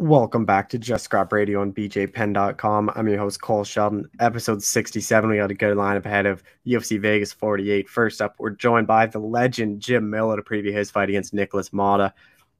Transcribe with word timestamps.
Welcome 0.00 0.46
back 0.46 0.70
to 0.70 0.78
Just 0.78 1.04
Scrap 1.04 1.30
Radio 1.30 1.60
on 1.60 1.74
BJPenn.com. 1.74 2.90
I'm 2.94 3.06
your 3.06 3.18
host, 3.18 3.42
Cole 3.42 3.64
Shelton. 3.64 4.08
Episode 4.18 4.62
67. 4.62 5.28
We 5.28 5.36
got 5.36 5.50
a 5.50 5.54
good 5.54 5.76
lineup 5.76 6.06
ahead 6.06 6.24
of 6.24 6.42
UFC 6.66 6.98
Vegas 6.98 7.34
48. 7.34 7.86
First 7.86 8.22
up, 8.22 8.34
we're 8.38 8.48
joined 8.48 8.86
by 8.86 9.04
the 9.04 9.18
legend 9.18 9.80
Jim 9.80 10.08
Miller 10.08 10.36
to 10.36 10.42
preview 10.42 10.72
his 10.72 10.90
fight 10.90 11.10
against 11.10 11.34
Nikolas 11.34 11.68
Motta. 11.68 12.14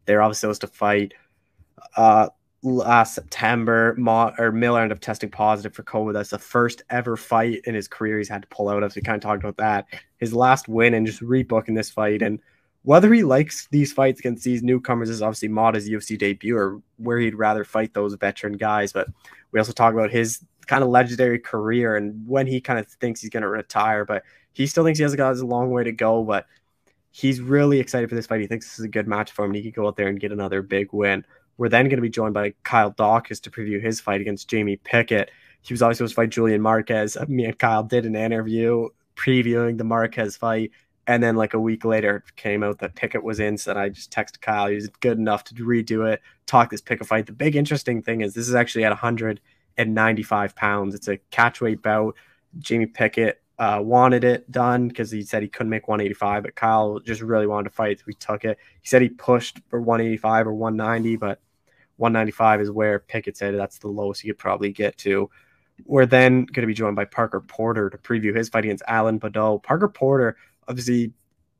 They're 0.04 0.20
obviously 0.20 0.48
supposed 0.48 0.60
to 0.60 0.66
fight 0.66 1.14
uh, 1.96 2.28
last 2.62 3.14
September. 3.14 3.94
Ma- 3.96 4.34
or 4.36 4.52
Miller 4.52 4.82
ended 4.82 4.98
up 4.98 5.00
testing 5.00 5.30
positive 5.30 5.72
for 5.72 5.82
COVID. 5.82 6.12
That's 6.12 6.28
the 6.28 6.38
first 6.38 6.82
ever 6.90 7.16
fight 7.16 7.62
in 7.64 7.74
his 7.74 7.88
career 7.88 8.18
he's 8.18 8.28
had 8.28 8.42
to 8.42 8.48
pull 8.48 8.68
out 8.68 8.82
of. 8.82 8.92
So 8.92 8.98
we 8.98 9.02
kind 9.02 9.16
of 9.16 9.22
talked 9.22 9.42
about 9.42 9.56
that. 9.56 9.86
His 10.18 10.34
last 10.34 10.68
win 10.68 10.92
and 10.92 11.06
just 11.06 11.22
rebooking 11.22 11.74
this 11.74 11.88
fight. 11.88 12.20
And 12.20 12.38
whether 12.82 13.12
he 13.12 13.22
likes 13.22 13.66
these 13.70 13.92
fights 13.92 14.20
against 14.20 14.44
these 14.44 14.62
newcomers 14.62 15.10
is 15.10 15.22
obviously 15.22 15.48
Motta's 15.48 15.88
UFC 15.88 16.18
debut 16.18 16.56
or 16.56 16.80
where 16.96 17.18
he'd 17.18 17.34
rather 17.34 17.64
fight 17.64 17.92
those 17.92 18.14
veteran 18.14 18.54
guys. 18.54 18.92
But 18.92 19.08
we 19.52 19.60
also 19.60 19.72
talk 19.72 19.92
about 19.92 20.10
his 20.10 20.44
kind 20.66 20.82
of 20.82 20.88
legendary 20.88 21.38
career 21.38 21.96
and 21.96 22.26
when 22.26 22.46
he 22.46 22.60
kind 22.60 22.78
of 22.78 22.86
thinks 22.86 23.20
he's 23.20 23.30
going 23.30 23.42
to 23.42 23.48
retire. 23.48 24.04
But 24.04 24.22
he 24.52 24.66
still 24.66 24.84
thinks 24.84 24.98
he 24.98 25.02
has 25.02 25.14
got 25.14 25.36
a 25.36 25.46
long 25.46 25.70
way 25.70 25.84
to 25.84 25.92
go. 25.92 26.24
But 26.24 26.46
he's 27.10 27.40
really 27.40 27.80
excited 27.80 28.08
for 28.08 28.14
this 28.14 28.26
fight. 28.26 28.40
He 28.40 28.46
thinks 28.46 28.66
this 28.66 28.78
is 28.78 28.84
a 28.84 28.88
good 28.88 29.06
match 29.06 29.32
for 29.32 29.44
him 29.44 29.50
and 29.50 29.56
he 29.56 29.62
could 29.62 29.74
go 29.74 29.86
out 29.86 29.96
there 29.96 30.08
and 30.08 30.18
get 30.18 30.32
another 30.32 30.62
big 30.62 30.92
win. 30.92 31.24
We're 31.58 31.68
then 31.68 31.86
going 31.86 31.96
to 31.96 32.02
be 32.02 32.08
joined 32.08 32.32
by 32.32 32.54
Kyle 32.62 32.92
Daukaus 32.92 33.42
to 33.42 33.50
preview 33.50 33.82
his 33.82 34.00
fight 34.00 34.22
against 34.22 34.48
Jamie 34.48 34.76
Pickett. 34.76 35.30
He 35.60 35.74
was 35.74 35.82
always 35.82 35.98
supposed 35.98 36.12
to 36.12 36.16
fight 36.16 36.30
Julian 36.30 36.62
Marquez. 36.62 37.18
Me 37.28 37.44
and 37.44 37.58
Kyle 37.58 37.82
did 37.82 38.06
an 38.06 38.16
interview 38.16 38.88
previewing 39.16 39.76
the 39.76 39.84
Marquez 39.84 40.38
fight 40.38 40.70
and 41.10 41.20
then 41.20 41.34
like 41.34 41.54
a 41.54 41.58
week 41.58 41.84
later, 41.84 42.18
it 42.18 42.36
came 42.36 42.62
out 42.62 42.78
that 42.78 42.94
Pickett 42.94 43.24
was 43.24 43.40
in. 43.40 43.58
So 43.58 43.74
I 43.74 43.88
just 43.88 44.12
texted 44.12 44.40
Kyle. 44.40 44.68
He 44.68 44.76
was 44.76 44.86
good 45.00 45.18
enough 45.18 45.42
to 45.44 45.54
redo 45.54 46.08
it, 46.08 46.22
talk 46.46 46.70
this 46.70 46.80
Pickett 46.80 47.08
fight. 47.08 47.26
The 47.26 47.32
big 47.32 47.56
interesting 47.56 48.00
thing 48.00 48.20
is 48.20 48.32
this 48.32 48.48
is 48.48 48.54
actually 48.54 48.84
at 48.84 48.90
195 48.90 50.54
pounds. 50.54 50.94
It's 50.94 51.08
a 51.08 51.18
catchweight 51.32 51.82
bout. 51.82 52.14
Jamie 52.60 52.86
Pickett 52.86 53.42
uh, 53.58 53.80
wanted 53.82 54.22
it 54.22 54.48
done 54.52 54.86
because 54.86 55.10
he 55.10 55.22
said 55.22 55.42
he 55.42 55.48
couldn't 55.48 55.70
make 55.70 55.88
185, 55.88 56.44
but 56.44 56.54
Kyle 56.54 57.00
just 57.00 57.22
really 57.22 57.48
wanted 57.48 57.70
to 57.70 57.74
fight. 57.74 57.98
So 57.98 58.04
we 58.06 58.14
took 58.14 58.44
it. 58.44 58.56
He 58.80 58.86
said 58.86 59.02
he 59.02 59.08
pushed 59.08 59.58
for 59.68 59.80
185 59.80 60.46
or 60.46 60.54
190, 60.54 61.16
but 61.16 61.40
195 61.96 62.60
is 62.60 62.70
where 62.70 63.00
Pickett 63.00 63.36
said 63.36 63.56
that's 63.56 63.78
the 63.78 63.88
lowest 63.88 64.20
he 64.20 64.28
could 64.28 64.38
probably 64.38 64.70
get 64.70 64.96
to. 64.98 65.28
We're 65.86 66.06
then 66.06 66.44
going 66.44 66.62
to 66.62 66.66
be 66.68 66.74
joined 66.74 66.94
by 66.94 67.06
Parker 67.06 67.40
Porter 67.40 67.90
to 67.90 67.98
preview 67.98 68.36
his 68.36 68.48
fight 68.48 68.64
against 68.64 68.84
Alan 68.86 69.18
Baudot. 69.18 69.64
Parker 69.64 69.88
Porter 69.88 70.36
obviously 70.70 71.12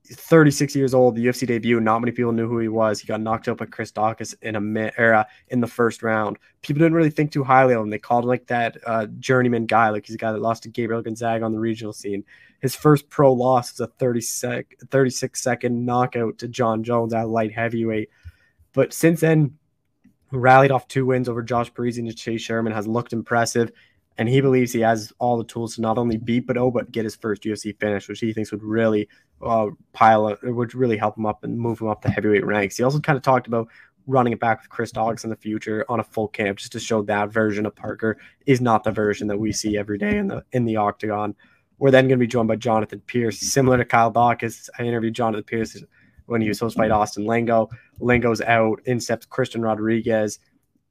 36 0.06 0.74
years 0.74 0.94
old, 0.94 1.14
the 1.14 1.26
UFC 1.26 1.46
debut. 1.46 1.78
Not 1.80 2.00
many 2.00 2.12
people 2.12 2.32
knew 2.32 2.48
who 2.48 2.58
he 2.58 2.68
was. 2.68 3.00
He 3.00 3.06
got 3.06 3.20
knocked 3.20 3.48
out 3.48 3.58
by 3.58 3.66
Chris 3.66 3.92
Daukaus 3.92 4.34
in 4.42 4.56
a 4.56 4.92
era 4.98 5.26
in 5.48 5.60
the 5.60 5.66
first 5.66 6.02
round. 6.02 6.38
People 6.62 6.80
didn't 6.80 6.94
really 6.94 7.10
think 7.10 7.30
too 7.30 7.44
highly 7.44 7.74
of 7.74 7.82
him. 7.82 7.90
They 7.90 7.98
called 7.98 8.24
him 8.24 8.28
like 8.28 8.46
that 8.46 8.76
uh, 8.86 9.06
journeyman 9.18 9.66
guy, 9.66 9.90
like 9.90 10.06
he's 10.06 10.14
a 10.14 10.18
guy 10.18 10.32
that 10.32 10.40
lost 10.40 10.62
to 10.64 10.68
Gabriel 10.68 11.02
Gonzaga 11.02 11.44
on 11.44 11.52
the 11.52 11.60
regional 11.60 11.92
scene. 11.92 12.24
His 12.60 12.74
first 12.74 13.08
pro 13.08 13.32
loss 13.32 13.72
was 13.72 13.80
a 13.80 13.92
30 13.98 14.20
sec, 14.20 14.74
36 14.90 15.40
second 15.40 15.84
knockout 15.84 16.38
to 16.38 16.48
John 16.48 16.82
Jones 16.82 17.14
at 17.14 17.28
light 17.28 17.52
heavyweight. 17.52 18.10
But 18.72 18.92
since 18.92 19.20
then, 19.20 19.58
rallied 20.32 20.70
off 20.70 20.88
two 20.88 21.06
wins 21.06 21.28
over 21.28 21.42
Josh 21.42 21.72
Parisian 21.72 22.06
and 22.06 22.16
Chase 22.16 22.42
Sherman, 22.42 22.72
has 22.72 22.86
looked 22.86 23.12
impressive 23.12 23.72
and 24.18 24.28
he 24.28 24.40
believes 24.40 24.72
he 24.72 24.80
has 24.80 25.12
all 25.18 25.38
the 25.38 25.44
tools 25.44 25.74
to 25.74 25.80
not 25.80 25.98
only 25.98 26.16
beat 26.16 26.46
Baudot 26.46 26.72
but 26.72 26.92
get 26.92 27.04
his 27.04 27.16
first 27.16 27.42
UFC 27.42 27.78
finish, 27.78 28.08
which 28.08 28.20
he 28.20 28.32
thinks 28.32 28.52
would 28.52 28.62
really 28.62 29.08
uh, 29.42 29.68
pile 29.92 30.26
up, 30.26 30.42
would 30.42 30.74
really 30.74 30.96
help 30.96 31.16
him 31.16 31.26
up 31.26 31.44
and 31.44 31.58
move 31.58 31.80
him 31.80 31.88
up 31.88 32.02
the 32.02 32.10
heavyweight 32.10 32.44
ranks. 32.44 32.76
He 32.76 32.82
also 32.82 33.00
kind 33.00 33.16
of 33.16 33.22
talked 33.22 33.46
about 33.46 33.68
running 34.06 34.32
it 34.32 34.40
back 34.40 34.60
with 34.60 34.68
Chris 34.68 34.92
Daukaus 34.92 35.24
in 35.24 35.30
the 35.30 35.36
future 35.36 35.84
on 35.88 36.00
a 36.00 36.04
full 36.04 36.28
camp, 36.28 36.58
just 36.58 36.72
to 36.72 36.80
show 36.80 37.02
that 37.02 37.30
version 37.30 37.66
of 37.66 37.74
Parker 37.74 38.18
is 38.46 38.60
not 38.60 38.84
the 38.84 38.90
version 38.90 39.28
that 39.28 39.38
we 39.38 39.52
see 39.52 39.78
every 39.78 39.98
day 39.98 40.18
in 40.18 40.28
the 40.28 40.44
in 40.52 40.64
the 40.64 40.76
octagon. 40.76 41.34
We're 41.78 41.90
then 41.90 42.04
going 42.08 42.18
to 42.18 42.22
be 42.22 42.26
joined 42.26 42.48
by 42.48 42.56
Jonathan 42.56 43.00
Pearce, 43.06 43.40
similar 43.40 43.78
to 43.78 43.86
Kyle 43.86 44.12
Daukaus. 44.12 44.68
I 44.78 44.82
interviewed 44.82 45.14
Jonathan 45.14 45.44
Pearce 45.44 45.82
when 46.26 46.42
he 46.42 46.48
was 46.48 46.58
supposed 46.58 46.76
to 46.76 46.82
fight 46.82 46.90
Austin 46.90 47.24
Lingo. 47.24 47.70
Lingo's 48.00 48.42
out. 48.42 48.80
In 48.84 49.00
steps 49.00 49.24
Christian 49.24 49.62
Rodriguez. 49.62 50.38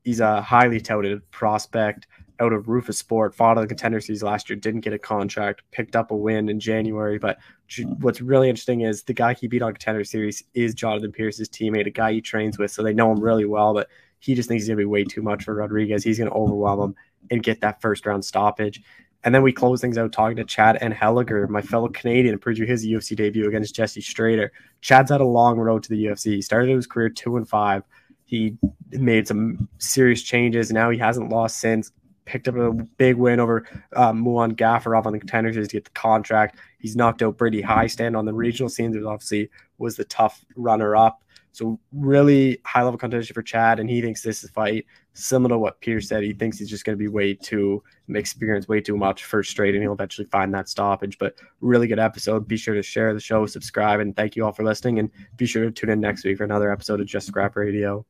He's 0.04 0.20
a 0.20 0.42
highly 0.42 0.80
touted 0.80 1.30
prospect 1.30 2.08
out 2.40 2.54
of 2.54 2.66
Roufusport, 2.66 3.34
fought 3.34 3.58
on 3.58 3.64
the 3.64 3.68
contender 3.68 4.00
series 4.00 4.24
last 4.24 4.50
year, 4.50 4.58
didn't 4.58 4.82
get 4.82 4.94
a 4.94 5.00
contract, 5.00 5.64
picked 5.72 5.96
up 5.96 6.12
a 6.12 6.16
win 6.16 6.50
in 6.50 6.60
January. 6.60 7.20
But 7.20 7.38
hmm. 7.76 7.84
what's 8.00 8.22
really 8.22 8.50
interesting 8.50 8.82
is 8.82 9.04
the 9.04 9.14
guy 9.14 9.34
he 9.34 9.48
beat 9.48 9.62
on 9.62 9.74
contender 9.74 10.04
series 10.04 10.44
is 10.54 10.74
Jonathan 10.74 11.12
Pearce's 11.12 11.50
teammate, 11.50 11.88
a 11.88 11.92
guy 11.92 12.14
he 12.14 12.22
trains 12.22 12.58
with, 12.58 12.72
so 12.72 12.84
they 12.84 12.94
know 12.94 13.12
him 13.12 13.20
really 13.20 13.46
well. 13.46 13.74
But 13.74 13.90
he 14.20 14.36
just 14.36 14.50
thinks 14.50 14.64
he's 14.64 14.70
gonna 14.70 14.78
be 14.78 14.86
way 14.86 15.04
too 15.04 15.22
much 15.22 15.44
for 15.44 15.56
Rodriguez. 15.56 16.04
He's 16.04 16.20
gonna 16.20 16.34
overwhelm 16.34 16.82
him 16.82 16.96
and 17.32 17.44
get 17.44 17.62
that 17.62 17.82
first 17.82 18.06
round 18.06 18.24
stoppage. 18.24 18.82
And 19.24 19.36
then 19.36 19.44
we 19.44 19.52
close 19.52 19.82
things 19.82 19.98
out 19.98 20.14
talking 20.14 20.38
to 20.38 20.46
Chad 20.46 20.80
Anheliger, 20.82 21.50
my 21.50 21.62
fellow 21.62 21.90
Canadian, 21.90 22.40
preview 22.40 22.66
his 22.66 22.86
UFC 22.86 23.18
debut 23.18 23.48
against 23.50 23.76
Jesse 23.76 24.02
Strader. 24.02 24.50
Chad's 24.80 25.12
had 25.12 25.20
a 25.20 25.26
long 25.26 25.58
road 25.60 25.84
to 25.84 25.90
the 25.90 26.06
UFC. 26.06 26.36
He 26.36 26.42
started 26.42 26.74
his 26.74 26.88
career 26.88 27.10
two 27.10 27.36
and 27.36 27.48
five. 27.48 27.84
He 28.24 28.58
made 28.92 29.28
some 29.28 29.68
serious 29.80 30.22
changes. 30.22 30.72
Now 30.72 30.90
he 30.90 30.98
hasn't 30.98 31.30
lost 31.30 31.60
since 31.60 31.92
picked 32.30 32.48
up 32.48 32.56
a 32.56 32.72
big 32.72 33.16
win 33.16 33.40
over 33.40 33.66
um, 33.96 34.24
Muin 34.24 34.56
Gafurov 34.56 35.08
on 35.08 35.14
the 35.14 35.20
contenders 35.20 35.56
to 35.68 35.74
get 35.74 35.86
the 35.86 35.90
contract. 35.92 36.60
He's 36.78 36.96
knocked 36.96 37.24
out 37.24 37.38
Brady 37.38 37.64
Hiestand 37.64 38.16
on 38.16 38.26
the 38.26 38.34
regional 38.34 38.70
scenes, 38.70 38.96
which 38.96 39.04
obviously 39.04 39.50
was 39.80 39.96
the 39.96 40.06
tough 40.06 40.46
runner 40.56 40.96
up. 40.96 41.24
So 41.52 41.80
really 41.92 42.60
high 42.64 42.84
level 42.84 43.00
contention 43.00 43.34
for 43.34 43.42
Chad, 43.42 43.80
and 43.80 43.90
he 43.90 44.00
thinks 44.00 44.22
this 44.22 44.44
is 44.44 44.52
a 44.52 44.54
fight 44.54 44.86
similar 45.14 45.56
to 45.56 45.58
what 45.58 45.82
Pearce 45.82 46.08
said. 46.08 46.22
He 46.22 46.34
thinks 46.34 46.60
he's 46.60 46.70
just 46.70 46.86
going 46.86 46.96
to 46.96 47.02
be 47.02 47.08
way 47.08 47.34
too 47.34 47.82
experienced, 48.14 48.70
way 48.70 48.80
too 48.80 48.96
much 48.96 49.26
first 49.26 49.50
straight, 49.50 49.74
and 49.74 49.82
he'll 49.82 49.94
eventually 49.94 50.28
find 50.28 50.54
that 50.54 50.70
stoppage. 50.70 51.18
But 51.18 51.34
really 51.62 51.88
good 51.88 51.98
episode. 51.98 52.48
Be 52.48 52.58
sure 52.58 52.76
to 52.76 52.84
share 52.84 53.16
the 53.16 53.20
show, 53.20 53.48
subscribe, 53.48 54.00
and 54.00 54.16
thank 54.16 54.36
you 54.36 54.46
all 54.46 54.52
for 54.52 54.64
listening. 54.64 55.00
And 55.00 55.10
be 55.36 55.48
sure 55.48 55.66
to 55.66 55.72
tune 55.72 55.90
in 55.90 56.00
next 56.00 56.24
week 56.24 56.38
for 56.38 56.44
another 56.44 56.72
episode 56.72 57.02
of 57.02 57.08
Just 57.08 57.26
Scrap 57.26 57.56
Radio. 57.56 58.06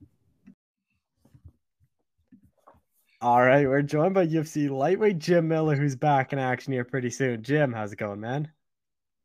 All 3.21 3.41
right, 3.41 3.67
we're 3.67 3.81
joined 3.81 4.13
by 4.13 4.27
UFC 4.27 4.69
lightweight 4.69 5.19
Jim 5.19 5.47
Miller, 5.49 5.75
who's 5.75 5.95
back 5.95 6.31
in 6.31 6.39
action 6.39 6.71
here 6.71 6.85
pretty 6.85 7.09
soon. 7.09 7.43
Jim, 7.43 7.73
how's 7.73 7.91
it 7.91 7.97
going, 7.97 8.21
man? 8.21 8.49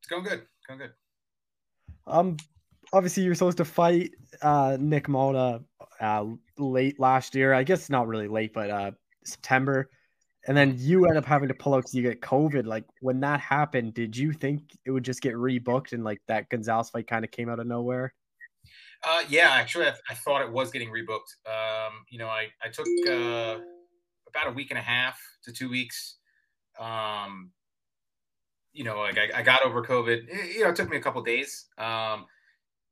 It's 0.00 0.09
going 0.09 0.25
good. 0.25 0.43
Going 0.66 0.81
good. 0.81 0.91
Um, 2.06 2.37
obviously 2.93 3.22
you're 3.22 3.34
supposed 3.34 3.59
to 3.59 3.65
fight 3.65 4.12
uh 4.43 4.77
Nick 4.81 5.06
Motta 5.06 5.62
uh 6.00 6.25
late 6.59 6.99
last 6.99 7.34
year. 7.34 7.55
I 7.55 7.62
guess 7.62 7.88
not 7.88 8.09
really 8.09 8.28
late, 8.28 8.53
but 8.53 8.71
uh 8.71 8.91
September. 9.25 9.91
And 10.47 10.56
then 10.56 10.75
you 10.76 11.06
end 11.06 11.16
up 11.16 11.25
having 11.25 11.49
to 11.49 11.55
pull 11.55 11.75
out 11.75 11.78
because 11.78 11.94
you 11.94 12.03
get 12.03 12.21
COVID. 12.21 12.66
Like 12.66 12.84
when 13.00 13.21
that 13.21 13.41
happened, 13.41 13.94
did 13.94 14.16
you 14.16 14.32
think 14.32 14.62
it 14.84 14.91
would 14.91 15.05
just 15.05 15.22
get 15.22 15.34
rebooked 15.34 15.93
and 15.93 16.05
like 16.05 16.21
that 16.28 16.49
Gonzalez 16.50 16.91
fight 16.91 17.06
kind 17.06 17.25
of 17.25 17.31
came 17.31 17.49
out 17.49 17.61
of 17.61 17.66
nowhere? 17.66 18.12
Uh, 19.03 19.22
yeah, 19.28 19.50
actually, 19.53 19.87
I, 19.87 19.93
I, 20.11 20.15
thought 20.15 20.41
it 20.41 20.50
was 20.50 20.71
getting 20.71 20.88
rebooked. 20.88 21.37
Um, 21.47 21.93
you 22.09 22.19
know, 22.19 22.28
I 22.28 22.49
I 22.62 22.69
took 22.69 22.87
uh, 23.06 23.61
about 24.34 24.50
a 24.50 24.55
week 24.55 24.71
and 24.71 24.78
a 24.78 24.83
half 24.83 25.21
to 25.45 25.53
two 25.53 25.71
weeks. 25.71 26.17
Um, 26.78 27.50
you 28.72 28.84
know, 28.84 28.99
like 28.99 29.19
I, 29.19 29.39
I 29.39 29.43
got 29.43 29.65
over 29.65 29.83
COVID. 29.84 30.28
It, 30.28 30.56
you 30.56 30.65
know, 30.65 30.71
it 30.71 30.77
took 30.77 30.91
me 30.91 30.97
a 30.97 31.00
couple 31.00 31.22
days. 31.22 31.67
Um, 31.78 32.27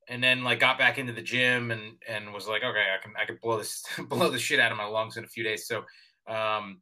and 0.08 0.22
then 0.22 0.42
like 0.44 0.60
got 0.60 0.78
back 0.78 0.98
into 0.98 1.12
the 1.12 1.22
gym 1.22 1.70
and 1.70 1.97
and 2.08 2.32
was 2.32 2.48
like, 2.48 2.62
okay, 2.62 2.86
I 2.94 3.02
can 3.02 3.12
I 3.20 3.25
can 3.25 3.38
blow 3.42 3.58
this 3.58 3.84
blow 4.08 4.31
the 4.31 4.38
shit 4.38 4.60
out 4.60 4.72
of 4.72 4.78
my 4.78 4.84
lungs 4.84 5.16
in 5.16 5.25
a 5.25 5.28
few 5.28 5.44
days. 5.44 5.66
So 5.66 5.78
um, 6.28 6.81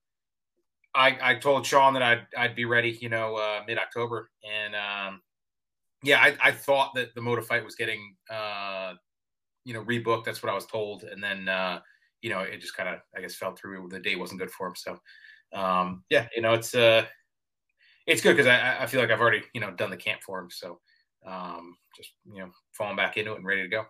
I 0.95 1.19
I 1.23 1.35
told 1.37 1.67
Sean 1.67 1.95
that 1.95 2.03
I'd 2.03 2.27
I'd 2.37 2.55
be 2.55 2.65
ready, 2.65 2.99
you 3.01 3.09
know, 3.09 3.37
uh, 3.37 3.63
mid 3.67 3.79
October, 3.79 4.31
and 4.45 4.75
um, 4.75 5.23
yeah, 6.03 6.21
I, 6.21 6.37
I 6.43 6.53
thought 6.53 6.95
that 6.95 7.15
the 7.15 7.21
Motta 7.21 7.45
fight 7.45 7.65
was 7.65 7.75
getting 7.75 8.15
uh, 8.31 8.95
you 9.65 9.75
know 9.75 9.85
rebooked. 9.85 10.25
That's 10.25 10.43
what 10.43 10.51
I 10.51 10.55
was 10.55 10.67
told, 10.67 11.05
and 11.05 11.23
then 11.23 11.49
uh, 11.49 11.81
you 12.23 12.31
know, 12.31 12.41
it 12.41 12.61
just 12.61 12.77
kind 12.77 12.89
of, 12.89 13.01
I 13.17 13.21
guess, 13.21 13.35
fell 13.35 13.55
through. 13.55 13.89
The 13.89 14.01
day 14.01 14.17
wasn't 14.17 14.41
good 14.41 14.51
for 14.51 14.67
him. 14.67 14.75
So, 14.77 14.99
um, 15.53 16.05
yeah, 16.11 16.27
you 16.35 16.43
know, 16.43 16.55
it's 16.55 16.75
uh, 16.75 17.05
it's 18.07 18.23
good 18.23 18.37
because 18.37 18.47
I, 18.47 18.83
I 18.83 18.87
feel 18.87 19.01
like 19.01 19.11
I've 19.11 19.21
already, 19.21 19.43
you 19.55 19.61
know, 19.61 19.71
done 19.71 19.91
the 19.91 19.97
camp 19.97 20.23
for 20.23 20.39
him. 20.39 20.51
So, 20.51 20.81
um, 21.27 21.77
just 21.97 22.11
you 22.31 22.41
know, 22.41 22.51
falling 22.73 22.97
back 22.97 23.17
into 23.17 23.33
it 23.33 23.37
and 23.37 23.47
ready 23.47 23.63
to 23.63 23.69
go. 23.69 23.87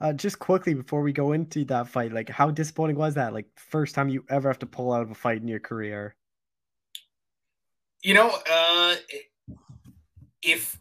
Uh, 0.00 0.12
just 0.12 0.38
quickly 0.38 0.74
before 0.74 1.02
we 1.02 1.12
go 1.12 1.32
into 1.32 1.64
that 1.64 1.88
fight, 1.88 2.12
like 2.12 2.28
how 2.28 2.50
disappointing 2.50 2.96
was 2.96 3.14
that? 3.14 3.32
Like 3.32 3.46
first 3.56 3.94
time 3.94 4.08
you 4.08 4.24
ever 4.28 4.48
have 4.48 4.58
to 4.60 4.66
pull 4.66 4.92
out 4.92 5.02
of 5.02 5.10
a 5.10 5.14
fight 5.14 5.42
in 5.42 5.48
your 5.48 5.58
career. 5.58 6.14
You 8.04 8.14
know, 8.14 8.30
uh, 8.48 8.94
if 10.42 10.78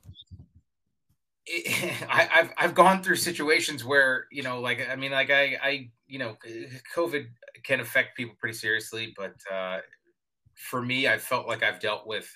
I, 2.10 2.28
have 2.30 2.54
I've 2.58 2.76
gone 2.76 3.02
through 3.04 3.16
situations 3.18 3.86
where 3.86 4.26
you 4.32 4.44
know, 4.44 4.60
like 4.60 4.88
I 4.90 4.96
mean, 4.96 5.12
like 5.12 5.30
I 5.30 5.58
I 5.62 5.90
you 6.08 6.20
know, 6.20 6.38
COVID 6.96 7.28
can 7.64 7.80
affect 7.80 8.18
people 8.18 8.36
pretty 8.40 8.58
seriously, 8.58 9.14
but 9.18 9.36
uh, 9.52 9.80
for 10.56 10.82
me, 10.82 11.08
I 11.08 11.18
felt 11.18 11.48
like 11.48 11.64
I've 11.64 11.80
dealt 11.80 12.08
with 12.08 12.28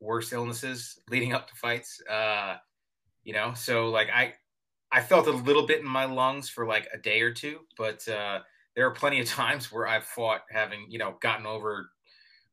worse 0.00 0.32
illnesses 0.32 0.98
leading 1.10 1.32
up 1.32 1.48
to 1.48 1.54
fights. 1.54 2.00
Uh, 2.08 2.56
you 3.24 3.32
know, 3.32 3.54
so 3.54 3.88
like 3.88 4.08
I 4.10 4.34
I 4.92 5.00
felt 5.00 5.26
a 5.26 5.32
little 5.32 5.66
bit 5.66 5.80
in 5.80 5.86
my 5.86 6.04
lungs 6.04 6.48
for 6.48 6.66
like 6.66 6.88
a 6.92 6.98
day 6.98 7.22
or 7.22 7.32
two, 7.32 7.60
but 7.78 8.06
uh, 8.08 8.40
there 8.76 8.86
are 8.86 8.92
plenty 8.92 9.20
of 9.20 9.26
times 9.28 9.72
where 9.72 9.88
I've 9.88 10.04
fought 10.04 10.42
having, 10.50 10.86
you 10.88 10.98
know, 10.98 11.16
gotten 11.20 11.46
over 11.46 11.90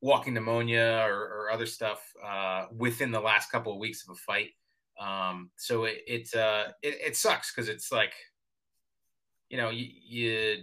walking 0.01 0.33
pneumonia 0.33 1.03
or, 1.05 1.19
or 1.19 1.51
other 1.51 1.65
stuff 1.65 2.01
uh, 2.25 2.67
within 2.75 3.11
the 3.11 3.19
last 3.19 3.51
couple 3.51 3.73
of 3.73 3.79
weeks 3.79 4.03
of 4.07 4.15
a 4.15 4.19
fight. 4.19 4.51
Um, 4.99 5.49
so 5.57 5.85
it 5.85 5.99
it, 6.07 6.35
uh, 6.35 6.67
it, 6.81 6.97
it 7.07 7.17
sucks 7.17 7.53
because 7.53 7.69
it's 7.69 7.91
like, 7.91 8.13
you 9.49 9.57
know, 9.57 9.69
you, 9.69 9.87
you, 10.05 10.57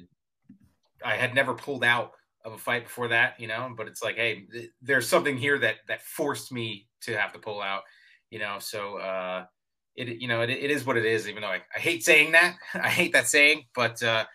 I 1.05 1.17
had 1.17 1.35
never 1.35 1.55
pulled 1.55 1.85
out 1.85 2.13
of 2.45 2.53
a 2.53 2.59
fight 2.59 2.85
before 2.85 3.09
that, 3.09 3.41
you 3.41 3.49
know, 3.49 3.75
but 3.77 3.89
it's 3.89 4.03
like, 4.03 4.17
hey, 4.17 4.47
th- 4.53 4.71
there's 4.81 5.09
something 5.09 5.37
here 5.37 5.59
that 5.59 5.77
that 5.89 6.03
forced 6.03 6.53
me 6.53 6.87
to 7.03 7.17
have 7.19 7.33
to 7.33 7.39
pull 7.39 7.61
out, 7.61 7.83
you 8.31 8.39
know. 8.39 8.59
So 8.61 8.99
uh, 8.99 9.47
it 9.97 10.21
you 10.21 10.29
know 10.29 10.43
it, 10.43 10.51
it 10.51 10.71
is 10.71 10.85
what 10.85 10.97
it 10.97 11.05
is. 11.05 11.29
Even 11.29 11.43
though 11.43 11.49
I, 11.49 11.63
I 11.75 11.79
hate 11.79 12.05
saying 12.05 12.33
that, 12.33 12.57
I 12.75 12.89
hate 12.89 13.13
that 13.15 13.27
saying, 13.27 13.65
but 13.75 14.03
uh, 14.03 14.27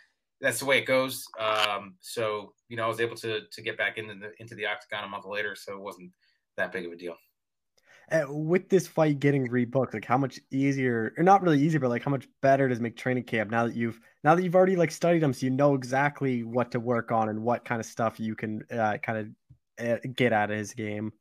that's 0.42 0.59
the 0.59 0.65
way 0.65 0.80
it 0.80 0.86
goes. 0.86 1.25
Um, 1.39 1.95
so 2.01 2.54
you 2.68 2.75
know, 2.75 2.86
I 2.86 2.88
was 2.88 3.00
able 3.00 3.15
to 3.18 3.42
to 3.50 3.62
get 3.62 3.77
back 3.77 3.97
into 3.97 4.15
the 4.15 4.31
into 4.39 4.56
the 4.56 4.65
octagon 4.65 5.04
a 5.04 5.07
month 5.07 5.25
later, 5.25 5.56
so 5.56 5.74
it 5.74 5.81
wasn't 5.81 6.12
that 6.57 6.71
big 6.71 6.86
of 6.86 6.92
a 6.92 6.97
deal. 6.97 7.15
Uh, 8.11 8.25
with 8.27 8.67
this 8.67 8.87
fight 8.87 9.19
getting 9.21 9.47
rebooked, 9.47 9.93
like 9.93 10.03
how 10.03 10.17
much 10.17 10.37
easier, 10.51 11.13
or 11.17 11.23
not 11.23 11.41
really 11.41 11.61
easier, 11.61 11.79
but 11.79 11.89
like 11.89 12.03
how 12.03 12.11
much 12.11 12.27
better 12.41 12.67
does 12.67 12.81
make 12.81 12.97
training 12.97 13.23
camp 13.23 13.49
now 13.49 13.65
that 13.65 13.75
you've 13.75 13.99
now 14.23 14.35
that 14.35 14.43
you've 14.43 14.55
already 14.55 14.75
like 14.75 14.91
studied 14.91 15.19
them, 15.21 15.31
so 15.31 15.45
you 15.45 15.49
know 15.49 15.75
exactly 15.75 16.43
what 16.43 16.71
to 16.71 16.79
work 16.79 17.11
on 17.11 17.29
and 17.29 17.41
what 17.41 17.63
kind 17.63 17.79
of 17.79 17.85
stuff 17.85 18.19
you 18.19 18.35
can 18.35 18.63
uh, 18.69 18.97
kind 19.01 19.17
of 19.79 19.87
uh, 19.87 19.97
get 20.15 20.33
out 20.33 20.51
of 20.51 20.57
his 20.57 20.73
game. 20.73 21.13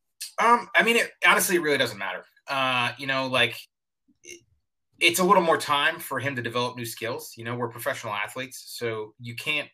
Um, 0.43 0.69
I 0.75 0.83
mean, 0.83 0.97
it, 0.97 1.13
honestly, 1.25 1.57
it 1.57 1.63
really 1.63 1.79
doesn't 1.79 1.99
matter. 1.99 2.25
Uh, 2.49 2.93
you 2.99 3.07
know, 3.07 3.29
like 3.29 3.57
it's 4.99 5.21
a 5.21 5.25
little 5.25 5.43
more 5.43 5.59
time 5.59 5.99
for 5.99 6.19
him 6.19 6.35
to 6.37 6.43
develop 6.43 6.77
new 6.77 6.85
skills. 6.85 7.35
You 7.37 7.45
know, 7.45 7.55
we're 7.55 7.69
professional 7.69 8.13
athletes, 8.13 8.75
so 8.79 9.15
you 9.21 9.37
can't 9.37 9.69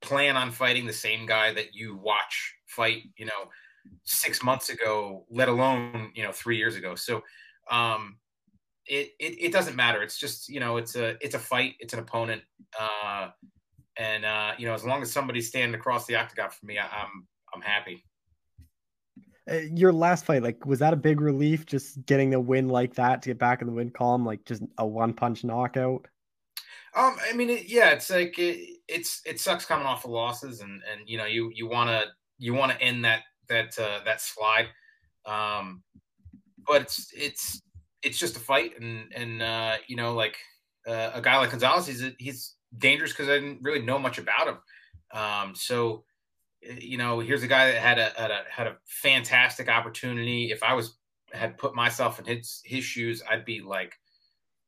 plan 0.00 0.36
on 0.36 0.50
fighting 0.50 0.86
the 0.86 0.92
same 0.92 1.26
guy 1.26 1.52
that 1.52 1.74
you 1.74 1.96
watch 1.96 2.54
fight, 2.66 3.02
you 3.16 3.26
know, 3.26 3.50
six 4.04 4.42
months 4.42 4.70
ago, 4.70 5.26
let 5.30 5.48
alone, 5.48 6.12
you 6.14 6.22
know, 6.22 6.32
three 6.32 6.56
years 6.56 6.76
ago. 6.76 6.94
So 6.94 7.22
um 7.70 8.18
it, 8.86 9.10
it, 9.20 9.36
it 9.38 9.52
doesn't 9.52 9.76
matter. 9.76 10.02
It's 10.02 10.18
just, 10.18 10.48
you 10.48 10.60
know, 10.60 10.78
it's 10.78 10.96
a 10.96 11.16
it's 11.20 11.34
a 11.34 11.38
fight, 11.38 11.74
it's 11.80 11.92
an 11.92 12.00
opponent. 12.00 12.42
Uh 12.78 13.28
and 13.98 14.24
uh, 14.24 14.52
you 14.56 14.66
know, 14.66 14.74
as 14.74 14.84
long 14.84 15.02
as 15.02 15.12
somebody's 15.12 15.48
standing 15.48 15.74
across 15.74 16.06
the 16.06 16.16
octagon 16.16 16.50
for 16.50 16.64
me, 16.64 16.78
I, 16.78 16.86
I'm 16.86 17.26
I'm 17.54 17.60
happy. 17.60 18.04
Uh, 19.50 19.56
your 19.74 19.92
last 19.92 20.24
fight, 20.24 20.42
like, 20.42 20.64
was 20.66 20.78
that 20.78 20.92
a 20.92 20.96
big 20.96 21.20
relief 21.20 21.66
just 21.66 22.04
getting 22.06 22.34
a 22.34 22.40
win 22.40 22.68
like 22.68 22.94
that 22.94 23.22
to 23.22 23.30
get 23.30 23.38
back 23.38 23.60
in 23.60 23.66
the 23.66 23.72
win 23.72 23.90
column, 23.90 24.24
like 24.24 24.44
just 24.44 24.62
a 24.76 24.86
one 24.86 25.12
punch 25.12 25.42
knockout? 25.42 26.06
Um, 26.94 27.16
I 27.28 27.32
mean, 27.34 27.50
it, 27.50 27.68
yeah, 27.68 27.90
it's 27.90 28.10
like 28.10 28.38
it, 28.38 28.78
it's 28.88 29.20
it 29.26 29.40
sucks 29.40 29.64
coming 29.64 29.86
off 29.86 30.02
the 30.02 30.10
losses, 30.10 30.60
and 30.60 30.82
and 30.90 31.08
you 31.08 31.18
know 31.18 31.26
you 31.26 31.50
you 31.54 31.66
want 31.66 31.90
to 31.90 32.06
you 32.38 32.54
want 32.54 32.72
to 32.72 32.80
end 32.80 33.04
that 33.04 33.22
that 33.48 33.78
uh, 33.78 34.00
that 34.04 34.20
slide, 34.20 34.68
um, 35.26 35.82
but 36.66 36.82
it's 36.82 37.10
it's 37.14 37.62
it's 38.02 38.18
just 38.18 38.36
a 38.36 38.40
fight, 38.40 38.80
and 38.80 39.12
and 39.14 39.42
uh, 39.42 39.76
you 39.86 39.96
know 39.96 40.14
like 40.14 40.36
uh, 40.86 41.10
a 41.14 41.20
guy 41.20 41.36
like 41.38 41.50
Gonzalez, 41.50 41.86
he's 41.86 42.04
he's 42.18 42.54
dangerous 42.76 43.12
because 43.12 43.28
I 43.28 43.34
didn't 43.34 43.60
really 43.62 43.82
know 43.82 43.98
much 43.98 44.18
about 44.18 44.48
him, 44.48 44.58
um, 45.12 45.54
so 45.54 46.04
you 46.62 46.98
know, 46.98 47.20
here's 47.20 47.42
a 47.42 47.48
guy 47.48 47.72
that 47.72 47.80
had 47.80 47.98
a, 47.98 48.12
had 48.16 48.30
a 48.30 48.42
had 48.50 48.66
a 48.66 48.76
fantastic 48.86 49.68
opportunity. 49.68 50.50
If 50.50 50.62
I 50.62 50.74
was 50.74 50.96
had 51.32 51.58
put 51.58 51.74
myself 51.74 52.18
in 52.18 52.24
his 52.24 52.60
his 52.64 52.84
shoes, 52.84 53.22
I'd 53.28 53.44
be 53.44 53.60
like 53.60 53.94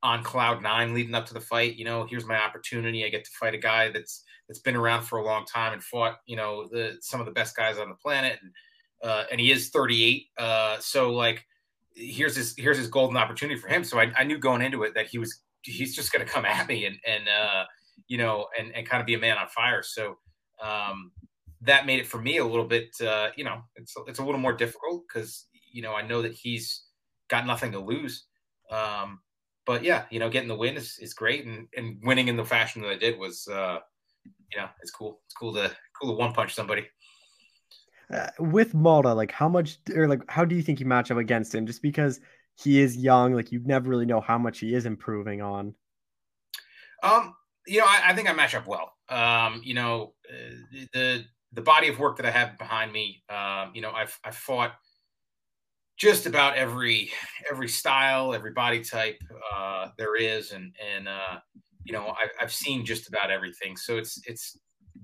on 0.03 0.23
cloud 0.23 0.63
nine 0.63 0.93
leading 0.93 1.15
up 1.15 1.25
to 1.27 1.33
the 1.33 1.41
fight. 1.41 1.75
You 1.75 1.85
know, 1.85 2.05
here's 2.09 2.25
my 2.25 2.37
opportunity. 2.37 3.05
I 3.05 3.09
get 3.09 3.25
to 3.25 3.31
fight 3.39 3.53
a 3.53 3.59
guy 3.59 3.89
that's 3.91 4.23
that's 4.47 4.59
been 4.59 4.75
around 4.75 5.03
for 5.03 5.19
a 5.19 5.25
long 5.25 5.45
time 5.45 5.73
and 5.73 5.83
fought, 5.83 6.19
you 6.25 6.35
know, 6.35 6.67
the 6.71 6.97
some 7.01 7.19
of 7.19 7.25
the 7.25 7.33
best 7.33 7.55
guys 7.55 7.77
on 7.77 7.89
the 7.89 7.95
planet, 7.95 8.39
and 8.41 8.51
uh, 9.03 9.25
and 9.31 9.39
he 9.39 9.51
is 9.51 9.69
38. 9.69 10.27
Uh, 10.37 10.77
so 10.79 11.11
like, 11.11 11.45
here's 11.93 12.35
his 12.35 12.55
here's 12.57 12.77
his 12.77 12.87
golden 12.87 13.17
opportunity 13.17 13.59
for 13.59 13.67
him. 13.67 13.83
So 13.83 13.99
I, 13.99 14.11
I 14.17 14.23
knew 14.23 14.37
going 14.37 14.61
into 14.61 14.83
it 14.83 14.93
that 14.95 15.07
he 15.07 15.17
was 15.17 15.41
he's 15.63 15.95
just 15.95 16.11
going 16.11 16.25
to 16.25 16.31
come 16.31 16.45
at 16.57 16.67
me 16.67 16.85
and 16.85 16.97
and 17.05 17.27
uh, 17.27 17.65
you 18.07 18.17
know 18.17 18.47
and 18.57 18.73
and 18.75 18.87
kind 18.87 19.01
of 19.01 19.07
be 19.07 19.15
a 19.15 19.19
man 19.19 19.37
on 19.37 19.47
fire. 19.47 19.83
So 19.83 20.17
um, 20.61 21.11
that 21.61 21.85
made 21.85 21.99
it 21.99 22.07
for 22.07 22.21
me 22.21 22.37
a 22.37 22.45
little 22.45 22.65
bit, 22.65 22.89
uh, 23.01 23.29
you 23.35 23.43
know, 23.43 23.61
it's 23.75 23.93
it's 24.07 24.19
a 24.19 24.23
little 24.23 24.39
more 24.39 24.53
difficult 24.53 25.03
because 25.07 25.47
you 25.71 25.81
know 25.81 25.93
I 25.93 26.01
know 26.01 26.21
that 26.21 26.33
he's 26.33 26.83
got 27.29 27.45
nothing 27.45 27.71
to 27.71 27.79
lose. 27.79 28.25
Um, 28.69 29.19
but 29.65 29.83
yeah, 29.83 30.05
you 30.09 30.19
know, 30.19 30.29
getting 30.29 30.47
the 30.47 30.55
win 30.55 30.75
is, 30.75 30.97
is 30.99 31.13
great, 31.13 31.45
and 31.45 31.67
and 31.75 31.97
winning 32.03 32.27
in 32.27 32.37
the 32.37 32.45
fashion 32.45 32.81
that 32.81 32.89
I 32.89 32.97
did 32.97 33.19
was, 33.19 33.47
uh, 33.47 33.79
you 34.25 34.57
know, 34.57 34.67
it's 34.81 34.91
cool. 34.91 35.21
It's 35.25 35.35
cool 35.35 35.53
to 35.53 35.71
cool 35.99 36.11
to 36.11 36.17
one 36.17 36.33
punch 36.33 36.53
somebody. 36.53 36.87
Uh, 38.13 38.29
with 38.39 38.73
Motta, 38.73 39.15
like 39.15 39.31
how 39.31 39.47
much 39.47 39.77
or 39.95 40.07
like 40.07 40.21
how 40.29 40.43
do 40.43 40.55
you 40.55 40.61
think 40.61 40.79
you 40.79 40.85
match 40.85 41.11
up 41.11 41.17
against 41.17 41.55
him? 41.55 41.65
Just 41.65 41.81
because 41.81 42.19
he 42.55 42.81
is 42.81 42.97
young, 42.97 43.33
like 43.33 43.51
you 43.51 43.61
never 43.63 43.89
really 43.89 44.05
know 44.05 44.19
how 44.19 44.37
much 44.37 44.59
he 44.59 44.73
is 44.73 44.85
improving 44.85 45.41
on. 45.41 45.73
Um, 47.03 47.33
you 47.65 47.79
know, 47.79 47.85
I, 47.85 48.01
I 48.07 48.13
think 48.13 48.29
I 48.29 48.33
match 48.33 48.53
up 48.53 48.67
well. 48.67 48.93
Um, 49.09 49.61
you 49.63 49.73
know, 49.73 50.13
uh, 50.29 50.77
the 50.93 51.25
the 51.53 51.61
body 51.61 51.87
of 51.87 51.99
work 51.99 52.17
that 52.17 52.25
I 52.25 52.31
have 52.31 52.57
behind 52.57 52.91
me, 52.91 53.23
um, 53.29 53.71
you 53.73 53.81
know, 53.81 53.91
I've 53.91 54.17
I've 54.23 54.35
fought 54.35 54.73
just 55.97 56.25
about 56.25 56.55
every 56.55 57.11
every 57.49 57.69
style, 57.69 58.33
every 58.33 58.51
body 58.51 58.83
type 58.83 59.21
uh, 59.53 59.89
there 59.97 60.15
is, 60.15 60.51
and 60.51 60.75
and 60.95 61.07
uh, 61.07 61.39
you 61.83 61.93
know, 61.93 62.07
I've, 62.09 62.31
I've 62.39 62.53
seen 62.53 62.85
just 62.85 63.07
about 63.07 63.31
everything. 63.31 63.77
So 63.77 63.97
it's 63.97 64.21
it's 64.25 64.57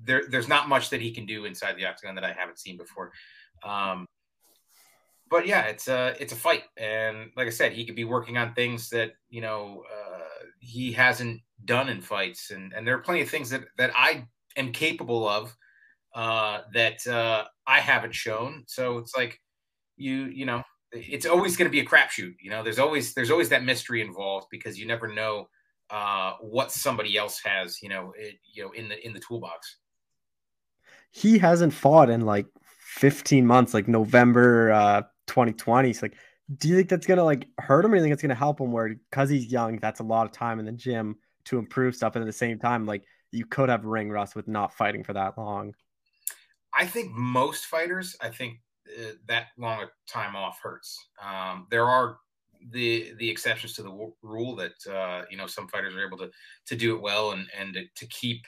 there. 0.03 0.23
There's 0.29 0.47
not 0.47 0.69
much 0.69 0.89
that 0.89 1.01
he 1.01 1.11
can 1.11 1.25
do 1.25 1.45
inside 1.45 1.75
the 1.77 1.85
octagon 1.85 2.15
that 2.15 2.23
I 2.23 2.33
haven't 2.33 2.59
seen 2.59 2.77
before. 2.77 3.11
Um, 3.63 4.05
but 5.29 5.45
yeah, 5.45 5.63
it's 5.63 5.87
a 5.87 6.15
it's 6.19 6.33
a 6.33 6.37
fight, 6.37 6.63
and 6.77 7.31
like 7.35 7.47
I 7.47 7.51
said, 7.51 7.73
he 7.73 7.85
could 7.85 7.95
be 7.95 8.05
working 8.05 8.37
on 8.37 8.53
things 8.53 8.89
that 8.89 9.13
you 9.29 9.41
know 9.41 9.83
uh, 9.91 10.45
he 10.59 10.91
hasn't 10.91 11.41
done 11.65 11.89
in 11.89 12.01
fights, 12.01 12.51
and 12.51 12.73
and 12.73 12.87
there 12.87 12.95
are 12.95 13.01
plenty 13.01 13.21
of 13.21 13.29
things 13.29 13.49
that 13.49 13.65
that 13.77 13.91
I 13.95 14.25
am 14.55 14.71
capable 14.71 15.27
of 15.27 15.55
uh, 16.15 16.61
that 16.73 17.05
uh, 17.07 17.45
I 17.65 17.79
haven't 17.79 18.15
shown. 18.15 18.63
So 18.67 18.99
it's 18.99 19.15
like 19.15 19.39
you 19.97 20.25
you 20.25 20.45
know 20.45 20.63
it's 20.91 21.25
always 21.25 21.57
going 21.57 21.69
to 21.69 21.71
be 21.71 21.81
a 21.81 21.85
crapshoot. 21.85 22.35
You 22.41 22.49
know, 22.49 22.63
there's 22.63 22.79
always 22.79 23.13
there's 23.13 23.31
always 23.31 23.49
that 23.49 23.63
mystery 23.63 24.01
involved 24.01 24.47
because 24.49 24.79
you 24.79 24.87
never 24.87 25.07
know 25.07 25.49
uh, 25.89 26.33
what 26.39 26.71
somebody 26.71 27.17
else 27.17 27.41
has. 27.43 27.81
You 27.81 27.89
know, 27.89 28.13
it, 28.17 28.35
you 28.53 28.63
know 28.63 28.71
in 28.71 28.89
the 28.89 29.05
in 29.05 29.13
the 29.13 29.19
toolbox. 29.19 29.77
He 31.11 31.37
hasn't 31.37 31.73
fought 31.73 32.09
in 32.09 32.21
like 32.21 32.47
15 32.97 33.45
months, 33.45 33.73
like 33.73 33.87
November 33.87 34.71
uh, 34.71 35.01
2020. 35.27 35.93
So 35.93 36.05
like, 36.05 36.15
do 36.57 36.67
you 36.67 36.75
think 36.75 36.89
that's 36.89 37.05
gonna 37.05 37.23
like 37.23 37.47
hurt 37.57 37.83
him, 37.83 37.91
or 37.91 37.95
do 37.95 37.99
you 37.99 38.03
think 38.03 38.13
it's 38.13 38.21
gonna 38.21 38.35
help 38.35 38.61
him? 38.61 38.71
Where 38.71 38.95
because 39.09 39.29
he's 39.29 39.51
young, 39.51 39.77
that's 39.77 39.99
a 39.99 40.03
lot 40.03 40.25
of 40.25 40.31
time 40.31 40.59
in 40.59 40.65
the 40.65 40.71
gym 40.71 41.17
to 41.45 41.57
improve 41.57 41.95
stuff, 41.95 42.15
and 42.15 42.23
at 42.23 42.27
the 42.27 42.33
same 42.33 42.59
time, 42.59 42.85
like 42.85 43.03
you 43.31 43.45
could 43.45 43.69
have 43.69 43.85
ring 43.85 44.09
rust 44.09 44.35
with 44.35 44.47
not 44.47 44.73
fighting 44.73 45.03
for 45.03 45.13
that 45.13 45.37
long. 45.37 45.73
I 46.73 46.85
think 46.85 47.11
most 47.11 47.65
fighters, 47.65 48.15
I 48.21 48.29
think 48.29 48.59
uh, 48.87 49.11
that 49.27 49.47
long 49.57 49.81
a 49.81 49.87
time 50.07 50.35
off 50.35 50.59
hurts. 50.61 50.97
Um, 51.21 51.67
there 51.69 51.85
are 51.85 52.17
the 52.71 53.13
the 53.17 53.29
exceptions 53.29 53.73
to 53.73 53.83
the 53.83 53.89
w- 53.89 54.13
rule 54.21 54.55
that 54.55 54.73
uh, 54.89 55.23
you 55.29 55.37
know 55.37 55.47
some 55.47 55.67
fighters 55.67 55.95
are 55.95 56.05
able 56.05 56.17
to 56.17 56.29
to 56.67 56.75
do 56.75 56.95
it 56.95 57.01
well 57.01 57.31
and 57.31 57.47
and 57.57 57.73
to, 57.73 57.85
to 57.95 58.05
keep 58.07 58.45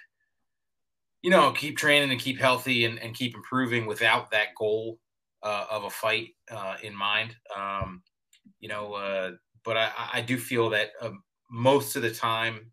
you 1.22 1.30
know 1.30 1.52
keep 1.52 1.78
training 1.78 2.12
and 2.12 2.20
keep 2.20 2.40
healthy 2.40 2.86
and, 2.86 3.00
and 3.00 3.14
keep 3.14 3.36
improving 3.36 3.86
without 3.86 4.32
that 4.32 4.56
goal 4.58 5.00
uh, 5.44 5.66
of 5.70 5.84
a 5.84 5.90
fight 5.90 6.30
uh, 6.52 6.76
in 6.84 6.96
mind. 6.96 7.36
Um, 7.56 8.02
you 8.60 8.70
know, 8.70 8.94
uh, 8.94 9.32
but 9.64 9.78
I, 9.78 9.92
I 10.14 10.22
do 10.22 10.38
feel 10.38 10.70
that 10.72 10.90
um, 11.02 11.24
most 11.50 11.96
of 11.96 12.02
the 12.02 12.12
time, 12.12 12.72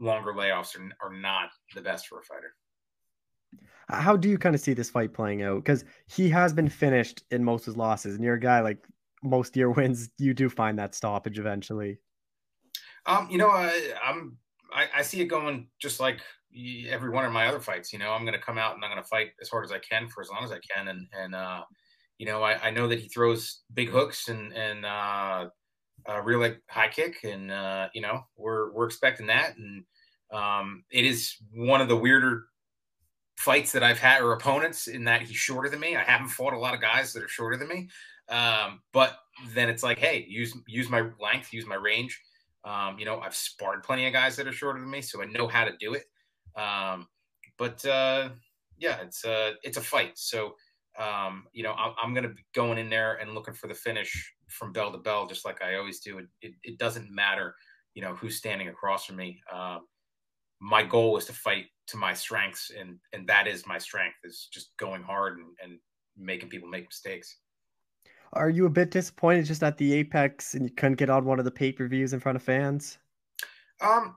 longer 0.00 0.32
layoffs 0.32 0.76
are, 0.76 1.06
are 1.06 1.14
not 1.14 1.50
the 1.74 1.80
best 1.80 2.06
for 2.06 2.20
a 2.20 2.22
fighter. 2.22 2.54
How 3.88 4.16
do 4.16 4.28
you 4.28 4.38
kind 4.38 4.54
of 4.54 4.60
see 4.60 4.72
this 4.72 4.90
fight 4.90 5.14
playing 5.14 5.42
out? 5.42 5.56
Because 5.56 5.84
he 6.06 6.28
has 6.30 6.52
been 6.52 6.68
finished 6.68 7.22
in 7.30 7.44
most 7.44 7.62
of 7.62 7.66
his 7.66 7.76
losses, 7.76 8.14
and 8.14 8.24
you're 8.24 8.34
a 8.34 8.40
guy 8.40 8.60
like 8.60 8.84
most 9.22 9.50
of 9.50 9.56
your 9.56 9.70
wins, 9.72 10.10
you 10.18 10.34
do 10.34 10.48
find 10.48 10.78
that 10.78 10.94
stoppage 10.94 11.38
eventually. 11.38 11.98
Um, 13.06 13.28
you 13.30 13.38
know, 13.38 13.50
I, 13.50 13.92
I'm 14.04 14.38
I, 14.72 14.88
I 14.96 15.02
see 15.02 15.20
it 15.20 15.26
going 15.26 15.68
just 15.78 16.00
like 16.00 16.20
every 16.88 17.10
one 17.10 17.24
of 17.24 17.32
my 17.32 17.46
other 17.46 17.60
fights. 17.60 17.92
You 17.92 17.98
know, 17.98 18.12
I'm 18.12 18.22
going 18.22 18.38
to 18.38 18.44
come 18.44 18.58
out 18.58 18.74
and 18.74 18.84
I'm 18.84 18.90
going 18.90 19.02
to 19.02 19.08
fight 19.08 19.28
as 19.40 19.48
hard 19.48 19.64
as 19.64 19.72
I 19.72 19.78
can 19.78 20.08
for 20.08 20.20
as 20.20 20.30
long 20.30 20.44
as 20.44 20.52
I 20.52 20.58
can, 20.58 20.88
and 20.88 21.06
and 21.12 21.34
uh, 21.34 21.62
you 22.18 22.26
know, 22.26 22.42
I, 22.42 22.68
I 22.68 22.70
know 22.70 22.88
that 22.88 23.00
he 23.00 23.08
throws 23.08 23.62
big 23.74 23.88
hooks 23.88 24.28
and 24.28 24.52
and 24.52 24.84
uh, 24.84 25.46
uh, 26.08 26.20
real 26.22 26.40
like 26.40 26.60
high 26.68 26.88
kick, 26.88 27.24
and 27.24 27.50
uh, 27.50 27.88
you 27.94 28.00
know, 28.00 28.22
we're 28.36 28.72
we're 28.72 28.86
expecting 28.86 29.26
that, 29.26 29.56
and 29.56 29.84
um, 30.32 30.84
it 30.90 31.04
is 31.04 31.36
one 31.54 31.80
of 31.80 31.88
the 31.88 31.96
weirder 31.96 32.44
fights 33.36 33.72
that 33.72 33.82
I've 33.82 33.98
had 33.98 34.22
or 34.22 34.32
opponents 34.32 34.88
in 34.88 35.04
that 35.04 35.22
he's 35.22 35.36
shorter 35.36 35.68
than 35.68 35.80
me. 35.80 35.96
I 35.96 36.02
haven't 36.02 36.28
fought 36.28 36.54
a 36.54 36.58
lot 36.58 36.74
of 36.74 36.80
guys 36.80 37.12
that 37.12 37.22
are 37.22 37.28
shorter 37.28 37.56
than 37.56 37.68
me. 37.68 37.88
Um, 38.28 38.80
but 38.92 39.18
then 39.54 39.68
it's 39.68 39.82
like, 39.82 39.98
hey, 39.98 40.24
use 40.28 40.56
use 40.66 40.88
my 40.88 41.10
length, 41.20 41.52
use 41.52 41.66
my 41.66 41.76
range. 41.76 42.20
Um, 42.64 42.98
you 42.98 43.04
know, 43.04 43.20
I've 43.20 43.36
sparred 43.36 43.84
plenty 43.84 44.06
of 44.06 44.12
guys 44.12 44.36
that 44.36 44.48
are 44.48 44.52
shorter 44.52 44.80
than 44.80 44.90
me, 44.90 45.00
so 45.00 45.22
I 45.22 45.26
know 45.26 45.46
how 45.46 45.64
to 45.64 45.72
do 45.78 45.94
it. 45.94 46.04
Um, 46.56 47.06
but 47.58 47.84
uh, 47.84 48.30
yeah, 48.78 49.00
it's 49.02 49.24
a 49.24 49.32
uh, 49.32 49.50
it's 49.62 49.76
a 49.76 49.82
fight. 49.82 50.12
So 50.16 50.54
um, 50.98 51.44
you 51.52 51.62
know, 51.62 51.72
I'm, 51.72 51.92
I'm 52.02 52.14
going 52.14 52.24
to 52.24 52.34
be 52.34 52.44
going 52.54 52.78
in 52.78 52.88
there 52.88 53.14
and 53.16 53.34
looking 53.34 53.54
for 53.54 53.66
the 53.66 53.74
finish 53.74 54.32
from 54.48 54.72
bell 54.72 54.92
to 54.92 54.98
bell, 54.98 55.26
just 55.26 55.44
like 55.44 55.62
I 55.62 55.76
always 55.76 56.00
do. 56.00 56.18
It, 56.18 56.26
it, 56.40 56.52
it 56.62 56.78
doesn't 56.78 57.10
matter, 57.10 57.54
you 57.94 58.02
know, 58.02 58.14
who's 58.14 58.36
standing 58.36 58.68
across 58.68 59.04
from 59.04 59.16
me. 59.16 59.40
Um, 59.52 59.80
my 60.60 60.82
goal 60.82 61.16
is 61.18 61.26
to 61.26 61.32
fight 61.32 61.66
to 61.88 61.96
my 61.96 62.14
strengths, 62.14 62.70
and 62.78 62.98
and 63.12 63.26
that 63.28 63.46
is 63.46 63.66
my 63.66 63.78
strength 63.78 64.16
is 64.24 64.48
just 64.50 64.76
going 64.78 65.02
hard 65.02 65.38
and, 65.38 65.46
and 65.62 65.78
making 66.16 66.48
people 66.48 66.68
make 66.68 66.84
mistakes. 66.84 67.36
Are 68.32 68.50
you 68.50 68.66
a 68.66 68.70
bit 68.70 68.90
disappointed 68.90 69.44
just 69.44 69.62
at 69.62 69.78
the 69.78 69.94
Apex 69.94 70.54
and 70.54 70.64
you 70.64 70.70
couldn't 70.70 70.96
get 70.96 71.10
on 71.10 71.24
one 71.24 71.38
of 71.38 71.44
the 71.44 71.50
pay 71.50 71.72
per 71.72 71.86
views 71.86 72.12
in 72.12 72.20
front 72.20 72.36
of 72.36 72.42
fans? 72.42 72.98
Um, 73.80 74.16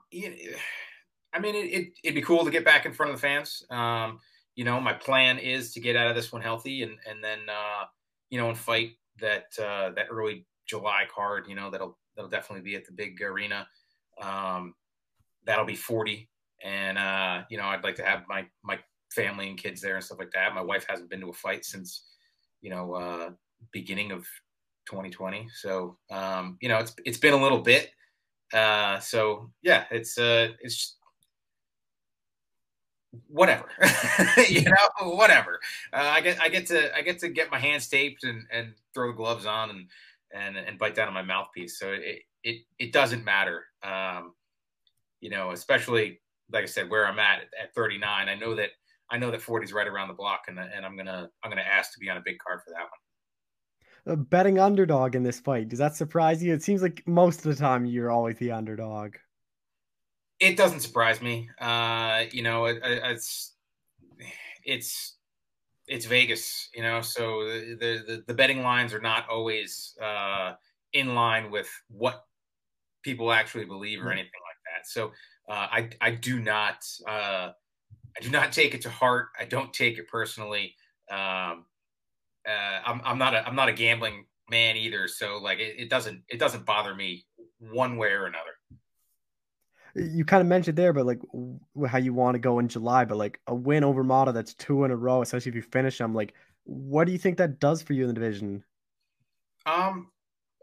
I 1.32 1.38
mean, 1.38 1.54
it, 1.54 1.92
it, 2.02 2.08
would 2.08 2.14
be 2.14 2.22
cool 2.22 2.44
to 2.44 2.50
get 2.50 2.64
back 2.64 2.86
in 2.86 2.92
front 2.92 3.12
of 3.12 3.16
the 3.16 3.20
fans. 3.20 3.64
Um, 3.70 4.18
you 4.56 4.64
know, 4.64 4.80
my 4.80 4.92
plan 4.92 5.38
is 5.38 5.72
to 5.74 5.80
get 5.80 5.96
out 5.96 6.08
of 6.08 6.16
this 6.16 6.32
one 6.32 6.42
healthy 6.42 6.82
and 6.82 6.98
and 7.08 7.22
then 7.22 7.38
uh, 7.48 7.84
you 8.30 8.38
know 8.38 8.48
and 8.48 8.58
fight 8.58 8.92
that 9.20 9.46
uh, 9.58 9.90
that 9.90 10.06
early 10.10 10.46
July 10.66 11.04
card. 11.12 11.46
You 11.48 11.54
know, 11.54 11.70
that'll 11.70 11.98
that'll 12.16 12.30
definitely 12.30 12.62
be 12.62 12.76
at 12.76 12.84
the 12.84 12.92
big 12.92 13.20
arena. 13.22 13.66
Um, 14.20 14.74
that'll 15.44 15.64
be 15.64 15.76
40, 15.76 16.28
and 16.62 16.98
uh, 16.98 17.42
you 17.48 17.58
know, 17.58 17.64
I'd 17.64 17.84
like 17.84 17.96
to 17.96 18.04
have 18.04 18.24
my 18.28 18.46
my 18.62 18.78
family 19.12 19.48
and 19.48 19.58
kids 19.58 19.80
there 19.80 19.96
and 19.96 20.04
stuff 20.04 20.18
like 20.18 20.32
that. 20.32 20.54
My 20.54 20.62
wife 20.62 20.84
hasn't 20.88 21.10
been 21.10 21.20
to 21.20 21.30
a 21.30 21.32
fight 21.32 21.64
since 21.64 22.04
you 22.60 22.70
know 22.70 22.94
uh, 22.94 23.30
beginning 23.72 24.12
of 24.12 24.26
2020, 24.86 25.48
so 25.54 25.96
um, 26.10 26.58
you 26.60 26.68
know, 26.68 26.78
it's 26.78 26.94
it's 27.04 27.18
been 27.18 27.34
a 27.34 27.42
little 27.42 27.60
bit. 27.60 27.90
Uh, 28.52 28.98
so 28.98 29.50
yeah, 29.62 29.84
it's 29.90 30.18
uh, 30.18 30.48
it's 30.60 30.96
whatever 33.26 33.68
you 34.48 34.62
know 34.62 35.10
whatever. 35.10 35.58
Uh, 35.92 36.10
i 36.12 36.20
get 36.20 36.40
i 36.40 36.48
get 36.48 36.66
to 36.66 36.96
i 36.96 37.02
get 37.02 37.18
to 37.18 37.28
get 37.28 37.50
my 37.50 37.58
hands 37.58 37.88
taped 37.88 38.22
and 38.24 38.44
and 38.52 38.74
throw 38.94 39.08
the 39.08 39.16
gloves 39.16 39.46
on 39.46 39.70
and 39.70 39.86
and 40.32 40.56
and 40.56 40.78
bite 40.78 40.94
down 40.94 41.08
on 41.08 41.14
my 41.14 41.22
mouthpiece. 41.22 41.78
So 41.78 41.92
it 41.92 42.22
it 42.44 42.62
it 42.78 42.92
doesn't 42.92 43.24
matter. 43.24 43.64
Um 43.82 44.34
you 45.20 45.30
know 45.30 45.50
especially 45.50 46.20
like 46.52 46.64
i 46.64 46.66
said 46.66 46.90
where 46.90 47.06
i'm 47.06 47.18
at 47.18 47.42
at 47.60 47.74
39 47.74 48.28
i 48.28 48.34
know 48.34 48.54
that 48.54 48.70
i 49.10 49.18
know 49.18 49.30
that 49.30 49.40
40 49.40 49.64
is 49.64 49.72
right 49.72 49.86
around 49.86 50.08
the 50.08 50.14
block 50.14 50.42
and 50.48 50.58
and 50.58 50.84
i'm 50.84 50.96
gonna 50.96 51.28
i'm 51.42 51.50
gonna 51.50 51.62
ask 51.62 51.92
to 51.92 52.00
be 52.00 52.08
on 52.08 52.16
a 52.16 52.22
big 52.24 52.38
card 52.38 52.60
for 52.64 52.70
that 52.70 52.80
one. 52.80 54.14
A 54.14 54.16
betting 54.16 54.58
underdog 54.58 55.14
in 55.14 55.22
this 55.22 55.40
fight 55.40 55.68
does 55.68 55.78
that 55.78 55.94
surprise 55.94 56.42
you? 56.42 56.54
It 56.54 56.62
seems 56.62 56.82
like 56.82 57.06
most 57.06 57.44
of 57.44 57.54
the 57.54 57.54
time 57.54 57.84
you're 57.84 58.10
always 58.10 58.36
the 58.38 58.50
underdog 58.50 59.16
it 60.40 60.56
doesn't 60.56 60.80
surprise 60.80 61.20
me. 61.20 61.50
Uh, 61.60 62.24
you 62.32 62.42
know, 62.42 62.64
it, 62.64 62.80
it's 62.82 63.52
it's 64.64 65.16
it's 65.86 66.06
Vegas. 66.06 66.68
You 66.74 66.82
know, 66.82 67.02
so 67.02 67.44
the 67.44 67.76
the, 68.06 68.24
the 68.26 68.34
betting 68.34 68.62
lines 68.62 68.94
are 68.94 69.00
not 69.00 69.28
always 69.28 69.94
uh, 70.02 70.54
in 70.94 71.14
line 71.14 71.50
with 71.50 71.68
what 71.88 72.24
people 73.02 73.32
actually 73.32 73.66
believe 73.66 74.00
or 74.00 74.04
mm-hmm. 74.04 74.12
anything 74.12 74.30
like 74.46 74.74
that. 74.74 74.88
So 74.88 75.12
uh, 75.48 75.68
I 75.70 75.90
I 76.00 76.10
do 76.12 76.40
not 76.40 76.84
uh, 77.06 77.50
I 78.16 78.20
do 78.22 78.30
not 78.30 78.52
take 78.52 78.74
it 78.74 78.80
to 78.82 78.90
heart. 78.90 79.28
I 79.38 79.44
don't 79.44 79.72
take 79.72 79.98
it 79.98 80.08
personally. 80.08 80.74
Um, 81.10 81.66
uh, 82.48 82.80
I'm 82.86 83.02
I'm 83.04 83.18
not 83.18 83.34
a 83.34 83.46
I'm 83.46 83.54
not 83.54 83.68
a 83.68 83.72
gambling 83.72 84.24
man 84.50 84.76
either. 84.76 85.06
So 85.06 85.38
like 85.38 85.58
it, 85.58 85.74
it 85.78 85.90
doesn't 85.90 86.22
it 86.28 86.38
doesn't 86.38 86.64
bother 86.64 86.94
me 86.94 87.26
one 87.58 87.98
way 87.98 88.08
or 88.08 88.24
another 88.24 88.52
you 89.94 90.24
kind 90.24 90.40
of 90.40 90.46
mentioned 90.46 90.76
there, 90.76 90.92
but 90.92 91.06
like 91.06 91.20
how 91.88 91.98
you 91.98 92.12
want 92.12 92.34
to 92.34 92.38
go 92.38 92.58
in 92.58 92.68
July, 92.68 93.04
but 93.04 93.18
like 93.18 93.40
a 93.46 93.54
win 93.54 93.84
over 93.84 94.04
Motta 94.04 94.32
that's 94.32 94.54
two 94.54 94.84
in 94.84 94.90
a 94.90 94.96
row, 94.96 95.22
especially 95.22 95.50
if 95.50 95.56
you 95.56 95.62
finish 95.62 95.98
them. 95.98 96.14
Like, 96.14 96.34
what 96.64 97.06
do 97.06 97.12
you 97.12 97.18
think 97.18 97.38
that 97.38 97.60
does 97.60 97.82
for 97.82 97.92
you 97.92 98.02
in 98.02 98.08
the 98.08 98.14
division? 98.14 98.62
Um, 99.66 100.10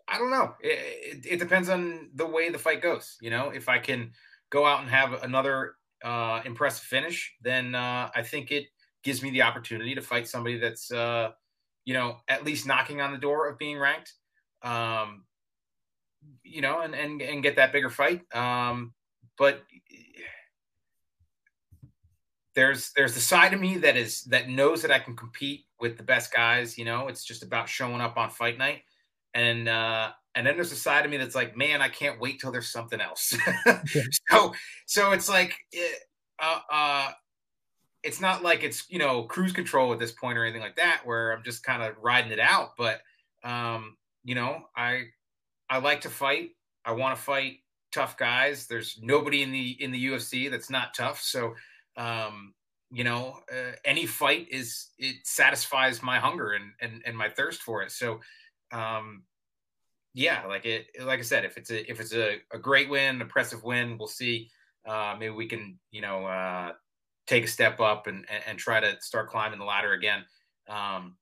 I 0.07 0.17
don't 0.17 0.31
know. 0.31 0.55
It, 0.62 1.25
it, 1.25 1.25
it 1.34 1.39
depends 1.39 1.69
on 1.69 2.10
the 2.15 2.25
way 2.25 2.50
the 2.50 2.57
fight 2.57 2.81
goes. 2.81 3.17
You 3.22 3.29
know, 3.29 3.50
if 3.50 3.67
I 3.69 3.79
can 3.79 4.12
go 4.50 4.65
out 4.65 4.81
and 4.81 4.89
have 4.89 5.24
another 5.24 5.75
uh, 6.03 6.41
impressive 6.46 6.86
finish, 6.86 7.36
then 7.41 7.75
uh, 7.75 8.10
I 8.15 8.24
think 8.24 8.51
it 8.51 8.67
gives 9.03 9.22
me 9.22 9.31
the 9.31 9.41
opportunity 9.41 9.96
to 9.96 10.01
fight 10.01 10.27
somebody 10.27 10.57
that's, 10.57 10.91
uh, 10.91 11.31
you 11.86 11.93
know, 11.93 12.17
at 12.27 12.46
least 12.46 12.65
knocking 12.65 13.01
on 13.01 13.12
the 13.12 13.17
door 13.17 13.50
of 13.50 13.57
being 13.57 13.77
ranked. 13.77 14.13
Um, 14.62 15.24
you 16.43 16.62
know, 16.62 16.81
and, 16.81 16.96
and, 16.96 17.22
and 17.22 17.43
get 17.43 17.57
that 17.57 17.72
bigger 17.72 17.89
fight. 17.89 18.22
Um, 18.34 18.93
but 19.38 19.63
there's 22.58 22.91
there's 22.96 23.13
the 23.13 23.20
side 23.20 23.53
of 23.53 23.62
me 23.62 23.77
that 23.77 23.96
is 23.96 24.24
that 24.24 24.50
knows 24.50 24.82
that 24.82 24.89
I 24.89 24.98
can 24.98 25.15
compete 25.15 25.65
with 25.79 25.96
the 25.96 26.03
best 26.03 26.34
guys. 26.34 26.75
You 26.75 26.86
know, 26.86 27.08
it's 27.08 27.24
just 27.24 27.44
about 27.44 27.70
showing 27.70 28.01
up 28.01 28.17
on 28.17 28.32
fight 28.32 28.58
night, 28.58 28.82
and 29.36 29.70
uh, 29.70 30.10
and 30.34 30.46
then 30.46 30.56
there's 30.56 30.72
a 30.72 30.75
side 30.75 31.06
of 31.06 31.12
me 31.12 31.17
that's 31.17 31.36
like, 31.36 31.56
man, 31.56 31.84
I 31.84 31.89
can't 31.89 32.20
wait 32.20 32.39
till 32.39 32.51
there's 32.51 32.70
something 32.70 33.00
else. 33.00 33.38
so 34.29 34.53
so 34.88 35.12
it's 35.12 35.29
like, 35.29 35.56
uh, 36.39 36.60
uh, 36.72 37.12
it's 38.01 38.20
not 38.20 38.41
like 38.41 38.63
it's 38.63 38.89
you 38.89 38.98
know 38.98 39.24
cruise 39.24 39.53
control 39.53 39.94
at 39.94 40.00
this 40.00 40.12
point 40.12 40.39
or 40.39 40.44
anything 40.44 40.62
like 40.62 40.77
that, 40.77 41.01
where 41.06 41.34
I'm 41.34 41.44
just 41.44 41.63
kind 41.63 41.84
of 41.84 41.94
riding 42.01 42.32
it 42.32 42.39
out. 42.39 42.72
But 42.75 43.01
um, 43.44 43.98
you 44.24 44.34
know, 44.34 44.63
I 44.75 45.03
I 45.70 45.77
like 45.77 46.01
to 46.01 46.10
fight. 46.10 46.51
I 46.84 46.94
want 46.94 47.15
to 47.15 47.22
fight 47.22 47.60
tough 47.98 48.16
guys. 48.18 48.68
There's 48.68 49.00
nobody 49.01 49.42
in 49.42 49.51
the 49.51 49.72
in 49.84 49.92
the 49.92 50.06
UFC 50.08 50.51
that's 50.51 50.70
not 50.70 50.94
tough. 50.94 51.20
So, 51.22 51.56
um, 51.98 52.54
you 52.92 53.04
know, 53.04 53.39
uh, 53.51 53.72
any 53.84 54.06
fight 54.06 54.48
is 54.51 54.89
it 55.00 55.16
satisfies 55.24 56.04
my 56.04 56.20
hunger 56.20 56.54
and 56.54 56.72
and 56.80 57.01
and 57.06 57.18
my 57.18 57.30
thirst 57.30 57.63
for 57.63 57.82
it. 57.82 57.92
So, 57.92 58.20
um, 58.72 59.24
yeah, 60.13 60.46
like 60.46 60.66
it, 60.66 60.88
like 61.04 61.20
I 61.20 61.24
said, 61.24 61.44
if 61.44 61.58
it's 61.58 61.72
a 61.72 61.89
if 61.89 62.00
it's 62.00 62.13
a, 62.13 62.38
a 62.54 62.60
great 62.60 62.89
win, 62.89 63.16
an 63.16 63.22
impressive 63.22 63.63
win, 63.63 63.98
we'll 63.98 64.08
see. 64.08 64.50
Uh, 64.88 65.16
maybe 65.20 65.34
we 65.34 65.48
can, 65.48 65.80
you 65.92 66.01
know, 66.01 66.25
uh, 66.25 66.72
take 67.25 67.44
a 67.44 67.48
step 67.48 67.82
up 67.82 68.08
and, 68.08 68.25
and, 68.30 68.44
and 68.48 68.60
try 68.60 68.80
to 68.80 68.96
start 69.01 69.30
climbing 69.30 69.60
the 69.60 69.66
ladder 69.66 69.92
again. 69.92 70.24
Um, 70.70 71.18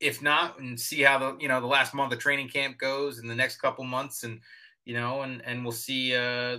if 0.00 0.22
not, 0.22 0.58
and 0.60 0.78
see 0.78 1.02
how 1.02 1.18
the 1.18 1.36
you 1.40 1.48
know 1.48 1.60
the 1.60 1.66
last 1.66 1.94
month 1.94 2.12
of 2.12 2.18
training 2.18 2.48
camp 2.48 2.78
goes 2.78 3.18
in 3.18 3.26
the 3.26 3.34
next 3.34 3.56
couple 3.56 3.84
months, 3.84 4.24
and 4.24 4.40
you 4.84 4.94
know, 4.94 5.22
and 5.22 5.42
and 5.44 5.62
we'll 5.62 5.72
see. 5.72 6.14
Uh, 6.14 6.58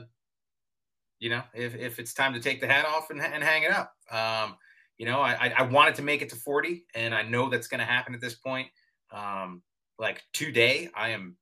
you 1.20 1.30
know, 1.30 1.44
if 1.54 1.76
if 1.76 2.00
it's 2.00 2.14
time 2.14 2.34
to 2.34 2.40
take 2.40 2.62
the 2.62 2.68
hat 2.68 2.86
off 2.86 3.10
and, 3.10 3.22
and 3.22 3.44
hang 3.44 3.64
it 3.64 3.72
up. 3.72 3.94
Um, 4.10 4.56
you 4.98 5.06
know, 5.06 5.22
I 5.22 5.54
I 5.58 5.64
wanted 5.64 5.96
to 5.96 6.02
make 6.02 6.22
it 6.22 6.30
to 6.30 6.36
40, 6.36 6.86
and 6.96 7.14
I 7.14 7.24
know 7.24 7.50
that's 7.50 7.68
going 7.68 7.80
to 7.80 7.86
happen 7.86 8.14
at 8.14 8.22
this 8.22 8.36
point. 8.36 8.68
Um, 9.12 9.62
like 9.98 10.24
today, 10.34 10.90
I 10.96 11.10
am 11.10 11.36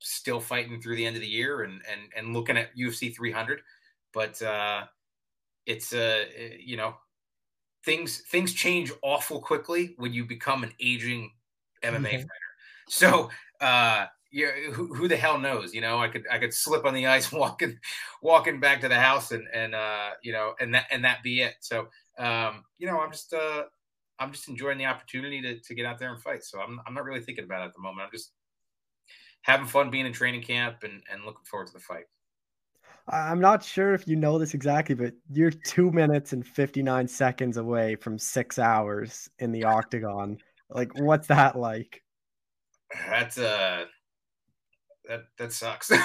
still 0.00 0.40
fighting 0.40 0.80
through 0.80 0.96
the 0.96 1.06
end 1.06 1.16
of 1.16 1.22
the 1.22 1.28
year 1.28 1.62
and 1.62 1.80
and 1.90 2.00
and 2.16 2.34
looking 2.34 2.56
at 2.56 2.76
UFC 2.76 3.14
300, 3.14 3.60
but 4.12 4.40
uh, 4.42 4.84
it's 5.66 5.92
uh, 5.92 6.24
you 6.58 6.76
know, 6.76 6.94
things 7.84 8.22
things 8.30 8.52
change 8.52 8.92
awful 9.02 9.40
quickly 9.40 9.94
when 9.96 10.12
you 10.12 10.24
become 10.24 10.62
an 10.62 10.72
aging 10.80 11.30
MMA 11.84 11.96
mm-hmm. 11.96 12.16
fighter. 12.16 12.28
So, 12.88 13.30
uh, 13.60 14.06
yeah, 14.32 14.50
who, 14.72 14.92
who, 14.92 15.06
the 15.06 15.16
hell 15.16 15.38
knows? 15.38 15.72
You 15.72 15.80
know, 15.80 15.98
I 15.98 16.08
could 16.08 16.24
I 16.30 16.38
could 16.38 16.52
slip 16.52 16.84
on 16.84 16.94
the 16.94 17.06
ice 17.16 17.30
walking 17.30 17.78
walking 18.22 18.58
back 18.60 18.80
to 18.80 18.88
the 18.88 18.98
house 18.98 19.30
and 19.30 19.46
and 19.54 19.74
uh, 19.74 20.10
you 20.22 20.32
know 20.32 20.54
and 20.60 20.74
that 20.74 20.86
and 20.90 21.04
that 21.04 21.22
be 21.22 21.40
it. 21.40 21.54
So, 21.60 21.88
um, 22.18 22.64
you 22.78 22.86
know, 22.86 23.00
I'm 23.00 23.12
just 23.12 23.32
uh, 23.32 23.62
I'm 24.18 24.32
just 24.32 24.48
enjoying 24.48 24.78
the 24.78 24.86
opportunity 24.86 25.40
to 25.42 25.60
to 25.60 25.74
get 25.74 25.86
out 25.86 25.98
there 25.98 26.12
and 26.12 26.20
fight. 26.20 26.42
So 26.42 26.60
I'm 26.60 26.80
I'm 26.86 26.94
not 26.94 27.04
really 27.04 27.20
thinking 27.20 27.44
about 27.44 27.62
it 27.62 27.66
at 27.66 27.74
the 27.74 27.82
moment. 27.82 28.06
I'm 28.06 28.12
just 28.12 28.32
having 29.42 29.66
fun 29.66 29.90
being 29.90 30.06
in 30.06 30.12
training 30.12 30.42
camp 30.42 30.82
and 30.82 31.02
and 31.12 31.24
looking 31.24 31.44
forward 31.44 31.68
to 31.68 31.72
the 31.72 31.80
fight. 31.80 32.04
I'm 33.08 33.40
not 33.40 33.62
sure 33.62 33.92
if 33.92 34.08
you 34.08 34.16
know 34.16 34.38
this 34.38 34.54
exactly, 34.54 34.94
but 34.94 35.12
you're 35.30 35.50
two 35.50 35.90
minutes 35.90 36.32
and 36.32 36.46
59 36.46 37.06
seconds 37.06 37.58
away 37.58 37.96
from 37.96 38.18
six 38.18 38.58
hours 38.58 39.28
in 39.38 39.52
the 39.52 39.64
octagon. 39.64 40.38
Like, 40.70 40.98
what's 40.98 41.28
that 41.28 41.58
like? 41.58 42.02
That's 43.08 43.38
uh 43.38 43.84
that 45.08 45.24
that 45.38 45.52
sucks. 45.52 45.90
you 45.90 45.96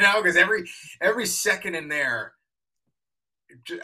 know, 0.00 0.22
because 0.22 0.36
every 0.36 0.64
every 1.00 1.26
second 1.26 1.74
in 1.74 1.88
there, 1.88 2.34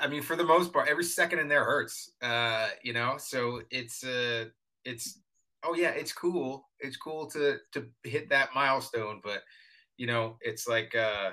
I 0.00 0.06
mean, 0.06 0.22
for 0.22 0.36
the 0.36 0.44
most 0.44 0.72
part, 0.72 0.88
every 0.88 1.04
second 1.04 1.40
in 1.40 1.48
there 1.48 1.64
hurts. 1.64 2.12
Uh, 2.22 2.68
you 2.82 2.92
know, 2.92 3.16
so 3.18 3.62
it's 3.70 4.04
uh, 4.04 4.46
it's 4.84 5.20
oh 5.64 5.74
yeah, 5.74 5.90
it's 5.90 6.12
cool. 6.12 6.68
It's 6.78 6.96
cool 6.96 7.26
to 7.30 7.56
to 7.72 7.86
hit 8.04 8.30
that 8.30 8.50
milestone, 8.54 9.20
but 9.22 9.42
you 9.96 10.06
know, 10.06 10.36
it's 10.40 10.68
like 10.68 10.94
uh, 10.94 11.30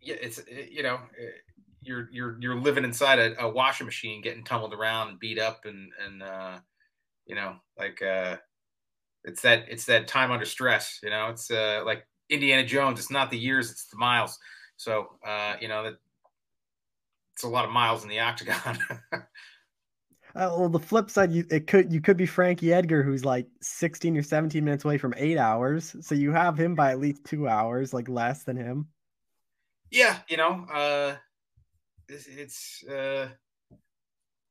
yeah, 0.00 0.16
it's 0.20 0.40
you 0.70 0.82
know, 0.82 1.00
you're 1.88 2.08
you're 2.12 2.36
you're 2.40 2.60
living 2.60 2.84
inside 2.84 3.18
a, 3.18 3.42
a, 3.42 3.48
washing 3.48 3.86
machine, 3.86 4.20
getting 4.20 4.44
tumbled 4.44 4.74
around 4.74 5.08
and 5.08 5.18
beat 5.18 5.38
up, 5.38 5.64
and 5.64 5.90
and 6.04 6.22
uh, 6.22 6.58
you 7.26 7.34
know, 7.34 7.56
like 7.78 8.00
uh, 8.02 8.36
it's 9.24 9.42
that 9.42 9.64
it's 9.68 9.86
that 9.86 10.06
time 10.06 10.30
under 10.30 10.44
stress. 10.44 11.00
You 11.02 11.10
know, 11.10 11.28
it's 11.28 11.50
uh, 11.50 11.82
like 11.84 12.06
Indiana 12.28 12.64
Jones. 12.64 12.98
It's 13.00 13.10
not 13.10 13.30
the 13.30 13.38
years, 13.38 13.70
it's 13.70 13.86
the 13.86 13.96
miles. 13.96 14.38
So 14.76 15.08
uh, 15.26 15.56
you 15.60 15.68
know 15.68 15.82
that 15.84 15.94
it's 17.34 17.44
a 17.44 17.48
lot 17.48 17.64
of 17.64 17.70
miles 17.70 18.02
in 18.02 18.08
the 18.08 18.20
octagon. 18.20 18.78
uh, 19.12 19.22
well, 20.34 20.68
the 20.68 20.78
flip 20.78 21.10
side, 21.10 21.32
you 21.32 21.44
it 21.50 21.66
could 21.66 21.92
you 21.92 22.00
could 22.00 22.16
be 22.16 22.26
Frankie 22.26 22.72
Edgar, 22.72 23.02
who's 23.02 23.24
like 23.24 23.46
16 23.62 24.16
or 24.16 24.22
17 24.22 24.64
minutes 24.64 24.84
away 24.84 24.98
from 24.98 25.14
eight 25.16 25.38
hours. 25.38 25.96
So 26.00 26.14
you 26.14 26.32
have 26.32 26.58
him 26.58 26.74
by 26.74 26.92
at 26.92 27.00
least 27.00 27.24
two 27.24 27.48
hours, 27.48 27.94
like 27.94 28.08
less 28.08 28.44
than 28.44 28.56
him. 28.56 28.88
Yeah, 29.90 30.18
you 30.28 30.36
know, 30.36 30.66
uh, 30.70 31.14
it's, 32.08 32.26
it's 32.26 32.84
uh, 32.88 33.28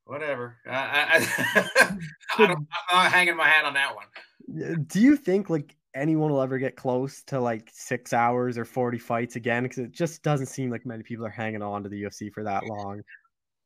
whatever. 0.04 0.56
I, 0.66 0.70
I, 0.70 1.28
I 1.54 1.98
don't, 2.38 2.50
I'm 2.58 2.66
not 2.92 3.12
hanging 3.12 3.36
my 3.36 3.48
hat 3.48 3.64
on 3.64 3.74
that 3.74 3.94
one. 3.94 4.86
Do 4.86 5.00
you 5.00 5.16
think 5.16 5.50
like 5.50 5.76
anyone 5.94 6.30
will 6.30 6.40
ever 6.40 6.58
get 6.58 6.76
close 6.76 7.22
to 7.24 7.40
like 7.40 7.68
six 7.72 8.12
hours 8.12 8.56
or 8.56 8.64
40 8.64 8.98
fights 8.98 9.36
again? 9.36 9.64
Because 9.64 9.78
it 9.78 9.92
just 9.92 10.22
doesn't 10.22 10.46
seem 10.46 10.70
like 10.70 10.86
many 10.86 11.02
people 11.02 11.26
are 11.26 11.30
hanging 11.30 11.62
on 11.62 11.82
to 11.82 11.88
the 11.88 12.02
UFC 12.02 12.32
for 12.32 12.42
that 12.44 12.64
long. 12.66 13.02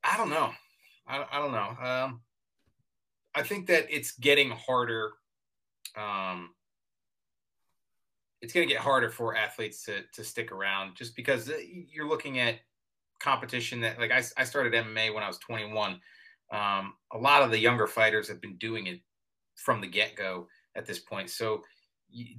I 0.05 0.17
don't 0.17 0.31
know. 0.31 0.51
I, 1.07 1.25
I 1.31 1.39
don't 1.39 1.53
know. 1.53 1.77
Um, 1.81 2.21
I 3.35 3.43
think 3.43 3.67
that 3.69 3.87
it's 3.89 4.13
getting 4.13 4.51
harder. 4.51 5.13
Um, 5.97 6.51
it's 8.41 8.53
going 8.53 8.67
to 8.67 8.73
get 8.73 8.83
harder 8.83 9.09
for 9.09 9.37
athletes 9.37 9.85
to 9.85 10.03
to 10.15 10.25
stick 10.25 10.51
around 10.51 10.97
just 10.97 11.15
because 11.15 11.49
uh, 11.49 11.55
you're 11.63 12.09
looking 12.09 12.41
at 12.41 12.57
competition 13.23 13.81
that 13.81 13.99
like 13.99 14.11
I, 14.11 14.23
I 14.37 14.45
started 14.45 14.73
MMA 14.73 15.15
when 15.15 15.23
I 15.23 15.29
was 15.29 15.39
21. 15.39 16.01
Um, 16.53 16.95
a 17.13 17.19
lot 17.19 17.43
of 17.43 17.51
the 17.51 17.59
younger 17.59 17.87
fighters 17.87 18.29
have 18.29 18.41
been 18.41 18.57
doing 18.57 18.87
it 18.87 19.01
from 19.55 19.81
the 19.81 19.87
get 19.87 20.17
go 20.17 20.49
at 20.77 20.87
this 20.87 20.99
point. 20.99 21.31
So 21.31 21.63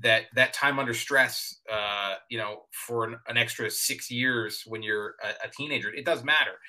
that 0.01 0.25
that 0.35 0.53
time 0.53 0.77
under 0.77 0.93
stress, 0.93 1.59
uh, 1.71 2.15
you 2.29 2.37
know, 2.37 2.63
for 2.71 3.05
an, 3.05 3.17
an, 3.27 3.37
extra 3.37 3.71
six 3.71 4.11
years 4.11 4.63
when 4.67 4.83
you're 4.83 5.15
a, 5.23 5.47
a 5.47 5.49
teenager, 5.49 5.91
it 5.91 6.05
does 6.05 6.23
matter. 6.23 6.59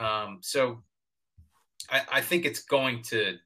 Um, 0.00 0.38
so 0.42 0.82
I, 1.90 2.02
I, 2.12 2.20
think 2.20 2.44
it's 2.44 2.62
going 2.62 3.02
to 3.04 3.36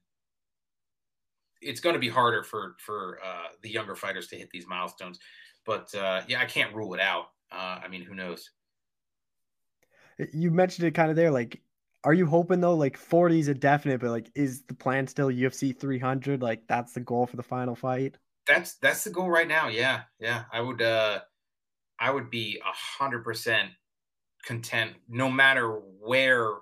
it's 1.61 1.79
going 1.79 1.93
to 1.93 1.99
be 1.99 2.09
harder 2.09 2.43
for 2.43 2.75
for 2.79 3.19
uh, 3.25 3.47
the 3.63 3.69
younger 3.69 3.95
fighters 3.95 4.27
to 4.27 4.35
hit 4.37 4.49
these 4.51 4.67
milestones. 4.67 5.19
But 5.65 5.93
uh, 5.95 6.21
yeah, 6.27 6.39
I 6.39 6.45
can't 6.45 6.75
rule 6.75 6.93
it 6.93 7.01
out. 7.01 7.27
Uh, 7.51 7.79
I 7.83 7.87
mean, 7.87 8.03
who 8.03 8.13
knows? 8.13 8.51
You 10.33 10.51
mentioned 10.51 10.87
it 10.87 10.95
kind 10.95 11.09
of 11.09 11.15
there. 11.15 11.31
Like, 11.31 11.61
are 12.03 12.13
you 12.13 12.25
hoping 12.25 12.61
though? 12.61 12.75
Like, 12.75 12.97
40 12.97 13.39
is 13.39 13.47
a 13.47 13.53
definite, 13.53 14.01
but 14.01 14.11
like, 14.11 14.31
is 14.35 14.63
the 14.63 14.73
plan 14.73 15.07
still 15.07 15.29
UFC 15.29 15.77
300? 15.77 16.41
Like, 16.41 16.67
that's 16.67 16.93
the 16.93 17.01
goal 17.01 17.25
for 17.25 17.37
the 17.37 17.43
final 17.43 17.75
fight 17.75 18.15
that's 18.47 18.75
that's 18.75 19.03
the 19.03 19.09
goal 19.11 19.29
right 19.29 19.47
now. 19.47 19.67
Yeah, 19.67 20.01
yeah. 20.19 20.45
I 20.51 20.61
would 20.61 20.81
uh 20.81 21.19
I 21.99 22.09
would 22.09 22.31
be 22.31 22.59
a 22.65 22.71
hundred 22.71 23.23
percent 23.23 23.71
content 24.45 24.93
no 25.09 25.29
matter 25.29 25.69
where 25.99 26.53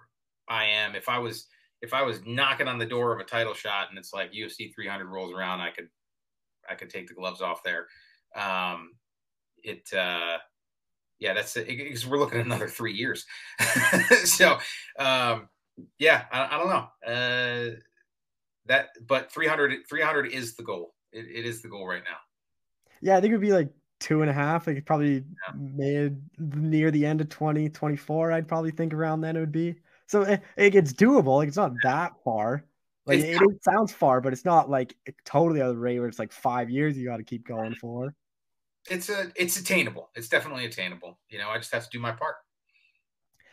I 0.50 0.66
am. 0.66 0.96
If 0.96 1.08
I 1.08 1.20
was 1.20 1.48
if 1.82 1.94
I 1.94 2.02
was 2.02 2.26
knocking 2.26 2.68
on 2.68 2.80
the 2.80 2.86
door 2.86 3.14
of 3.14 3.20
a 3.20 3.24
title 3.24 3.54
shot 3.54 3.90
and 3.90 3.98
it's 3.98 4.14
like 4.14 4.34
UFC 4.34 4.74
300 4.74 5.06
rolls 5.06 5.32
around, 5.32 5.62
I 5.62 5.70
could 5.70 5.90
I 6.70 6.76
could 6.76 6.90
take 6.90 7.08
the 7.08 7.14
gloves 7.14 7.42
off 7.42 7.62
there. 7.64 7.88
Um, 8.36 8.94
it 9.64 9.88
uh, 9.94 10.38
yeah, 11.20 11.34
that's 11.34 11.56
it, 11.58 11.68
because 11.68 12.06
we're 12.06 12.20
looking 12.20 12.40
at 12.40 12.46
another 12.46 12.68
three 12.68 12.94
years. 12.94 13.26
so 14.26 14.58
um, 15.00 15.50
yeah, 15.98 16.26
I, 16.32 16.56
I 16.56 16.58
don't 16.58 16.70
know 16.70 17.12
uh, 17.12 17.76
that, 18.68 18.90
but 19.06 19.32
300 19.32 19.88
300 19.88 20.28
is 20.28 20.56
the 20.56 20.64
goal 20.64 20.96
it, 21.16 21.26
it 21.28 21.46
is 21.46 21.62
the 21.62 21.70
goal 21.70 21.88
right 21.88 22.04
now. 22.04 22.18
Yeah, 23.02 23.18
I 23.18 23.22
think 23.22 23.32
it 23.32 23.38
would 23.38 23.42
be 23.42 23.54
like 23.54 23.70
two 24.00 24.22
and 24.22 24.30
a 24.30 24.34
half. 24.34 24.68
Like 24.68 24.86
probably 24.86 25.16
yeah. 25.16 25.54
mid 25.56 26.22
near 26.38 26.92
the 26.92 27.06
end 27.06 27.22
of 27.22 27.30
2024. 27.30 28.32
I'd 28.32 28.48
probably 28.48 28.72
think 28.72 28.94
around 28.94 29.22
then 29.22 29.36
it 29.36 29.40
would 29.40 29.52
be. 29.52 29.76
So 30.08 30.22
it, 30.24 30.42
it 30.58 30.70
gets 30.72 30.94
doable. 30.94 31.38
Like 31.38 31.48
it's 31.48 31.58
not 31.58 31.74
that 31.84 32.14
far. 32.24 32.66
Like 33.06 33.20
it, 33.20 33.42
it, 33.42 33.64
sounds 33.64 33.94
far, 33.94 34.20
but 34.20 34.34
it's 34.34 34.46
not 34.46 34.70
like 34.70 34.96
totally 35.26 35.62
out 35.62 35.70
of 35.70 35.76
the 35.76 35.82
rate 35.82 36.00
where 36.00 36.08
it's 36.08 36.20
like 36.20 36.32
five 36.32 36.70
years 36.70 36.98
you 36.98 37.08
got 37.08 37.18
to 37.18 37.24
keep 37.24 37.48
going 37.48 37.76
for. 37.76 38.14
It's 38.90 39.10
a 39.10 39.32
it's 39.36 39.58
attainable. 39.58 40.12
It's 40.16 40.30
definitely 40.30 40.66
attainable. 40.66 41.20
You 41.30 41.40
know, 41.40 41.50
I 41.50 41.58
just 41.58 41.74
have 41.74 41.84
to 41.84 41.90
do 41.92 42.00
my 42.00 42.12
part. 42.12 42.36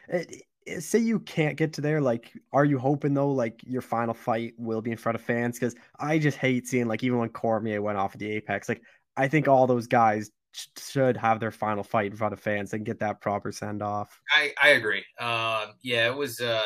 It, 0.09 0.42
say 0.79 0.99
you 0.99 1.18
can't 1.18 1.57
get 1.57 1.73
to 1.73 1.81
there 1.81 2.01
like 2.01 2.33
are 2.53 2.64
you 2.64 2.79
hoping 2.79 3.14
though 3.14 3.33
like 3.33 3.61
your 3.64 3.83
final 3.83 4.14
fight 4.14 4.55
will 4.57 4.81
be 4.81 4.90
in 4.92 4.97
front 4.97 5.16
of 5.16 5.23
fans 5.23 5.59
because 5.59 5.75
i 5.99 6.18
just 6.18 6.38
hate 6.38 6.66
seeing 6.68 6.87
like 6.87 7.03
even 7.03 7.18
when 7.18 7.29
cormier 7.29 7.83
went 7.83 7.99
off 7.99 8.14
at 8.14 8.21
the 8.21 8.31
apex 8.31 8.68
like 8.68 8.81
i 9.16 9.27
think 9.27 9.49
all 9.49 9.66
those 9.66 9.87
guys 9.87 10.31
should 10.79 11.16
have 11.16 11.40
their 11.40 11.51
final 11.51 11.83
fight 11.83 12.11
in 12.11 12.16
front 12.16 12.33
of 12.33 12.40
fans 12.40 12.73
and 12.75 12.85
get 12.85 13.01
that 13.01 13.21
proper 13.21 13.51
send 13.51 13.83
off 13.83 14.21
i 14.31 14.53
i 14.62 14.68
agree 14.71 15.05
um 15.18 15.73
yeah 15.83 16.07
it 16.07 16.16
was 16.16 16.40
uh 16.40 16.62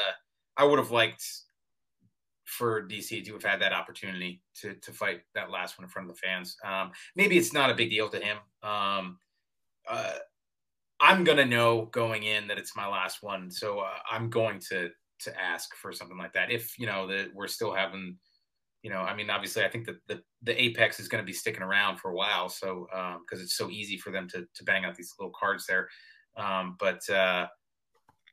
i 0.56 0.64
would 0.64 0.78
have 0.78 0.90
liked 0.90 1.24
for 2.46 2.86
dc 2.86 3.24
to 3.24 3.32
have 3.32 3.42
had 3.42 3.60
that 3.60 3.72
opportunity 3.72 4.40
to 4.54 4.74
to 4.76 4.92
fight 4.92 5.20
that 5.34 5.50
last 5.50 5.78
one 5.78 5.84
in 5.84 5.90
front 5.90 6.08
of 6.08 6.14
the 6.14 6.20
fans 6.20 6.56
um 6.64 6.90
maybe 7.16 7.36
it's 7.36 7.52
not 7.52 7.70
a 7.70 7.74
big 7.74 7.90
deal 7.90 8.08
to 8.08 8.18
him 8.18 8.38
um 8.62 9.18
uh 9.88 10.14
I'm 11.00 11.24
gonna 11.24 11.44
know 11.44 11.86
going 11.92 12.22
in 12.22 12.48
that 12.48 12.58
it's 12.58 12.76
my 12.76 12.86
last 12.86 13.22
one, 13.22 13.50
so 13.50 13.80
uh, 13.80 13.98
I'm 14.10 14.30
going 14.30 14.60
to 14.70 14.90
to 15.18 15.40
ask 15.40 15.74
for 15.74 15.92
something 15.92 16.16
like 16.16 16.32
that. 16.34 16.50
If 16.50 16.78
you 16.78 16.86
know 16.86 17.06
that 17.08 17.34
we're 17.34 17.48
still 17.48 17.74
having, 17.74 18.16
you 18.82 18.90
know, 18.90 19.00
I 19.00 19.14
mean, 19.14 19.28
obviously, 19.28 19.64
I 19.64 19.68
think 19.68 19.86
that 19.86 19.96
the 20.06 20.22
the 20.42 20.60
Apex 20.60 20.98
is 20.98 21.08
going 21.08 21.22
to 21.22 21.26
be 21.26 21.32
sticking 21.32 21.62
around 21.62 21.98
for 21.98 22.10
a 22.10 22.14
while, 22.14 22.48
so 22.48 22.86
because 22.90 23.40
um, 23.40 23.44
it's 23.44 23.56
so 23.56 23.68
easy 23.70 23.98
for 23.98 24.10
them 24.10 24.26
to 24.28 24.46
to 24.54 24.64
bang 24.64 24.84
out 24.84 24.94
these 24.94 25.14
little 25.18 25.34
cards 25.38 25.66
there. 25.66 25.88
Um, 26.36 26.76
but 26.78 27.08
uh, 27.10 27.46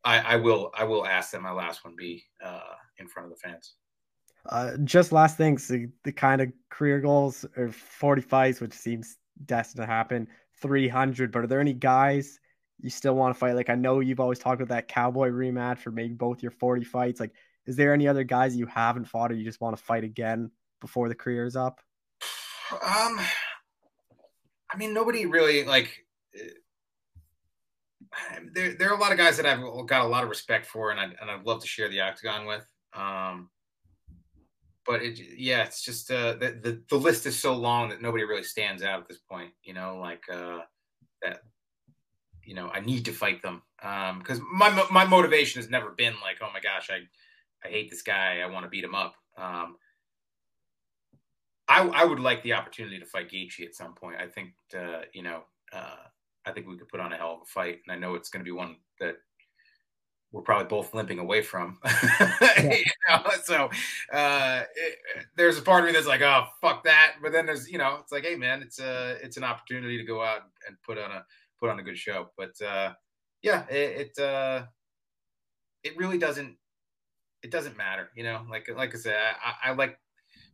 I, 0.06 0.20
I 0.20 0.36
will 0.38 0.72
I 0.74 0.86
will 0.86 1.06
ask 1.06 1.32
that 1.32 1.42
my 1.42 1.52
last 1.52 1.84
one 1.84 1.96
be 1.98 2.24
uh, 2.44 2.76
in 2.98 3.08
front 3.08 3.30
of 3.30 3.38
the 3.38 3.40
fans. 3.40 3.76
Uh, 4.50 4.78
just 4.84 5.12
last 5.12 5.38
things, 5.38 5.68
the, 5.68 5.88
the 6.04 6.12
kind 6.12 6.42
of 6.42 6.52
career 6.70 7.00
goals 7.00 7.46
or 7.56 7.72
40 7.72 8.22
fights, 8.22 8.60
which 8.60 8.74
seems 8.74 9.18
destined 9.46 9.82
to 9.82 9.88
happen, 9.88 10.28
300. 10.62 11.32
But 11.32 11.44
are 11.44 11.48
there 11.48 11.62
any 11.62 11.74
guys 11.74 12.40
you 12.80 12.90
still 12.90 13.16
want 13.16 13.34
to 13.34 13.40
fight? 13.40 13.56
Like 13.56 13.70
I 13.70 13.76
know 13.76 14.02
you've 14.02 14.20
always 14.20 14.40
talked 14.40 14.62
about 14.62 14.76
that 14.76 14.88
cowboy 14.88 15.30
rematch 15.30 15.80
for 15.80 15.92
maybe 15.92 16.14
both 16.14 16.42
your 16.42 16.52
40 16.52 16.84
fights. 16.84 17.20
Like, 17.20 17.32
is 17.66 17.78
there 17.78 17.94
any 17.94 18.08
other 18.08 18.24
guys 18.24 18.56
you 18.56 18.66
haven't 18.66 19.06
fought 19.06 19.32
or 19.32 19.36
you 19.36 19.46
just 19.46 19.62
want 19.62 19.78
to 19.78 19.84
fight 19.84 20.04
again 20.04 20.52
before 20.82 21.08
the 21.08 21.16
career 21.16 21.46
is 21.46 21.56
up? 21.56 21.80
Um, 22.72 23.20
I 24.70 24.78
mean, 24.78 24.94
nobody 24.94 25.26
really 25.26 25.64
like. 25.64 26.06
There, 28.54 28.74
there 28.74 28.90
are 28.90 28.98
a 28.98 29.00
lot 29.00 29.12
of 29.12 29.18
guys 29.18 29.38
that 29.38 29.46
I've 29.46 29.88
got 29.88 30.06
a 30.06 30.08
lot 30.08 30.24
of 30.24 30.30
respect 30.30 30.66
for, 30.66 30.92
and 30.92 31.00
I 31.00 31.06
and 31.06 31.32
I'd 31.32 31.46
love 31.46 31.62
to 31.62 31.68
share 31.68 31.90
the 31.90 32.02
octagon 32.02 32.46
with. 32.46 32.66
Um, 32.94 33.50
but 34.86 35.02
it, 35.02 35.20
yeah, 35.38 35.64
it's 35.64 35.84
just 35.84 36.12
uh, 36.12 36.34
the, 36.34 36.60
the 36.62 36.84
the 36.90 36.98
list 36.98 37.26
is 37.26 37.40
so 37.40 37.54
long 37.54 37.90
that 37.90 38.02
nobody 38.02 38.24
really 38.24 38.44
stands 38.44 38.84
out 38.84 39.02
at 39.02 39.08
this 39.08 39.20
point. 39.20 39.52
You 39.64 39.74
know, 39.74 39.98
like 40.00 40.24
uh, 40.32 40.60
that 41.22 41.40
you 42.44 42.56
know 42.56 42.70
I 42.70 42.80
need 42.80 43.06
to 43.06 43.12
fight 43.12 43.42
them 43.42 43.62
because 43.78 44.40
um, 44.40 44.48
my 44.54 44.86
my 44.92 45.06
motivation 45.06 45.62
has 45.62 45.70
never 45.70 45.92
been 45.92 46.14
like 46.22 46.38
oh 46.42 46.50
my 46.54 46.60
gosh 46.60 46.90
I 46.90 47.00
I 47.66 47.72
hate 47.72 47.90
this 47.90 48.02
guy 48.02 48.40
I 48.40 48.48
want 48.48 48.66
to 48.66 48.70
beat 48.70 48.84
him 48.84 48.96
up. 48.96 49.16
Um, 49.38 49.78
I 51.68 51.88
I 51.88 52.06
would 52.06 52.20
like 52.20 52.44
the 52.44 52.54
opportunity 52.54 53.00
to 53.00 53.06
fight 53.06 53.32
Gaethje 53.32 53.66
at 53.66 53.76
some 53.76 53.94
point. 53.96 54.18
I 54.20 54.28
think 54.28 54.50
uh, 54.78 55.02
you 55.14 55.24
know 55.24 55.44
uh, 55.72 56.08
I 56.46 56.52
think 56.52 56.68
we 56.68 56.78
could 56.78 56.90
put 56.90 57.00
on 57.00 57.14
a 57.14 57.18
hell 57.18 57.36
of 57.36 57.42
a 57.42 57.46
fight, 57.46 57.80
and 57.86 57.96
I 57.96 58.00
know 58.00 58.16
it's 58.16 58.30
going 58.30 58.44
to 58.44 58.50
be 58.50 58.56
one 58.56 58.78
that 59.00 59.16
we're 60.34 60.42
probably 60.42 60.66
both 60.68 60.94
limping 60.94 61.20
away 61.20 61.42
from. 61.42 61.80
Yeah. 62.58 62.74
you 62.74 62.84
know? 63.10 63.24
So 63.44 63.70
uh, 64.12 64.64
it, 64.76 64.96
there's 65.36 65.58
a 65.58 65.62
part 65.62 65.84
of 65.84 65.88
me 65.88 65.94
that's 65.94 66.08
like, 66.08 66.22
oh 66.22 66.46
fuck 66.62 66.84
that, 66.84 67.16
but 67.22 67.32
then 67.32 67.46
there's 67.46 67.70
you 67.70 67.78
know 67.78 67.98
it's 68.02 68.12
like, 68.12 68.26
hey 68.26 68.36
man, 68.36 68.62
it's 68.62 68.80
a 68.80 69.18
it's 69.24 69.38
an 69.38 69.44
opportunity 69.44 69.98
to 69.98 70.04
go 70.04 70.24
out 70.24 70.42
and 70.68 70.76
put 70.86 70.98
on 70.98 71.12
a 71.12 71.24
put 71.60 71.70
on 71.70 71.80
a 71.80 71.84
good 71.84 71.98
show. 71.98 72.30
But 72.38 72.60
uh, 72.62 72.94
yeah, 73.42 73.66
it 73.70 74.12
it, 74.18 74.22
uh, 74.22 74.66
it 75.84 75.98
really 75.98 76.18
doesn't 76.18 76.58
it 77.44 77.52
doesn't 77.52 77.78
matter, 77.78 78.10
you 78.16 78.24
know. 78.24 78.42
Like 78.50 78.70
like 78.76 78.96
I 78.96 78.98
said, 78.98 79.16
I, 79.16 79.70
I 79.70 79.74
like 79.74 80.00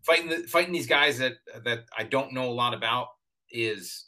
fighting 0.04 0.30
the, 0.30 0.38
fighting 0.48 0.74
these 0.74 0.88
guys 0.88 1.18
that 1.20 1.34
that 1.63 1.86
I 1.98 2.04
don't 2.04 2.34
know 2.34 2.50
a 2.50 2.52
lot 2.52 2.74
about 2.74 3.08
is 3.52 4.06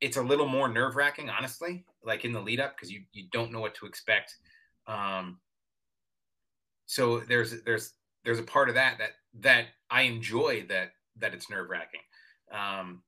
it's 0.00 0.16
a 0.16 0.22
little 0.22 0.48
more 0.48 0.68
nerve 0.68 0.96
wracking, 0.96 1.30
honestly. 1.30 1.84
Like 2.02 2.24
in 2.24 2.32
the 2.32 2.40
lead 2.40 2.60
up 2.60 2.76
because 2.76 2.90
you 2.90 3.02
you 3.12 3.26
don't 3.32 3.52
know 3.52 3.60
what 3.60 3.74
to 3.76 3.86
expect. 3.86 4.36
Um, 4.86 5.38
so 6.86 7.20
there's 7.20 7.62
there's 7.62 7.92
there's 8.24 8.38
a 8.38 8.42
part 8.42 8.68
of 8.68 8.74
that 8.74 8.98
that 8.98 9.10
that 9.40 9.66
I 9.90 10.02
enjoy 10.02 10.64
that 10.68 10.92
that 11.18 11.34
it's 11.34 11.50
nerve 11.50 11.70
wracking, 11.70 12.00
um, 12.52 13.02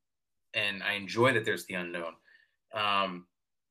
and 0.54 0.82
I 0.82 0.94
enjoy 0.94 1.32
that 1.34 1.44
there's 1.44 1.66
the 1.66 1.74
unknown. 1.74 2.14
Um, 2.74 3.26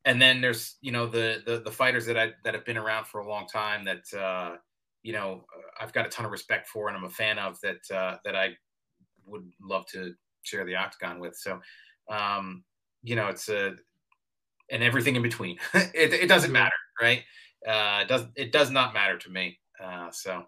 and 0.06 0.22
then 0.22 0.42
there's 0.42 0.78
you 0.82 0.92
know 0.92 1.08
the, 1.08 1.42
the, 1.46 1.60
the 1.60 1.72
fighters 1.72 2.06
that 2.08 2.18
I 2.18 2.34
that 2.44 2.54
have 2.54 2.66
been 2.66 2.78
around 2.78 3.08
for 3.08 3.20
a 3.22 3.30
long 3.30 3.48
time 3.48 3.86
that 3.86 4.20
uh, 4.20 4.58
you 5.04 5.14
know 5.14 5.46
I've 5.80 5.94
got 5.94 6.06
a 6.06 6.10
ton 6.10 6.26
of 6.26 6.32
respect 6.32 6.68
for 6.68 6.88
and 6.88 6.98
I'm 6.98 7.06
a 7.06 7.10
fan 7.10 7.40
of 7.40 7.60
that 7.62 7.96
uh, 7.96 8.18
that 8.26 8.36
I 8.36 8.52
would 9.26 9.50
love 9.62 9.86
to 9.94 10.14
share 10.44 10.66
the 10.66 10.76
octagon 10.76 11.20
with. 11.20 11.36
So 11.38 11.60
um, 12.10 12.64
you 13.04 13.16
know, 13.16 13.28
it's 13.28 13.50
a 13.50 13.76
and 14.72 14.84
everything 14.84 15.16
in 15.16 15.22
between. 15.22 15.58
it, 15.74 16.14
it 16.14 16.28
doesn't 16.30 16.52
matter, 16.52 16.76
right? 17.02 17.24
Uh, 17.68 18.00
it 18.02 18.08
does 18.08 18.26
it 18.36 18.52
does 18.52 18.72
not 18.72 18.94
matter 18.94 19.18
to 19.18 19.30
me. 19.30 19.60
Uh, 19.84 20.10
so 20.12 20.44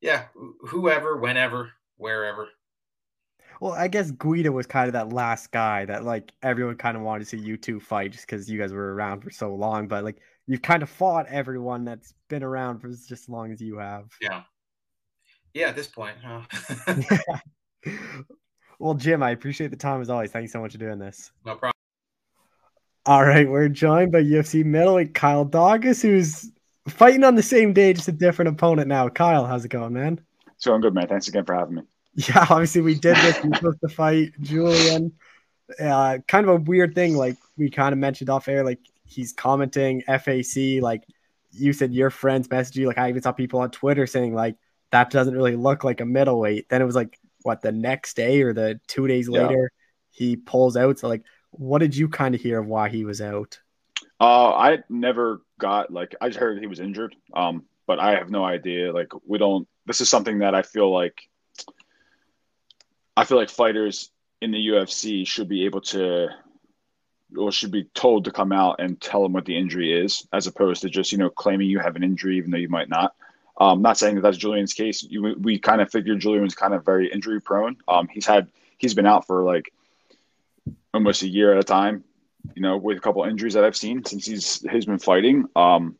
yeah, 0.00 0.26
whoever, 0.68 1.16
whenever, 1.16 1.70
wherever. 1.96 2.48
Well, 3.60 3.72
I 3.72 3.86
guess 3.86 4.10
Guida 4.10 4.50
was 4.50 4.66
kind 4.66 4.88
of 4.88 4.92
that 4.94 5.12
last 5.12 5.52
guy 5.52 5.84
that 5.84 6.04
like 6.04 6.32
everyone 6.42 6.76
kind 6.76 6.96
of 6.96 7.02
wanted 7.04 7.20
to 7.20 7.26
see 7.26 7.38
you 7.38 7.56
two 7.56 7.78
fight 7.78 8.10
just 8.10 8.26
because 8.26 8.50
you 8.50 8.58
guys 8.58 8.72
were 8.72 8.94
around 8.94 9.20
for 9.20 9.30
so 9.30 9.54
long. 9.54 9.86
But 9.86 10.02
like 10.02 10.18
you've 10.46 10.62
kind 10.62 10.82
of 10.82 10.90
fought 10.90 11.26
everyone 11.28 11.84
that's 11.84 12.14
been 12.28 12.42
around 12.42 12.80
for 12.80 12.88
just 12.88 13.10
as 13.10 13.28
long 13.28 13.52
as 13.52 13.60
you 13.60 13.78
have. 13.78 14.10
Yeah. 14.20 14.42
Yeah, 15.54 15.68
at 15.68 15.76
this 15.76 15.86
point, 15.86 16.16
huh? 16.24 16.42
well, 18.78 18.94
Jim, 18.94 19.22
I 19.22 19.30
appreciate 19.30 19.70
the 19.70 19.76
time 19.76 20.00
as 20.00 20.10
always. 20.10 20.30
Thank 20.30 20.44
you 20.44 20.48
so 20.48 20.60
much 20.60 20.72
for 20.72 20.78
doing 20.78 20.98
this. 20.98 21.30
No 21.44 21.54
problem. 21.54 21.72
All 23.04 23.24
right, 23.24 23.48
we're 23.48 23.68
joined 23.68 24.12
by 24.12 24.22
UFC 24.22 24.64
middleweight 24.64 25.12
Kyle 25.12 25.44
Daukaus, 25.44 26.00
who's 26.00 26.52
fighting 26.86 27.24
on 27.24 27.34
the 27.34 27.42
same 27.42 27.72
day, 27.72 27.92
just 27.92 28.06
a 28.06 28.12
different 28.12 28.50
opponent 28.50 28.86
now. 28.86 29.08
Kyle, 29.08 29.44
how's 29.44 29.64
it 29.64 29.70
going, 29.70 29.92
man? 29.92 30.20
It's 30.54 30.66
going 30.66 30.80
good, 30.82 30.94
man. 30.94 31.08
Thanks 31.08 31.26
again 31.26 31.44
for 31.44 31.56
having 31.56 31.74
me. 31.74 31.82
Yeah, 32.14 32.46
obviously 32.50 32.80
we 32.80 32.94
did 32.94 33.16
this. 33.16 33.42
We 33.42 33.52
supposed 33.56 33.80
to 33.80 33.88
fight 33.88 34.32
Julian. 34.40 35.12
Uh, 35.80 36.18
kind 36.28 36.48
of 36.48 36.54
a 36.54 36.60
weird 36.60 36.94
thing, 36.94 37.16
like 37.16 37.36
we 37.56 37.70
kind 37.70 37.92
of 37.92 37.98
mentioned 37.98 38.30
off 38.30 38.46
air, 38.46 38.62
like 38.62 38.78
he's 39.04 39.32
commenting 39.32 40.02
FAC, 40.02 40.80
like 40.80 41.02
you 41.50 41.72
said 41.72 41.92
your 41.92 42.10
friends 42.10 42.48
message 42.48 42.76
you, 42.76 42.86
like 42.86 42.98
I 42.98 43.08
even 43.08 43.20
saw 43.20 43.32
people 43.32 43.60
on 43.60 43.72
Twitter 43.72 44.06
saying 44.06 44.32
like 44.32 44.56
that 44.92 45.10
doesn't 45.10 45.34
really 45.34 45.56
look 45.56 45.82
like 45.82 46.00
a 46.00 46.06
middleweight. 46.06 46.68
Then 46.68 46.80
it 46.80 46.84
was 46.86 46.94
like 46.94 47.18
what 47.42 47.62
the 47.62 47.72
next 47.72 48.14
day 48.14 48.42
or 48.42 48.52
the 48.52 48.78
two 48.86 49.08
days 49.08 49.28
yeah. 49.28 49.48
later 49.48 49.72
he 50.10 50.36
pulls 50.36 50.76
out. 50.76 51.00
So 51.00 51.08
like 51.08 51.24
what 51.52 51.78
did 51.78 51.96
you 51.96 52.08
kind 52.08 52.34
of 52.34 52.40
hear 52.40 52.58
of 52.58 52.66
why 52.66 52.88
he 52.88 53.04
was 53.04 53.20
out? 53.20 53.58
Uh, 54.20 54.52
I 54.52 54.78
never 54.88 55.42
got 55.58 55.92
like 55.92 56.14
I 56.20 56.28
just 56.28 56.38
heard 56.38 56.58
he 56.58 56.66
was 56.66 56.80
injured. 56.80 57.14
Um, 57.32 57.64
but 57.86 57.98
I 57.98 58.16
have 58.16 58.30
no 58.30 58.44
idea. 58.44 58.92
Like 58.92 59.08
we 59.26 59.38
don't. 59.38 59.68
This 59.86 60.00
is 60.00 60.08
something 60.08 60.40
that 60.40 60.54
I 60.54 60.62
feel 60.62 60.92
like. 60.92 61.22
I 63.16 63.24
feel 63.24 63.36
like 63.36 63.50
fighters 63.50 64.10
in 64.40 64.50
the 64.50 64.68
UFC 64.68 65.26
should 65.26 65.48
be 65.48 65.66
able 65.66 65.82
to, 65.82 66.28
or 67.36 67.52
should 67.52 67.70
be 67.70 67.84
told 67.94 68.24
to 68.24 68.30
come 68.30 68.52
out 68.52 68.80
and 68.80 69.00
tell 69.00 69.22
them 69.22 69.34
what 69.34 69.44
the 69.44 69.56
injury 69.56 69.92
is, 69.92 70.26
as 70.32 70.46
opposed 70.46 70.82
to 70.82 70.88
just 70.88 71.12
you 71.12 71.18
know 71.18 71.30
claiming 71.30 71.68
you 71.68 71.80
have 71.80 71.96
an 71.96 72.04
injury 72.04 72.38
even 72.38 72.50
though 72.50 72.58
you 72.58 72.68
might 72.68 72.88
not. 72.88 73.14
Um, 73.60 73.82
not 73.82 73.98
saying 73.98 74.14
that 74.14 74.22
that's 74.22 74.38
Julian's 74.38 74.72
case. 74.72 75.02
You, 75.02 75.36
we 75.38 75.58
kind 75.58 75.82
of 75.82 75.90
figured 75.90 76.20
Julian 76.20 76.44
was 76.44 76.54
kind 76.54 76.72
of 76.72 76.84
very 76.84 77.12
injury 77.12 77.40
prone. 77.40 77.76
Um, 77.86 78.08
he's 78.08 78.26
had 78.26 78.48
he's 78.78 78.94
been 78.94 79.06
out 79.06 79.26
for 79.26 79.42
like 79.42 79.72
almost 80.94 81.22
a 81.22 81.28
year 81.28 81.52
at 81.52 81.58
a 81.58 81.64
time, 81.64 82.04
you 82.54 82.62
know, 82.62 82.76
with 82.76 82.98
a 82.98 83.00
couple 83.00 83.24
injuries 83.24 83.54
that 83.54 83.64
I've 83.64 83.76
seen 83.76 84.04
since 84.04 84.26
he's 84.26 84.64
he's 84.70 84.86
been 84.86 84.98
fighting. 84.98 85.46
Um, 85.56 85.96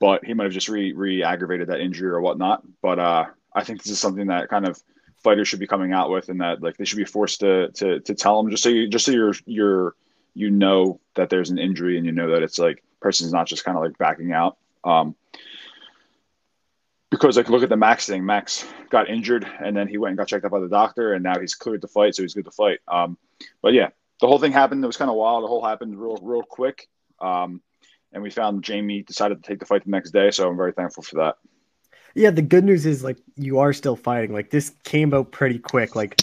but 0.00 0.24
he 0.24 0.34
might 0.34 0.44
have 0.44 0.52
just 0.52 0.68
re 0.68 0.92
re 0.92 1.22
aggravated 1.22 1.68
that 1.68 1.80
injury 1.80 2.10
or 2.10 2.20
whatnot. 2.20 2.62
But 2.82 2.98
uh, 2.98 3.26
I 3.54 3.64
think 3.64 3.82
this 3.82 3.92
is 3.92 4.00
something 4.00 4.26
that 4.26 4.48
kind 4.48 4.66
of 4.66 4.82
fighters 5.22 5.48
should 5.48 5.60
be 5.60 5.66
coming 5.66 5.92
out 5.92 6.10
with, 6.10 6.28
and 6.28 6.40
that 6.40 6.62
like 6.62 6.76
they 6.76 6.84
should 6.84 6.98
be 6.98 7.04
forced 7.04 7.40
to 7.40 7.70
to 7.72 8.00
to 8.00 8.14
tell 8.14 8.42
them 8.42 8.50
just 8.50 8.62
so 8.62 8.68
you 8.68 8.88
just 8.88 9.04
so 9.04 9.12
you're 9.12 9.34
you're 9.46 9.94
you 10.34 10.50
know 10.50 11.00
that 11.14 11.30
there's 11.30 11.50
an 11.50 11.58
injury 11.58 11.96
and 11.96 12.04
you 12.04 12.12
know 12.12 12.30
that 12.30 12.42
it's 12.42 12.58
like 12.58 12.82
person's 13.00 13.32
not 13.32 13.46
just 13.46 13.64
kind 13.64 13.76
of 13.76 13.84
like 13.84 13.96
backing 13.98 14.32
out. 14.32 14.56
Um, 14.82 15.14
because 17.10 17.36
like 17.36 17.48
look 17.48 17.62
at 17.62 17.68
the 17.68 17.76
Max 17.76 18.06
thing. 18.06 18.26
Max 18.26 18.66
got 18.90 19.08
injured 19.08 19.46
and 19.60 19.76
then 19.76 19.86
he 19.86 19.98
went 19.98 20.10
and 20.10 20.18
got 20.18 20.26
checked 20.26 20.44
out 20.44 20.50
by 20.50 20.58
the 20.58 20.68
doctor 20.68 21.12
and 21.12 21.22
now 21.22 21.38
he's 21.38 21.54
cleared 21.54 21.82
to 21.82 21.88
fight, 21.88 22.14
so 22.14 22.22
he's 22.22 22.34
good 22.34 22.44
to 22.44 22.50
fight. 22.50 22.80
Um, 22.88 23.16
but 23.62 23.72
yeah, 23.72 23.90
the 24.20 24.26
whole 24.26 24.38
thing 24.38 24.52
happened. 24.52 24.82
It 24.82 24.86
was 24.86 24.96
kind 24.96 25.10
of 25.10 25.16
wild. 25.16 25.44
The 25.44 25.48
whole 25.48 25.64
happened 25.64 25.98
real 25.98 26.18
real 26.22 26.42
quick. 26.42 26.88
Um, 27.20 27.62
and 28.12 28.22
we 28.22 28.30
found 28.30 28.62
Jamie 28.62 29.02
decided 29.02 29.42
to 29.42 29.48
take 29.48 29.58
the 29.58 29.66
fight 29.66 29.84
the 29.84 29.90
next 29.90 30.12
day, 30.12 30.30
so 30.30 30.48
I'm 30.48 30.56
very 30.56 30.72
thankful 30.72 31.02
for 31.02 31.16
that. 31.16 31.36
Yeah, 32.14 32.30
the 32.30 32.42
good 32.42 32.64
news 32.64 32.86
is 32.86 33.02
like 33.02 33.18
you 33.34 33.58
are 33.58 33.72
still 33.72 33.96
fighting. 33.96 34.32
Like 34.32 34.50
this 34.50 34.72
came 34.84 35.12
out 35.12 35.32
pretty 35.32 35.58
quick. 35.58 35.96
Like 35.96 36.16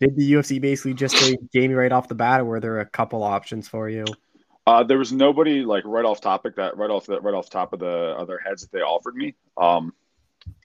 did 0.00 0.16
the 0.16 0.32
UFC 0.32 0.60
basically 0.60 0.94
just 0.94 1.16
say 1.16 1.36
Jamie 1.52 1.74
right 1.74 1.90
off 1.90 2.08
the 2.08 2.14
bat, 2.14 2.40
or 2.40 2.44
were 2.44 2.60
there 2.60 2.80
a 2.80 2.86
couple 2.86 3.22
options 3.22 3.66
for 3.66 3.88
you? 3.88 4.04
Uh, 4.66 4.82
there 4.82 4.98
was 4.98 5.12
nobody 5.12 5.62
like 5.62 5.82
right 5.86 6.04
off 6.04 6.20
topic 6.20 6.54
that 6.56 6.76
right 6.76 6.90
off 6.90 7.06
the 7.06 7.20
right 7.20 7.34
off 7.34 7.48
top 7.48 7.72
of 7.72 7.80
the 7.80 8.14
other 8.18 8.38
heads 8.38 8.62
that 8.62 8.70
they 8.70 8.80
offered 8.80 9.16
me. 9.16 9.34
Um, 9.56 9.92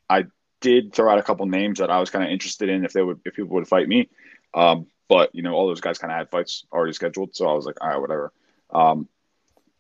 I 0.10 0.26
did 0.60 0.94
throw 0.94 1.12
out 1.12 1.18
a 1.18 1.24
couple 1.24 1.46
names 1.46 1.80
that 1.80 1.90
I 1.90 2.00
was 2.00 2.10
kind 2.10 2.24
of 2.24 2.30
interested 2.30 2.70
in 2.70 2.84
if 2.84 2.94
they 2.94 3.02
would 3.02 3.22
if 3.26 3.34
people 3.34 3.56
would 3.56 3.68
fight 3.68 3.88
me. 3.88 4.10
Um, 4.54 4.88
but 5.08 5.34
you 5.34 5.42
know, 5.42 5.54
all 5.54 5.68
those 5.68 5.82
guys 5.82 5.98
kind 5.98 6.12
of 6.12 6.18
had 6.18 6.30
fights 6.30 6.66
already 6.72 6.94
scheduled, 6.94 7.36
so 7.36 7.48
I 7.48 7.54
was 7.54 7.66
like, 7.66 7.82
all 7.82 7.90
right, 7.90 8.02
whatever. 8.02 8.32
Um, 8.70 9.08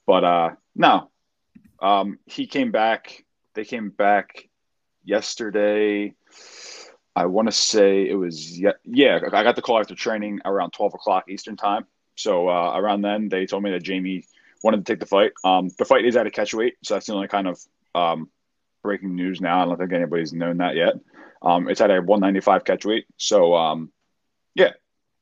but 0.06 0.24
uh, 0.24 0.50
no, 0.76 1.10
um, 1.82 2.20
he 2.26 2.48
came 2.48 2.72
back. 2.72 3.24
They 3.54 3.66
came 3.66 3.90
back 3.90 4.50
yesterday. 5.04 6.14
I 7.16 7.28
want 7.28 7.48
to 7.48 7.52
say 7.52 8.08
it 8.10 8.16
was 8.16 8.60
yeah, 8.60 8.72
yeah. 8.84 9.20
I 9.32 9.44
got 9.44 9.56
the 9.56 9.62
call 9.62 9.80
after 9.80 9.96
training 9.96 10.42
around 10.46 10.72
twelve 10.72 10.94
o'clock 10.94 11.26
Eastern 11.30 11.58
time. 11.58 11.86
So 12.16 12.50
uh, 12.50 12.74
around 12.76 13.02
then, 13.02 13.30
they 13.30 13.46
told 13.46 13.64
me 13.64 13.72
that 13.72 13.84
Jamie 13.84 14.26
wanted 14.64 14.86
to 14.86 14.92
take 14.92 15.00
the 15.00 15.06
fight. 15.06 15.32
Um, 15.44 15.70
the 15.78 15.86
fight 15.86 16.06
is 16.06 16.16
at 16.16 16.28
a 16.28 16.32
catch 16.32 16.54
weight, 16.54 16.76
so 16.84 16.94
that's 16.94 17.08
the 17.08 17.14
only 17.14 17.28
kind 17.28 17.48
of 17.48 17.60
um, 17.96 18.30
breaking 18.82 19.16
news 19.16 19.42
now. 19.42 19.62
I 19.62 19.66
don't 19.66 19.78
think 19.78 19.94
anybody's 19.94 20.34
known 20.34 20.58
that 20.58 20.76
yet. 20.76 20.94
Um, 21.42 21.68
it's 21.68 21.82
at 21.82 21.92
a 21.92 22.02
195 22.02 22.64
catch 22.64 22.86
weight. 22.86 23.06
So, 23.18 23.56
um, 23.56 23.92
yeah, 24.56 24.72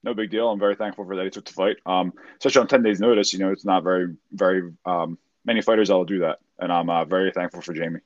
no 0.04 0.14
big 0.14 0.30
deal. 0.30 0.50
I'm 0.50 0.60
very 0.60 0.76
thankful 0.76 1.06
for 1.06 1.16
that 1.16 1.24
he 1.24 1.30
took 1.30 1.46
the 1.46 1.54
fight. 1.54 1.78
Um, 1.86 2.14
especially 2.38 2.62
on 2.62 2.68
10 2.68 2.84
days 2.84 3.00
notice, 3.00 3.34
you 3.34 3.40
know, 3.40 3.52
it's 3.52 3.66
not 3.66 3.84
very, 3.84 4.16
very 4.32 4.72
um, 4.86 5.18
many 5.46 5.62
fighters 5.62 5.90
that 5.90 5.96
will 5.96 6.06
do 6.06 6.20
that. 6.20 6.40
And 6.60 6.72
I'm 6.72 6.90
uh, 6.90 7.06
very 7.06 7.32
thankful 7.32 7.62
for 7.62 7.74
Jamie. 7.74 8.00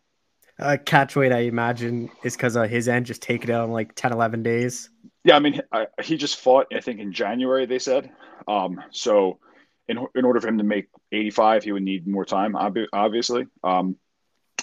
Uh, 0.58 0.78
catch 0.84 1.16
weight, 1.16 1.34
I 1.34 1.40
imagine, 1.40 2.10
is 2.24 2.36
because 2.36 2.56
of 2.56 2.70
his 2.70 2.88
end 2.88 3.06
just 3.06 3.22
take 3.22 3.44
it 3.44 3.50
out 3.50 3.66
in 3.66 3.72
like 3.72 3.94
10, 3.96 4.14
11 4.14 4.44
days. 4.44 4.90
Yeah, 5.24 5.36
I 5.36 5.40
mean, 5.40 5.62
I, 5.72 5.88
he 6.02 6.18
just 6.18 6.40
fought, 6.40 6.68
I 6.74 6.80
think, 6.80 7.00
in 7.00 7.12
January, 7.12 7.66
they 7.66 7.80
said. 7.80 8.12
Um, 8.48 8.82
so, 8.92 9.40
in, 9.88 10.06
in 10.16 10.24
order 10.24 10.40
for 10.40 10.48
him 10.48 10.58
to 10.60 10.64
make 10.64 10.88
85, 11.12 11.64
he 11.64 11.72
would 11.72 11.84
need 11.84 12.08
more 12.08 12.26
time, 12.26 12.56
obviously. 12.56 13.48
Um, 13.64 13.98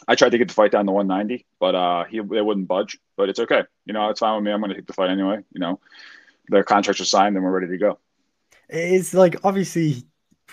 I 0.08 0.14
tried 0.14 0.30
to 0.30 0.38
get 0.38 0.48
the 0.48 0.54
fight 0.54 0.72
down 0.72 0.86
to 0.86 0.92
190, 0.92 1.46
but 1.60 1.74
uh, 1.74 2.04
he 2.04 2.18
they 2.18 2.40
wouldn't 2.40 2.68
budge. 2.68 2.98
But 3.16 3.28
it's 3.28 3.40
okay. 3.40 3.62
You 3.84 3.92
know, 3.92 4.08
it's 4.10 4.20
fine 4.20 4.34
with 4.34 4.44
me. 4.44 4.50
I'm 4.50 4.60
going 4.60 4.70
to 4.70 4.76
take 4.76 4.86
the 4.86 4.92
fight 4.92 5.10
anyway. 5.10 5.38
You 5.52 5.60
know, 5.60 5.80
the 6.52 6.62
contracts 6.62 7.00
are 7.00 7.06
signed 7.06 7.34
then 7.34 7.42
we're 7.42 7.50
ready 7.50 7.68
to 7.68 7.78
go. 7.78 7.98
It's 8.68 9.12
like 9.12 9.36
obviously 9.44 10.04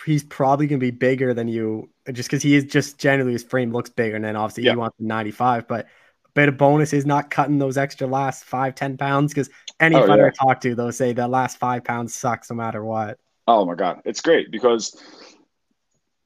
he's 0.06 0.24
probably 0.24 0.68
going 0.68 0.80
to 0.80 0.86
be 0.86 0.92
bigger 0.92 1.34
than 1.34 1.48
you 1.48 1.90
just 2.12 2.30
because 2.30 2.42
he 2.42 2.56
is 2.56 2.64
just 2.66 2.98
generally 2.98 3.34
his 3.34 3.44
frame 3.44 3.72
looks 3.72 3.90
bigger. 3.90 4.16
And 4.16 4.26
then 4.26 4.36
obviously 4.36 4.64
yeah. 4.64 4.74
you 4.74 4.80
want 4.80 4.94
the 4.98 5.06
95, 5.06 5.68
but 5.68 5.86
a 5.86 6.30
bit 6.34 6.50
of 6.50 6.58
bonus 6.58 6.94
is 6.94 7.06
not 7.06 7.30
cutting 7.30 7.60
those 7.60 7.78
extra 7.78 8.08
last 8.08 8.46
five, 8.46 8.76
10 8.76 8.98
pounds 8.98 9.34
because 9.34 9.50
any 9.80 9.96
oh, 9.96 10.08
fighter 10.08 10.24
yeah. 10.24 10.32
I 10.42 10.46
talk 10.46 10.62
to, 10.62 10.76
they'll 10.76 10.92
say 10.92 11.14
the 11.14 11.28
last 11.28 11.58
five 11.58 11.84
pounds 11.84 12.16
sucks 12.16 12.50
no 12.50 12.56
matter 12.56 12.84
what. 12.84 13.20
Oh 13.48 13.66
my 13.66 13.76
God. 13.76 14.02
It's 14.06 14.22
great 14.22 14.52
because 14.52 15.02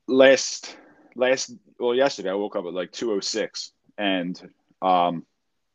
last 0.08 0.78
last 1.16 1.54
well 1.80 1.96
yesterday 1.96 2.30
I 2.30 2.34
woke 2.34 2.56
up 2.56 2.66
at 2.66 2.74
like 2.74 2.92
206 2.92 3.72
and 3.98 4.50
um 4.82 5.26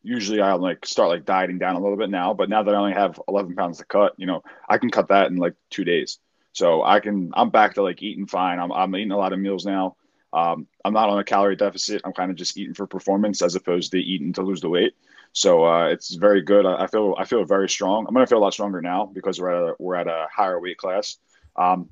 usually 0.03 0.41
I'll 0.41 0.59
like 0.59 0.87
start 0.87 1.09
like 1.09 1.25
dieting 1.25 1.59
down 1.59 1.77
a 1.77 1.81
little 1.81 1.97
bit 1.97 2.11
now, 2.11 2.35
but 2.35 2.49
now 2.49 2.63
that 2.63 2.75
I 2.75 2.79
only 2.79 2.93
have 2.93 3.21
11 3.29 3.55
pounds 3.55 3.79
to 3.79 3.85
cut, 3.85 4.15
you 4.17 4.27
know, 4.27 4.43
I 4.69 4.79
can 4.79 4.91
cut 4.91 5.09
that 5.09 5.29
in 5.29 5.37
like 5.37 5.55
two 5.71 5.85
days. 5.85 6.19
So 6.53 6.83
I 6.83 7.01
can, 7.01 7.31
I'm 7.35 7.51
back 7.51 7.75
to 7.75 7.83
like 7.83 8.03
eating 8.03 8.27
fine. 8.27 8.59
I'm, 8.59 8.73
I'm 8.73 8.95
eating 8.97 9.13
a 9.13 9.17
lot 9.17 9.33
of 9.33 9.39
meals 9.39 9.65
now. 9.65 9.97
Um, 10.33 10.67
I'm 10.85 10.93
not 10.93 11.09
on 11.09 11.19
a 11.19 11.25
calorie 11.25 11.57
deficit. 11.57 12.03
I'm 12.05 12.13
kind 12.13 12.31
of 12.31 12.37
just 12.37 12.57
eating 12.57 12.75
for 12.75 12.87
performance 12.87 13.43
as 13.43 13.55
opposed 13.55 13.93
to 13.93 13.99
eating 13.99 14.33
to 14.35 14.43
lose 14.43 14.61
the 14.61 14.69
weight. 14.69 14.95
So 15.33 15.65
uh, 15.65 15.89
it's 15.89 16.15
very 16.15 16.43
good. 16.43 16.67
I, 16.67 16.85
I, 16.85 16.87
feel, 16.87 17.15
I 17.19 17.25
feel 17.25 17.45
very 17.45 17.69
strong. 17.69 18.07
I'm 18.07 18.15
going 18.15 18.25
to 18.25 18.29
feel 18.29 18.39
a 18.39 18.41
lot 18.41 18.53
stronger 18.53 18.81
now 18.81 19.07
because 19.07 19.41
we're 19.41 19.51
at 19.51 19.71
a, 19.71 19.75
we're 19.79 19.95
at 19.95 20.07
a 20.07 20.27
higher 20.35 20.61
weight 20.61 20.79
class. 20.79 21.19
Um, 21.57 21.91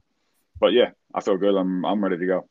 but 0.58 0.72
yeah, 0.72 0.90
I 1.14 1.20
feel 1.20 1.36
good. 1.36 1.54
I'm, 1.54 1.84
I'm 1.84 2.02
ready 2.02 2.18
to 2.18 2.26
go 2.26 2.48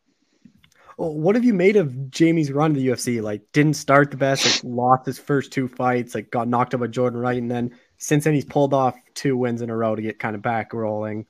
what 0.98 1.36
have 1.36 1.44
you 1.44 1.54
made 1.54 1.76
of 1.76 2.10
Jamie's 2.10 2.52
run 2.52 2.74
to 2.74 2.80
the 2.80 2.88
UFC? 2.88 3.22
Like, 3.22 3.42
didn't 3.52 3.76
start 3.76 4.12
the 4.12 4.18
best, 4.18 4.46
like, 4.46 4.74
lost 4.74 5.06
his 5.06 5.20
first 5.20 5.52
two 5.52 5.68
fights, 5.68 6.16
like, 6.16 6.32
got 6.32 6.48
knocked 6.48 6.74
out 6.74 6.80
by 6.80 6.88
Jordan 6.88 7.20
Wright, 7.20 7.42
and 7.42 7.52
then 7.52 7.72
since 7.98 8.24
then 8.24 8.34
he's 8.34 8.46
pulled 8.46 8.74
off 8.74 8.96
two 9.14 9.38
wins 9.38 9.62
in 9.62 9.70
a 9.70 9.76
row 9.76 9.96
to 9.96 10.02
get 10.02 10.20
kind 10.20 10.36
of 10.36 10.42
back 10.42 10.74
rolling. 10.74 11.26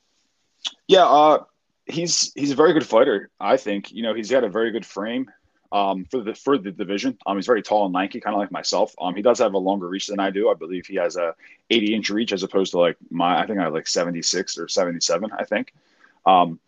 Yeah, 0.86 1.04
uh, 1.04 1.44
he's 1.86 2.32
he's 2.34 2.50
a 2.50 2.56
very 2.56 2.72
good 2.72 2.86
fighter. 2.86 3.30
I 3.40 3.56
think 3.56 3.92
you 3.92 4.02
know 4.02 4.14
he's 4.14 4.30
got 4.30 4.44
a 4.44 4.48
very 4.48 4.70
good 4.72 4.84
frame 4.84 5.30
um, 5.72 6.04
for 6.10 6.22
the 6.22 6.34
for 6.34 6.58
the 6.58 6.72
division. 6.72 7.18
Um, 7.26 7.36
he's 7.36 7.46
very 7.46 7.62
tall 7.62 7.86
and 7.86 7.94
lanky, 7.94 8.20
kind 8.20 8.34
of 8.34 8.40
like 8.40 8.50
myself. 8.50 8.94
Um, 9.00 9.14
he 9.14 9.22
does 9.22 9.38
have 9.38 9.54
a 9.54 9.58
longer 9.58 9.88
reach 9.88 10.06
than 10.06 10.20
I 10.20 10.30
do. 10.30 10.50
I 10.50 10.54
believe 10.54 10.86
he 10.86 10.96
has 10.96 11.16
a 11.16 11.34
80 11.70 11.94
inch 11.94 12.10
reach 12.10 12.32
as 12.32 12.42
opposed 12.42 12.72
to 12.72 12.78
like 12.78 12.96
my. 13.10 13.40
I 13.40 13.46
think 13.46 13.58
I 13.58 13.64
have 13.64 13.72
like 13.72 13.86
76 13.86 14.58
or 14.58 14.68
77. 14.68 15.30
I 15.38 15.44
think. 15.44 15.72
Um, 16.24 16.58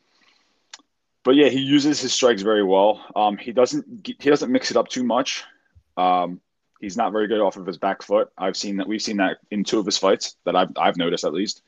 but 1.24 1.34
yeah, 1.34 1.48
he 1.48 1.60
uses 1.60 2.00
his 2.00 2.12
strikes 2.12 2.42
very 2.42 2.64
well. 2.64 3.04
Um, 3.14 3.36
he 3.36 3.52
doesn't 3.52 4.06
he 4.06 4.30
doesn't 4.30 4.50
mix 4.50 4.70
it 4.70 4.76
up 4.76 4.88
too 4.88 5.04
much. 5.04 5.44
Um, 5.96 6.40
he's 6.80 6.96
not 6.96 7.12
very 7.12 7.26
good 7.26 7.40
off 7.40 7.56
of 7.56 7.66
his 7.66 7.78
back 7.78 8.02
foot. 8.02 8.30
I've 8.38 8.56
seen 8.56 8.76
that. 8.76 8.86
We've 8.86 9.02
seen 9.02 9.18
that 9.18 9.38
in 9.50 9.64
two 9.64 9.78
of 9.78 9.86
his 9.86 9.98
fights 9.98 10.36
that 10.44 10.56
I've 10.56 10.70
I've 10.76 10.96
noticed 10.96 11.24
at 11.24 11.32
least. 11.32 11.62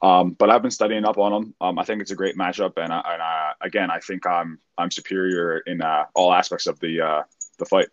Um, 0.00 0.30
but 0.30 0.48
I've 0.48 0.62
been 0.62 0.70
studying 0.70 1.04
up 1.04 1.18
on 1.18 1.32
him. 1.32 1.54
Um, 1.60 1.78
I 1.78 1.84
think 1.84 2.00
it's 2.00 2.12
a 2.12 2.16
great 2.16 2.36
matchup, 2.36 2.74
and, 2.76 2.92
I, 2.92 3.02
and 3.04 3.22
I, 3.22 3.52
again, 3.62 3.90
I 3.90 3.98
think 3.98 4.26
I'm 4.26 4.58
I'm 4.76 4.90
superior 4.90 5.58
in 5.58 5.82
uh, 5.82 6.04
all 6.14 6.32
aspects 6.32 6.66
of 6.66 6.78
the 6.80 7.00
uh, 7.00 7.22
the 7.58 7.66
fight. 7.66 7.88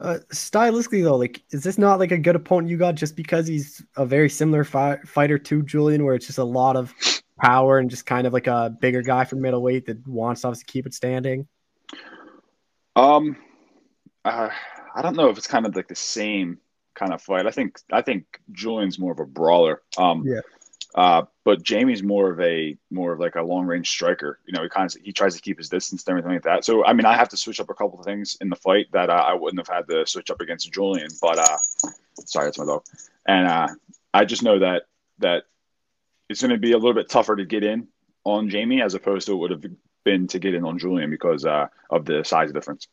Uh, 0.00 0.18
stylistically, 0.32 1.04
though, 1.04 1.16
like, 1.16 1.42
is 1.50 1.62
this 1.62 1.76
not 1.76 1.98
like 1.98 2.10
a 2.10 2.16
good 2.16 2.36
opponent 2.36 2.70
you 2.70 2.78
got 2.78 2.94
just 2.94 3.16
because 3.16 3.46
he's 3.46 3.84
a 3.96 4.06
very 4.06 4.30
similar 4.30 4.64
fi- 4.64 4.98
fighter 5.04 5.36
to 5.36 5.62
Julian, 5.62 6.04
where 6.04 6.14
it's 6.14 6.26
just 6.26 6.38
a 6.38 6.44
lot 6.44 6.74
of 6.74 6.94
power 7.40 7.78
and 7.78 7.90
just 7.90 8.06
kind 8.06 8.26
of 8.26 8.32
like 8.32 8.46
a 8.46 8.74
bigger 8.80 9.02
guy 9.02 9.24
for 9.24 9.36
middleweight 9.36 9.86
that 9.86 10.06
wants 10.06 10.42
to 10.42 10.48
obviously 10.48 10.66
keep 10.66 10.86
it 10.86 10.94
standing? 10.94 11.46
Um, 12.96 13.36
uh, 14.24 14.50
I 14.94 15.02
don't 15.02 15.16
know 15.16 15.28
if 15.28 15.38
it's 15.38 15.46
kind 15.46 15.66
of 15.66 15.74
like 15.74 15.88
the 15.88 15.94
same 15.94 16.58
kind 16.94 17.12
of 17.12 17.22
fight. 17.22 17.46
I 17.46 17.50
think 17.50 17.78
I 17.92 18.02
think 18.02 18.40
Julian's 18.52 18.98
more 18.98 19.12
of 19.12 19.20
a 19.20 19.26
brawler. 19.26 19.82
Um, 19.96 20.24
yeah. 20.26 20.40
Uh, 20.94 21.22
but 21.44 21.62
Jamie's 21.62 22.02
more 22.02 22.32
of 22.32 22.40
a 22.40 22.76
more 22.90 23.12
of 23.12 23.20
like 23.20 23.36
a 23.36 23.42
long 23.42 23.64
range 23.66 23.88
striker. 23.88 24.40
You 24.44 24.52
know, 24.52 24.62
he 24.62 24.68
kind 24.68 24.86
of 24.86 25.00
he 25.02 25.12
tries 25.12 25.36
to 25.36 25.40
keep 25.40 25.58
his 25.58 25.68
distance 25.68 26.04
and 26.04 26.10
everything 26.10 26.32
like 26.32 26.42
that. 26.42 26.64
So 26.64 26.84
I 26.84 26.92
mean, 26.92 27.06
I 27.06 27.14
have 27.14 27.28
to 27.28 27.36
switch 27.36 27.60
up 27.60 27.70
a 27.70 27.74
couple 27.74 27.98
of 27.98 28.04
things 28.04 28.36
in 28.40 28.48
the 28.48 28.56
fight 28.56 28.86
that 28.92 29.08
uh, 29.08 29.24
I 29.26 29.34
wouldn't 29.34 29.66
have 29.66 29.74
had 29.74 29.88
to 29.88 30.06
switch 30.06 30.30
up 30.30 30.40
against 30.40 30.72
Julian. 30.72 31.08
But 31.20 31.38
uh, 31.38 31.56
sorry, 32.26 32.46
that's 32.46 32.58
my 32.58 32.66
dog. 32.66 32.82
And 33.26 33.46
uh, 33.46 33.68
I 34.12 34.24
just 34.24 34.42
know 34.42 34.58
that 34.58 34.82
that 35.18 35.44
it's 36.30 36.40
going 36.40 36.52
to 36.52 36.58
be 36.58 36.72
a 36.72 36.78
little 36.78 36.94
bit 36.94 37.10
tougher 37.10 37.34
to 37.34 37.44
get 37.44 37.64
in 37.64 37.88
on 38.24 38.48
Jamie 38.48 38.80
as 38.80 38.94
opposed 38.94 39.26
to 39.26 39.32
it 39.32 39.36
would 39.36 39.50
have 39.50 39.64
been 40.04 40.28
to 40.28 40.38
get 40.38 40.54
in 40.54 40.64
on 40.64 40.78
Julian 40.78 41.10
because 41.10 41.44
uh, 41.44 41.66
of 41.90 42.04
the 42.04 42.24
size 42.24 42.52
difference. 42.52 42.86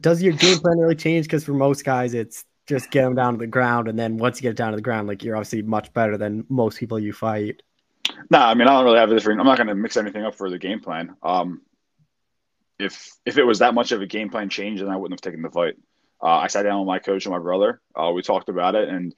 Does 0.00 0.22
your 0.22 0.32
game 0.32 0.58
plan 0.58 0.78
really 0.78 0.96
change? 0.96 1.26
Because 1.26 1.44
for 1.44 1.52
most 1.52 1.84
guys, 1.84 2.14
it's 2.14 2.44
just 2.66 2.90
get 2.90 3.02
them 3.02 3.14
down 3.14 3.34
to 3.34 3.38
the 3.38 3.46
ground, 3.46 3.88
and 3.88 3.98
then 3.98 4.16
once 4.16 4.40
you 4.40 4.48
get 4.48 4.56
down 4.56 4.72
to 4.72 4.76
the 4.76 4.82
ground, 4.82 5.06
like 5.06 5.22
you're 5.22 5.36
obviously 5.36 5.62
much 5.62 5.92
better 5.92 6.16
than 6.16 6.44
most 6.48 6.78
people 6.78 6.98
you 6.98 7.12
fight. 7.12 7.62
No, 8.30 8.38
nah, 8.38 8.48
I 8.48 8.54
mean 8.54 8.68
I 8.68 8.72
don't 8.72 8.84
really 8.84 8.98
have 8.98 9.10
a 9.10 9.14
different. 9.14 9.40
I'm 9.40 9.46
not 9.46 9.56
going 9.56 9.68
to 9.68 9.74
mix 9.74 9.96
anything 9.96 10.24
up 10.24 10.34
for 10.34 10.50
the 10.50 10.58
game 10.58 10.80
plan. 10.80 11.16
Um, 11.22 11.62
if 12.78 13.10
if 13.24 13.38
it 13.38 13.44
was 13.44 13.60
that 13.60 13.74
much 13.74 13.92
of 13.92 14.02
a 14.02 14.06
game 14.06 14.30
plan 14.30 14.48
change, 14.48 14.80
then 14.80 14.88
I 14.88 14.96
wouldn't 14.96 15.18
have 15.18 15.32
taken 15.32 15.42
the 15.42 15.50
fight. 15.50 15.74
Uh, 16.22 16.26
I 16.26 16.48
sat 16.48 16.62
down 16.62 16.80
with 16.80 16.86
my 16.86 16.98
coach 16.98 17.24
and 17.24 17.32
my 17.32 17.38
brother. 17.38 17.80
Uh, 17.94 18.12
we 18.14 18.22
talked 18.22 18.50
about 18.50 18.74
it, 18.74 18.88
and 18.88 19.14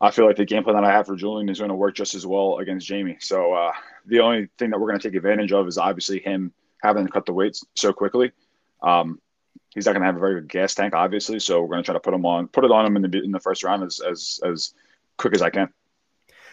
I 0.00 0.10
feel 0.10 0.26
like 0.26 0.36
the 0.36 0.46
game 0.46 0.64
plan 0.64 0.76
that 0.76 0.84
I 0.84 0.92
have 0.92 1.06
for 1.06 1.16
Julian 1.16 1.48
is 1.48 1.58
going 1.58 1.68
to 1.68 1.74
work 1.74 1.94
just 1.94 2.14
as 2.14 2.26
well 2.26 2.58
against 2.58 2.86
Jamie. 2.86 3.18
So 3.20 3.52
uh, 3.52 3.72
the 4.06 4.20
only 4.20 4.48
thing 4.58 4.70
that 4.70 4.80
we're 4.80 4.88
going 4.88 4.98
to 4.98 5.08
take 5.08 5.16
advantage 5.16 5.52
of 5.52 5.68
is 5.68 5.76
obviously 5.76 6.20
him 6.20 6.52
having 6.82 7.06
to 7.06 7.12
cut 7.12 7.26
the 7.26 7.34
weights 7.34 7.64
so 7.76 7.92
quickly. 7.92 8.32
Um, 8.82 9.20
he's 9.74 9.84
not 9.84 9.92
going 9.92 10.00
to 10.00 10.06
have 10.06 10.16
a 10.16 10.20
very 10.20 10.40
good 10.40 10.48
gas 10.48 10.74
tank, 10.74 10.94
obviously. 10.94 11.38
So 11.38 11.60
we're 11.60 11.68
going 11.68 11.82
to 11.82 11.86
try 11.86 11.92
to 11.92 12.00
put 12.00 12.14
him 12.14 12.24
on, 12.24 12.48
put 12.48 12.64
it 12.64 12.70
on 12.70 12.86
him 12.86 12.96
in 12.96 13.02
the 13.02 13.22
in 13.22 13.30
the 13.30 13.40
first 13.40 13.62
round 13.62 13.82
as 13.82 14.00
as 14.00 14.40
as 14.44 14.74
quick 15.18 15.34
as 15.34 15.42
I 15.42 15.50
can. 15.50 15.68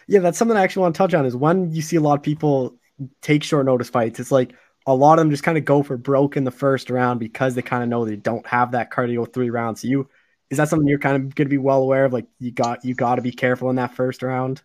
Yeah, 0.06 0.20
that's 0.20 0.38
something 0.38 0.56
I 0.56 0.62
actually 0.62 0.82
want 0.82 0.94
to 0.94 0.98
touch 0.98 1.14
on. 1.14 1.24
Is 1.24 1.36
when 1.36 1.72
you 1.72 1.80
see 1.80 1.96
a 1.96 2.00
lot 2.00 2.18
of 2.18 2.22
people 2.22 2.78
take 3.22 3.42
short 3.42 3.64
notice 3.64 3.88
fights, 3.88 4.20
it's 4.20 4.32
like 4.32 4.54
a 4.86 4.94
lot 4.94 5.18
of 5.18 5.22
them 5.22 5.30
just 5.30 5.42
kind 5.42 5.56
of 5.56 5.64
go 5.64 5.82
for 5.82 5.96
broke 5.96 6.36
in 6.36 6.44
the 6.44 6.50
first 6.50 6.90
round 6.90 7.20
because 7.20 7.54
they 7.54 7.62
kind 7.62 7.82
of 7.82 7.88
know 7.88 8.04
they 8.04 8.16
don't 8.16 8.46
have 8.46 8.72
that 8.72 8.90
cardio 8.90 9.30
three 9.30 9.50
rounds. 9.50 9.82
So 9.82 9.88
you 9.88 10.08
is 10.50 10.58
that 10.58 10.68
something 10.68 10.88
you're 10.88 10.98
kind 10.98 11.16
of 11.16 11.34
going 11.34 11.46
to 11.46 11.50
be 11.50 11.58
well 11.58 11.82
aware 11.82 12.04
of? 12.04 12.12
Like 12.12 12.26
you 12.38 12.50
got 12.50 12.84
you 12.84 12.94
got 12.94 13.16
to 13.16 13.22
be 13.22 13.32
careful 13.32 13.70
in 13.70 13.76
that 13.76 13.94
first 13.94 14.22
round. 14.22 14.62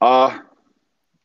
Uh 0.00 0.38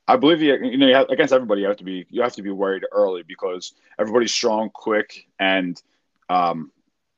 I 0.07 0.15
believe 0.15 0.41
you. 0.41 0.55
You 0.55 0.77
know, 0.77 0.87
you 0.87 0.95
have, 0.95 1.09
against 1.09 1.33
everybody, 1.33 1.61
you 1.61 1.67
have 1.67 1.77
to 1.77 1.83
be 1.83 2.05
you 2.09 2.21
have 2.21 2.33
to 2.33 2.41
be 2.41 2.49
worried 2.49 2.85
early 2.91 3.23
because 3.23 3.73
everybody's 3.99 4.31
strong, 4.31 4.69
quick, 4.69 5.27
and 5.39 5.81
um, 6.29 6.71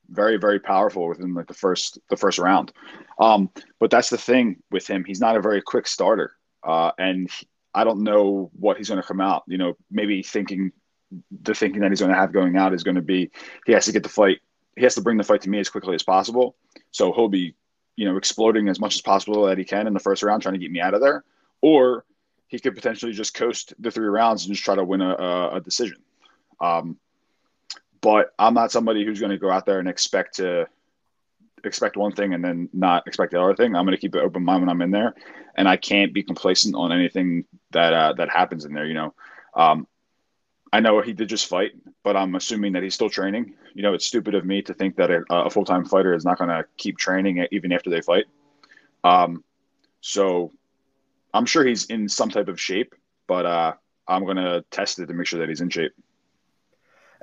very 0.09 0.37
very 0.37 0.59
powerful 0.59 1.07
within 1.07 1.33
like 1.35 1.47
the 1.47 1.53
first 1.53 1.99
the 2.09 2.17
first 2.17 2.39
round. 2.39 2.73
Um, 3.19 3.49
but 3.79 3.91
that's 3.91 4.09
the 4.09 4.17
thing 4.17 4.57
with 4.71 4.87
him; 4.87 5.03
he's 5.05 5.21
not 5.21 5.37
a 5.37 5.41
very 5.41 5.61
quick 5.61 5.87
starter, 5.87 6.33
uh, 6.63 6.91
and 6.97 7.29
I 7.75 7.83
don't 7.83 8.03
know 8.03 8.49
what 8.53 8.77
he's 8.77 8.89
going 8.89 9.01
to 9.01 9.07
come 9.07 9.21
out. 9.21 9.43
You 9.47 9.59
know, 9.59 9.77
maybe 9.91 10.23
thinking 10.23 10.71
the 11.43 11.53
thinking 11.53 11.81
that 11.81 11.91
he's 11.91 11.99
going 11.99 12.11
to 12.11 12.17
have 12.17 12.33
going 12.33 12.57
out 12.57 12.73
is 12.73 12.83
going 12.83 12.95
to 12.95 13.03
be 13.03 13.29
he 13.67 13.73
has 13.73 13.85
to 13.85 13.91
get 13.91 14.01
the 14.01 14.09
fight, 14.09 14.39
he 14.75 14.83
has 14.83 14.95
to 14.95 15.01
bring 15.01 15.17
the 15.17 15.23
fight 15.23 15.41
to 15.41 15.49
me 15.49 15.59
as 15.59 15.69
quickly 15.69 15.95
as 15.95 16.03
possible. 16.03 16.55
So 16.91 17.11
he'll 17.13 17.29
be, 17.29 17.55
you 17.95 18.05
know, 18.05 18.17
exploding 18.17 18.69
as 18.69 18.79
much 18.79 18.95
as 18.95 19.01
possible 19.01 19.45
that 19.45 19.57
he 19.57 19.65
can 19.65 19.87
in 19.87 19.93
the 19.93 19.99
first 19.99 20.23
round, 20.23 20.41
trying 20.41 20.53
to 20.53 20.59
get 20.59 20.71
me 20.71 20.81
out 20.81 20.93
of 20.93 21.01
there, 21.01 21.23
or 21.61 22.05
he 22.47 22.59
could 22.59 22.75
potentially 22.75 23.11
just 23.11 23.33
coast 23.33 23.73
the 23.79 23.91
three 23.91 24.07
rounds 24.07 24.45
and 24.45 24.53
just 24.53 24.65
try 24.65 24.75
to 24.75 24.83
win 24.83 25.01
a, 25.01 25.49
a 25.53 25.61
decision. 25.63 25.97
Um, 26.59 26.97
but 28.01 28.33
I'm 28.39 28.53
not 28.53 28.71
somebody 28.71 29.05
who's 29.05 29.19
going 29.19 29.31
to 29.31 29.37
go 29.37 29.51
out 29.51 29.65
there 29.65 29.79
and 29.79 29.89
expect 29.89 30.35
to 30.37 30.67
expect 31.63 31.97
one 31.97 32.13
thing 32.13 32.33
and 32.33 32.43
then 32.43 32.69
not 32.73 33.05
expect 33.07 33.33
the 33.33 33.41
other 33.41 33.55
thing. 33.55 33.75
I'm 33.75 33.85
going 33.85 33.95
to 33.95 34.01
keep 34.01 34.15
an 34.15 34.21
open 34.21 34.43
mind 34.43 34.61
when 34.61 34.69
I'm 34.69 34.81
in 34.81 34.91
there, 34.91 35.13
and 35.55 35.67
I 35.67 35.77
can't 35.77 36.13
be 36.13 36.23
complacent 36.23 36.75
on 36.75 36.91
anything 36.91 37.45
that 37.71 37.93
uh, 37.93 38.13
that 38.13 38.29
happens 38.29 38.65
in 38.65 38.73
there. 38.73 38.85
You 38.85 38.93
know, 38.93 39.13
um, 39.53 39.87
I 40.71 40.79
know 40.79 41.01
he 41.01 41.13
did 41.13 41.29
just 41.29 41.47
fight, 41.47 41.71
but 42.03 42.15
I'm 42.15 42.35
assuming 42.35 42.73
that 42.73 42.83
he's 42.83 42.93
still 42.93 43.09
training. 43.09 43.53
You 43.73 43.83
know, 43.83 43.93
it's 43.93 44.05
stupid 44.05 44.35
of 44.35 44.45
me 44.45 44.61
to 44.63 44.73
think 44.73 44.95
that 44.97 45.09
a, 45.09 45.23
a 45.29 45.49
full 45.49 45.65
time 45.65 45.85
fighter 45.85 46.13
is 46.13 46.25
not 46.25 46.37
going 46.37 46.49
to 46.49 46.65
keep 46.77 46.97
training 46.97 47.45
even 47.51 47.71
after 47.71 47.89
they 47.89 48.01
fight. 48.01 48.25
Um, 49.03 49.43
so 50.01 50.51
I'm 51.33 51.45
sure 51.45 51.65
he's 51.65 51.85
in 51.85 52.07
some 52.07 52.29
type 52.29 52.47
of 52.47 52.59
shape, 52.59 52.93
but 53.27 53.45
uh, 53.45 53.73
I'm 54.07 54.25
going 54.25 54.37
to 54.37 54.63
test 54.69 54.99
it 54.99 55.07
to 55.07 55.13
make 55.13 55.27
sure 55.27 55.39
that 55.39 55.49
he's 55.49 55.61
in 55.61 55.69
shape. 55.69 55.93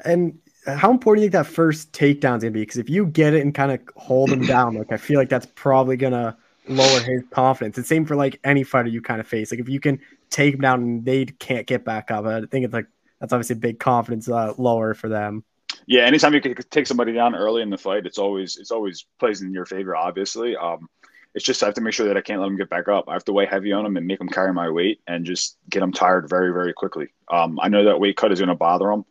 And 0.05 0.39
how 0.67 0.91
important 0.91 1.21
do 1.21 1.25
you 1.25 1.31
think 1.31 1.45
that 1.45 1.53
first 1.53 1.93
takedown's 1.93 2.43
gonna 2.43 2.51
be? 2.51 2.61
Because 2.61 2.77
if 2.77 2.91
you 2.91 3.07
get 3.07 3.35
it 3.35 3.43
and 3.43 3.55
kind 3.55 3.73
of 3.73 3.81
hold 3.97 4.31
him 4.31 4.45
down, 4.47 4.75
like 4.75 4.93
I 4.93 4.97
feel 4.97 5.19
like 5.19 5.29
that's 5.29 5.47
probably 5.55 5.97
gonna 5.97 6.37
lower 6.69 7.01
his 7.01 7.23
confidence. 7.31 7.77
And 7.77 7.87
same 7.87 8.05
for 8.05 8.17
like 8.17 8.39
any 8.45 8.63
fighter 8.63 8.89
you 8.89 9.01
kind 9.01 9.21
of 9.21 9.27
face. 9.27 9.51
Like 9.51 9.61
if 9.61 9.69
you 9.69 9.81
can 9.81 10.01
take 10.29 10.55
him 10.55 10.61
down 10.61 10.83
and 10.83 11.05
they 11.05 11.25
can't 11.25 11.67
get 11.67 11.85
back 11.85 12.11
up, 12.11 12.27
I 12.27 12.41
think 12.47 12.65
it's 12.65 12.75
like 12.75 12.89
that's 13.21 13.33
obviously 13.33 13.55
a 13.55 13.59
big 13.59 13.79
confidence 13.79 14.29
uh, 14.29 14.55
lower 14.59 14.95
for 14.95 15.09
them. 15.09 15.45
Yeah, 15.87 16.03
anytime 16.03 16.35
you 16.35 16.41
can 16.41 16.55
take 16.71 16.87
somebody 16.87 17.13
down 17.13 17.35
early 17.35 17.63
in 17.63 17.71
the 17.71 17.79
fight, 17.79 18.07
it's 18.07 18.19
always 18.19 18.57
it's 18.57 18.71
always 18.71 19.07
plays 19.19 19.43
in 19.43 19.53
your 19.53 19.67
favor. 19.67 19.95
Obviously, 19.95 20.57
um, 20.57 20.89
it's 21.35 21.45
just 21.45 21.63
I 21.63 21.67
have 21.67 21.75
to 21.75 21.81
make 21.81 21.95
sure 21.95 22.07
that 22.07 22.17
I 22.17 22.23
can't 22.23 22.41
let 22.41 22.49
him 22.49 22.57
get 22.57 22.71
back 22.71 22.89
up. 22.89 23.09
I 23.09 23.13
have 23.13 23.25
to 23.27 23.33
weigh 23.33 23.47
heavy 23.47 23.73
on 23.73 23.87
him 23.87 23.97
and 23.97 24.07
make 24.07 24.21
him 24.21 24.29
carry 24.29 24.53
my 24.53 24.71
weight 24.71 25.01
and 25.07 25.25
just 25.25 25.59
get 25.71 25.83
him 25.83 25.93
tired 25.93 26.29
very 26.29 26.53
very 26.53 26.73
quickly. 26.73 27.09
Um, 27.31 27.59
I 27.61 27.69
know 27.69 27.85
that 27.85 28.01
weight 28.01 28.17
cut 28.17 28.33
is 28.33 28.41
going 28.41 28.49
to 28.49 28.55
bother 28.55 28.91
him, 28.91 29.05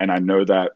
and 0.00 0.10
I 0.10 0.18
know 0.18 0.44
that 0.44 0.72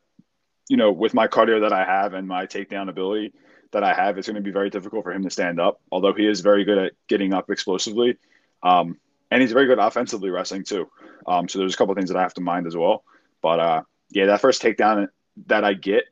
you 0.69 0.77
know 0.77 0.93
with 0.93 1.13
my 1.13 1.29
cardio 1.29 1.61
that 1.63 1.73
I 1.73 1.85
have 1.85 2.15
and 2.15 2.27
my 2.27 2.47
takedown 2.47 2.89
ability 2.89 3.35
that 3.73 3.83
I 3.83 3.95
have, 3.95 4.19
it's 4.19 4.29
going 4.29 4.37
to 4.37 4.43
be 4.43 4.53
very 4.53 4.71
difficult 4.71 5.05
for 5.05 5.13
him 5.13 5.23
to 5.25 5.31
stand 5.31 5.61
up. 5.61 5.81
Although 5.91 6.13
he 6.13 6.27
is 6.27 6.41
very 6.41 6.65
good 6.65 6.79
at 6.79 6.93
getting 7.09 7.35
up 7.35 7.51
explosively. 7.51 8.17
Um, 8.63 8.99
and 9.33 9.41
he's 9.41 9.53
very 9.53 9.67
good 9.67 9.79
offensively 9.79 10.29
wrestling 10.29 10.63
too. 10.63 10.91
Um, 11.27 11.49
so 11.49 11.59
there's 11.59 11.73
a 11.73 11.77
couple 11.77 11.95
things 11.95 12.11
that 12.11 12.19
I 12.19 12.23
have 12.23 12.35
to 12.35 12.43
mind 12.43 12.67
as 12.67 12.77
well. 12.77 13.03
But 13.41 13.61
uh, 13.61 13.83
yeah, 14.11 14.27
that 14.27 14.43
first 14.43 14.63
takedown 14.63 15.09
that 15.47 15.65
I 15.65 15.73
get, 15.73 16.05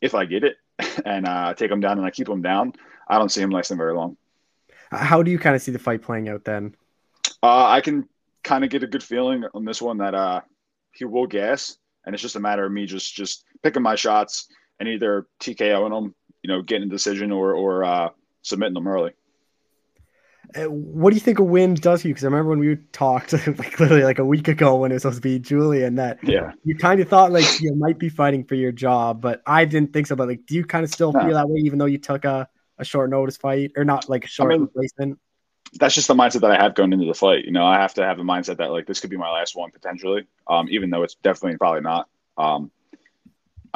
if 0.00 0.16
I 0.16 0.24
get 0.24 0.42
it, 0.42 0.56
and 1.06 1.26
uh, 1.26 1.54
take 1.54 1.70
him 1.70 1.80
down 1.80 1.96
and 1.98 2.06
I 2.06 2.10
keep 2.10 2.28
him 2.28 2.42
down, 2.42 2.72
I 3.08 3.18
don't 3.18 3.30
see 3.30 3.40
him 3.40 3.50
lasting 3.50 3.76
very 3.76 3.94
long. 3.94 4.16
How 4.90 5.22
do 5.22 5.30
you 5.30 5.38
kind 5.38 5.54
of 5.54 5.62
see 5.62 5.70
the 5.70 5.78
fight 5.78 6.02
playing 6.02 6.28
out 6.28 6.44
then? 6.44 6.74
Uh, 7.40 7.66
I 7.66 7.80
can 7.80 8.08
kind 8.42 8.64
of 8.64 8.70
get 8.70 8.82
a 8.82 8.88
good 8.88 9.02
feeling 9.02 9.44
on 9.54 9.64
this 9.64 9.80
one 9.80 9.98
that 9.98 10.14
uh, 10.14 10.40
he 10.90 11.04
will 11.04 11.26
gas, 11.26 11.78
and 12.04 12.14
it's 12.14 12.22
just 12.22 12.36
a 12.36 12.40
matter 12.40 12.66
of 12.66 12.72
me 12.72 12.86
just 12.86 13.14
just 13.14 13.44
picking 13.62 13.82
my 13.82 13.94
shots 13.94 14.48
and 14.80 14.88
either 14.88 15.26
TKOing 15.40 15.96
him, 15.96 16.14
you 16.42 16.48
know, 16.48 16.62
getting 16.62 16.88
a 16.88 16.90
decision 16.90 17.30
or 17.30 17.54
or 17.54 17.84
uh, 17.84 18.08
submitting 18.42 18.74
them 18.74 18.88
early. 18.88 19.12
Uh, 20.54 20.70
what 20.70 21.10
do 21.10 21.16
you 21.16 21.20
think 21.20 21.38
a 21.38 21.42
win 21.42 21.74
does 21.74 22.02
for 22.02 22.08
you? 22.08 22.14
Because 22.14 22.24
I 22.24 22.28
remember 22.28 22.50
when 22.50 22.58
we 22.58 22.76
talked 22.92 23.32
like 23.58 23.80
literally 23.80 24.04
like 24.04 24.18
a 24.18 24.24
week 24.24 24.48
ago 24.48 24.76
when 24.76 24.90
it 24.90 24.94
was 24.94 25.02
supposed 25.02 25.18
to 25.18 25.22
be 25.22 25.38
Julian 25.38 25.96
that 25.96 26.18
yeah 26.22 26.52
you 26.64 26.76
kind 26.76 27.00
of 27.00 27.08
thought 27.08 27.32
like 27.32 27.60
you 27.60 27.74
might 27.74 27.98
be 27.98 28.08
fighting 28.08 28.44
for 28.44 28.54
your 28.54 28.72
job, 28.72 29.20
but 29.20 29.42
I 29.46 29.64
didn't 29.64 29.92
think 29.92 30.06
so. 30.06 30.16
But 30.16 30.28
like, 30.28 30.46
do 30.46 30.54
you 30.54 30.64
kind 30.64 30.84
of 30.84 30.90
still 30.90 31.12
no. 31.12 31.20
feel 31.20 31.34
that 31.34 31.48
way 31.48 31.60
even 31.60 31.78
though 31.78 31.86
you 31.86 31.98
took 31.98 32.24
a, 32.24 32.48
a 32.78 32.84
short 32.84 33.10
notice 33.10 33.36
fight 33.36 33.72
or 33.76 33.84
not 33.84 34.08
like 34.08 34.24
a 34.24 34.28
short 34.28 34.52
I 34.52 34.54
mean, 34.54 34.62
replacement? 34.62 35.18
That's 35.74 35.94
just 35.94 36.08
the 36.08 36.14
mindset 36.14 36.42
that 36.42 36.52
I 36.52 36.62
have 36.62 36.74
going 36.74 36.92
into 36.92 37.06
the 37.06 37.14
fight. 37.14 37.44
You 37.44 37.52
know, 37.52 37.64
I 37.64 37.78
have 37.78 37.94
to 37.94 38.04
have 38.04 38.16
the 38.16 38.22
mindset 38.22 38.58
that 38.58 38.70
like 38.70 38.86
this 38.86 39.00
could 39.00 39.10
be 39.10 39.16
my 39.16 39.30
last 39.30 39.56
one 39.56 39.70
potentially, 39.70 40.26
um, 40.46 40.68
even 40.70 40.90
though 40.90 41.02
it's 41.02 41.16
definitely 41.16 41.58
probably 41.58 41.82
not. 41.82 42.08
Um, 42.38 42.70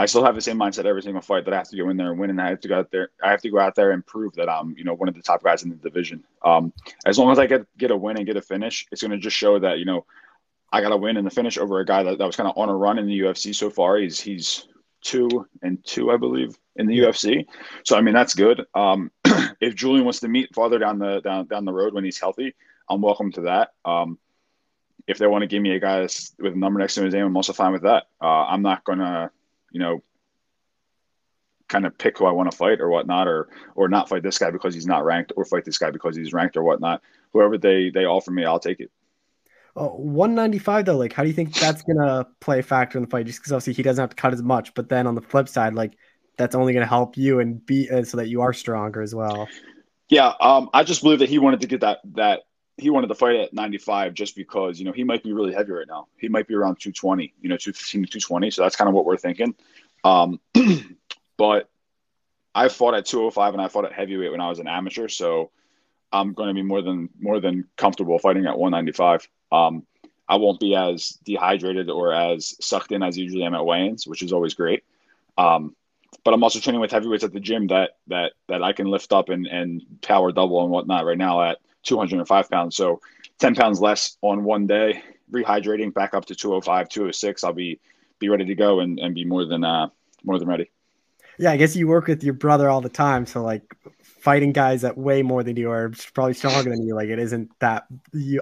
I 0.01 0.07
still 0.07 0.25
have 0.25 0.35
the 0.35 0.41
same 0.41 0.57
mindset 0.57 0.87
every 0.87 1.03
single 1.03 1.21
fight 1.21 1.45
that 1.45 1.53
I 1.53 1.59
have 1.59 1.69
to 1.69 1.77
go 1.77 1.91
in 1.91 1.99
there 1.99 2.11
and 2.11 2.19
win, 2.19 2.31
and 2.31 2.41
I 2.41 2.49
have 2.49 2.61
to 2.61 2.69
go 2.69 2.79
out 2.79 2.91
there. 2.91 3.11
I 3.23 3.31
have 3.31 3.43
to 3.43 3.51
go 3.51 3.59
out 3.59 3.75
there 3.75 3.91
and 3.91 4.05
prove 4.07 4.33
that 4.37 4.49
I'm, 4.49 4.75
you 4.79 4.83
know, 4.83 4.95
one 4.95 5.11
of 5.11 5.15
the 5.15 5.21
top 5.21 5.43
guys 5.43 5.63
in 5.63 5.69
the 5.69 5.77
division. 5.77 6.25
Um, 6.43 6.73
as 7.05 7.19
long 7.19 7.31
as 7.31 7.39
I 7.39 7.47
get 7.47 7.67
get 7.77 7.91
a 7.91 7.97
win 7.97 8.17
and 8.17 8.25
get 8.25 8.39
a 8.39 8.41
finish, 8.41 8.87
it's 8.91 9.03
going 9.03 9.11
to 9.11 9.19
just 9.19 9.37
show 9.37 9.59
that 9.59 9.79
you 9.79 9.85
know 9.85 10.07
I 10.73 10.81
got 10.81 10.93
a 10.93 10.97
win 10.97 11.19
and 11.19 11.27
the 11.27 11.31
finish 11.31 11.59
over 11.59 11.81
a 11.81 11.85
guy 11.85 12.03
that, 12.03 12.17
that 12.17 12.25
was 12.25 12.35
kind 12.35 12.49
of 12.49 12.57
on 12.57 12.71
a 12.71 12.75
run 12.75 12.99
in 12.99 13.07
the 13.07 13.21
UFC 13.21 13.55
so 13.55 13.69
far. 13.69 13.99
He's 13.99 14.19
he's 14.19 14.69
two 15.03 15.47
and 15.63 15.85
two, 15.85 16.11
I 16.11 16.17
believe, 16.17 16.57
in 16.77 16.87
the 16.87 16.99
UFC. 17.01 17.45
So 17.85 17.95
I 17.95 18.01
mean 18.01 18.15
that's 18.15 18.33
good. 18.33 18.65
Um, 18.75 19.11
if 19.61 19.75
Julian 19.75 20.07
wants 20.07 20.21
to 20.21 20.29
meet 20.29 20.55
farther 20.55 20.79
down 20.79 20.99
the 20.99 21.21
down 21.21 21.47
down 21.47 21.67
the 21.67 21.75
road 21.75 21.93
when 21.93 22.05
he's 22.05 22.19
healthy, 22.19 22.55
I'm 22.89 23.03
welcome 23.03 23.33
to 23.33 23.43
that. 23.43 23.75
Um, 23.85 24.19
if 25.07 25.19
they 25.19 25.27
want 25.27 25.43
to 25.43 25.47
give 25.47 25.61
me 25.61 25.73
a 25.73 25.79
guy 25.79 26.01
with 26.01 26.55
a 26.55 26.57
number 26.57 26.81
next 26.81 26.95
to 26.95 27.03
his 27.03 27.13
name, 27.13 27.27
I'm 27.27 27.37
also 27.37 27.53
fine 27.53 27.73
with 27.73 27.83
that. 27.83 28.05
Uh, 28.19 28.47
I'm 28.47 28.63
not 28.63 28.83
gonna 28.85 29.31
you 29.71 29.81
know, 29.81 30.03
kind 31.69 31.87
of 31.87 31.97
pick 31.97 32.19
who 32.19 32.27
I 32.27 32.33
want 32.33 32.51
to 32.51 32.57
fight 32.57 32.81
or 32.81 32.89
whatnot, 32.89 33.29
or 33.29 33.49
or 33.75 33.89
not 33.89 34.09
fight 34.09 34.23
this 34.23 34.39
guy 34.39 34.51
because 34.51 34.75
he's 34.75 34.87
not 34.87 35.05
ranked, 35.05 35.33
or 35.37 35.45
fight 35.45 35.65
this 35.65 35.79
guy 35.79 35.91
because 35.91 36.17
he's 36.17 36.33
ranked 36.33 36.57
or 36.57 36.63
whatnot. 36.63 37.03
Whoever 37.33 37.59
they 37.59 37.91
they 37.91 38.05
offer 38.05 38.31
me, 38.31 38.45
I'll 38.45 38.59
take 38.61 38.81
it. 38.81 38.91
Oh, 39.77 39.95
195 39.97 40.85
though, 40.85 40.97
like 40.97 41.13
how 41.13 41.23
do 41.23 41.29
you 41.29 41.35
think 41.35 41.55
that's 41.55 41.83
gonna 41.83 42.27
play 42.41 42.59
a 42.59 42.63
factor 42.63 42.99
in 42.99 43.05
the 43.05 43.11
fight? 43.11 43.27
Just 43.27 43.39
because 43.39 43.53
obviously 43.53 43.75
he 43.75 43.83
doesn't 43.83 44.03
have 44.03 44.11
to 44.11 44.17
cut 44.17 44.33
as 44.33 44.43
much, 44.43 44.75
but 44.75 44.89
then 44.89 45.07
on 45.07 45.15
the 45.15 45.23
flip 45.23 45.49
side, 45.49 45.75
like 45.75 45.97
that's 46.37 46.55
only 46.55 46.73
gonna 46.73 46.87
help 46.87 47.17
you 47.17 47.39
and 47.41 47.65
be 47.65 47.89
uh, 47.89 48.03
so 48.03 48.17
that 48.17 48.29
you 48.29 48.41
are 48.41 48.53
stronger 48.53 49.01
as 49.01 49.15
well. 49.15 49.49
Yeah, 50.09 50.33
um, 50.41 50.71
I 50.75 50.83
just 50.83 51.03
believe 51.03 51.21
that 51.21 51.29
he 51.29 51.39
wanted 51.39 51.61
to 51.61 51.69
get 51.69 51.83
that 51.83 52.01
that 52.15 52.41
he 52.81 52.91
wanted 52.91 53.09
to 53.09 53.15
fight 53.15 53.37
at 53.37 53.53
95 53.53 54.15
just 54.15 54.35
because 54.35 54.79
you 54.79 54.85
know 54.85 54.93
he 54.93 55.05
might 55.05 55.23
be 55.23 55.33
really 55.33 55.53
heavy 55.53 55.73
right 55.73 55.87
now. 55.87 56.09
He 56.17 56.29
might 56.29 56.49
be 56.49 56.55
around 56.55 56.77
220, 56.77 57.35
you 57.41 57.49
know, 57.49 57.57
215 57.57 58.05
to 58.05 58.09
220. 58.09 58.51
So 58.51 58.63
that's 58.63 58.77
kind 58.77 58.89
of 58.89 58.95
what 58.95 59.05
we're 59.05 59.17
thinking. 59.17 59.55
Um, 60.05 60.41
but 61.37 61.69
I 62.55 62.69
fought 62.69 62.95
at 62.95 63.07
205 63.07 63.55
and 63.55 63.63
I 63.63 63.69
fought 63.69 63.85
at 63.85 63.93
heavyweight 63.93 64.33
when 64.33 64.41
I 64.41 64.49
was 64.49 64.59
an 64.59 64.69
amateur, 64.69 65.09
so 65.09 65.51
I'm 66.13 66.33
going 66.33 66.49
to 66.49 66.55
be 66.55 66.63
more 66.63 66.83
than 66.83 67.11
more 67.21 67.41
than 67.41 67.69
comfortable 67.77 68.19
fighting 68.19 68.47
at 68.47 68.59
195. 68.59 69.29
Um, 69.53 69.87
I 70.29 70.37
won't 70.37 70.61
be 70.61 70.75
as 70.75 71.19
dehydrated 71.25 71.91
or 71.91 72.13
as 72.15 72.55
sucked 72.65 72.93
in 72.93 73.03
as 73.03 73.19
I 73.19 73.21
usually 73.21 73.43
am 73.43 73.55
at 73.55 73.65
weigh-ins, 73.65 74.07
which 74.07 74.23
is 74.23 74.33
always 74.33 74.55
great. 74.55 74.85
Um, 75.37 75.75
but 76.25 76.35
I'm 76.35 76.43
also 76.43 76.61
training 76.61 76.81
with 76.81 76.93
heavyweights 76.93 77.25
at 77.25 77.33
the 77.33 77.41
gym 77.41 77.67
that 77.69 77.91
that 78.09 78.33
that 78.49 78.63
I 78.63 78.73
can 78.73 78.87
lift 78.87 79.13
up 79.13 79.29
and 79.29 79.47
and 79.47 79.83
power 80.03 80.33
double 80.33 80.63
and 80.63 80.71
whatnot 80.71 81.05
right 81.05 81.19
now 81.19 81.43
at 81.43 81.59
205 81.83 82.51
pounds. 82.51 82.77
So 82.77 83.01
10 83.39 83.55
pounds 83.55 83.81
less 83.81 84.17
on 84.23 84.45
one 84.45 84.67
day, 84.67 85.03
rehydrating 85.33 85.93
back 85.93 86.15
up 86.15 86.25
to 86.27 86.35
205, 86.35 86.89
206. 86.89 87.45
I'll 87.45 87.53
be 87.53 87.81
be 88.19 88.29
ready 88.29 88.45
to 88.45 88.55
go 88.55 88.81
and, 88.81 88.99
and 88.99 89.15
be 89.15 89.25
more 89.25 89.47
than 89.47 89.65
uh 89.65 89.89
more 90.25 90.39
than 90.39 90.49
ready. 90.49 90.71
Yeah, 91.39 91.53
I 91.53 91.57
guess 91.57 91.75
you 91.75 91.89
work 91.89 92.07
with 92.07 92.23
your 92.23 92.35
brother 92.35 92.69
all 92.69 92.83
the 92.83 92.91
time, 92.91 93.25
so 93.25 93.43
like 93.43 93.75
fighting 94.03 94.53
guys 94.53 94.83
that 94.83 94.99
weigh 94.99 95.23
more 95.23 95.43
than 95.43 95.57
you 95.57 95.71
are 95.71 95.91
probably 96.13 96.35
stronger 96.35 96.69
than 96.69 96.87
you, 96.87 96.95
like 96.95 97.09
it 97.09 97.19
isn't 97.19 97.51
that 97.61 97.87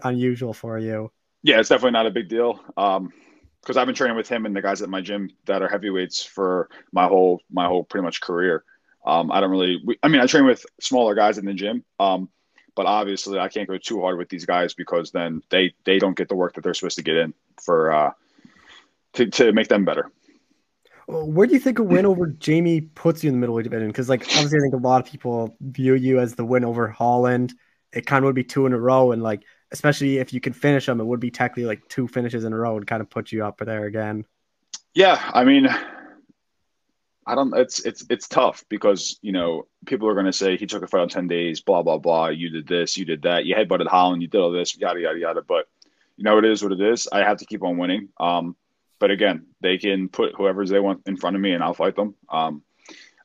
unusual 0.02 0.52
for 0.52 0.78
you. 0.78 1.12
Yeah, 1.42 1.60
it's 1.60 1.68
definitely 1.68 1.92
not 1.92 2.06
a 2.06 2.10
big 2.10 2.28
deal. 2.28 2.60
Um, 2.76 3.12
because 3.60 3.76
I've 3.76 3.86
been 3.86 3.94
training 3.94 4.16
with 4.16 4.28
him 4.28 4.46
and 4.46 4.56
the 4.56 4.62
guys 4.62 4.82
at 4.82 4.88
my 4.88 5.00
gym 5.00 5.30
that 5.46 5.62
are 5.62 5.68
heavyweights 5.68 6.24
for 6.24 6.70
my 6.92 7.06
whole 7.06 7.42
my 7.50 7.66
whole 7.66 7.84
pretty 7.84 8.04
much 8.04 8.20
career. 8.20 8.64
Um, 9.04 9.30
I 9.30 9.40
don't 9.40 9.50
really. 9.50 9.80
We, 9.84 9.98
I 10.02 10.08
mean, 10.08 10.20
I 10.20 10.26
train 10.26 10.44
with 10.44 10.64
smaller 10.80 11.14
guys 11.14 11.38
in 11.38 11.44
the 11.44 11.54
gym, 11.54 11.84
um, 12.00 12.28
but 12.78 12.86
obviously 12.86 13.40
I 13.40 13.48
can't 13.48 13.68
go 13.68 13.76
too 13.76 14.00
hard 14.00 14.18
with 14.18 14.28
these 14.28 14.46
guys 14.46 14.72
because 14.72 15.10
then 15.10 15.42
they 15.50 15.74
they 15.84 15.98
don't 15.98 16.16
get 16.16 16.28
the 16.28 16.36
work 16.36 16.54
that 16.54 16.62
they're 16.62 16.74
supposed 16.74 16.98
to 16.98 17.02
get 17.02 17.16
in 17.16 17.34
for 17.60 17.92
uh, 17.92 18.12
to 19.14 19.26
to 19.26 19.52
make 19.52 19.66
them 19.66 19.84
better. 19.84 20.12
Where 21.08 21.48
do 21.48 21.54
you 21.54 21.58
think 21.58 21.80
a 21.80 21.82
win 21.82 22.06
over 22.06 22.28
Jamie 22.28 22.82
puts 22.82 23.24
you 23.24 23.30
in 23.30 23.34
the 23.34 23.40
middleweight 23.40 23.64
division? 23.64 23.88
Because 23.88 24.08
like 24.08 24.20
obviously 24.20 24.60
I 24.60 24.62
think 24.62 24.74
a 24.74 24.86
lot 24.86 25.04
of 25.04 25.10
people 25.10 25.56
view 25.60 25.94
you 25.94 26.20
as 26.20 26.36
the 26.36 26.44
win 26.44 26.64
over 26.64 26.86
Holland. 26.86 27.52
It 27.92 28.06
kind 28.06 28.24
of 28.24 28.28
would 28.28 28.36
be 28.36 28.44
two 28.44 28.64
in 28.64 28.72
a 28.72 28.78
row, 28.78 29.10
and 29.10 29.24
like 29.24 29.42
especially 29.72 30.18
if 30.18 30.32
you 30.32 30.40
can 30.40 30.52
finish 30.52 30.86
them, 30.86 31.00
it 31.00 31.04
would 31.04 31.18
be 31.18 31.32
technically 31.32 31.64
like 31.64 31.88
two 31.88 32.06
finishes 32.06 32.44
in 32.44 32.52
a 32.52 32.56
row 32.56 32.76
and 32.76 32.86
kind 32.86 33.02
of 33.02 33.10
put 33.10 33.32
you 33.32 33.44
up 33.44 33.58
there 33.58 33.86
again. 33.86 34.24
Yeah, 34.94 35.20
I 35.34 35.42
mean, 35.42 35.66
I 37.28 37.34
don't. 37.34 37.54
It's 37.54 37.80
it's 37.80 38.06
it's 38.08 38.26
tough 38.26 38.64
because 38.70 39.18
you 39.20 39.32
know 39.32 39.66
people 39.84 40.08
are 40.08 40.14
going 40.14 40.24
to 40.24 40.32
say 40.32 40.56
he 40.56 40.66
took 40.66 40.82
a 40.82 40.86
fight 40.86 41.02
on 41.02 41.08
ten 41.10 41.28
days, 41.28 41.60
blah 41.60 41.82
blah 41.82 41.98
blah. 41.98 42.28
You 42.28 42.48
did 42.48 42.66
this, 42.66 42.96
you 42.96 43.04
did 43.04 43.22
that, 43.22 43.44
you 43.44 43.54
headbutted 43.54 43.86
Holland, 43.86 44.22
you 44.22 44.28
did 44.28 44.40
all 44.40 44.50
this, 44.50 44.78
yada 44.78 44.98
yada 44.98 45.18
yada. 45.18 45.42
But 45.42 45.68
you 46.16 46.24
know 46.24 46.38
it 46.38 46.46
is 46.46 46.62
what 46.62 46.72
it 46.72 46.80
is. 46.80 47.06
I 47.12 47.18
have 47.18 47.36
to 47.36 47.44
keep 47.44 47.62
on 47.62 47.76
winning. 47.76 48.08
Um, 48.18 48.56
but 48.98 49.10
again, 49.10 49.44
they 49.60 49.76
can 49.76 50.08
put 50.08 50.34
whoever's 50.34 50.70
they 50.70 50.80
want 50.80 51.02
in 51.06 51.18
front 51.18 51.36
of 51.36 51.42
me, 51.42 51.52
and 51.52 51.62
I'll 51.62 51.74
fight 51.74 51.96
them. 51.96 52.14
Um, 52.30 52.62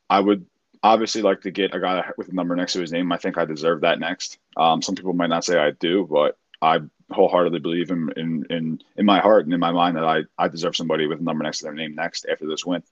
I 0.10 0.20
would 0.20 0.46
obviously 0.84 1.22
like 1.22 1.39
to 1.42 1.52
get 1.52 1.74
a 1.74 1.80
guy 1.80 2.04
with 2.18 2.28
a 2.28 2.36
number 2.36 2.58
next 2.58 2.74
to 2.74 2.82
his 2.82 2.92
name. 2.92 3.10
I 3.13 3.18
think 3.18 3.38
I 3.38 3.46
deserve 3.46 3.82
that 3.82 4.02
next. 4.02 4.38
Um, 4.58 4.82
some 4.82 4.96
people 4.96 5.13
might 5.13 5.30
not 5.30 5.46
say 5.46 5.58
I 5.58 5.72
do, 5.72 6.06
but 6.12 6.38
I 6.62 6.82
wholeheartedly 7.10 7.60
believe 7.60 7.89
in, 7.89 8.10
in 8.18 8.46
in 8.50 8.82
in 8.98 9.06
my 9.06 9.22
heart 9.22 9.46
and 9.46 9.54
in 9.54 9.62
my 9.62 9.72
mind 9.72 9.96
that 9.96 10.04
I 10.04 10.24
I 10.38 10.50
deserve 10.50 10.76
somebody 10.76 11.08
with 11.08 11.22
a 11.22 11.24
number 11.24 11.46
next 11.46 11.60
to 11.60 11.63
their 11.63 11.74
name 11.74 11.96
next 11.96 12.26
after 12.30 12.48
this 12.48 12.66
win. 12.66 12.84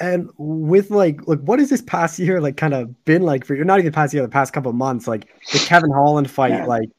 And 0.00 0.30
with 0.38 0.90
like, 0.90 1.26
like, 1.26 1.40
what 1.40 1.58
has 1.58 1.70
this 1.70 1.82
past 1.82 2.18
year 2.18 2.40
like 2.40 2.56
kind 2.56 2.74
of 2.74 3.04
been 3.04 3.22
like 3.22 3.44
for 3.44 3.54
you? 3.54 3.64
Not 3.64 3.80
even 3.80 3.92
past 3.92 4.14
year, 4.14 4.22
the 4.22 4.28
past 4.28 4.52
couple 4.52 4.72
months, 4.72 5.08
like 5.08 5.26
the 5.52 5.58
Kevin 5.58 5.90
Holland 5.90 6.30
fight, 6.30 6.52
yeah. 6.52 6.66
like 6.66 6.90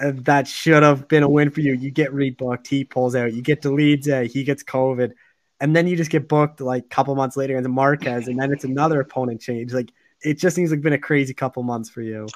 uh, 0.00 0.12
that 0.14 0.46
should 0.46 0.82
have 0.82 1.08
been 1.08 1.22
a 1.22 1.28
win 1.28 1.50
for 1.50 1.60
you. 1.60 1.72
You 1.72 1.90
get 1.90 2.12
rebooked, 2.12 2.66
he 2.66 2.84
pulls 2.84 3.14
out. 3.14 3.32
You 3.32 3.40
get 3.40 3.64
Leeds, 3.64 4.08
uh, 4.08 4.26
he 4.30 4.44
gets 4.44 4.62
COVID 4.62 5.12
and 5.60 5.74
then 5.74 5.86
you 5.86 5.96
just 5.96 6.10
get 6.10 6.28
booked 6.28 6.60
like 6.60 6.84
a 6.84 6.88
couple 6.88 7.14
months 7.14 7.36
later 7.36 7.56
into 7.56 7.68
Marquez, 7.68 8.28
and 8.28 8.38
then 8.38 8.52
it's 8.52 8.64
another 8.64 9.00
opponent 9.00 9.40
change. 9.40 9.72
Like 9.72 9.92
it 10.22 10.38
just 10.38 10.56
seems 10.56 10.70
like 10.70 10.80
been 10.80 10.92
a 10.92 10.98
crazy 10.98 11.34
couple 11.34 11.62
months 11.62 11.90
for 11.90 12.02
you. 12.02 12.26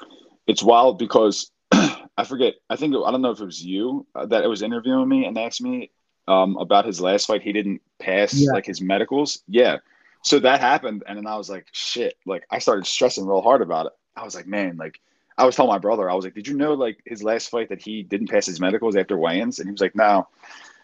It's 0.47 0.63
wild 0.63 0.99
because 0.99 1.51
I 1.71 2.23
forget. 2.25 2.55
I 2.69 2.75
think 2.75 2.95
I 2.95 3.11
don't 3.11 3.21
know 3.21 3.31
if 3.31 3.39
it 3.39 3.45
was 3.45 3.63
you 3.63 4.05
uh, 4.15 4.25
that 4.27 4.47
was 4.49 4.61
interviewing 4.61 5.07
me 5.07 5.25
and 5.25 5.37
asked 5.37 5.61
me 5.61 5.91
um, 6.27 6.57
about 6.57 6.85
his 6.85 6.99
last 6.99 7.27
fight. 7.27 7.41
He 7.41 7.53
didn't 7.53 7.81
pass 8.03 8.33
yeah. 8.33 8.51
like 8.51 8.65
his 8.65 8.81
medicals. 8.81 9.43
Yeah. 9.47 9.77
So 10.21 10.39
that 10.39 10.61
happened, 10.61 11.03
and 11.07 11.17
then 11.17 11.27
I 11.27 11.35
was 11.35 11.49
like, 11.49 11.67
shit. 11.71 12.15
Like 12.25 12.45
I 12.49 12.59
started 12.59 12.85
stressing 12.85 13.25
real 13.25 13.41
hard 13.41 13.61
about 13.61 13.87
it. 13.87 13.93
I 14.15 14.23
was 14.23 14.35
like, 14.35 14.47
man, 14.47 14.77
like 14.77 14.99
I 15.37 15.45
was 15.45 15.55
telling 15.55 15.71
my 15.71 15.79
brother, 15.79 16.09
I 16.09 16.13
was 16.13 16.23
like, 16.23 16.35
did 16.35 16.47
you 16.47 16.55
know 16.55 16.73
like 16.73 16.99
his 17.05 17.23
last 17.23 17.49
fight 17.49 17.69
that 17.69 17.81
he 17.81 18.03
didn't 18.03 18.29
pass 18.29 18.45
his 18.45 18.59
medicals 18.59 18.95
after 18.95 19.17
weigh-ins? 19.17 19.59
And 19.59 19.67
he 19.67 19.71
was 19.71 19.81
like, 19.81 19.95
no. 19.95 20.27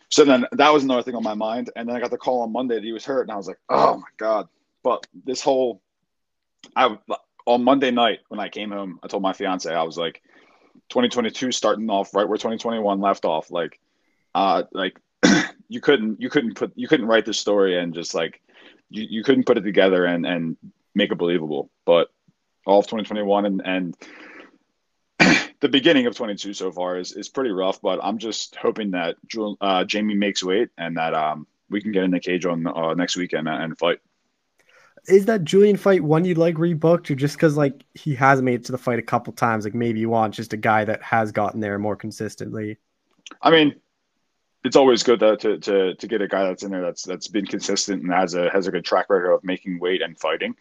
So 0.10 0.26
then 0.26 0.46
that 0.54 0.74
was 0.74 0.84
another 0.84 1.04
thing 1.04 1.16
on 1.16 1.24
my 1.24 1.36
mind. 1.36 1.70
And 1.76 1.88
then 1.88 1.96
I 1.96 2.00
got 2.00 2.10
the 2.10 2.18
call 2.18 2.42
on 2.42 2.52
Monday 2.52 2.76
that 2.76 2.84
he 2.84 2.92
was 2.92 3.06
hurt, 3.06 3.22
and 3.22 3.32
I 3.32 3.38
was 3.38 3.48
like, 3.48 3.60
oh 3.70 3.98
my 3.98 4.08
god. 4.18 4.50
But 4.84 5.06
this 5.26 5.42
whole, 5.42 5.82
I 6.76 6.98
on 7.46 7.64
Monday 7.64 7.92
night 7.92 8.20
when 8.28 8.40
I 8.40 8.50
came 8.50 8.72
home, 8.72 9.00
I 9.04 9.08
told 9.08 9.24
my 9.24 9.34
fiance 9.34 9.74
I 9.74 9.84
was 9.84 9.98
like, 9.98 10.22
2022 10.90 11.52
starting 11.52 11.90
off 11.90 12.14
right 12.14 12.28
where 12.28 12.38
2021 12.38 13.00
left 13.00 13.26
off. 13.26 13.52
Like, 13.52 13.80
uh, 14.34 14.64
like 14.74 15.00
you 15.70 15.80
couldn't 15.80 16.20
you 16.20 16.30
couldn't 16.30 16.56
put 16.56 16.74
you 16.76 16.88
couldn't 16.88 17.06
write 17.06 17.26
the 17.26 17.34
story 17.34 17.78
and 17.78 17.94
just 17.94 18.14
like 18.14 18.42
you, 18.90 19.06
you 19.08 19.24
couldn't 19.24 19.46
put 19.46 19.58
it 19.58 19.62
together 19.62 20.04
and 20.04 20.26
and 20.26 20.58
make 20.96 21.12
it 21.12 21.18
believable. 21.18 21.70
But 21.86 22.10
all 22.66 22.80
of 22.80 22.88
2021 22.88 23.46
and 23.46 23.62
and 23.66 23.96
the 25.60 25.70
beginning 25.70 26.08
of 26.08 26.16
22 26.16 26.54
so 26.54 26.72
far 26.72 26.98
is, 26.98 27.12
is 27.14 27.30
pretty 27.30 27.52
rough, 27.52 27.82
but 27.82 28.00
I'm 28.02 28.18
just 28.18 28.56
hoping 28.56 28.92
that 28.92 29.18
uh, 29.62 29.84
Jamie 29.84 30.16
makes 30.16 30.44
weight 30.44 30.70
and 30.78 30.98
that 30.98 31.14
um, 31.14 31.46
we 31.70 31.82
can 31.82 31.92
get 31.92 32.04
in 32.04 32.12
the 32.12 32.20
cage 32.20 32.46
on 32.46 32.66
uh, 32.66 32.94
next 32.94 33.18
weekend 33.18 33.48
and 33.48 33.78
fight. 33.78 34.00
Is 35.08 35.26
that 35.26 35.44
Julian 35.44 35.78
fight 35.78 36.04
one 36.04 36.26
you'd 36.26 36.38
like 36.38 36.56
rebooked, 36.56 37.10
or 37.10 37.16
just 37.16 37.36
because 37.36 37.56
like 37.56 37.84
he 37.94 38.16
has 38.16 38.42
made 38.42 38.62
it 38.62 38.66
to 38.66 38.72
the 38.72 38.78
fight 38.78 39.00
a 39.00 39.04
couple 39.04 39.32
times? 39.34 39.64
Like 39.64 39.74
maybe 39.74 40.00
you 40.00 40.10
want 40.10 40.34
just 40.34 40.54
a 40.54 40.58
guy 40.58 40.84
that 40.86 41.02
has 41.02 41.32
gotten 41.32 41.60
there 41.60 41.80
more 41.80 41.96
consistently. 41.96 42.78
I 43.42 43.52
mean, 43.52 43.76
it's 44.64 44.76
always 44.76 45.04
good 45.04 45.20
to, 45.20 45.38
to 45.38 45.58
to 45.60 45.96
to 45.96 46.08
get 46.08 46.22
a 46.22 46.28
guy 46.28 46.44
that's 46.44 46.64
in 46.64 46.72
there 46.72 46.82
that's 46.82 47.04
that's 47.04 47.28
been 47.28 47.46
consistent 47.46 48.04
and 48.04 48.12
has 48.12 48.34
a 48.34 48.50
has 48.50 48.68
a 48.68 48.72
good 48.72 48.86
track 48.86 49.10
record 49.10 49.34
of 49.34 49.44
making 49.44 49.80
weight 49.80 50.02
and 50.02 50.20
fighting. 50.20 50.56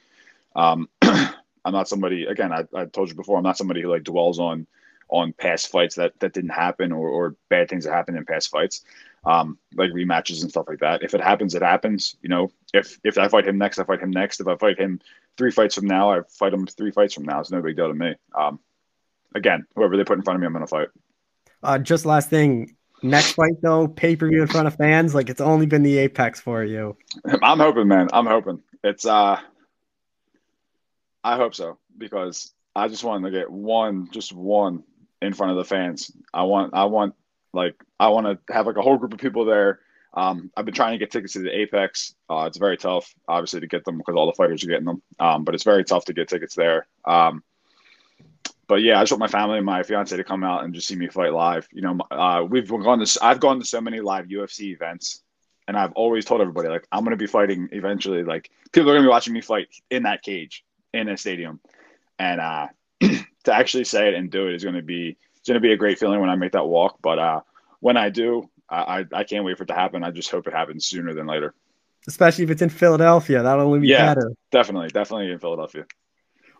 Um, 0.54 0.88
I'm 1.02 1.72
not 1.72 1.88
somebody 1.88 2.24
again. 2.24 2.52
I, 2.52 2.64
I 2.74 2.84
told 2.86 3.08
you 3.08 3.14
before. 3.14 3.36
I'm 3.36 3.44
not 3.44 3.56
somebody 3.56 3.82
who 3.82 3.90
like 3.90 4.04
dwells 4.04 4.38
on 4.38 4.66
on 5.08 5.32
past 5.32 5.70
fights 5.70 5.96
that 5.96 6.18
that 6.20 6.32
didn't 6.32 6.50
happen 6.50 6.92
or, 6.92 7.08
or 7.08 7.36
bad 7.48 7.68
things 7.68 7.84
that 7.84 7.92
happened 7.92 8.16
in 8.16 8.24
past 8.24 8.50
fights, 8.50 8.84
um, 9.24 9.58
like 9.74 9.90
rematches 9.90 10.42
and 10.42 10.50
stuff 10.50 10.66
like 10.68 10.78
that. 10.78 11.02
If 11.02 11.14
it 11.14 11.20
happens, 11.20 11.54
it 11.54 11.62
happens. 11.62 12.16
You 12.22 12.28
know, 12.28 12.52
if 12.72 12.98
if 13.02 13.18
I 13.18 13.28
fight 13.28 13.46
him 13.46 13.58
next, 13.58 13.78
I 13.78 13.84
fight 13.84 14.00
him 14.00 14.10
next. 14.10 14.40
If 14.40 14.46
I 14.46 14.56
fight 14.56 14.78
him 14.78 15.00
three 15.36 15.50
fights 15.50 15.74
from 15.74 15.86
now, 15.86 16.12
I 16.12 16.20
fight 16.28 16.54
him 16.54 16.66
three 16.66 16.92
fights 16.92 17.14
from 17.14 17.24
now. 17.24 17.40
It's 17.40 17.50
no 17.50 17.62
big 17.62 17.76
deal 17.76 17.88
to 17.88 17.94
me. 17.94 18.14
Um, 18.34 18.60
again, 19.34 19.66
whoever 19.74 19.96
they 19.96 20.04
put 20.04 20.18
in 20.18 20.24
front 20.24 20.36
of 20.36 20.40
me, 20.40 20.46
I'm 20.46 20.60
to 20.60 20.66
fight. 20.66 20.88
Uh, 21.62 21.78
just 21.78 22.06
last 22.06 22.30
thing, 22.30 22.76
next 23.02 23.32
fight 23.32 23.60
though, 23.62 23.88
pay 23.88 24.16
per 24.16 24.28
view 24.28 24.42
in 24.42 24.48
front 24.48 24.66
of 24.66 24.76
fans. 24.76 25.14
Like 25.14 25.28
it's 25.28 25.40
only 25.40 25.66
been 25.66 25.82
the 25.82 25.98
apex 25.98 26.40
for 26.40 26.64
you. 26.64 26.96
I'm 27.42 27.58
hoping, 27.58 27.88
man. 27.88 28.08
I'm 28.12 28.26
hoping 28.26 28.62
it's. 28.82 29.06
uh 29.06 29.40
I 31.24 31.36
hope 31.36 31.54
so 31.54 31.78
because 31.96 32.52
I 32.74 32.88
just 32.88 33.04
want 33.04 33.24
to 33.24 33.30
get 33.30 33.50
one, 33.50 34.08
just 34.12 34.32
one 34.32 34.84
in 35.20 35.34
front 35.34 35.50
of 35.50 35.58
the 35.58 35.64
fans. 35.64 36.10
I 36.32 36.44
want 36.44 36.74
I 36.74 36.84
want 36.84 37.14
like 37.52 37.74
I 37.98 38.08
want 38.08 38.26
to 38.26 38.52
have 38.52 38.66
like 38.66 38.76
a 38.76 38.82
whole 38.82 38.96
group 38.96 39.12
of 39.12 39.18
people 39.18 39.44
there. 39.44 39.80
Um, 40.14 40.50
I've 40.56 40.64
been 40.64 40.74
trying 40.74 40.92
to 40.92 40.98
get 40.98 41.10
tickets 41.10 41.34
to 41.34 41.40
the 41.40 41.54
Apex. 41.54 42.14
Uh, 42.30 42.44
it's 42.46 42.56
very 42.56 42.76
tough, 42.76 43.14
obviously, 43.28 43.60
to 43.60 43.66
get 43.66 43.84
them 43.84 43.98
because 43.98 44.14
all 44.16 44.26
the 44.26 44.32
fighters 44.32 44.64
are 44.64 44.68
getting 44.68 44.86
them. 44.86 45.02
Um, 45.20 45.44
but 45.44 45.54
it's 45.54 45.64
very 45.64 45.84
tough 45.84 46.06
to 46.06 46.14
get 46.14 46.28
tickets 46.28 46.54
there. 46.54 46.86
Um, 47.04 47.42
but 48.68 48.82
yeah, 48.82 48.98
I 48.98 49.02
just 49.02 49.12
want 49.12 49.20
my 49.20 49.28
family 49.28 49.56
and 49.56 49.66
my 49.66 49.82
fiance 49.82 50.16
to 50.16 50.22
come 50.22 50.44
out 50.44 50.64
and 50.64 50.74
just 50.74 50.86
see 50.86 50.94
me 50.94 51.08
fight 51.08 51.32
live. 51.32 51.66
You 51.72 51.82
know, 51.82 51.98
uh, 52.10 52.44
we've 52.48 52.68
gone 52.68 53.04
to 53.04 53.18
I've 53.24 53.40
gone 53.40 53.58
to 53.58 53.66
so 53.66 53.80
many 53.80 54.00
live 54.00 54.26
UFC 54.26 54.72
events, 54.74 55.22
and 55.66 55.76
I've 55.76 55.92
always 55.92 56.26
told 56.26 56.42
everybody 56.42 56.68
like 56.68 56.86
I'm 56.92 57.02
going 57.02 57.12
to 57.12 57.16
be 57.16 57.26
fighting 57.26 57.68
eventually. 57.72 58.22
Like 58.22 58.50
people 58.72 58.90
are 58.90 58.92
going 58.92 59.02
to 59.02 59.08
be 59.08 59.10
watching 59.10 59.32
me 59.32 59.40
fight 59.40 59.68
in 59.90 60.02
that 60.04 60.22
cage 60.22 60.64
in 60.92 61.08
a 61.08 61.16
stadium, 61.16 61.60
and 62.18 62.40
uh, 62.40 62.66
to 63.00 63.54
actually 63.54 63.84
say 63.84 64.08
it 64.08 64.14
and 64.14 64.30
do 64.30 64.46
it 64.48 64.54
is 64.54 64.62
going 64.62 64.76
to 64.76 64.82
be 64.82 65.16
it's 65.38 65.46
to 65.48 65.60
be 65.60 65.72
a 65.72 65.76
great 65.76 65.98
feeling 65.98 66.20
when 66.20 66.30
I 66.30 66.36
make 66.36 66.52
that 66.52 66.66
walk. 66.66 66.98
But 67.00 67.18
uh, 67.18 67.40
when 67.80 67.96
I 67.96 68.10
do, 68.10 68.50
I, 68.68 69.06
I 69.12 69.24
can't 69.24 69.44
wait 69.44 69.56
for 69.56 69.62
it 69.62 69.68
to 69.68 69.74
happen. 69.74 70.04
I 70.04 70.10
just 70.10 70.30
hope 70.30 70.46
it 70.46 70.52
happens 70.52 70.86
sooner 70.86 71.14
than 71.14 71.26
later. 71.26 71.54
Especially 72.06 72.44
if 72.44 72.50
it's 72.50 72.62
in 72.62 72.68
Philadelphia, 72.68 73.42
that'll 73.42 73.66
only 73.66 73.80
be 73.80 73.88
yeah, 73.88 74.14
better. 74.14 74.32
Definitely, 74.50 74.88
definitely 74.88 75.30
in 75.30 75.38
Philadelphia. 75.38 75.86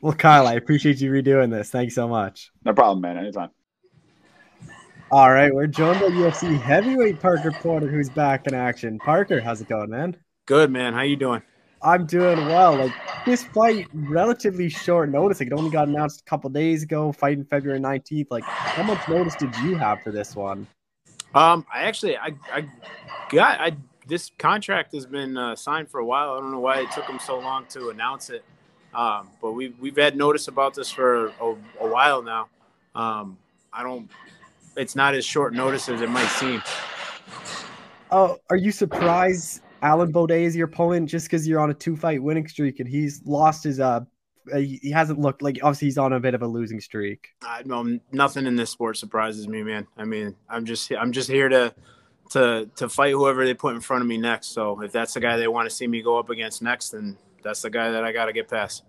Well, 0.01 0.12
Kyle, 0.12 0.46
I 0.46 0.55
appreciate 0.55 1.01
you 1.01 1.11
redoing 1.11 1.51
this. 1.51 1.70
Thanks 1.70 1.94
so 1.94 2.07
much. 2.07 2.53
No 2.64 2.72
problem, 2.72 3.01
man. 3.01 3.16
Anytime. 3.18 3.51
All 5.11 5.32
right, 5.32 5.53
we're 5.53 5.66
joined 5.66 6.01
by 6.01 6.09
UFC 6.09 6.61
heavyweight 6.61 7.18
Parker 7.18 7.51
Porter, 7.51 7.88
who's 7.88 8.11
back 8.11 8.46
in 8.46 8.55
action. 8.55 8.99
Parker, 8.99 9.40
how's 9.40 9.61
it 9.61 9.68
going, 9.68 9.88
man? 9.88 10.14
Good, 10.44 10.70
man. 10.70 10.92
How 10.92 11.01
you 11.01 11.16
doing? 11.16 11.40
I'm 11.80 12.05
doing 12.05 12.38
well. 12.46 12.76
Like 12.76 12.92
this 13.24 13.44
fight, 13.44 13.86
relatively 13.94 14.68
short 14.68 15.11
notice. 15.11 15.40
Like 15.40 15.46
it 15.46 15.53
only 15.55 15.70
got 15.70 15.88
announced 15.88 16.20
a 16.20 16.24
couple 16.24 16.51
days 16.51 16.82
ago. 16.82 17.11
Fighting 17.12 17.44
February 17.44 17.80
19th. 17.80 18.26
Like, 18.30 18.44
how 18.44 18.82
much 18.82 19.09
notice 19.09 19.34
did 19.36 19.57
you 19.59 19.76
have 19.76 20.03
for 20.03 20.12
this 20.12 20.36
one? 20.36 20.66
Um, 21.34 21.64
I 21.72 21.84
actually, 21.84 22.16
I, 22.16 22.34
I 22.53 22.66
got, 23.30 23.61
I 23.61 23.76
this 24.07 24.30
contract 24.38 24.92
has 24.94 25.07
been 25.07 25.36
uh, 25.36 25.55
signed 25.55 25.90
for 25.90 26.01
a 26.01 26.05
while. 26.05 26.32
I 26.34 26.40
don't 26.40 26.51
know 26.51 26.61
why 26.61 26.80
it 26.80 26.90
took 26.90 27.07
them 27.07 27.18
so 27.18 27.38
long 27.38 27.66
to 27.70 27.90
announce 27.90 28.30
it. 28.30 28.44
Um, 28.99 29.28
but 29.40 29.53
we've 29.53 29.78
we've 29.78 29.96
had 29.96 30.16
notice 30.16 30.49
about 30.49 30.74
this 30.74 30.90
for 30.90 31.28
a, 31.28 31.55
a 31.80 31.88
while 31.88 32.20
now. 32.20 32.49
Um, 32.96 33.38
I 33.72 33.84
don't. 33.84 34.11
It's 34.76 34.96
not 34.96 35.14
as 35.14 35.24
short 35.24 35.55
notice 35.55 35.88
as 35.88 36.01
it 36.01 36.11
might 36.11 36.26
seem. 36.26 36.61
Oh, 38.11 38.38
are 38.51 38.57
you 38.57 38.72
surprised 38.72 39.62
Alan 39.82 40.12
Baudot 40.12 40.40
is 40.40 40.57
your 40.57 40.66
opponent 40.66 41.09
just 41.09 41.26
because 41.26 41.46
you're 41.46 41.61
on 41.61 41.70
a 41.70 41.74
two 41.74 41.96
fight 41.96 42.20
winning 42.20 42.49
streak 42.49 42.80
and 42.80 42.88
he's 42.88 43.22
lost 43.24 43.62
his 43.62 43.78
uh 43.78 44.01
he 44.53 44.90
hasn't 44.90 45.20
looked 45.20 45.42
like 45.42 45.59
obviously 45.62 45.86
he's 45.86 45.99
on 45.99 46.14
a 46.14 46.18
bit 46.18 46.34
of 46.34 46.42
a 46.42 46.46
losing 46.46 46.80
streak. 46.80 47.28
I 47.42 47.62
know 47.64 48.01
nothing 48.11 48.46
in 48.46 48.57
this 48.57 48.70
sport 48.70 48.96
surprises 48.96 49.46
me, 49.46 49.62
man. 49.62 49.86
I 49.96 50.07
mean, 50.07 50.34
I'm 50.49 50.64
just 50.64 50.90
I'm 50.90 51.12
just 51.12 51.30
here 51.30 51.49
to 51.49 51.72
to 52.30 52.68
to 52.74 52.88
fight 52.88 53.12
whoever 53.12 53.46
they 53.46 53.55
put 53.55 53.76
in 53.76 53.80
front 53.80 54.03
of 54.03 54.09
me 54.09 54.18
next. 54.18 54.49
So 54.49 54.82
if 54.82 54.90
that's 54.90 55.14
the 55.14 55.20
guy 55.20 55.36
they 55.36 55.46
want 55.46 55.68
to 55.68 55.74
see 55.74 55.86
me 55.86 56.03
go 56.03 56.18
up 56.18 56.30
against 56.30 56.62
next, 56.62 56.90
then 56.90 57.16
that's 57.44 57.62
the 57.62 57.70
guy 57.70 57.92
that 57.92 58.03
I 58.03 58.11
got 58.11 58.26
to 58.26 58.32
get 58.32 58.49
past. 58.49 58.82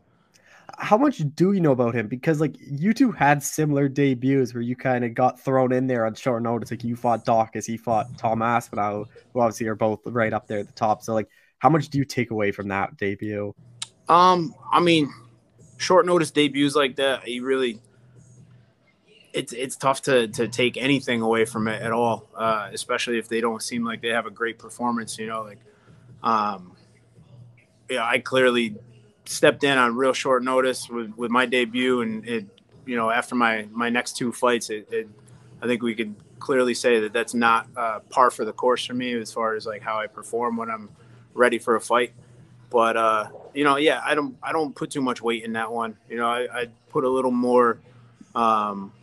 How 0.78 0.98
much 0.98 1.22
do 1.36 1.54
you 1.54 1.60
know 1.60 1.72
about 1.72 1.96
him? 1.96 2.08
Because 2.08 2.40
like 2.40 2.56
you 2.60 2.94
two 2.94 3.12
had 3.12 3.42
similar 3.42 3.88
debuts 3.88 4.54
where 4.54 4.62
you 4.62 4.76
kind 4.76 5.04
of 5.06 5.14
got 5.14 5.40
thrown 5.40 5.72
in 5.72 5.88
there 5.88 6.06
on 6.06 6.16
short 6.16 6.44
notice. 6.44 6.72
Like 6.72 6.84
you 6.84 6.96
fought 6.96 7.26
Daukaus, 7.26 7.66
he 7.66 7.78
fought 7.78 8.18
Tom 8.18 8.42
Aspinall, 8.42 9.06
who 9.34 9.40
obviously 9.40 9.68
are 9.68 9.76
both 9.76 10.00
right 10.06 10.34
up 10.34 10.48
there 10.48 10.60
at 10.60 10.68
the 10.68 10.74
top. 10.74 11.02
So 11.04 11.14
like, 11.14 11.30
how 11.60 11.70
much 11.70 11.90
do 11.90 11.98
you 11.98 12.06
take 12.06 12.32
away 12.32 12.52
from 12.52 12.68
that 12.70 12.98
debut? 12.98 13.54
Um, 14.08 14.54
I 14.72 14.80
mean, 14.80 15.14
short 15.78 16.06
notice 16.06 16.32
debuts 16.32 16.76
like 16.76 16.96
that, 16.98 17.28
you 17.28 17.44
really 17.46 17.80
it's 19.34 19.54
it's 19.54 19.76
tough 19.76 20.02
to 20.04 20.28
to 20.30 20.48
take 20.48 20.78
anything 20.78 21.22
away 21.22 21.46
from 21.46 21.68
it 21.68 21.82
at 21.82 21.92
all, 21.92 22.28
uh, 22.36 22.70
especially 22.74 23.18
if 23.18 23.30
they 23.30 23.42
don't 23.42 23.62
seem 23.62 23.84
like 23.84 24.02
they 24.02 24.10
have 24.10 24.26
a 24.26 24.32
great 24.32 24.58
performance. 24.58 25.18
You 25.18 25.28
know, 25.28 25.44
like, 25.44 25.60
um, 26.24 26.76
yeah, 27.90 28.04
I 28.06 28.20
clearly 28.20 28.76
stepped 29.30 29.64
in 29.64 29.78
on 29.78 29.96
real 29.96 30.12
short 30.12 30.44
notice 30.44 30.90
with, 30.90 31.16
with 31.16 31.30
my 31.30 31.46
debut, 31.46 32.02
and 32.02 32.28
it, 32.28 32.48
you 32.86 32.96
know, 32.96 33.12
after 33.12 33.36
my 33.36 33.68
my 33.72 33.90
next 33.90 34.18
two 34.18 34.32
fights, 34.32 34.72
it, 34.72 34.88
it 34.92 35.08
I 35.62 35.68
think 35.68 35.84
we 35.84 35.94
could 35.94 36.16
clearly 36.40 36.74
say 36.74 37.02
that 37.02 37.14
that's 37.14 37.36
not 37.36 37.68
uh, 37.78 38.00
par 38.10 38.32
for 38.32 38.44
the 38.44 38.54
course 38.54 38.86
for 38.86 38.96
me 38.96 39.14
as 39.14 39.32
far 39.32 39.54
as 39.56 39.68
like 39.68 39.84
how 39.84 40.00
I 40.00 40.08
perform 40.08 40.58
when 40.58 40.72
I'm 40.72 40.90
ready 41.36 41.60
for 41.60 41.76
a 41.76 41.82
fight. 41.82 42.14
But 42.72 42.98
uh, 42.98 43.28
you 43.54 43.64
know, 43.64 43.78
yeah, 43.78 44.02
I 44.04 44.16
don't 44.16 44.36
I 44.42 44.52
don't 44.52 44.76
put 44.76 44.90
too 44.90 45.02
much 45.02 45.22
weight 45.22 45.44
in 45.44 45.54
that 45.54 45.72
one. 45.72 45.98
You 46.10 46.18
know, 46.18 46.28
I, 46.28 46.62
I 46.62 46.68
put 46.90 47.04
a 47.04 47.10
little 47.10 47.32
more. 47.32 47.80
Um, 48.34 48.94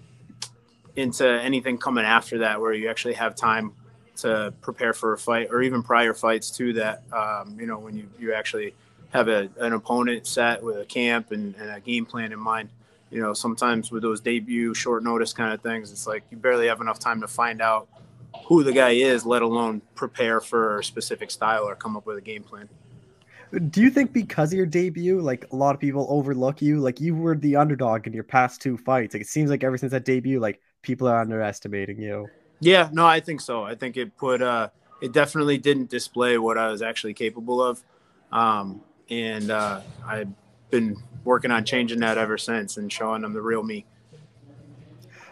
into 0.95 1.29
anything 1.29 1.77
coming 1.77 2.07
after 2.07 2.39
that 2.39 2.59
where 2.59 2.73
you 2.73 2.89
actually 2.89 3.13
have 3.13 3.35
time 3.35 3.73
to 4.17 4.55
prepare 4.63 4.95
for 4.95 5.13
a 5.13 5.19
fight 5.19 5.49
or 5.51 5.61
even 5.61 5.83
prior 5.83 6.15
fights 6.15 6.51
too 6.51 6.73
that 6.73 7.03
um, 7.13 7.59
you 7.61 7.67
know 7.67 7.79
when 7.79 7.95
you, 7.95 8.09
you 8.19 8.33
actually 8.33 8.75
have 9.17 9.29
a, 9.29 9.49
an 9.59 9.73
opponent 9.73 10.27
set 10.27 10.63
with 10.63 10.79
a 10.79 10.85
camp 10.85 11.33
and, 11.33 11.55
and, 11.57 11.71
a 11.71 11.81
game 11.81 12.07
plan 12.07 12.33
in 12.33 12.39
mind 12.39 12.69
you 13.11 13.21
know 13.21 13.33
sometimes 13.33 13.91
with 13.91 14.03
those 14.03 14.21
debut 14.21 14.75
short 14.75 15.03
notice 15.03 15.33
kind 15.33 15.53
of 15.53 15.61
things 15.61 15.91
it's 15.91 16.07
like 16.07 16.23
you 16.31 16.37
barely 16.37 16.67
have 16.67 16.81
enough 16.81 16.99
time 16.99 17.21
to 17.21 17.29
find 17.29 17.61
out 17.61 17.89
who 18.47 18.63
the 18.63 18.73
guy 18.73 18.91
is 18.91 19.25
let 19.25 19.43
alone 19.43 19.81
prepare 19.95 20.41
for 20.41 20.79
a 20.79 20.85
specific 20.85 21.31
style 21.31 21.65
or 21.65 21.75
come 21.75 21.97
up 21.97 22.07
with 22.07 22.19
a 22.19 22.21
game 22.21 22.43
plan 22.43 22.69
do 23.71 23.81
you 23.81 23.91
think 23.91 24.13
because 24.13 24.53
of 24.53 24.57
your 24.57 24.67
debut, 24.67 25.21
like 25.21 25.47
a 25.53 25.57
lot 25.57 25.75
of 25.75 25.81
people 25.81 26.07
overlook 26.11 26.61
you? 26.61 26.81
Like 26.81 27.01
you 27.01 27.15
were 27.15 27.37
the 27.37 27.57
underdog 27.57 28.07
in 28.07 28.13
your 28.13 28.25
past 28.25 28.61
two 28.61 28.77
fights. 28.77 29.15
Like 29.15 29.23
it 29.23 29.29
seems 29.29 29.51
like 29.51 29.63
ever 29.63 29.79
since 29.79 29.93
that 29.93 30.05
debut, 30.05 30.41
like 30.41 30.61
people 30.83 31.07
are 31.07 31.21
underestimating 31.21 32.01
you. 32.01 32.29
Yeah, 32.61 32.89
no, 32.93 33.07
I 33.07 33.21
think 33.21 33.41
so. 33.41 33.63
I 33.63 33.75
think 33.75 33.97
it 33.97 34.17
put 34.17 34.43
uh 34.43 34.71
it 35.01 35.13
definitely 35.13 35.59
didn't 35.59 35.91
display 35.91 36.39
what 36.39 36.59
I 36.59 36.69
was 36.71 36.83
actually 36.83 37.15
capable 37.15 37.63
of. 37.63 37.83
Um 38.33 38.83
and 39.11 39.51
uh 39.51 39.81
I've 40.07 40.29
been 40.71 40.97
working 41.25 41.51
on 41.51 41.65
changing 41.65 42.01
that 42.01 42.19
ever 42.19 42.39
since 42.39 42.77
and 42.77 42.93
showing 42.93 43.23
them 43.23 43.33
the 43.33 43.43
real 43.43 43.63
me. 43.63 43.85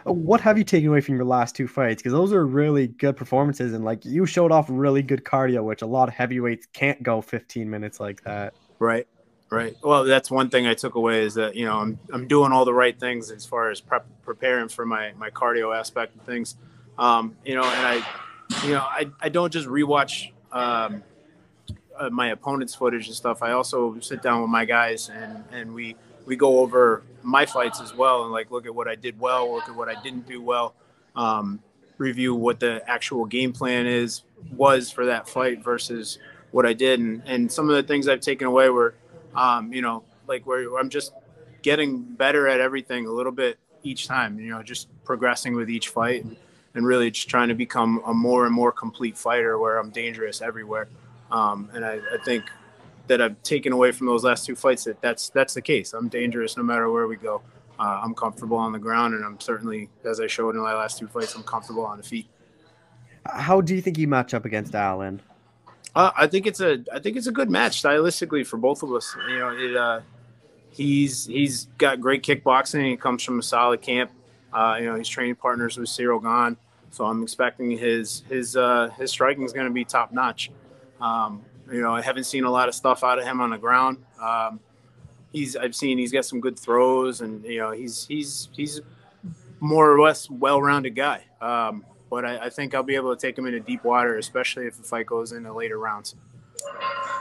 What 0.03 0.39
have 0.41 0.57
you 0.57 0.63
taken 0.63 0.89
away 0.89 1.01
from 1.01 1.15
your 1.15 1.25
last 1.25 1.55
two 1.55 1.67
fights? 1.67 1.99
Because 1.99 2.13
those 2.13 2.31
are 2.31 2.45
really 2.45 2.87
good 2.87 3.17
performances, 3.17 3.73
and 3.73 3.83
like 3.83 4.05
you 4.05 4.27
showed 4.27 4.51
off 4.51 4.67
really 4.69 5.01
good 5.01 5.23
cardio, 5.23 5.63
which 5.63 5.81
a 5.81 5.87
lot 5.87 6.09
of 6.09 6.13
heavyweights 6.13 6.67
can't 6.73 7.01
go 7.01 7.21
15 7.21 7.67
minutes 7.67 7.99
like 7.99 8.21
that. 8.23 8.53
Right. 8.77 9.07
Right. 9.49 9.75
Well, 9.81 10.03
that's 10.03 10.29
one 10.29 10.49
thing 10.49 10.67
I 10.67 10.73
took 10.75 10.95
away 10.95 11.23
is 11.23 11.35
that 11.35 11.55
you 11.55 11.65
know 11.65 11.79
I'm 11.79 11.99
I'm 12.13 12.27
doing 12.27 12.51
all 12.51 12.65
the 12.65 12.73
right 12.73 12.99
things 12.99 13.31
as 13.31 13.45
far 13.45 13.71
as 13.71 13.81
prep, 13.81 14.05
preparing 14.23 14.69
for 14.69 14.85
my 14.85 15.13
my 15.17 15.29
cardio 15.29 15.75
aspect 15.75 16.15
of 16.15 16.21
things. 16.21 16.55
Um, 16.99 17.35
you 17.43 17.55
know, 17.55 17.63
and 17.63 17.87
I, 17.87 18.65
you 18.65 18.73
know, 18.73 18.81
I 18.81 19.09
I 19.21 19.29
don't 19.29 19.51
just 19.51 19.67
rewatch 19.67 20.31
um, 20.51 21.03
uh, 21.97 22.09
my 22.09 22.29
opponent's 22.29 22.75
footage 22.75 23.07
and 23.07 23.15
stuff. 23.15 23.41
I 23.41 23.51
also 23.51 23.99
sit 23.99 24.21
down 24.21 24.41
with 24.41 24.49
my 24.49 24.65
guys 24.65 25.09
and 25.09 25.43
and 25.51 25.73
we 25.73 25.95
we 26.25 26.35
go 26.35 26.59
over 26.59 27.03
my 27.21 27.45
fights 27.45 27.79
as 27.81 27.93
well 27.93 28.23
and 28.23 28.31
like 28.31 28.51
look 28.51 28.65
at 28.65 28.73
what 28.73 28.87
I 28.87 28.95
did 28.95 29.19
well, 29.19 29.53
look 29.53 29.69
at 29.69 29.75
what 29.75 29.89
I 29.89 30.01
didn't 30.01 30.27
do 30.27 30.41
well, 30.41 30.73
um, 31.15 31.61
review 31.97 32.35
what 32.35 32.59
the 32.59 32.81
actual 32.87 33.25
game 33.25 33.53
plan 33.53 33.87
is 33.87 34.23
was 34.55 34.91
for 34.91 35.05
that 35.05 35.27
fight 35.27 35.63
versus 35.63 36.19
what 36.51 36.65
I 36.65 36.73
did, 36.73 36.99
and 36.99 37.21
and 37.25 37.51
some 37.51 37.69
of 37.69 37.75
the 37.75 37.83
things 37.83 38.07
I've 38.07 38.21
taken 38.21 38.47
away 38.47 38.69
were 38.69 38.95
um, 39.35 39.73
you 39.73 39.81
know, 39.81 40.03
like 40.27 40.45
where 40.45 40.77
I'm 40.77 40.89
just 40.89 41.13
getting 41.61 42.01
better 42.01 42.47
at 42.47 42.59
everything 42.59 43.05
a 43.05 43.11
little 43.11 43.31
bit 43.31 43.57
each 43.83 44.07
time, 44.07 44.39
you 44.39 44.49
know, 44.49 44.63
just 44.63 44.87
progressing 45.03 45.55
with 45.55 45.69
each 45.69 45.89
fight 45.89 46.23
and, 46.23 46.37
and 46.73 46.85
really 46.85 47.11
just 47.11 47.29
trying 47.29 47.49
to 47.49 47.53
become 47.53 48.01
a 48.05 48.13
more 48.13 48.45
and 48.45 48.53
more 48.53 48.71
complete 48.71 49.17
fighter 49.17 49.59
where 49.59 49.77
I'm 49.77 49.89
dangerous 49.89 50.41
everywhere. 50.41 50.87
Um, 51.31 51.69
and 51.73 51.85
I, 51.85 51.99
I 52.13 52.17
think 52.23 52.45
that 53.07 53.21
I've 53.21 53.41
taken 53.43 53.73
away 53.73 53.91
from 53.91 54.07
those 54.07 54.23
last 54.23 54.45
two 54.45 54.55
fights 54.55 54.85
that 54.85 55.01
that's 55.01 55.29
that's 55.29 55.53
the 55.53 55.61
case. 55.61 55.93
I'm 55.93 56.07
dangerous 56.07 56.57
no 56.57 56.63
matter 56.63 56.89
where 56.91 57.07
we 57.07 57.15
go. 57.15 57.41
Uh, 57.77 57.99
I'm 58.03 58.15
comfortable 58.15 58.57
on 58.57 58.71
the 58.71 58.79
ground, 58.79 59.13
and 59.15 59.25
I'm 59.25 59.39
certainly, 59.39 59.89
as 60.05 60.21
I 60.21 60.27
showed 60.27 60.55
in 60.55 60.61
my 60.61 60.73
last 60.73 60.97
two 60.97 61.07
fights, 61.07 61.35
I'm 61.35 61.43
comfortable 61.43 61.85
on 61.85 61.97
the 61.97 62.03
feet. 62.03 62.27
How 63.25 63.59
do 63.59 63.75
you 63.75 63.81
think 63.81 63.97
you 63.97 64.07
match 64.07 64.33
up 64.33 64.45
against 64.45 64.75
Alan? 64.75 65.21
Uh, 65.93 66.11
I 66.15 66.27
think 66.27 66.45
it's 66.45 66.59
a 66.59 66.83
I 66.93 66.99
think 66.99 67.17
it's 67.17 67.27
a 67.27 67.31
good 67.31 67.49
match 67.49 67.81
stylistically 67.81 68.45
for 68.45 68.57
both 68.57 68.83
of 68.83 68.93
us. 68.93 69.15
You 69.29 69.39
know, 69.39 69.49
it, 69.49 69.75
uh, 69.75 70.01
he's 70.69 71.25
he's 71.25 71.65
got 71.77 72.01
great 72.01 72.23
kickboxing. 72.23 72.89
He 72.89 72.97
comes 72.97 73.23
from 73.23 73.39
a 73.39 73.43
solid 73.43 73.81
camp. 73.81 74.11
Uh, 74.53 74.77
you 74.79 74.85
know, 74.85 74.95
he's 74.95 75.09
training 75.09 75.35
partners 75.35 75.77
with 75.77 75.89
Cyril 75.89 76.19
Gane, 76.19 76.57
so 76.91 77.05
I'm 77.05 77.23
expecting 77.23 77.71
his 77.71 78.23
his 78.29 78.55
uh, 78.55 78.89
his 78.97 79.11
striking 79.11 79.43
is 79.43 79.53
going 79.53 79.67
to 79.67 79.73
be 79.73 79.85
top 79.85 80.11
notch. 80.11 80.51
Um, 81.01 81.43
you 81.71 81.81
know, 81.81 81.93
I 81.93 82.01
haven't 82.01 82.25
seen 82.25 82.43
a 82.43 82.51
lot 82.51 82.67
of 82.67 82.75
stuff 82.75 83.03
out 83.03 83.19
of 83.19 83.25
him 83.25 83.41
on 83.41 83.49
the 83.49 83.57
ground. 83.57 84.03
Um, 84.21 84.59
he's 85.31 85.55
I've 85.55 85.75
seen 85.75 85.97
he's 85.97 86.11
got 86.11 86.25
some 86.25 86.39
good 86.39 86.57
throws, 86.57 87.21
and 87.21 87.43
you 87.43 87.59
know, 87.59 87.71
he's 87.71 88.05
he's 88.07 88.49
he's 88.55 88.81
more 89.59 89.91
or 89.91 89.99
less 89.99 90.29
well-rounded 90.29 90.95
guy. 90.95 91.23
Um, 91.41 91.85
but 92.09 92.25
I, 92.25 92.45
I, 92.45 92.49
think 92.49 92.75
I'll 92.75 92.83
be 92.83 92.95
able 92.95 93.15
to 93.15 93.19
take 93.19 93.37
him 93.37 93.45
into 93.45 93.59
deep 93.59 93.83
water, 93.83 94.17
especially 94.17 94.67
if 94.67 94.77
the 94.77 94.83
fight 94.83 95.07
goes 95.07 95.31
into 95.31 95.51
later 95.51 95.79
rounds. 95.79 96.15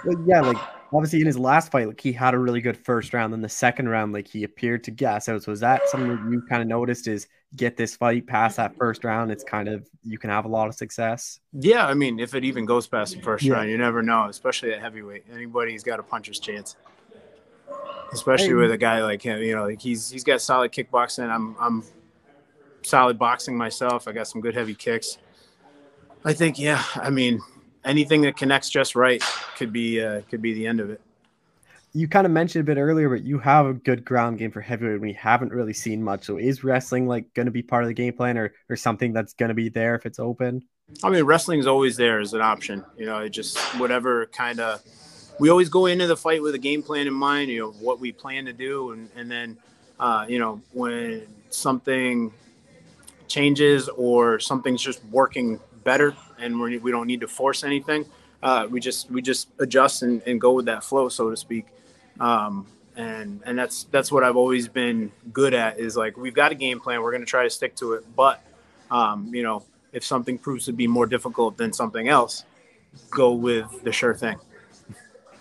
Well, 0.04 0.22
yeah, 0.26 0.40
like 0.40 0.56
obviously 0.94 1.20
in 1.20 1.26
his 1.26 1.38
last 1.38 1.72
fight, 1.72 1.88
like 1.88 2.00
he 2.00 2.12
had 2.12 2.34
a 2.34 2.38
really 2.38 2.60
good 2.60 2.76
first 2.76 3.12
round. 3.12 3.32
Then 3.32 3.40
the 3.40 3.48
second 3.48 3.88
round, 3.88 4.12
like 4.12 4.28
he 4.28 4.44
appeared 4.44 4.84
to 4.84 4.90
gas 4.90 5.28
out. 5.28 5.42
So 5.42 5.52
was 5.52 5.60
that 5.60 5.88
something 5.88 6.08
that 6.08 6.30
you 6.30 6.42
kind 6.48 6.62
of 6.62 6.68
noticed? 6.68 7.08
Is 7.08 7.26
get 7.56 7.76
this 7.76 7.96
fight 7.96 8.26
past 8.26 8.56
that 8.56 8.76
first 8.76 9.04
round? 9.04 9.30
It's 9.30 9.44
kind 9.44 9.68
of 9.68 9.88
you 10.04 10.18
can 10.18 10.30
have 10.30 10.44
a 10.44 10.48
lot 10.48 10.68
of 10.68 10.74
success. 10.74 11.40
Yeah, 11.52 11.86
I 11.86 11.94
mean, 11.94 12.18
if 12.18 12.34
it 12.34 12.44
even 12.44 12.64
goes 12.64 12.86
past 12.86 13.16
the 13.16 13.22
first 13.22 13.44
yeah. 13.44 13.54
round, 13.54 13.70
you 13.70 13.78
never 13.78 14.02
know. 14.02 14.28
Especially 14.28 14.72
at 14.72 14.80
heavyweight, 14.80 15.24
anybody's 15.32 15.82
got 15.82 16.00
a 16.00 16.02
puncher's 16.02 16.38
chance. 16.38 16.76
Especially 18.12 18.48
hey. 18.48 18.54
with 18.54 18.70
a 18.70 18.78
guy 18.78 19.02
like 19.02 19.22
him, 19.22 19.42
you 19.42 19.56
know, 19.56 19.64
like 19.64 19.80
he's 19.80 20.10
he's 20.10 20.24
got 20.24 20.40
solid 20.40 20.70
kickboxing. 20.72 21.28
I'm 21.28 21.56
I'm 21.58 21.82
solid 22.82 23.18
boxing 23.18 23.56
myself. 23.56 24.06
I 24.06 24.12
got 24.12 24.28
some 24.28 24.40
good 24.40 24.54
heavy 24.54 24.74
kicks. 24.74 25.18
I 26.24 26.32
think, 26.32 26.58
yeah. 26.58 26.82
I 26.94 27.10
mean, 27.10 27.40
anything 27.84 28.22
that 28.22 28.36
connects 28.36 28.70
just 28.70 28.94
right 28.94 29.22
could 29.56 29.72
be 29.72 30.02
uh, 30.02 30.22
could 30.30 30.42
be 30.42 30.54
the 30.54 30.66
end 30.66 30.80
of 30.80 30.90
it. 30.90 31.00
You 31.92 32.08
kind 32.08 32.26
of 32.26 32.32
mentioned 32.32 32.62
a 32.62 32.74
bit 32.74 32.80
earlier, 32.80 33.08
but 33.08 33.22
you 33.22 33.38
have 33.38 33.66
a 33.66 33.72
good 33.72 34.04
ground 34.04 34.38
game 34.38 34.50
for 34.50 34.60
heavyweight. 34.60 34.94
And 34.94 35.02
we 35.02 35.12
haven't 35.12 35.52
really 35.52 35.72
seen 35.72 36.02
much. 36.02 36.24
So 36.24 36.38
is 36.38 36.64
wrestling 36.64 37.06
like 37.06 37.32
going 37.34 37.46
to 37.46 37.52
be 37.52 37.62
part 37.62 37.84
of 37.84 37.88
the 37.88 37.94
game 37.94 38.14
plan, 38.14 38.36
or 38.36 38.52
or 38.68 38.76
something 38.76 39.12
that's 39.12 39.34
going 39.34 39.50
to 39.50 39.54
be 39.54 39.68
there 39.68 39.94
if 39.94 40.06
it's 40.06 40.18
open? 40.18 40.64
I 41.02 41.10
mean, 41.10 41.24
wrestling 41.24 41.60
is 41.60 41.66
always 41.66 41.96
there 41.96 42.20
as 42.20 42.34
an 42.34 42.40
option. 42.40 42.84
You 42.98 43.06
know, 43.06 43.18
it 43.20 43.30
just 43.30 43.58
whatever 43.78 44.26
kind 44.26 44.60
of. 44.60 44.82
We 45.40 45.50
always 45.50 45.68
go 45.68 45.86
into 45.86 46.06
the 46.06 46.16
fight 46.16 46.42
with 46.42 46.54
a 46.54 46.58
game 46.58 46.82
plan 46.82 47.06
in 47.08 47.14
mind. 47.14 47.50
You 47.50 47.60
know 47.60 47.70
what 47.72 48.00
we 48.00 48.12
plan 48.12 48.44
to 48.46 48.52
do, 48.52 48.92
and 48.92 49.08
and 49.16 49.30
then, 49.30 49.56
uh, 49.98 50.26
you 50.28 50.38
know, 50.38 50.60
when 50.72 51.26
something 51.50 52.32
changes 53.28 53.88
or 53.88 54.38
something's 54.38 54.82
just 54.82 55.04
working 55.06 55.58
better 55.82 56.14
and 56.38 56.58
we're, 56.58 56.78
we 56.80 56.90
don't 56.90 57.06
need 57.06 57.20
to 57.20 57.28
force 57.28 57.64
anything. 57.64 58.04
Uh, 58.42 58.66
we 58.70 58.78
just 58.78 59.10
we 59.10 59.22
just 59.22 59.48
adjust 59.58 60.02
and, 60.02 60.20
and, 60.26 60.38
go 60.38 60.52
with 60.52 60.66
that 60.66 60.84
flow, 60.84 61.08
so 61.08 61.30
to 61.30 61.36
speak. 61.36 61.66
Um, 62.20 62.66
and 62.96 63.40
and 63.46 63.58
that's 63.58 63.84
that's 63.84 64.12
what 64.12 64.22
I've 64.22 64.36
always 64.36 64.68
been 64.68 65.10
good 65.32 65.54
at 65.54 65.78
is 65.78 65.96
like 65.96 66.16
we've 66.16 66.34
got 66.34 66.52
a 66.52 66.54
game 66.54 66.78
plan, 66.78 67.02
we're 67.02 67.10
going 67.10 67.22
to 67.22 67.26
try 67.26 67.42
to 67.42 67.50
stick 67.50 67.74
to 67.76 67.94
it. 67.94 68.04
But 68.14 68.42
um, 68.90 69.34
you 69.34 69.42
know, 69.42 69.64
if 69.92 70.04
something 70.04 70.36
proves 70.36 70.66
to 70.66 70.72
be 70.72 70.86
more 70.86 71.06
difficult 71.06 71.56
than 71.56 71.72
something 71.72 72.08
else, 72.08 72.44
go 73.10 73.32
with 73.32 73.82
the 73.82 73.92
sure 73.92 74.14
thing. 74.14 74.38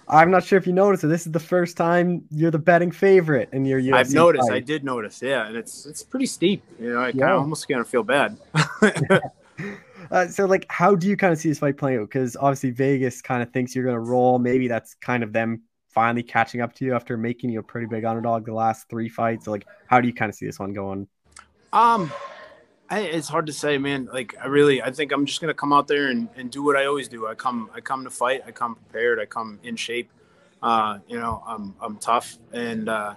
I'm 0.08 0.32
not 0.32 0.44
sure 0.44 0.58
if 0.58 0.68
you 0.68 0.74
noticed 0.74 1.04
it. 1.04 1.08
This 1.08 1.26
is 1.26 1.32
the 1.32 1.39
first 1.39 1.78
time 1.78 2.24
you're 2.30 2.52
the 2.52 2.60
betting 2.60 2.91
favorite 2.91 3.50
in 3.52 3.66
your 3.66 3.82
UFC. 3.82 3.94
I've 3.94 4.14
noticed. 4.14 4.48
Fight. 4.48 4.56
I 4.56 4.60
did 4.60 4.84
notice. 4.84 5.22
Yeah, 5.22 5.48
and 5.48 5.56
it's 5.56 5.86
it's 5.86 6.04
pretty 6.04 6.26
steep. 6.26 6.64
You 6.80 6.94
know, 6.94 7.00
I 7.00 7.08
yeah. 7.08 7.12
kind 7.12 7.32
of 7.34 7.41
almost 7.41 7.68
gonna 7.68 7.84
feel 7.84 8.04
bad. 8.04 8.38
uh, 10.14 10.28
so, 10.28 10.45
like, 10.45 10.68
how 10.70 10.93
do 10.93 11.07
you 11.07 11.18
kind 11.18 11.34
of 11.34 11.39
see 11.39 11.49
this 11.49 11.57
fight 11.57 11.76
playing 11.76 11.99
out? 11.99 12.07
Because 12.07 12.38
obviously 12.38 12.70
Vegas 12.70 13.20
kind 13.20 13.41
of 13.41 13.51
thinks 13.51 13.76
you're 13.76 13.84
gonna 13.84 13.99
roll. 13.99 14.38
Maybe 14.38 14.68
that's 14.68 14.93
kind 14.93 15.24
of 15.24 15.34
them 15.34 15.64
finally 15.89 16.22
catching 16.22 16.61
up 16.61 16.72
to 16.76 16.86
you 16.86 16.93
after 16.93 17.18
making 17.18 17.49
you 17.49 17.59
a 17.59 17.64
pretty 17.64 17.88
big 17.88 18.05
underdog 18.05 18.45
the 18.45 18.53
last 18.53 18.88
three 18.89 19.09
fights. 19.09 19.45
So, 19.45 19.51
like, 19.51 19.66
how 19.88 19.99
do 19.99 20.07
you 20.07 20.14
kind 20.14 20.30
of 20.30 20.36
see 20.36 20.45
this 20.45 20.59
one 20.59 20.72
going? 20.72 21.07
Um, 21.74 22.11
I, 22.91 22.99
it's 22.99 23.28
hard 23.28 23.47
to 23.47 23.53
say, 23.53 23.80
man. 23.80 24.07
Like, 24.14 24.36
I 24.39 24.45
really, 24.45 24.84
I 24.84 24.91
think 24.91 25.11
I'm 25.11 25.26
just 25.26 25.41
gonna 25.41 25.55
come 25.55 25.74
out 25.74 25.88
there 25.88 26.09
and, 26.09 26.30
and 26.36 26.51
do 26.51 26.61
what 26.61 26.76
I 26.76 26.86
always 26.86 27.07
do. 27.07 27.26
I 27.26 27.34
come, 27.34 27.72
I 27.74 27.82
come 27.82 28.03
to 28.03 28.11
fight. 28.11 28.43
I 28.45 28.51
come 28.51 28.76
prepared. 28.76 29.20
I 29.20 29.26
come 29.26 29.59
in 29.64 29.76
shape. 29.76 30.11
Uh, 30.61 30.99
you 31.07 31.20
know, 31.20 31.41
I'm, 31.47 31.74
I'm 31.82 31.97
tough, 31.97 32.38
and 32.51 32.88
uh, 32.88 33.16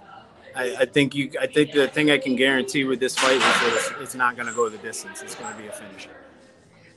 I, 0.55 0.77
I, 0.79 0.85
think 0.85 1.13
you. 1.13 1.31
I 1.39 1.45
think 1.45 1.73
the 1.73 1.87
thing 1.87 2.09
I 2.09 2.17
can 2.17 2.35
guarantee 2.35 2.85
with 2.85 2.99
this 2.99 3.15
fight 3.15 3.35
is 3.35 3.41
that 3.41 3.73
it's, 3.75 4.01
it's 4.01 4.15
not 4.15 4.35
gonna 4.35 4.51
go 4.51 4.67
the 4.67 4.79
distance. 4.79 5.21
It's 5.21 5.35
gonna 5.35 5.55
be 5.55 5.67
a 5.67 5.71
finish. 5.71 6.09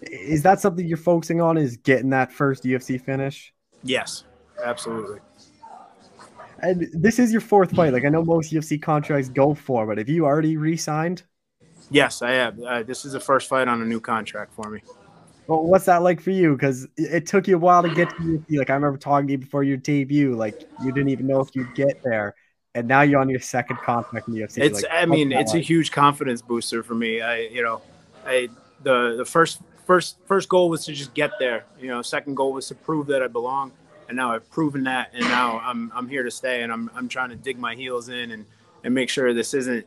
Is 0.03 0.43
that 0.43 0.61
something 0.61 0.87
you're 0.87 0.97
focusing 0.97 1.41
on? 1.41 1.59
Is 1.59 1.77
getting 1.77 2.11
that 2.11 2.33
first 2.33 2.65
UFC 2.65 3.01
finish? 3.01 3.53
Yes, 3.83 4.25
absolutely. 4.65 5.21
And 6.63 6.89
this 6.93 7.19
is 7.19 7.33
your 7.33 7.41
fourth 7.41 7.75
fight. 7.75 7.93
Like 7.93 8.05
I 8.05 8.09
know 8.09 8.25
most 8.25 8.53
UFC 8.53 8.81
contracts 8.81 9.29
go 9.29 9.55
for, 9.55 9.87
but 9.87 9.99
have 9.99 10.09
you 10.09 10.27
already 10.27 10.57
re-signed? 10.57 11.23
Yes, 11.91 12.23
I 12.23 12.33
have. 12.33 12.61
Uh, 12.61 12.83
this 12.83 13.05
is 13.05 13.13
the 13.13 13.21
first 13.21 13.49
fight 13.49 13.67
on 13.67 13.83
a 13.83 13.85
new 13.85 14.01
contract 14.01 14.55
for 14.55 14.71
me. 14.71 14.81
Well, 15.47 15.65
what's 15.65 15.87
that 15.87 16.03
like 16.03 16.21
for 16.21 16.31
you? 16.31 16.53
Because 16.55 16.87
it 16.97 17.27
took 17.27 17.49
you 17.49 17.57
a 17.57 17.59
while 17.59 17.83
to 17.83 17.93
get 17.93 18.09
to 18.11 18.17
UFC. 18.17 18.59
Like 18.59 18.71
I 18.71 18.75
remember 18.75 18.99
talking 18.99 19.27
to 19.27 19.33
you 19.33 19.39
before 19.39 19.65
your 19.65 19.79
debut. 19.79 20.37
Like 20.37 20.61
you 20.85 20.93
didn't 20.93 21.09
even 21.09 21.27
know 21.27 21.41
if 21.41 21.49
you'd 21.57 21.75
get 21.75 22.03
there, 22.05 22.35
and 22.75 22.87
now 22.87 23.03
you're 23.03 23.21
on 23.21 23.29
your 23.29 23.41
second 23.41 23.79
contract 23.79 24.29
in 24.29 24.35
the 24.35 24.41
UFC. 24.43 24.59
It's. 24.59 24.83
Like, 24.83 24.93
I 24.93 25.07
mean, 25.07 25.33
it's 25.33 25.53
like? 25.53 25.61
a 25.61 25.65
huge 25.65 25.91
confidence 25.91 26.41
booster 26.41 26.85
for 26.85 26.95
me. 26.95 27.21
I, 27.21 27.39
you 27.41 27.63
know, 27.63 27.83
I 28.25 28.49
the 28.85 29.17
the 29.17 29.25
first 29.25 29.61
first 29.91 30.19
first 30.27 30.49
goal 30.49 30.71
was 30.71 30.85
to 30.85 30.93
just 30.93 31.13
get 31.15 31.33
there. 31.39 31.65
You 31.81 31.89
know, 31.89 32.03
second 32.03 32.37
goal 32.37 32.53
was 32.53 32.69
to 32.69 32.75
prove 32.75 33.07
that 33.09 33.23
I 33.23 33.27
belong 33.27 33.73
and 34.11 34.17
now 34.17 34.33
I've 34.33 34.51
proven 34.51 34.83
that, 34.85 35.11
and 35.15 35.25
now 35.25 35.61
I'm 35.65 35.91
I'm 35.95 36.09
here 36.09 36.25
to 36.25 36.31
stay, 36.31 36.63
and 36.63 36.73
I'm 36.73 36.91
I'm 36.95 37.09
trying 37.09 37.31
to 37.31 37.37
dig 37.37 37.59
my 37.59 37.77
heels 37.77 38.09
in 38.09 38.33
and 38.33 38.45
and 38.83 38.93
make 38.93 39.09
sure 39.09 39.33
this 39.33 39.55
isn't 39.55 39.87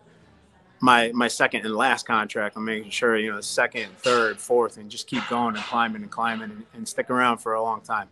my 0.80 1.12
my 1.14 1.28
second 1.28 1.66
and 1.66 1.76
last 1.76 2.08
contract. 2.08 2.56
I'm 2.56 2.64
making 2.64 2.90
sure 2.90 3.18
you 3.18 3.32
know 3.32 3.42
second, 3.42 3.90
third, 3.98 4.40
fourth, 4.40 4.78
and 4.78 4.90
just 4.90 5.08
keep 5.08 5.28
going 5.30 5.56
and 5.56 5.64
climbing 5.66 6.04
and 6.04 6.10
climbing 6.10 6.52
and, 6.52 6.64
and 6.74 6.88
stick 6.88 7.10
around 7.10 7.40
for 7.40 7.54
a 7.56 7.62
long 7.62 7.82
time. 7.82 8.08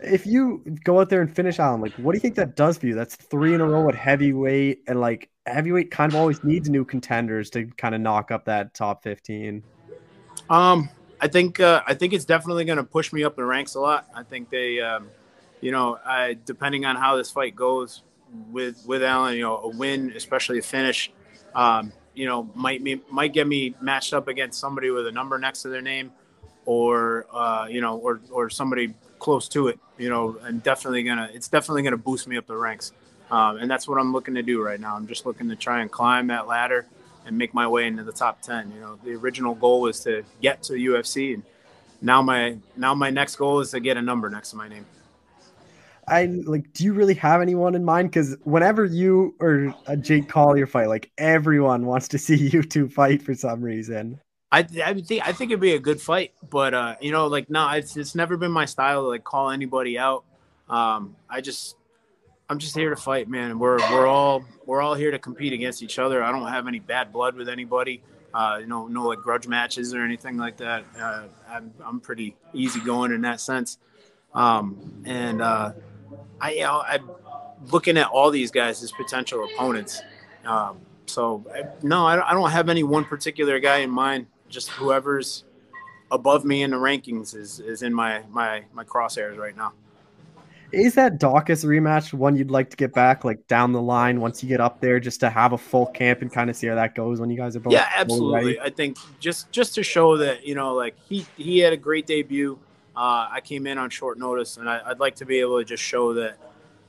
If 0.00 0.26
you 0.26 0.60
go 0.82 1.00
out 1.00 1.08
there 1.08 1.20
and 1.20 1.34
finish 1.34 1.60
on, 1.60 1.80
like, 1.80 1.94
what 1.94 2.12
do 2.12 2.16
you 2.16 2.20
think 2.20 2.34
that 2.34 2.56
does 2.56 2.76
for 2.76 2.86
you? 2.86 2.94
That's 2.94 3.14
three 3.14 3.54
in 3.54 3.60
a 3.60 3.66
row 3.66 3.88
at 3.88 3.94
heavyweight, 3.94 4.82
and 4.88 5.00
like 5.00 5.30
heavyweight 5.46 5.92
kind 5.92 6.12
of 6.12 6.16
always 6.16 6.42
needs 6.42 6.68
new 6.68 6.84
contenders 6.84 7.48
to 7.50 7.66
kind 7.78 7.94
of 7.94 8.00
knock 8.00 8.32
up 8.32 8.44
that 8.46 8.74
top 8.74 9.04
fifteen. 9.04 9.62
Um, 10.48 10.88
I 11.20 11.28
think 11.28 11.60
uh, 11.60 11.82
I 11.86 11.94
think 11.94 12.12
it's 12.12 12.24
definitely 12.24 12.64
going 12.64 12.78
to 12.78 12.84
push 12.84 13.12
me 13.12 13.24
up 13.24 13.36
the 13.36 13.44
ranks 13.44 13.74
a 13.74 13.80
lot. 13.80 14.06
I 14.14 14.22
think 14.22 14.50
they, 14.50 14.80
um, 14.80 15.08
you 15.60 15.72
know, 15.72 15.98
I, 16.04 16.36
depending 16.44 16.84
on 16.84 16.96
how 16.96 17.16
this 17.16 17.30
fight 17.30 17.56
goes 17.56 18.02
with 18.50 18.84
with 18.86 19.02
Alan, 19.02 19.34
you 19.36 19.42
know, 19.42 19.56
a 19.58 19.68
win, 19.68 20.12
especially 20.14 20.58
a 20.58 20.62
finish, 20.62 21.10
um, 21.54 21.92
you 22.14 22.26
know, 22.26 22.48
might 22.54 22.82
me 22.82 23.00
might 23.10 23.32
get 23.32 23.46
me 23.46 23.74
matched 23.80 24.12
up 24.12 24.28
against 24.28 24.60
somebody 24.60 24.90
with 24.90 25.06
a 25.06 25.12
number 25.12 25.38
next 25.38 25.62
to 25.62 25.68
their 25.68 25.82
name, 25.82 26.12
or 26.64 27.26
uh, 27.32 27.66
you 27.68 27.80
know, 27.80 27.96
or 27.96 28.20
or 28.30 28.50
somebody 28.50 28.94
close 29.18 29.48
to 29.48 29.68
it. 29.68 29.78
You 29.98 30.10
know, 30.10 30.38
and 30.42 30.62
definitely 30.62 31.02
gonna 31.02 31.30
it's 31.32 31.48
definitely 31.48 31.82
gonna 31.82 31.96
boost 31.96 32.28
me 32.28 32.36
up 32.36 32.46
the 32.46 32.56
ranks, 32.56 32.92
um, 33.30 33.56
and 33.56 33.70
that's 33.70 33.88
what 33.88 33.98
I'm 33.98 34.12
looking 34.12 34.34
to 34.34 34.42
do 34.42 34.62
right 34.62 34.78
now. 34.78 34.94
I'm 34.96 35.06
just 35.06 35.24
looking 35.24 35.48
to 35.48 35.56
try 35.56 35.80
and 35.80 35.90
climb 35.90 36.26
that 36.26 36.46
ladder 36.46 36.86
and 37.26 37.36
make 37.36 37.52
my 37.52 37.66
way 37.66 37.86
into 37.86 38.02
the 38.02 38.12
top 38.12 38.40
10 38.40 38.72
you 38.72 38.80
know. 38.80 38.98
The 39.04 39.14
original 39.14 39.54
goal 39.54 39.82
was 39.82 40.00
to 40.00 40.24
get 40.40 40.62
to 40.64 40.72
the 40.72 40.86
UFC 40.86 41.34
and 41.34 41.42
now 42.00 42.22
my 42.22 42.56
now 42.76 42.94
my 42.94 43.10
next 43.10 43.36
goal 43.36 43.60
is 43.60 43.70
to 43.72 43.80
get 43.80 43.96
a 43.96 44.02
number 44.02 44.30
next 44.30 44.50
to 44.50 44.56
my 44.56 44.68
name. 44.68 44.86
I 46.08 46.26
like 46.46 46.72
do 46.72 46.84
you 46.84 46.92
really 46.92 47.14
have 47.14 47.42
anyone 47.42 47.74
in 47.74 47.84
mind? 47.84 48.12
Cuz 48.12 48.36
whenever 48.44 48.84
you 48.84 49.34
or 49.40 49.74
a 49.86 49.96
Jake 49.96 50.28
Collier 50.28 50.66
fight 50.66 50.88
like 50.88 51.10
everyone 51.18 51.84
wants 51.86 52.08
to 52.08 52.18
see 52.26 52.36
you 52.36 52.62
two 52.62 52.88
fight 52.88 53.22
for 53.22 53.34
some 53.34 53.60
reason. 53.60 54.20
I, 54.52 54.60
I 54.84 54.94
think 54.94 55.26
I 55.26 55.32
think 55.32 55.50
it'd 55.50 55.60
be 55.60 55.74
a 55.74 55.78
good 55.78 56.00
fight, 56.00 56.32
but 56.48 56.72
uh, 56.72 56.94
you 57.00 57.10
know, 57.10 57.26
like 57.26 57.50
no, 57.50 57.68
it's 57.70 57.96
it's 57.96 58.14
never 58.14 58.36
been 58.36 58.52
my 58.52 58.64
style 58.64 59.02
to 59.02 59.08
like 59.08 59.24
call 59.24 59.50
anybody 59.50 59.98
out. 59.98 60.24
Um, 60.68 61.16
I 61.28 61.40
just 61.40 61.76
I'm 62.48 62.58
just 62.58 62.76
here 62.76 62.90
to 62.90 62.96
fight, 62.96 63.28
man. 63.28 63.58
We're 63.58 63.78
we're 63.90 64.06
all 64.06 64.44
we're 64.66 64.80
all 64.80 64.94
here 64.94 65.10
to 65.10 65.18
compete 65.18 65.52
against 65.52 65.82
each 65.82 65.98
other. 65.98 66.22
I 66.22 66.30
don't 66.30 66.46
have 66.46 66.68
any 66.68 66.78
bad 66.78 67.12
blood 67.12 67.34
with 67.34 67.48
anybody. 67.48 68.02
Uh, 68.32 68.58
you 68.60 68.66
know, 68.66 68.86
no 68.86 69.08
like 69.08 69.18
grudge 69.18 69.48
matches 69.48 69.92
or 69.94 70.04
anything 70.04 70.36
like 70.36 70.58
that. 70.58 70.84
Uh, 70.98 71.24
I'm 71.48 71.72
I'm 71.84 72.00
pretty 72.00 72.36
easygoing 72.52 73.12
in 73.12 73.22
that 73.22 73.40
sense. 73.40 73.78
Um, 74.32 75.02
and 75.04 75.42
uh, 75.42 75.72
I 76.40 76.52
you 76.52 76.60
know 76.60 76.84
I'm 76.86 77.10
looking 77.72 77.96
at 77.96 78.06
all 78.08 78.30
these 78.30 78.52
guys 78.52 78.80
as 78.82 78.92
potential 78.92 79.44
opponents. 79.44 80.00
Um, 80.44 80.78
so 81.06 81.44
I, 81.52 81.64
no, 81.82 82.06
I, 82.06 82.30
I 82.30 82.32
don't 82.32 82.50
have 82.50 82.68
any 82.68 82.84
one 82.84 83.04
particular 83.04 83.58
guy 83.58 83.78
in 83.78 83.90
mind. 83.90 84.26
Just 84.48 84.68
whoever's 84.68 85.42
above 86.12 86.44
me 86.44 86.62
in 86.62 86.70
the 86.70 86.76
rankings 86.76 87.34
is 87.34 87.58
is 87.58 87.82
in 87.82 87.92
my 87.92 88.22
my 88.30 88.62
my 88.72 88.84
crosshairs 88.84 89.36
right 89.36 89.56
now. 89.56 89.72
Is 90.76 90.94
that 90.96 91.18
Daukaus 91.18 91.64
rematch 91.64 92.12
one 92.12 92.36
you'd 92.36 92.50
like 92.50 92.68
to 92.68 92.76
get 92.76 92.92
back, 92.92 93.24
like 93.24 93.46
down 93.46 93.72
the 93.72 93.80
line 93.80 94.20
once 94.20 94.42
you 94.42 94.48
get 94.50 94.60
up 94.60 94.82
there, 94.82 95.00
just 95.00 95.20
to 95.20 95.30
have 95.30 95.54
a 95.54 95.58
full 95.58 95.86
camp 95.86 96.20
and 96.20 96.30
kind 96.30 96.50
of 96.50 96.56
see 96.56 96.66
how 96.66 96.74
that 96.74 96.94
goes 96.94 97.18
when 97.18 97.30
you 97.30 97.36
guys 97.38 97.56
are 97.56 97.60
both? 97.60 97.72
Yeah, 97.72 97.88
absolutely. 97.96 98.60
I 98.60 98.68
think 98.68 98.98
just 99.18 99.50
just 99.50 99.74
to 99.76 99.82
show 99.82 100.18
that 100.18 100.46
you 100.46 100.54
know, 100.54 100.74
like 100.74 100.94
he 101.08 101.24
he 101.38 101.60
had 101.60 101.72
a 101.72 101.78
great 101.78 102.06
debut. 102.06 102.58
Uh, 102.94 103.26
I 103.30 103.40
came 103.42 103.66
in 103.66 103.78
on 103.78 103.88
short 103.88 104.18
notice, 104.18 104.58
and 104.58 104.68
I, 104.68 104.86
would 104.88 105.00
like 105.00 105.16
to 105.16 105.24
be 105.24 105.40
able 105.40 105.58
to 105.58 105.64
just 105.64 105.82
show 105.82 106.12
that, 106.14 106.38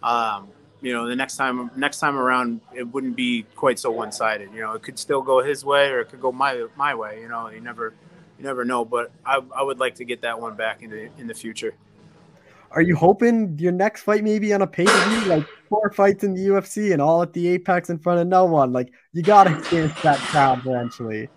um, 0.04 0.50
you 0.82 0.92
know, 0.92 1.08
the 1.08 1.16
next 1.16 1.38
time 1.38 1.72
next 1.78 2.00
time 2.00 2.18
around, 2.18 2.60
it 2.76 2.84
wouldn't 2.84 3.16
be 3.16 3.46
quite 3.56 3.80
so 3.80 3.90
one 3.90 4.12
sided. 4.12 4.52
You 4.54 4.62
know, 4.64 4.74
it 4.74 4.84
could 4.84 5.00
still 5.00 5.22
go 5.22 5.42
his 5.42 5.64
way 5.64 5.90
or 5.92 6.02
it 6.02 6.10
could 6.10 6.20
go 6.20 6.34
my 6.34 6.68
my 6.76 6.94
way. 6.94 7.22
You 7.22 7.30
know, 7.30 7.48
you 7.48 7.62
never 7.62 7.94
you 8.38 8.44
never 8.44 8.66
know. 8.66 8.84
But 8.84 9.12
I, 9.26 9.42
I 9.56 9.64
would 9.64 9.80
like 9.80 9.96
to 9.96 10.04
get 10.04 10.24
that 10.24 10.42
one 10.42 10.56
back 10.56 10.84
in 10.84 10.90
the 10.90 11.10
in 11.18 11.28
the 11.28 11.34
future. 11.34 11.74
Are 12.72 12.82
you 12.82 12.96
hoping 12.96 13.58
your 13.58 13.72
next 13.72 14.04
fight 14.04 14.24
maybe 14.24 14.54
on 14.54 14.62
a 14.62 14.68
pay 14.68 14.86
per 14.86 15.10
view, 15.10 15.30
like 15.30 15.48
four 15.70 15.92
fights 15.92 16.24
in 16.24 16.34
the 16.34 16.48
UFC 16.48 16.92
and 16.94 17.02
all 17.02 17.22
at 17.22 17.34
the 17.34 17.48
Apex 17.50 17.90
in 17.90 17.98
front 17.98 18.20
of 18.20 18.28
no 18.28 18.46
one? 18.46 18.74
Like 18.74 18.92
you 19.14 19.24
got 19.24 19.46
to 19.46 19.58
experience 19.58 20.00
that 20.02 20.18
crowd 20.20 20.60
eventually. 20.66 21.30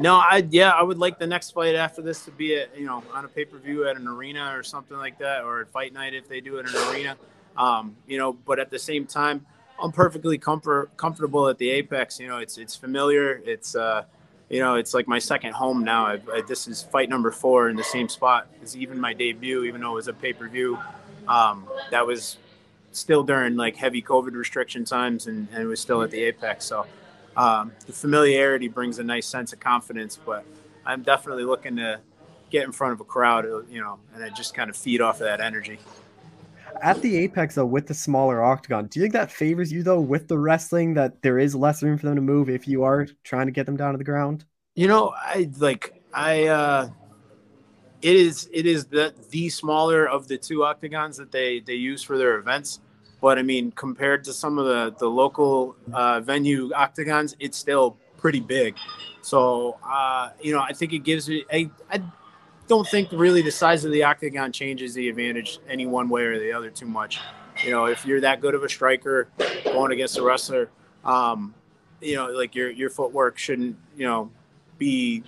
No, 0.00 0.14
I 0.14 0.46
yeah, 0.50 0.70
I 0.70 0.82
would 0.82 0.98
like 0.98 1.18
the 1.18 1.26
next 1.26 1.50
fight 1.50 1.74
after 1.74 2.00
this 2.02 2.24
to 2.24 2.30
be 2.30 2.56
at 2.56 2.76
you 2.78 2.86
know 2.86 3.02
on 3.12 3.24
a 3.24 3.28
pay 3.28 3.44
per 3.44 3.58
view 3.58 3.88
at 3.88 3.96
an 3.96 4.06
arena 4.06 4.56
or 4.56 4.62
something 4.62 4.96
like 4.96 5.18
that, 5.18 5.42
or 5.42 5.60
at 5.60 5.72
fight 5.72 5.92
night 5.92 6.14
if 6.14 6.28
they 6.28 6.40
do 6.40 6.58
it 6.58 6.68
in 6.68 6.74
an 6.74 6.90
arena. 6.90 7.16
Um, 7.56 7.96
you 8.06 8.16
know, 8.16 8.32
but 8.32 8.60
at 8.60 8.70
the 8.70 8.78
same 8.78 9.06
time, 9.06 9.44
I'm 9.82 9.92
perfectly 9.92 10.38
comfort 10.38 10.96
comfortable 10.96 11.48
at 11.48 11.58
the 11.58 11.70
Apex. 11.70 12.20
You 12.20 12.28
know, 12.28 12.38
it's 12.38 12.58
it's 12.58 12.76
familiar. 12.76 13.42
It's 13.44 13.74
uh, 13.74 14.04
you 14.48 14.60
know, 14.60 14.76
it's 14.76 14.94
like 14.94 15.06
my 15.06 15.18
second 15.18 15.52
home 15.52 15.84
now. 15.84 16.06
I, 16.06 16.20
I, 16.32 16.40
this 16.46 16.68
is 16.68 16.82
fight 16.82 17.08
number 17.08 17.30
four 17.30 17.68
in 17.68 17.76
the 17.76 17.84
same 17.84 18.08
spot. 18.08 18.48
Because 18.52 18.76
even 18.76 19.00
my 19.00 19.12
debut, 19.12 19.64
even 19.64 19.80
though 19.80 19.92
it 19.92 19.96
was 19.96 20.08
a 20.08 20.12
pay 20.12 20.32
per 20.32 20.48
view, 20.48 20.78
um, 21.26 21.68
that 21.90 22.06
was 22.06 22.38
still 22.92 23.22
during 23.22 23.56
like 23.56 23.76
heavy 23.76 24.00
COVID 24.00 24.32
restriction 24.32 24.84
times, 24.84 25.26
and, 25.26 25.48
and 25.52 25.62
it 25.62 25.66
was 25.66 25.80
still 25.80 26.02
at 26.02 26.10
the 26.10 26.22
apex. 26.22 26.64
So 26.64 26.86
um, 27.36 27.72
the 27.86 27.92
familiarity 27.92 28.68
brings 28.68 28.98
a 28.98 29.04
nice 29.04 29.26
sense 29.26 29.52
of 29.52 29.60
confidence. 29.60 30.18
But 30.24 30.44
I'm 30.86 31.02
definitely 31.02 31.44
looking 31.44 31.76
to 31.76 32.00
get 32.50 32.64
in 32.64 32.72
front 32.72 32.94
of 32.94 33.00
a 33.00 33.04
crowd, 33.04 33.44
you 33.70 33.80
know, 33.80 33.98
and 34.14 34.22
then 34.22 34.34
just 34.34 34.54
kind 34.54 34.70
of 34.70 34.76
feed 34.76 35.02
off 35.02 35.16
of 35.16 35.26
that 35.26 35.40
energy. 35.40 35.78
At 36.82 37.00
the 37.02 37.16
apex, 37.16 37.54
though, 37.56 37.66
with 37.66 37.86
the 37.86 37.94
smaller 37.94 38.42
octagon, 38.42 38.86
do 38.86 39.00
you 39.00 39.04
think 39.04 39.14
that 39.14 39.30
favors 39.30 39.72
you 39.72 39.82
though 39.82 40.00
with 40.00 40.28
the 40.28 40.38
wrestling 40.38 40.94
that 40.94 41.22
there 41.22 41.38
is 41.38 41.54
less 41.54 41.82
room 41.82 41.98
for 41.98 42.06
them 42.06 42.16
to 42.16 42.22
move 42.22 42.48
if 42.48 42.68
you 42.68 42.82
are 42.84 43.06
trying 43.24 43.46
to 43.46 43.52
get 43.52 43.66
them 43.66 43.76
down 43.76 43.92
to 43.92 43.98
the 43.98 44.04
ground? 44.04 44.44
You 44.74 44.88
know, 44.88 45.12
I 45.16 45.50
like 45.58 46.02
I. 46.12 46.46
uh 46.46 46.90
it 48.02 48.16
is 48.16 48.48
it 48.52 48.66
is 48.66 48.86
the 48.86 49.12
the 49.30 49.48
smaller 49.48 50.08
of 50.08 50.28
the 50.28 50.38
two 50.38 50.64
octagons 50.64 51.16
that 51.16 51.32
they 51.32 51.60
they 51.60 51.74
use 51.74 52.02
for 52.02 52.16
their 52.16 52.36
events. 52.36 52.80
But 53.20 53.38
I 53.38 53.42
mean, 53.42 53.72
compared 53.72 54.22
to 54.24 54.32
some 54.32 54.58
of 54.58 54.66
the 54.66 54.94
the 54.98 55.08
local 55.08 55.76
uh, 55.92 56.20
venue 56.20 56.72
octagons, 56.72 57.34
it's 57.40 57.58
still 57.58 57.96
pretty 58.16 58.40
big. 58.40 58.76
So 59.22 59.78
uh, 59.84 60.30
you 60.40 60.52
know, 60.52 60.60
I 60.60 60.72
think 60.72 60.92
it 60.92 61.00
gives 61.00 61.28
me. 61.28 61.44
I, 61.52 61.70
I 61.90 62.00
don't 62.68 62.86
think 62.86 63.08
really 63.12 63.42
the 63.42 63.50
size 63.50 63.84
of 63.84 63.92
the 63.92 64.04
octagon 64.04 64.52
changes 64.52 64.94
the 64.94 65.08
advantage 65.08 65.58
any 65.68 65.86
one 65.86 66.08
way 66.08 66.24
or 66.24 66.38
the 66.38 66.52
other 66.52 66.70
too 66.70 66.86
much. 66.86 67.20
You 67.64 67.70
know, 67.70 67.86
if 67.86 68.06
you're 68.06 68.20
that 68.20 68.40
good 68.40 68.54
of 68.54 68.62
a 68.62 68.68
striker 68.68 69.28
going 69.64 69.92
against 69.92 70.18
a 70.18 70.22
wrestler, 70.22 70.70
um, 71.04 71.54
you 72.00 72.14
know, 72.14 72.30
like 72.30 72.54
your 72.54 72.70
your 72.70 72.90
footwork 72.90 73.38
shouldn't 73.38 73.76
you 73.96 74.06
know 74.06 74.30
be 74.78 75.24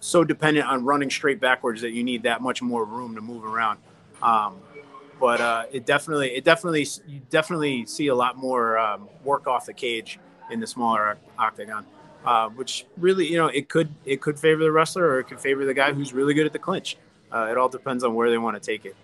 so 0.00 0.24
dependent 0.24 0.66
on 0.66 0.84
running 0.84 1.10
straight 1.10 1.40
backwards 1.40 1.80
that 1.82 1.90
you 1.90 2.02
need 2.02 2.22
that 2.24 2.40
much 2.40 2.62
more 2.62 2.84
room 2.84 3.14
to 3.14 3.20
move 3.20 3.44
around. 3.44 3.78
Um, 4.22 4.56
but 5.20 5.40
uh, 5.40 5.64
it 5.72 5.84
definitely, 5.86 6.30
it 6.30 6.44
definitely, 6.44 6.86
you 7.06 7.20
definitely 7.30 7.86
see 7.86 8.06
a 8.08 8.14
lot 8.14 8.36
more 8.36 8.78
um, 8.78 9.08
work 9.24 9.46
off 9.46 9.66
the 9.66 9.72
cage 9.72 10.18
in 10.50 10.60
the 10.60 10.66
smaller 10.66 11.18
octagon, 11.38 11.84
uh, 12.24 12.48
which 12.50 12.86
really, 12.96 13.26
you 13.26 13.36
know, 13.36 13.46
it 13.46 13.68
could 13.68 13.88
it 14.04 14.20
could 14.20 14.38
favor 14.38 14.62
the 14.62 14.72
wrestler 14.72 15.06
or 15.06 15.20
it 15.20 15.24
could 15.24 15.40
favor 15.40 15.64
the 15.64 15.74
guy 15.74 15.92
who's 15.92 16.12
really 16.12 16.34
good 16.34 16.46
at 16.46 16.52
the 16.52 16.58
clinch. 16.58 16.96
Uh, 17.32 17.48
it 17.50 17.58
all 17.58 17.68
depends 17.68 18.04
on 18.04 18.14
where 18.14 18.30
they 18.30 18.38
want 18.38 18.60
to 18.60 18.66
take 18.66 18.84
it. 18.84 18.96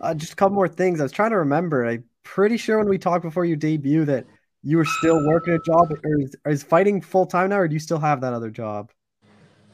Uh, 0.00 0.14
just 0.14 0.32
a 0.32 0.36
couple 0.36 0.54
more 0.54 0.68
things. 0.68 1.00
I 1.00 1.02
was 1.02 1.12
trying 1.12 1.30
to 1.30 1.38
remember. 1.38 1.86
I'm 1.86 2.04
pretty 2.22 2.56
sure 2.56 2.78
when 2.78 2.88
we 2.88 2.98
talked 2.98 3.22
before 3.22 3.44
you 3.44 3.56
debut 3.56 4.04
that 4.06 4.26
you 4.62 4.76
were 4.76 4.84
still 4.84 5.26
working 5.26 5.54
a 5.54 5.58
job, 5.58 5.90
or 5.90 6.20
is, 6.20 6.36
is 6.46 6.62
fighting 6.62 7.00
full 7.00 7.26
time 7.26 7.50
now, 7.50 7.58
or 7.58 7.68
do 7.68 7.74
you 7.74 7.80
still 7.80 7.98
have 7.98 8.20
that 8.20 8.32
other 8.32 8.50
job? 8.50 8.90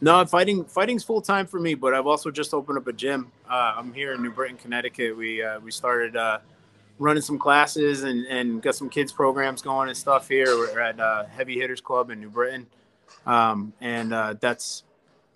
No, 0.01 0.25
fighting 0.27 0.65
fighting's 0.65 1.03
full 1.03 1.23
time 1.23 1.47
for 1.47 1.59
me, 1.59 1.75
but 1.75 1.95
I've 1.95 2.07
also 2.07 2.31
just 2.31 2.53
opened 2.53 2.79
up 2.79 2.87
a 2.87 2.93
gym. 2.93 3.33
Uh, 3.49 3.75
I'm 3.77 3.93
here 3.93 4.13
in 4.13 4.23
New 4.23 4.31
Britain, 4.31 4.57
Connecticut. 4.57 5.17
We 5.17 5.43
uh, 5.43 5.61
we 5.61 5.71
started 5.71 6.17
uh, 6.17 6.39
running 6.99 7.23
some 7.23 7.39
classes 7.39 8.03
and, 8.03 8.27
and 8.27 8.63
got 8.63 8.75
some 8.75 8.89
kids 8.89 9.13
programs 9.13 9.63
going 9.63 9.89
and 9.89 9.97
stuff 9.97 10.29
here. 10.29 10.47
We're 10.47 10.81
at 10.81 10.99
uh, 10.99 11.25
Heavy 11.27 11.59
Hitters 11.59 11.81
Club 11.81 12.11
in 12.11 12.21
New 12.21 12.31
Britain, 12.31 12.67
um, 13.27 13.73
and 13.81 14.13
uh, 14.13 14.35
that's 14.41 14.85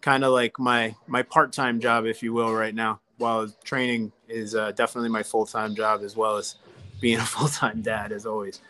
kind 0.01 0.25
of 0.25 0.33
like 0.33 0.59
my 0.59 0.95
my 1.07 1.23
part 1.23 1.53
time 1.53 1.81
job, 1.81 2.07
if 2.07 2.23
you 2.23 2.33
will, 2.33 2.53
right 2.53 2.75
now. 2.75 3.01
While 3.19 3.49
training 3.65 4.13
is 4.29 4.55
uh, 4.55 4.73
definitely 4.73 5.11
my 5.11 5.23
full 5.23 5.47
time 5.47 5.75
job, 5.75 6.03
as 6.03 6.17
well 6.17 6.37
as 6.37 6.57
being 7.01 7.19
a 7.19 7.25
full 7.25 7.49
time 7.49 7.83
dad, 7.83 8.13
as 8.13 8.27
always. 8.27 8.61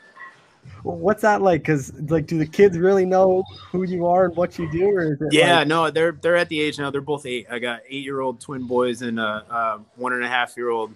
What's 0.83 1.23
that 1.23 1.41
like? 1.41 1.63
Because 1.63 1.93
like, 2.11 2.27
do 2.27 2.37
the 2.37 2.47
kids 2.47 2.77
really 2.77 3.07
know 3.07 3.43
who 3.71 3.83
you 3.85 4.07
are 4.07 4.27
and 4.27 4.37
what 4.37 4.59
you 4.59 4.71
do? 4.71 4.91
Or 4.91 5.17
yeah, 5.31 5.59
like... 5.59 5.69
no, 5.69 5.91
they're 5.91 6.13
they're 6.13 6.37
at 6.37 6.49
the 6.49 6.61
age 6.61 6.79
now. 6.79 6.91
They're 6.91 7.01
both 7.01 7.25
eight. 7.25 7.47
I 7.51 7.59
got 7.59 7.81
eight 7.89 8.05
year 8.05 8.21
old 8.21 8.41
twin 8.41 8.67
boys 8.67 9.01
and 9.03 9.19
a, 9.19 9.45
a 9.51 9.81
one 9.97 10.13
and 10.13 10.23
a 10.23 10.29
half 10.29 10.57
year 10.57 10.69
old 10.69 10.93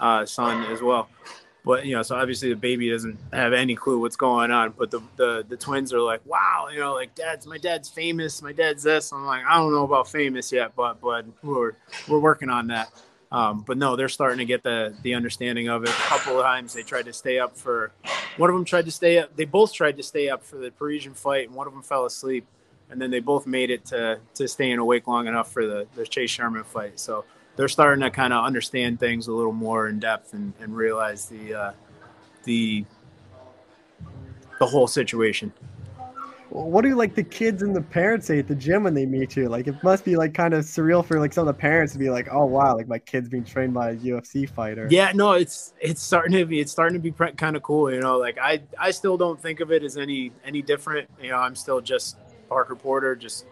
uh, 0.00 0.26
son 0.26 0.64
as 0.72 0.82
well. 0.82 1.08
But 1.64 1.86
you 1.86 1.96
know, 1.96 2.02
so 2.02 2.14
obviously 2.14 2.50
the 2.50 2.56
baby 2.56 2.90
doesn't 2.90 3.18
have 3.32 3.54
any 3.54 3.74
clue 3.74 3.98
what's 3.98 4.16
going 4.16 4.50
on. 4.50 4.74
But 4.76 4.90
the, 4.90 5.00
the 5.16 5.46
the 5.48 5.56
twins 5.56 5.92
are 5.94 6.00
like, 6.00 6.20
wow, 6.26 6.68
you 6.70 6.78
know, 6.78 6.92
like 6.92 7.14
dad's 7.14 7.46
my 7.46 7.56
dad's 7.56 7.88
famous. 7.88 8.42
My 8.42 8.52
dad's 8.52 8.82
this. 8.82 9.12
I'm 9.12 9.24
like, 9.24 9.44
I 9.46 9.56
don't 9.56 9.72
know 9.72 9.84
about 9.84 10.08
famous 10.08 10.52
yet, 10.52 10.76
but 10.76 11.00
but 11.00 11.24
we're 11.42 11.72
we're 12.06 12.18
working 12.18 12.50
on 12.50 12.66
that. 12.68 12.92
Um, 13.32 13.64
but 13.66 13.78
no, 13.78 13.96
they're 13.96 14.10
starting 14.10 14.38
to 14.38 14.44
get 14.44 14.62
the 14.62 14.94
the 15.02 15.14
understanding 15.14 15.68
of 15.68 15.84
it. 15.84 15.88
A 15.88 15.92
couple 15.92 16.38
of 16.38 16.44
times 16.44 16.74
they 16.74 16.82
tried 16.82 17.06
to 17.06 17.12
stay 17.12 17.38
up 17.38 17.56
for. 17.56 17.92
One 18.36 18.50
of 18.50 18.54
them 18.54 18.64
tried 18.64 18.84
to 18.84 18.90
stay 18.90 19.18
up. 19.18 19.34
They 19.34 19.44
both 19.44 19.72
tried 19.72 19.96
to 19.96 20.02
stay 20.02 20.28
up 20.28 20.44
for 20.44 20.56
the 20.56 20.70
Parisian 20.70 21.14
fight, 21.14 21.48
and 21.48 21.56
one 21.56 21.66
of 21.66 21.72
them 21.72 21.82
fell 21.82 22.04
asleep. 22.04 22.46
And 22.90 23.00
then 23.00 23.10
they 23.10 23.20
both 23.20 23.46
made 23.46 23.70
it 23.70 23.86
to 23.86 24.20
to 24.34 24.46
staying 24.46 24.78
awake 24.78 25.06
long 25.06 25.26
enough 25.28 25.50
for 25.50 25.66
the 25.66 25.86
the 25.96 26.06
Chase 26.06 26.30
Sherman 26.30 26.64
fight. 26.64 27.00
So 27.00 27.24
they're 27.56 27.68
starting 27.68 28.02
to 28.02 28.10
kind 28.10 28.32
of 28.32 28.44
understand 28.44 29.00
things 29.00 29.28
a 29.28 29.32
little 29.32 29.52
more 29.52 29.88
in 29.88 29.98
depth 29.98 30.34
and, 30.34 30.52
and 30.60 30.74
realize 30.76 31.26
the 31.26 31.54
uh, 31.54 31.72
the 32.44 32.84
the 34.58 34.66
whole 34.66 34.86
situation 34.86 35.52
what 36.54 36.82
do 36.82 36.94
like 36.94 37.16
the 37.16 37.22
kids 37.24 37.62
and 37.62 37.74
the 37.74 37.80
parents 37.80 38.28
say 38.28 38.38
at 38.38 38.46
the 38.46 38.54
gym 38.54 38.84
when 38.84 38.94
they 38.94 39.06
meet 39.06 39.36
you? 39.36 39.48
Like 39.48 39.66
it 39.66 39.82
must 39.82 40.04
be 40.04 40.16
like 40.16 40.34
kind 40.34 40.54
of 40.54 40.64
surreal 40.64 41.04
for 41.04 41.18
like 41.18 41.32
some 41.32 41.48
of 41.48 41.54
the 41.54 41.60
parents 41.60 41.92
to 41.94 41.98
be 41.98 42.10
like, 42.10 42.28
"Oh 42.30 42.44
wow, 42.44 42.76
like 42.76 42.86
my 42.86 43.00
kid's 43.00 43.28
being 43.28 43.44
trained 43.44 43.74
by 43.74 43.90
a 43.90 43.96
UFC 43.96 44.48
fighter." 44.48 44.86
Yeah, 44.88 45.10
no, 45.14 45.32
it's 45.32 45.74
it's 45.80 46.00
starting 46.00 46.38
to 46.38 46.46
be 46.46 46.60
it's 46.60 46.70
starting 46.70 46.94
to 46.94 47.02
be 47.02 47.10
kind 47.36 47.56
of 47.56 47.62
cool. 47.62 47.92
You 47.92 48.00
know, 48.00 48.18
like 48.18 48.38
I 48.40 48.62
I 48.78 48.92
still 48.92 49.16
don't 49.16 49.40
think 49.40 49.58
of 49.58 49.72
it 49.72 49.82
as 49.82 49.96
any 49.96 50.30
any 50.44 50.62
different. 50.62 51.10
You 51.20 51.30
know, 51.30 51.38
I'm 51.38 51.56
still 51.56 51.80
just 51.80 52.18
Parker 52.48 52.76
Porter, 52.76 53.16
just 53.16 53.46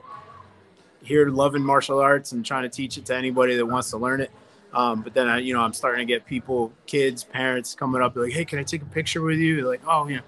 here 1.02 1.28
loving 1.28 1.62
martial 1.62 1.98
arts 1.98 2.32
and 2.32 2.44
trying 2.44 2.62
to 2.62 2.68
teach 2.68 2.98
it 2.98 3.06
to 3.06 3.16
anybody 3.16 3.56
that 3.56 3.66
wants 3.66 3.90
to 3.90 3.96
learn 3.96 4.20
it. 4.20 4.30
Um, 4.72 5.02
but 5.02 5.12
then 5.12 5.28
I, 5.28 5.38
you 5.38 5.52
know, 5.52 5.60
I'm 5.60 5.74
starting 5.74 6.06
to 6.06 6.10
get 6.10 6.24
people, 6.24 6.72
kids, 6.86 7.24
parents 7.24 7.74
coming 7.74 8.00
up 8.00 8.16
like, 8.16 8.32
"Hey, 8.32 8.44
can 8.44 8.58
I 8.58 8.62
take 8.62 8.82
a 8.82 8.86
picture 8.86 9.20
with 9.20 9.38
you?" 9.38 9.68
Like, 9.68 9.82
"Oh, 9.86 10.08
you 10.08 10.16
know, 10.16 10.22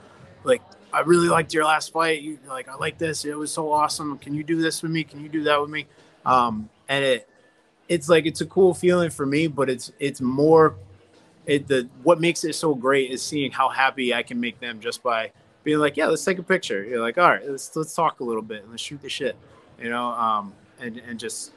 like 0.45 0.61
I 0.95 1.01
really 1.01 1.29
liked 1.29 1.53
your 1.53 1.65
last 1.65 1.93
fight. 1.93 2.23
You 2.23 2.39
like, 2.47 2.69
I 2.69 2.77
like 2.77 2.99
this. 2.99 3.25
It 3.25 3.37
was 3.37 3.51
so 3.51 3.73
awesome. 3.73 4.17
Can 4.19 4.33
you 4.33 4.45
do 4.45 4.63
this 4.63 4.83
with 4.83 4.93
me? 4.93 5.03
Can 5.03 5.21
you 5.21 5.29
do 5.29 5.43
that 5.45 5.61
with 5.61 5.71
me? 5.71 5.87
Um, 6.25 6.69
and 6.89 7.05
it, 7.05 7.29
it's 7.89 8.09
like 8.09 8.27
it's 8.27 8.41
a 8.41 8.47
cool 8.47 8.75
feeling 8.75 9.11
for 9.11 9.27
me, 9.27 9.49
but 9.49 9.69
it's 9.69 9.93
it's 9.99 10.21
more, 10.21 10.77
it 11.47 11.67
the 11.67 11.89
what 12.05 12.21
makes 12.21 12.45
it 12.45 12.55
so 12.55 12.75
great 12.75 13.11
is 13.11 13.23
seeing 13.23 13.51
how 13.51 13.69
happy 13.69 14.15
I 14.15 14.23
can 14.23 14.41
make 14.41 14.61
them 14.61 14.79
just 14.79 15.03
by 15.03 15.33
being 15.65 15.79
like, 15.79 15.97
yeah, 15.97 16.07
let's 16.07 16.25
take 16.25 16.39
a 16.39 16.43
picture. 16.43 16.85
You're 16.85 17.01
like, 17.01 17.19
all 17.19 17.29
right, 17.29 17.49
let's 17.49 17.75
let's 17.75 17.95
talk 17.95 18.21
a 18.21 18.25
little 18.25 18.43
bit 18.43 18.63
and 18.63 18.71
let's 18.71 18.83
shoot 18.83 19.03
the 19.03 19.09
shit, 19.09 19.37
you 19.83 19.91
know, 19.91 20.09
um, 20.09 20.53
and 20.81 20.99
and 20.99 21.19
just 21.19 21.53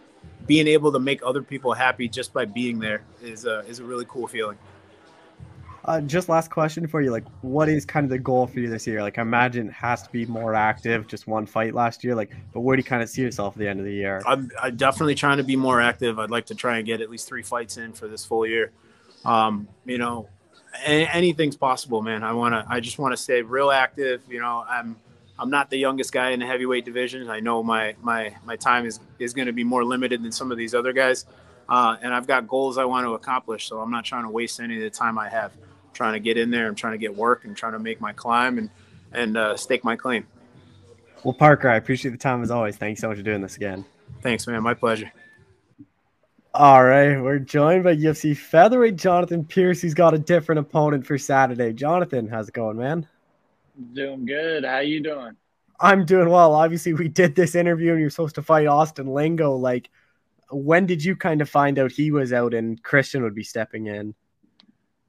being 0.46 0.68
able 0.68 0.92
to 0.92 1.00
make 1.00 1.22
other 1.24 1.42
people 1.42 1.74
happy 1.74 2.08
just 2.08 2.34
by 2.34 2.46
being 2.46 2.80
there 2.80 3.04
is 3.22 3.46
a 3.46 3.60
is 3.62 3.80
a 3.80 3.84
really 3.84 4.06
cool 4.08 4.28
feeling. 4.28 4.58
Uh, 5.86 6.02
just 6.02 6.28
last 6.28 6.52
question 6.52 6.86
for 6.86 7.02
you. 7.02 7.12
Like, 7.12 7.24
what 7.42 7.70
is 7.70 7.86
kind 7.86 8.04
of 8.04 8.10
the 8.10 8.20
goal 8.20 8.46
for 8.46 8.60
you 8.60 8.70
this 8.70 8.86
year? 8.86 9.02
Like, 9.02 9.18
I 9.18 9.22
imagine 9.22 9.70
it 9.70 9.74
has 9.74 10.04
to 10.04 10.10
be 10.10 10.26
more 10.26 10.54
active. 10.54 11.08
Just 11.08 11.28
one 11.28 11.46
fight 11.46 11.74
last 11.74 12.04
year. 12.04 12.14
Like, 12.14 12.36
but 12.52 12.60
where 12.60 12.76
do 12.76 12.82
you 12.82 12.84
kind 12.84 13.02
of 13.02 13.08
see 13.08 13.22
yourself 13.22 13.54
at 13.54 13.60
the 13.60 13.70
end 13.70 13.80
of 13.80 13.86
the 13.86 13.94
year? 13.94 14.22
I'm, 14.28 14.52
I'm 14.62 14.76
definitely 14.76 15.16
trying 15.16 15.38
to 15.38 15.46
be 15.46 15.56
more 15.56 15.80
active. 15.80 16.20
I'd 16.20 16.30
like 16.30 16.46
to 16.48 16.56
try 16.56 16.78
and 16.78 16.86
get 16.86 17.00
at 17.00 17.10
least 17.10 17.26
three 17.30 17.42
fights 17.42 17.78
in 17.78 17.94
for 17.94 18.10
this 18.10 18.26
full 18.26 18.46
year. 18.46 18.74
Um, 19.24 19.70
you 19.86 19.98
know, 19.98 20.28
anything's 20.86 21.56
possible, 21.56 22.02
man. 22.02 22.22
I 22.22 22.34
want 22.34 22.54
to. 22.54 22.66
I 22.70 22.82
just 22.82 23.00
want 23.00 23.14
to 23.14 23.18
stay 23.18 23.42
real 23.42 23.72
active. 23.72 24.22
You 24.30 24.42
know, 24.42 24.66
I'm. 24.68 24.98
I'm 25.40 25.50
not 25.50 25.70
the 25.70 25.78
youngest 25.78 26.12
guy 26.12 26.32
in 26.32 26.40
the 26.40 26.46
heavyweight 26.46 26.86
division. 26.86 27.30
I 27.30 27.40
know 27.40 27.64
my 27.64 27.96
my 28.02 28.36
my 28.46 28.56
time 28.56 28.86
is 28.86 29.00
is 29.20 29.34
going 29.34 29.48
to 29.48 29.54
be 29.54 29.64
more 29.64 29.84
limited 29.84 30.24
than 30.24 30.32
some 30.32 30.52
of 30.52 30.58
these 30.58 30.74
other 30.74 30.94
guys, 30.94 31.26
uh, 31.70 31.98
and 32.02 32.14
I've 32.14 32.28
got 32.28 32.48
goals 32.48 32.78
I 32.78 32.86
want 32.86 33.06
to 33.06 33.14
accomplish. 33.14 33.68
So 33.68 33.80
I'm 33.80 33.92
not 33.92 34.06
trying 34.06 34.24
to 34.24 34.30
waste 34.30 34.60
any 34.60 34.78
of 34.78 34.82
the 34.82 34.90
time 34.90 35.18
I 35.18 35.30
have 35.30 35.52
trying 35.94 36.14
to 36.14 36.20
get 36.20 36.38
in 36.38 36.52
there. 36.52 36.68
I'm 36.68 36.76
trying 36.76 36.94
to 36.94 37.00
get 37.00 37.16
work 37.16 37.44
and 37.44 37.58
trying 37.58 37.74
to 37.74 37.80
make 37.80 38.00
my 38.00 38.14
climb 38.14 38.58
and 38.58 38.70
and 39.14 39.38
uh, 39.38 39.58
stake 39.58 39.84
my 39.84 39.96
claim. 39.96 40.26
Well, 41.24 41.34
Parker, 41.34 41.70
I 41.70 41.76
appreciate 41.76 42.12
the 42.12 42.18
time 42.18 42.44
as 42.44 42.52
always. 42.52 42.78
Thanks 42.78 43.02
so 43.02 43.10
much 43.10 43.18
for 43.18 43.24
doing 43.24 43.42
this 43.42 43.56
again. 43.56 43.86
Thanks, 44.22 44.48
man. 44.48 44.62
My 44.64 44.74
pleasure. 44.74 45.12
All 46.54 46.84
right, 46.84 47.22
we're 47.22 47.38
joined 47.38 47.84
by 47.84 47.96
UFC 47.96 48.36
featherweight 48.36 48.96
Jonathan 48.96 49.46
Pearce, 49.46 49.82
who's 49.82 49.94
got 49.94 50.16
a 50.16 50.18
different 50.18 50.58
opponent 50.60 51.06
for 51.06 51.18
Saturday. 51.18 51.72
Jonathan, 51.72 52.28
how's 52.28 52.48
it 52.48 52.54
going, 52.54 52.78
man? 52.78 53.08
Doing 53.94 54.26
good. 54.26 54.66
How 54.66 54.80
you 54.80 55.02
doing? 55.02 55.36
I'm 55.80 56.06
doing 56.06 56.30
well. 56.30 56.54
Obviously, 56.54 56.94
we 56.94 57.08
did 57.08 57.36
this 57.36 57.54
interview, 57.54 57.92
and 57.92 58.02
you're 58.02 58.10
supposed 58.10 58.36
to 58.36 58.42
fight 58.42 58.66
Austin 58.66 59.08
Lingo. 59.08 59.56
Like, 59.56 59.90
when 60.50 60.86
did 60.86 61.04
you 61.04 61.16
kind 61.16 61.42
of 61.42 61.50
find 61.50 61.78
out 61.78 61.92
he 61.92 62.10
was 62.10 62.34
out 62.34 62.54
and 62.54 62.82
Christian 62.82 63.22
would 63.24 63.36
be 63.36 63.44
stepping 63.44 63.88
in? 63.88 64.16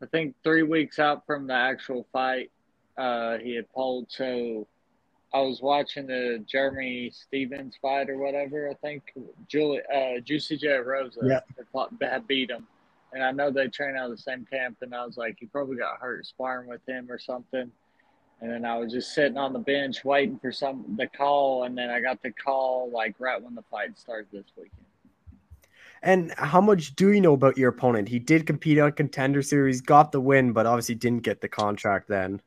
I 0.03 0.07
think 0.07 0.35
three 0.45 0.63
weeks 0.63 0.99
out 0.99 1.25
from 1.27 1.47
the 1.47 1.55
actual 1.55 2.07
fight, 2.13 2.51
uh, 2.97 3.39
he 3.39 3.57
had 3.57 3.73
pulled. 3.73 4.07
So 4.11 4.67
I 5.33 5.41
was 5.41 5.61
watching 5.63 6.07
the 6.07 6.45
Jeremy 6.47 7.11
Stephens 7.13 7.77
fight 7.81 8.11
or 8.11 8.19
whatever. 8.19 8.69
I 8.69 8.75
think 8.75 9.05
Julie, 9.49 9.81
uh, 9.95 10.21
Juicy 10.21 10.59
J 10.59 10.77
Rosa 10.77 11.21
yeah. 11.23 11.41
had 12.03 12.27
beat 12.27 12.51
him, 12.51 12.67
and 13.13 13.25
I 13.25 13.33
know 13.33 13.51
they 13.51 13.69
train 13.69 13.97
out 13.97 14.11
of 14.11 14.17
the 14.17 14.23
same 14.23 14.47
camp. 14.51 14.79
And 14.83 14.95
I 14.95 15.07
was 15.07 15.17
like, 15.17 15.37
he 15.41 15.47
probably 15.47 15.77
got 15.77 15.99
hurt 15.99 16.27
sparring 16.27 16.69
with 16.69 16.87
him 16.87 17.11
or 17.11 17.19
something. 17.19 17.71
And 18.41 18.51
then 18.51 18.65
I 18.65 18.77
was 18.77 18.93
just 18.93 19.15
sitting 19.15 19.37
on 19.37 19.53
the 19.53 19.59
bench 19.59 20.05
waiting 20.05 20.39
for 20.39 20.53
some 20.53 20.85
the 20.97 21.09
call, 21.09 21.65
and 21.65 21.77
then 21.77 21.91
I 21.91 22.01
got 22.01 22.23
the 22.23 22.31
call 22.31 22.91
like 22.93 23.17
right 23.19 23.43
when 23.43 23.55
the 23.55 23.65
fight 23.71 23.99
started 23.99 24.29
this 24.33 24.47
weekend. 24.57 24.85
And 26.03 26.33
how 26.39 26.61
much 26.61 26.95
do 26.95 27.11
you 27.11 27.21
know 27.21 27.33
about 27.33 27.59
your 27.59 27.71
opponent? 27.71 28.09
He 28.09 28.21
did 28.21 28.47
compete 28.47 28.79
on 28.79 28.93
contender 28.93 29.43
series, 29.43 29.81
got 29.81 30.13
the 30.13 30.21
win, 30.21 30.53
but 30.53 30.67
obviously 30.67 30.95
didn't 30.95 31.25
get 31.25 31.41
the 31.41 31.49
contract 31.49 32.09
then. 32.09 32.41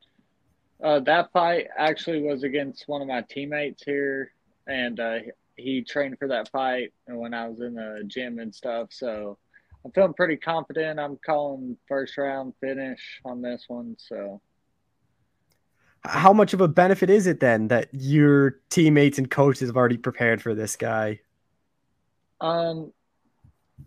Uh, 0.82 1.00
that 1.00 1.30
fight 1.32 1.68
actually 1.76 2.22
was 2.22 2.42
against 2.42 2.88
one 2.88 3.02
of 3.02 3.08
my 3.08 3.22
teammates 3.28 3.84
here, 3.84 4.32
and 4.66 4.98
uh, 4.98 5.18
he 5.56 5.82
trained 5.82 6.18
for 6.18 6.28
that 6.28 6.50
fight 6.50 6.92
when 7.06 7.34
I 7.34 7.48
was 7.48 7.60
in 7.60 7.74
the 7.74 8.02
gym 8.06 8.38
and 8.38 8.54
stuff. 8.54 8.88
So 8.90 9.38
I'm 9.84 9.92
feeling 9.92 10.14
pretty 10.14 10.36
confident. 10.36 10.98
I'm 10.98 11.18
calling 11.24 11.76
first 11.86 12.16
round 12.16 12.54
finish 12.60 13.20
on 13.24 13.42
this 13.42 13.64
one. 13.68 13.96
So, 13.98 14.40
how 16.04 16.32
much 16.32 16.52
of 16.52 16.60
a 16.60 16.68
benefit 16.68 17.10
is 17.10 17.26
it 17.26 17.40
then 17.40 17.68
that 17.68 17.88
your 17.92 18.58
teammates 18.70 19.18
and 19.18 19.30
coaches 19.30 19.68
have 19.68 19.76
already 19.76 19.96
prepared 19.96 20.42
for 20.42 20.54
this 20.54 20.76
guy? 20.76 21.20
Um, 22.40 22.92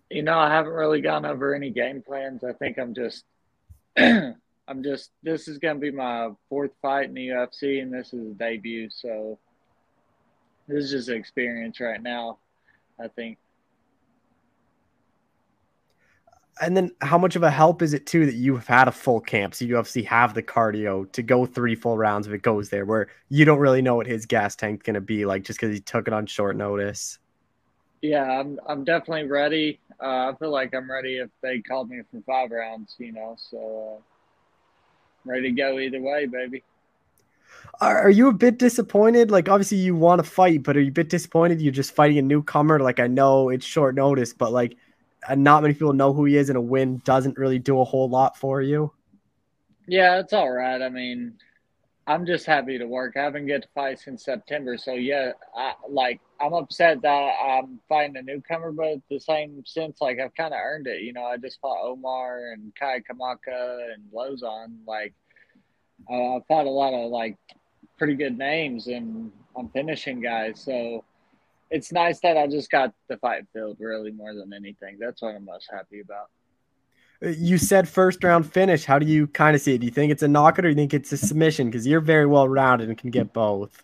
you 0.10 0.24
know, 0.24 0.38
I 0.38 0.50
haven't 0.50 0.72
really 0.72 1.02
gone 1.02 1.26
over 1.26 1.54
any 1.54 1.72
game 1.72 2.02
plans. 2.02 2.44
I 2.44 2.54
think 2.54 2.78
I'm 2.78 2.94
just, 2.94 3.26
I'm 3.98 4.84
just. 4.84 5.12
This 5.24 5.48
is 5.48 5.58
gonna 5.58 5.80
be 5.80 5.92
my 5.92 6.30
fourth 6.50 6.72
fight 6.82 7.10
in 7.10 7.14
the 7.14 7.28
UFC, 7.28 7.82
and 7.82 7.94
this 7.94 8.14
is 8.14 8.32
a 8.32 8.34
debut. 8.34 8.90
So, 8.90 9.38
this 10.68 10.86
is 10.86 10.92
just 10.92 11.10
experience 11.10 11.80
right 11.80 12.02
now. 12.02 12.38
I 13.00 13.10
think. 13.10 13.38
And 16.62 16.78
then, 16.78 16.92
how 17.02 17.18
much 17.18 17.36
of 17.36 17.44
a 17.44 17.52
help 17.52 17.82
is 17.82 17.94
it 17.94 18.06
too 18.06 18.26
that 18.26 18.36
you 18.36 18.56
have 18.56 18.68
had 18.68 18.88
a 18.88 18.92
full 18.92 19.20
camp, 19.20 19.56
so 19.56 19.66
you 19.66 19.78
obviously 19.78 20.04
have 20.04 20.34
the 20.34 20.44
cardio 20.44 21.12
to 21.12 21.22
go 21.22 21.46
three 21.46 21.76
full 21.76 21.98
rounds 21.98 22.28
if 22.28 22.34
it 22.34 22.44
goes 22.44 22.70
there, 22.70 22.86
where 22.86 23.08
you 23.30 23.44
don't 23.44 23.60
really 23.60 23.82
know 23.82 23.96
what 23.96 24.08
his 24.08 24.26
gas 24.26 24.56
tank's 24.56 24.84
going 24.84 24.94
to 24.94 25.02
be 25.02 25.26
like 25.26 25.44
just 25.44 25.60
because 25.60 25.76
he 25.76 25.82
took 25.82 26.08
it 26.08 26.14
on 26.14 26.26
short 26.26 26.56
notice. 26.56 27.20
Yeah, 28.02 28.24
I'm 28.24 28.60
I'm 28.68 28.84
definitely 28.86 29.28
ready. 29.28 29.80
Uh, 30.02 30.32
I 30.32 30.36
feel 30.40 30.52
like 30.52 30.74
I'm 30.74 30.90
ready 30.90 31.18
if 31.18 31.30
they 31.42 31.60
called 31.60 31.90
me 31.90 32.02
for 32.12 32.22
five 32.22 32.52
rounds, 32.52 32.96
you 33.00 33.12
know. 33.12 33.36
So 33.38 33.98
uh, 33.98 34.02
ready 35.26 35.50
to 35.50 35.52
go 35.52 35.80
either 35.80 36.02
way, 36.02 36.26
baby. 36.26 36.64
Are, 37.82 37.98
are 38.04 38.10
you 38.10 38.30
a 38.30 38.34
bit 38.34 38.58
disappointed? 38.58 39.32
Like, 39.32 39.50
obviously, 39.50 39.78
you 39.78 39.96
want 39.96 40.24
to 40.24 40.30
fight, 40.30 40.64
but 40.64 40.78
are 40.78 40.82
you 40.82 40.90
a 40.90 40.94
bit 40.94 41.10
disappointed 41.10 41.62
you're 41.62 41.72
just 41.72 41.94
fighting 41.94 42.18
a 42.18 42.22
newcomer? 42.22 42.80
Like, 42.80 43.00
I 43.00 43.08
know 43.08 43.50
it's 43.50 43.66
short 43.66 43.96
notice, 43.96 44.34
but 44.34 44.52
like, 44.52 44.78
not 45.36 45.62
many 45.62 45.74
people 45.74 45.94
know 45.94 46.14
who 46.14 46.26
he 46.26 46.38
is, 46.38 46.50
and 46.50 46.58
a 46.58 46.62
win 46.62 47.02
doesn't 47.06 47.38
really 47.38 47.60
do 47.60 47.80
a 47.80 47.84
whole 47.84 48.10
lot 48.10 48.38
for 48.38 48.62
you. 48.62 48.92
Yeah, 49.88 50.20
it's 50.20 50.34
all 50.34 50.52
right. 50.52 50.82
I 50.82 50.90
mean, 50.90 51.36
I'm 52.08 52.26
just 52.26 52.46
happy 52.46 52.78
to 52.78 52.86
work. 52.86 53.18
I 53.18 53.24
haven't 53.24 53.48
get 53.48 53.64
to 53.64 53.68
fight 53.74 54.00
since 54.00 54.24
September, 54.24 54.78
so 54.78 54.94
yeah, 54.94 55.32
I, 55.56 55.74
like 55.90 56.20
I'm 56.40 56.54
upset 56.54 57.02
that 57.02 57.32
I'm 57.44 57.80
fighting 57.90 58.18
a 58.18 58.22
newcomer, 58.22 58.72
but 58.72 58.88
at 58.88 59.02
the 59.10 59.20
same 59.20 59.64
sense, 59.66 60.02
like 60.02 60.20
I've 60.20 60.36
kind 60.36 60.54
of 60.54 60.60
earned 60.64 60.88
it. 60.88 61.02
You 61.02 61.14
know, 61.14 61.24
I 61.24 61.38
just 61.38 61.60
fought 61.60 61.84
Omar 61.84 62.52
and 62.54 62.74
Kai 62.76 63.00
Kamaka 63.00 63.94
and 63.94 64.04
Lauzon. 64.14 64.78
Like 64.88 65.14
uh, 66.10 66.36
I 66.36 66.40
fought 66.48 66.68
a 66.68 66.70
lot 66.70 66.94
of 66.94 67.10
like 67.10 67.38
pretty 67.98 68.16
good 68.16 68.38
names, 68.38 68.88
and 68.88 69.32
I'm 69.58 69.70
finishing 69.70 70.22
guys. 70.22 70.62
So 70.62 71.04
it's 71.70 71.92
nice 71.92 72.20
that 72.22 72.38
I 72.38 72.48
just 72.48 72.70
got 72.70 72.94
the 73.08 73.18
fight 73.18 73.46
filled, 73.54 73.78
really 73.80 74.12
more 74.12 74.34
than 74.34 74.54
anything. 74.54 74.98
That's 75.00 75.22
what 75.22 75.36
I'm 75.36 75.46
most 75.46 75.70
happy 75.72 76.00
about. 76.00 76.30
Uh, 77.24 77.30
you 77.30 77.58
said 77.58 77.88
first 77.88 78.24
round 78.24 78.52
finish. 78.52 78.86
How 78.86 79.00
do 79.00 79.06
you 79.06 79.28
kind 79.28 79.56
of 79.56 79.62
see 79.62 79.76
it? 79.76 79.80
Do 79.80 79.86
you 79.86 79.92
think 79.92 80.12
it's 80.12 80.24
a 80.24 80.28
knockout 80.28 80.60
or 80.60 80.62
do 80.64 80.70
you 80.70 80.76
think 80.76 80.94
it's 80.94 81.12
a 81.12 81.18
submission? 81.18 81.68
Because 81.68 81.88
you're 81.88 82.02
very 82.02 82.26
well 82.26 82.48
rounded 82.48 82.90
and 82.90 82.98
can 82.98 83.10
get 83.10 83.34
both. 83.34 83.84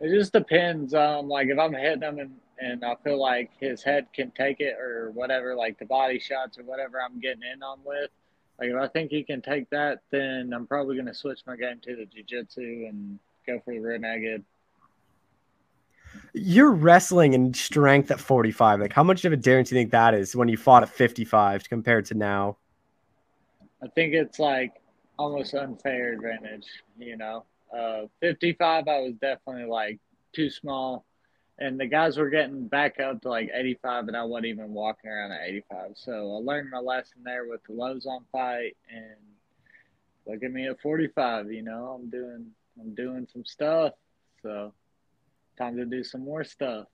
It 0.00 0.10
just 0.10 0.32
depends. 0.32 0.94
Um, 0.94 1.28
like 1.28 1.48
if 1.48 1.58
I'm 1.58 1.72
hitting 1.72 2.02
him 2.02 2.18
and, 2.18 2.34
and 2.58 2.84
I 2.84 2.94
feel 3.02 3.20
like 3.20 3.50
his 3.58 3.82
head 3.82 4.06
can 4.14 4.30
take 4.30 4.60
it 4.60 4.76
or 4.78 5.10
whatever, 5.12 5.54
like 5.54 5.78
the 5.78 5.86
body 5.86 6.18
shots 6.18 6.58
or 6.58 6.64
whatever 6.64 7.00
I'm 7.00 7.20
getting 7.20 7.42
in 7.42 7.62
on 7.62 7.78
with. 7.84 8.10
Like 8.58 8.70
if 8.70 8.76
I 8.76 8.88
think 8.88 9.10
he 9.10 9.22
can 9.22 9.42
take 9.42 9.68
that, 9.70 10.00
then 10.10 10.52
I'm 10.54 10.66
probably 10.66 10.96
going 10.96 11.06
to 11.06 11.14
switch 11.14 11.40
my 11.46 11.56
game 11.56 11.80
to 11.82 11.96
the 11.96 12.06
jiu-jitsu 12.06 12.86
and 12.88 13.18
go 13.46 13.60
for 13.64 13.74
the 13.74 13.80
rear 13.80 13.98
naked. 13.98 14.44
You're 16.32 16.72
wrestling 16.72 17.32
in 17.34 17.54
strength 17.54 18.10
at 18.10 18.20
45. 18.20 18.80
Like, 18.80 18.92
how 18.92 19.02
much 19.02 19.24
of 19.24 19.32
a 19.32 19.36
difference 19.36 19.70
do 19.70 19.74
you 19.74 19.80
think 19.80 19.90
that 19.92 20.14
is 20.14 20.36
when 20.36 20.48
you 20.48 20.56
fought 20.56 20.82
at 20.82 20.88
55 20.88 21.68
compared 21.68 22.06
to 22.06 22.14
now? 22.14 22.58
I 23.82 23.88
think 23.88 24.14
it's 24.14 24.38
like 24.38 24.72
almost 25.18 25.54
unfair 25.54 26.12
advantage. 26.12 26.66
You 26.98 27.16
know, 27.16 27.44
uh, 27.76 28.06
55, 28.20 28.88
I 28.88 29.00
was 29.00 29.14
definitely 29.20 29.64
like 29.64 29.98
too 30.32 30.50
small, 30.50 31.04
and 31.58 31.78
the 31.78 31.86
guys 31.86 32.16
were 32.16 32.30
getting 32.30 32.68
back 32.68 33.00
up 33.00 33.22
to 33.22 33.28
like 33.28 33.50
85, 33.52 34.08
and 34.08 34.16
I 34.16 34.24
wasn't 34.24 34.46
even 34.46 34.72
walking 34.72 35.10
around 35.10 35.32
at 35.32 35.42
85. 35.46 35.92
So 35.94 36.12
I 36.12 36.38
learned 36.44 36.70
my 36.70 36.78
lesson 36.78 37.18
there 37.24 37.46
with 37.48 37.62
the 37.64 37.74
lows 37.74 38.06
on 38.06 38.24
fight, 38.32 38.76
and 38.90 39.16
look 40.26 40.42
at 40.42 40.52
me 40.52 40.68
at 40.68 40.80
45. 40.80 41.52
You 41.52 41.62
know, 41.62 41.98
I'm 41.98 42.10
doing 42.10 42.46
I'm 42.80 42.94
doing 42.94 43.26
some 43.32 43.44
stuff. 43.44 43.92
So 44.42 44.72
time 45.56 45.76
to 45.76 45.84
do 45.84 46.04
some 46.04 46.22
more 46.22 46.44
stuff. 46.44 46.86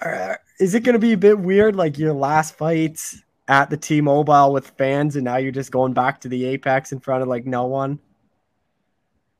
Uh, 0.00 0.34
is 0.58 0.74
it 0.74 0.80
going 0.80 0.94
to 0.94 0.98
be 0.98 1.12
a 1.12 1.18
bit 1.18 1.38
weird, 1.38 1.76
like 1.76 1.98
your 1.98 2.12
last 2.12 2.56
fights 2.56 3.22
at 3.48 3.68
the 3.68 3.76
T-Mobile 3.76 4.52
with 4.52 4.68
fans, 4.78 5.16
and 5.16 5.24
now 5.24 5.36
you're 5.36 5.52
just 5.52 5.72
going 5.72 5.92
back 5.92 6.20
to 6.20 6.28
the 6.28 6.44
Apex 6.46 6.92
in 6.92 7.00
front 7.00 7.22
of 7.22 7.28
like 7.28 7.44
no 7.44 7.66
one? 7.66 7.98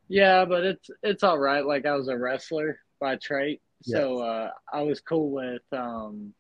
Yeah, 0.09 0.45
but 0.45 0.64
it's 0.64 0.91
it's 1.03 1.22
all 1.22 1.38
right. 1.38 1.64
Like 1.64 1.86
I 1.86 1.95
was 1.95 2.09
a 2.09 2.18
wrestler 2.18 2.80
by 3.01 3.16
trade, 3.16 3.61
yes. 3.84 3.97
so 3.97 4.18
uh, 4.18 4.51
I 4.72 4.82
was 4.82 5.01
cool 5.01 5.30
with 5.30 5.62
um, 5.72 6.34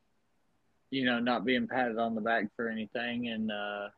you 0.90 1.04
know 1.04 1.20
not 1.20 1.44
being 1.44 1.68
patted 1.68 1.96
on 1.96 2.16
the 2.16 2.20
back 2.20 2.46
for 2.56 2.68
anything, 2.68 3.28
and 3.28 3.52
uh, 3.52 3.88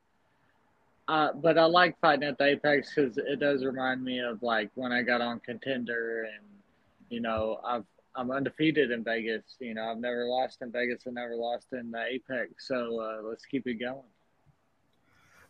uh, 1.09 1.33
but 1.35 1.57
I 1.57 1.65
like 1.65 1.99
fighting 2.01 2.29
at 2.29 2.37
the 2.37 2.49
Apex 2.49 2.95
because 2.95 3.17
it 3.17 3.41
does 3.41 3.65
remind 3.65 4.05
me 4.05 4.21
of 4.21 4.43
like 4.43 4.71
when 4.75 4.93
I 4.93 5.01
got 5.03 5.23
on 5.23 5.41
Contender 5.41 6.25
and 6.25 6.52
you 7.13 7.21
know, 7.21 7.61
I've 7.65 7.85
I'm 8.15 8.31
undefeated 8.31 8.91
in 8.91 9.05
Vegas. 9.05 9.43
You 9.59 9.75
know, 9.75 9.91
I've 9.91 9.99
never 9.99 10.27
lost 10.27 10.63
in 10.63 10.73
Vegas 10.73 11.07
and 11.07 11.15
never 11.15 11.37
lost 11.37 11.69
in 11.73 11.91
the 11.91 12.03
Apex. 12.03 12.67
So 12.67 13.01
uh, 13.01 13.27
let's 13.27 13.47
keep 13.47 13.67
it 13.67 13.75
going. 13.75 14.03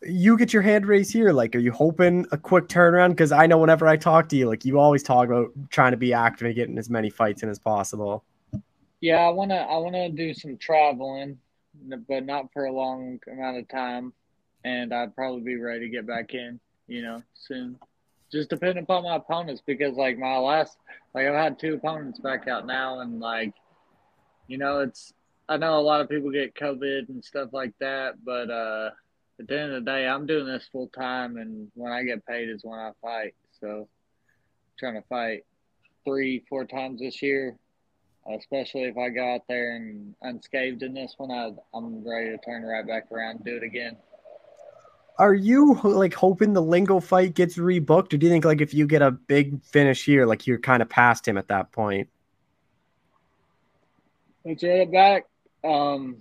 You 0.01 0.37
get 0.37 0.51
your 0.51 0.61
hand 0.61 0.85
raised 0.85 1.13
here. 1.13 1.31
Like, 1.31 1.55
are 1.55 1.59
you 1.59 1.71
hoping 1.71 2.25
a 2.31 2.37
quick 2.37 2.67
turnaround? 2.67 3.09
Because 3.09 3.31
I 3.31 3.47
know 3.47 3.57
whenever 3.57 3.87
I 3.87 3.95
talk 3.95 4.27
to 4.29 4.35
you, 4.35 4.49
like 4.49 4.65
you 4.65 4.77
always 4.79 5.03
talk 5.03 5.27
about 5.27 5.51
trying 5.69 5.91
to 5.91 5.97
be 5.97 6.13
active 6.13 6.45
and 6.45 6.55
getting 6.55 6.77
as 6.77 6.89
many 6.89 7.09
fights 7.09 7.43
in 7.43 7.49
as 7.49 7.59
possible. 7.59 8.23
Yeah, 8.99 9.19
I 9.19 9.29
wanna 9.29 9.55
I 9.55 9.77
wanna 9.77 10.09
do 10.09 10.33
some 10.33 10.57
traveling, 10.57 11.37
but 12.07 12.25
not 12.25 12.51
for 12.53 12.65
a 12.65 12.71
long 12.71 13.19
amount 13.31 13.57
of 13.57 13.67
time, 13.69 14.13
and 14.65 14.93
I'd 14.93 15.15
probably 15.15 15.41
be 15.41 15.55
ready 15.55 15.81
to 15.81 15.89
get 15.89 16.05
back 16.05 16.33
in. 16.33 16.59
You 16.87 17.01
know, 17.01 17.23
soon 17.33 17.77
just 18.33 18.49
depending 18.49 18.83
upon 18.83 19.03
my 19.03 19.15
opponents 19.15 19.61
because 19.65 19.95
like 19.95 20.17
my 20.17 20.37
last 20.37 20.77
like 21.13 21.27
I've 21.27 21.35
had 21.35 21.59
two 21.59 21.75
opponents 21.75 22.19
back 22.19 22.47
out 22.47 22.65
now 22.65 22.99
and 22.99 23.19
like 23.19 23.53
you 24.47 24.57
know 24.57 24.79
it's 24.79 25.13
I 25.47 25.57
know 25.57 25.77
a 25.77 25.81
lot 25.81 26.01
of 26.01 26.09
people 26.09 26.31
get 26.31 26.55
COVID 26.55 27.09
and 27.09 27.23
stuff 27.23 27.49
like 27.53 27.73
that, 27.79 28.15
but 28.25 28.49
uh 28.49 28.89
at 29.39 29.47
the 29.47 29.59
end 29.59 29.73
of 29.73 29.85
the 29.85 29.91
day 29.91 30.07
I'm 30.07 30.25
doing 30.25 30.47
this 30.47 30.67
full 30.71 30.87
time 30.87 31.37
and 31.37 31.69
when 31.75 31.93
I 31.93 32.03
get 32.03 32.25
paid 32.25 32.49
is 32.49 32.63
when 32.63 32.79
I 32.79 32.91
fight. 33.01 33.35
So 33.61 33.67
I'm 33.67 33.87
trying 34.79 35.01
to 35.01 35.07
fight 35.07 35.45
three, 36.03 36.43
four 36.49 36.65
times 36.65 36.99
this 36.99 37.21
year. 37.21 37.55
Especially 38.37 38.83
if 38.83 38.97
I 38.97 39.09
go 39.09 39.33
out 39.33 39.41
there 39.49 39.75
and 39.75 40.15
unscathed 40.21 40.81
in 40.81 40.93
this 40.93 41.13
one, 41.17 41.29
I, 41.29 41.51
I'm 41.77 42.07
ready 42.07 42.29
to 42.29 42.37
turn 42.37 42.63
right 42.63 42.87
back 42.87 43.11
around 43.11 43.35
and 43.35 43.45
do 43.45 43.57
it 43.57 43.63
again 43.63 43.97
are 45.17 45.33
you 45.33 45.79
like 45.83 46.13
hoping 46.13 46.53
the 46.53 46.61
Lingo 46.61 46.99
fight 46.99 47.35
gets 47.35 47.57
rebooked, 47.57 48.13
or 48.13 48.17
do 48.17 48.25
you 48.25 48.31
think 48.31 48.45
like 48.45 48.61
if 48.61 48.73
you 48.73 48.87
get 48.87 49.01
a 49.01 49.11
big 49.11 49.63
finish 49.63 50.05
here, 50.05 50.25
like 50.25 50.47
you're 50.47 50.59
kind 50.59 50.81
of 50.81 50.89
past 50.89 51.27
him 51.27 51.37
at 51.37 51.47
that 51.49 51.71
point? 51.71 52.09
Let's 54.45 54.63
run 54.63 54.91
back. 54.91 55.25
Um, 55.63 56.17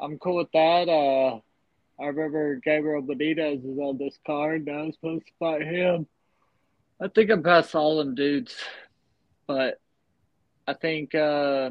I'm 0.00 0.18
cool 0.18 0.36
with 0.36 0.52
that. 0.52 0.88
Uh, 0.88 1.40
I 2.00 2.06
remember 2.06 2.56
Gabriel 2.56 3.02
Benitez 3.02 3.58
is 3.58 3.78
on 3.78 3.98
this 3.98 4.18
card. 4.24 4.66
And 4.66 4.76
I 4.76 4.82
was 4.82 4.94
supposed 4.94 5.26
to 5.26 5.32
fight 5.38 5.62
him. 5.62 6.06
I 7.00 7.08
think 7.08 7.30
I'm 7.30 7.42
past 7.42 7.74
all 7.74 7.98
them 7.98 8.14
dudes, 8.14 8.56
but 9.46 9.80
I 10.66 10.74
think 10.74 11.14
uh, 11.14 11.70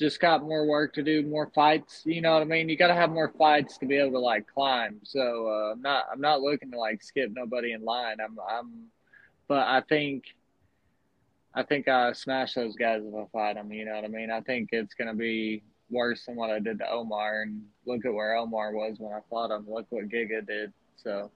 just 0.00 0.18
got 0.18 0.42
more 0.42 0.66
work 0.66 0.94
to 0.94 1.02
do, 1.02 1.22
more 1.22 1.50
fights. 1.54 2.02
You 2.06 2.22
know 2.22 2.32
what 2.32 2.40
I 2.40 2.46
mean? 2.46 2.70
You 2.70 2.76
got 2.76 2.88
to 2.88 2.94
have 2.94 3.10
more 3.10 3.32
fights 3.36 3.76
to 3.78 3.86
be 3.86 3.96
able 3.96 4.12
to 4.12 4.18
like 4.18 4.46
climb. 4.46 4.98
So 5.04 5.48
uh, 5.48 5.72
I'm 5.72 5.82
not 5.82 6.06
I'm 6.10 6.20
not 6.22 6.40
looking 6.40 6.70
to 6.72 6.78
like 6.78 7.02
skip 7.02 7.30
nobody 7.32 7.72
in 7.72 7.84
line. 7.84 8.16
I'm 8.24 8.38
I'm, 8.50 8.86
but 9.46 9.66
I 9.68 9.82
think 9.82 10.24
I 11.54 11.62
think 11.62 11.86
I 11.86 12.12
smash 12.12 12.54
those 12.54 12.76
guys 12.76 13.02
if 13.04 13.14
I 13.14 13.26
fight 13.30 13.54
them. 13.56 13.70
You 13.72 13.84
know 13.84 13.94
what 13.94 14.04
I 14.04 14.08
mean? 14.08 14.30
I 14.30 14.40
think 14.40 14.70
it's 14.72 14.94
gonna 14.94 15.14
be 15.14 15.62
worse 15.90 16.24
than 16.24 16.36
what 16.36 16.50
I 16.50 16.60
did 16.60 16.78
to 16.78 16.90
Omar. 16.90 17.42
And 17.42 17.62
look 17.84 18.06
at 18.06 18.14
where 18.14 18.36
Omar 18.36 18.72
was 18.72 18.96
when 18.98 19.12
I 19.12 19.20
fought 19.28 19.54
him. 19.54 19.66
Look 19.68 19.86
what 19.90 20.08
Giga 20.08 20.46
did. 20.46 20.72
So 20.96 21.30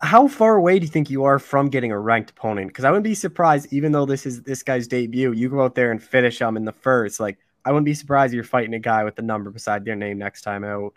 how 0.00 0.26
far 0.26 0.56
away 0.56 0.78
do 0.78 0.84
you 0.84 0.90
think 0.90 1.10
you 1.10 1.24
are 1.24 1.38
from 1.38 1.68
getting 1.68 1.92
a 1.92 1.98
ranked 1.98 2.30
opponent? 2.30 2.68
Because 2.68 2.84
I 2.84 2.90
wouldn't 2.90 3.04
be 3.04 3.14
surprised, 3.14 3.72
even 3.72 3.92
though 3.92 4.06
this 4.06 4.26
is 4.26 4.42
this 4.42 4.62
guy's 4.62 4.88
debut, 4.88 5.32
you 5.32 5.48
go 5.48 5.62
out 5.62 5.74
there 5.74 5.92
and 5.92 6.02
finish 6.02 6.40
him 6.40 6.56
in 6.56 6.64
the 6.64 6.72
first. 6.72 7.20
Like, 7.20 7.38
I 7.64 7.70
wouldn't 7.70 7.84
be 7.84 7.94
surprised 7.94 8.32
if 8.32 8.36
you're 8.36 8.44
fighting 8.44 8.74
a 8.74 8.80
guy 8.80 9.04
with 9.04 9.14
the 9.14 9.22
number 9.22 9.50
beside 9.50 9.84
their 9.84 9.96
name 9.96 10.18
next 10.18 10.42
time 10.42 10.64
out. 10.64 10.94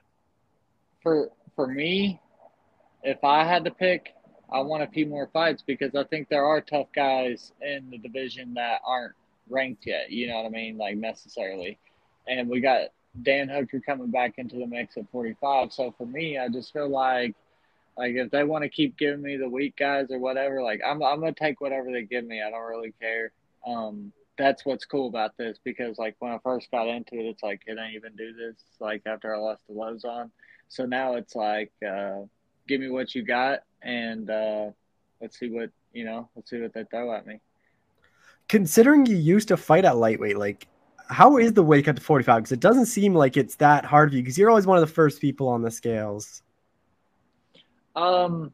For 1.03 1.29
for 1.55 1.67
me, 1.67 2.19
if 3.03 3.23
I 3.23 3.43
had 3.43 3.63
to 3.65 3.71
pick, 3.71 4.13
I 4.51 4.59
want 4.61 4.83
a 4.83 4.87
few 4.87 5.05
more 5.05 5.29
fights 5.31 5.63
because 5.65 5.93
I 5.93 6.03
think 6.05 6.27
there 6.27 6.45
are 6.45 6.59
tough 6.59 6.87
guys 6.95 7.53
in 7.61 7.89
the 7.91 7.97
division 7.99 8.55
that 8.55 8.81
aren't 8.85 9.13
ranked 9.49 9.85
yet. 9.85 10.09
You 10.09 10.27
know 10.27 10.37
what 10.37 10.47
I 10.47 10.49
mean? 10.49 10.77
Like 10.77 10.97
necessarily, 10.97 11.77
and 12.27 12.49
we 12.49 12.59
got 12.59 12.89
Dan 13.21 13.49
Hooker 13.49 13.79
coming 13.81 14.09
back 14.09 14.35
into 14.37 14.57
the 14.57 14.65
mix 14.65 14.97
at 14.97 15.09
45. 15.11 15.71
So 15.73 15.93
for 15.95 16.07
me, 16.07 16.39
I 16.39 16.49
just 16.49 16.73
feel 16.73 16.89
like 16.89 17.35
like 17.99 18.15
if 18.15 18.31
they 18.31 18.45
want 18.45 18.63
to 18.63 18.69
keep 18.69 18.97
giving 18.97 19.21
me 19.21 19.35
the 19.35 19.49
weak 19.49 19.75
guys 19.75 20.07
or 20.09 20.19
whatever, 20.19 20.63
like 20.63 20.79
I'm 20.87 21.03
I'm 21.03 21.19
gonna 21.19 21.33
take 21.33 21.59
whatever 21.59 21.91
they 21.91 22.03
give 22.03 22.23
me. 22.25 22.41
I 22.41 22.49
don't 22.49 22.69
really 22.69 22.93
care. 23.01 23.33
Um, 23.67 24.13
that's 24.37 24.65
what's 24.65 24.85
cool 24.85 25.09
about 25.09 25.35
this 25.35 25.59
because 25.65 25.97
like 25.97 26.15
when 26.19 26.31
I 26.31 26.37
first 26.41 26.71
got 26.71 26.87
into 26.87 27.15
it, 27.15 27.25
it's 27.25 27.43
like 27.43 27.65
can 27.65 27.77
I 27.77 27.91
even 27.91 28.15
do 28.15 28.31
this? 28.31 28.55
Like 28.79 29.01
after 29.05 29.35
I 29.35 29.37
lost 29.37 29.63
the 29.67 29.73
Lauzon, 29.75 30.31
so 30.69 30.85
now 30.85 31.15
it's 31.15 31.35
like 31.35 31.73
uh, 31.85 32.21
give 32.69 32.79
me 32.79 32.89
what 32.89 33.13
you 33.13 33.21
got 33.21 33.63
and 33.81 34.29
uh, 34.29 34.69
let's 35.19 35.37
see 35.37 35.49
what 35.49 35.69
you 35.91 36.05
know. 36.05 36.29
Let's 36.37 36.49
see 36.49 36.61
what 36.61 36.73
they 36.73 36.85
throw 36.85 37.13
at 37.13 37.27
me. 37.27 37.41
considering 38.47 39.05
you 39.05 39.17
used 39.17 39.49
to 39.49 39.57
fight 39.57 39.83
at 39.83 39.97
lightweight, 39.97 40.37
like 40.37 40.67
how 41.09 41.37
is 41.37 41.51
the 41.51 41.63
weight 41.63 41.83
cut 41.83 41.97
to 41.97 42.01
45? 42.01 42.43
Because 42.43 42.51
it 42.53 42.61
doesn't 42.61 42.85
seem 42.85 43.13
like 43.13 43.35
it's 43.35 43.55
that 43.57 43.83
hard 43.83 44.11
for 44.11 44.15
you 44.15 44.23
because 44.23 44.37
you're 44.37 44.49
always 44.49 44.67
one 44.67 44.77
of 44.77 44.87
the 44.87 44.93
first 44.93 45.19
people 45.19 45.49
on 45.49 45.61
the 45.61 45.71
scales. 45.71 46.43
Um, 47.95 48.51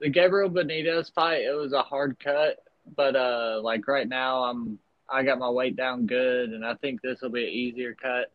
the 0.00 0.08
Gabriel 0.08 0.50
Benitez 0.50 1.12
fight, 1.12 1.42
it 1.42 1.56
was 1.56 1.72
a 1.72 1.82
hard 1.82 2.18
cut, 2.18 2.58
but 2.96 3.16
uh, 3.16 3.60
like 3.62 3.86
right 3.88 4.08
now, 4.08 4.44
I'm 4.44 4.78
I 5.08 5.22
got 5.22 5.38
my 5.38 5.50
weight 5.50 5.76
down 5.76 6.06
good, 6.06 6.50
and 6.50 6.64
I 6.64 6.74
think 6.74 7.00
this 7.02 7.20
will 7.20 7.30
be 7.30 7.44
an 7.44 7.50
easier 7.50 7.94
cut. 7.94 8.32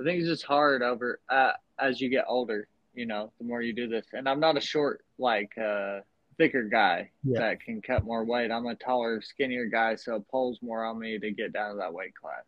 I 0.00 0.04
think 0.04 0.20
it's 0.20 0.28
just 0.28 0.44
hard 0.44 0.82
over 0.82 1.20
uh, 1.28 1.52
as 1.78 2.00
you 2.00 2.08
get 2.08 2.24
older. 2.28 2.68
You 2.94 3.06
know, 3.06 3.32
the 3.38 3.44
more 3.44 3.62
you 3.62 3.72
do 3.72 3.88
this, 3.88 4.06
and 4.12 4.28
I'm 4.28 4.40
not 4.40 4.56
a 4.56 4.60
short 4.60 5.04
like 5.18 5.56
uh, 5.58 6.00
thicker 6.36 6.64
guy 6.64 7.10
yeah. 7.24 7.40
that 7.40 7.60
can 7.60 7.82
cut 7.82 8.04
more 8.04 8.24
weight. 8.24 8.50
I'm 8.50 8.66
a 8.66 8.74
taller, 8.74 9.20
skinnier 9.20 9.66
guy, 9.66 9.96
so 9.96 10.16
it 10.16 10.28
pulls 10.30 10.58
more 10.62 10.84
on 10.84 10.98
me 10.98 11.18
to 11.18 11.30
get 11.32 11.52
down 11.52 11.72
to 11.72 11.76
that 11.78 11.92
weight 11.92 12.14
class. 12.14 12.44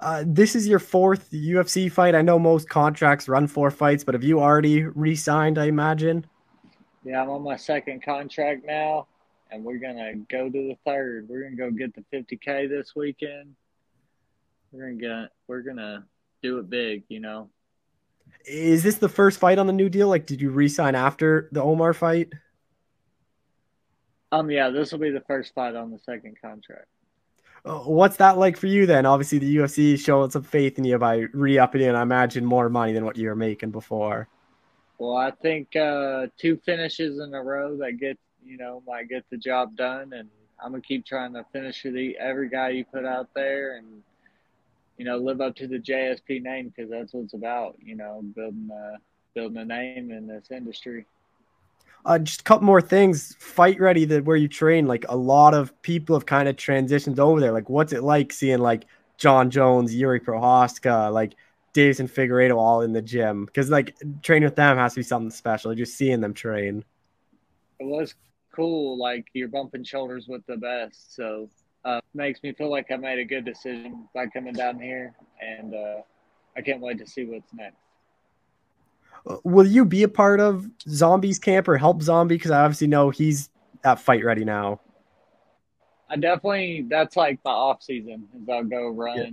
Uh, 0.00 0.22
this 0.26 0.54
is 0.54 0.68
your 0.68 0.78
fourth 0.78 1.30
UFC 1.32 1.90
fight. 1.90 2.14
I 2.14 2.22
know 2.22 2.38
most 2.38 2.68
contracts 2.68 3.28
run 3.28 3.48
four 3.48 3.70
fights, 3.70 4.04
but 4.04 4.14
have 4.14 4.22
you 4.22 4.40
already 4.40 4.84
re-signed? 4.84 5.58
I 5.58 5.64
imagine. 5.64 6.24
Yeah, 7.04 7.22
I'm 7.22 7.30
on 7.30 7.42
my 7.42 7.56
second 7.56 8.04
contract 8.04 8.64
now, 8.64 9.08
and 9.50 9.64
we're 9.64 9.78
gonna 9.78 10.14
go 10.28 10.48
to 10.48 10.52
the 10.52 10.76
third. 10.84 11.28
We're 11.28 11.42
gonna 11.42 11.56
go 11.56 11.70
get 11.70 11.94
the 11.94 12.04
50k 12.12 12.68
this 12.68 12.94
weekend. 12.94 13.54
We're 14.70 14.92
gonna 14.92 15.30
we're 15.48 15.62
gonna 15.62 16.06
do 16.42 16.58
it 16.58 16.70
big, 16.70 17.02
you 17.08 17.18
know. 17.18 17.50
Is 18.46 18.82
this 18.82 18.96
the 18.96 19.08
first 19.08 19.40
fight 19.40 19.58
on 19.58 19.66
the 19.66 19.72
new 19.72 19.88
deal? 19.88 20.08
Like, 20.08 20.26
did 20.26 20.40
you 20.40 20.50
re-sign 20.50 20.94
after 20.94 21.48
the 21.50 21.62
Omar 21.62 21.94
fight? 21.94 22.32
Um, 24.30 24.50
yeah, 24.50 24.68
this 24.68 24.92
will 24.92 24.98
be 24.98 25.10
the 25.10 25.22
first 25.22 25.54
fight 25.54 25.74
on 25.74 25.90
the 25.90 25.98
second 25.98 26.36
contract. 26.40 26.86
What's 27.68 28.16
that 28.16 28.38
like 28.38 28.56
for 28.56 28.66
you 28.66 28.86
then? 28.86 29.04
Obviously, 29.04 29.38
the 29.38 29.56
UFC 29.56 29.94
is 29.94 30.00
showing 30.00 30.30
some 30.30 30.42
faith 30.42 30.78
in 30.78 30.84
you 30.84 30.98
by 30.98 31.26
re-upping 31.32 31.82
and 31.82 31.96
I 31.96 32.02
imagine 32.02 32.44
more 32.44 32.68
money 32.68 32.92
than 32.92 33.04
what 33.04 33.16
you 33.16 33.28
were 33.28 33.36
making 33.36 33.70
before. 33.70 34.28
Well, 34.98 35.16
I 35.16 35.30
think 35.30 35.76
uh, 35.76 36.26
two 36.38 36.56
finishes 36.64 37.20
in 37.20 37.32
a 37.34 37.42
row 37.42 37.76
that 37.76 37.98
get 37.98 38.18
you 38.44 38.56
know 38.56 38.82
might 38.86 39.08
get 39.08 39.24
the 39.30 39.36
job 39.36 39.76
done, 39.76 40.12
and 40.12 40.28
I'm 40.62 40.72
gonna 40.72 40.82
keep 40.82 41.06
trying 41.06 41.34
to 41.34 41.44
finish 41.52 41.82
the 41.82 42.16
every 42.18 42.48
guy 42.48 42.70
you 42.70 42.84
put 42.84 43.04
out 43.04 43.28
there, 43.34 43.76
and 43.76 44.02
you 44.96 45.04
know 45.04 45.18
live 45.18 45.40
up 45.40 45.54
to 45.56 45.68
the 45.68 45.78
JSP 45.78 46.42
name 46.42 46.72
because 46.74 46.90
that's 46.90 47.12
what 47.12 47.24
it's 47.24 47.34
about. 47.34 47.76
You 47.80 47.94
know, 47.94 48.22
building 48.34 48.70
a, 48.72 48.96
building 49.34 49.58
a 49.58 49.64
name 49.64 50.10
in 50.10 50.26
this 50.26 50.50
industry. 50.50 51.06
Uh, 52.04 52.18
just 52.18 52.40
a 52.40 52.44
couple 52.44 52.64
more 52.64 52.80
things. 52.80 53.34
Fight 53.38 53.80
ready 53.80 54.04
that 54.06 54.24
where 54.24 54.36
you 54.36 54.48
train. 54.48 54.86
Like 54.86 55.04
a 55.08 55.16
lot 55.16 55.54
of 55.54 55.80
people 55.82 56.16
have 56.16 56.26
kind 56.26 56.48
of 56.48 56.56
transitioned 56.56 57.18
over 57.18 57.40
there. 57.40 57.52
Like, 57.52 57.68
what's 57.68 57.92
it 57.92 58.02
like 58.02 58.32
seeing 58.32 58.58
like 58.58 58.86
Jon 59.16 59.50
Jones, 59.50 59.94
Jiri 59.94 60.20
Prochazka, 60.20 61.12
like 61.12 61.34
Deiveson 61.74 62.10
Figueiredo 62.10 62.56
all 62.56 62.82
in 62.82 62.92
the 62.92 63.02
gym? 63.02 63.44
Because 63.44 63.70
like 63.70 63.96
training 64.22 64.46
with 64.46 64.56
them 64.56 64.76
has 64.76 64.94
to 64.94 65.00
be 65.00 65.04
something 65.04 65.30
special. 65.30 65.74
Just 65.74 65.96
seeing 65.96 66.20
them 66.20 66.34
train. 66.34 66.84
It 67.80 67.86
was 67.86 68.14
cool. 68.54 68.98
Like 68.98 69.26
you're 69.32 69.48
bumping 69.48 69.84
shoulders 69.84 70.26
with 70.28 70.44
the 70.46 70.56
best, 70.56 71.14
so 71.14 71.48
uh, 71.84 72.00
makes 72.14 72.42
me 72.42 72.52
feel 72.52 72.70
like 72.70 72.90
I 72.90 72.96
made 72.96 73.18
a 73.18 73.24
good 73.24 73.44
decision 73.44 74.08
by 74.14 74.26
coming 74.26 74.54
down 74.54 74.80
here, 74.80 75.14
and 75.40 75.74
uh, 75.74 76.00
I 76.56 76.62
can't 76.62 76.80
wait 76.80 76.98
to 76.98 77.06
see 77.06 77.24
what's 77.24 77.52
next 77.54 77.87
will 79.44 79.66
you 79.66 79.84
be 79.84 80.02
a 80.02 80.08
part 80.08 80.40
of 80.40 80.68
Zombies 80.88 81.38
camp 81.38 81.68
or 81.68 81.76
help 81.76 82.02
Zombie? 82.02 82.36
Because 82.36 82.50
I 82.50 82.62
obviously 82.62 82.86
know 82.86 83.10
he's 83.10 83.50
at 83.84 84.00
fight 84.00 84.24
ready 84.24 84.44
now. 84.44 84.80
I 86.10 86.16
definitely 86.16 86.86
that's 86.88 87.16
like 87.16 87.38
my 87.44 87.50
off 87.50 87.82
season 87.82 88.28
is 88.40 88.48
I'll 88.48 88.64
go 88.64 88.88
run, 88.88 89.16
yeah. 89.18 89.30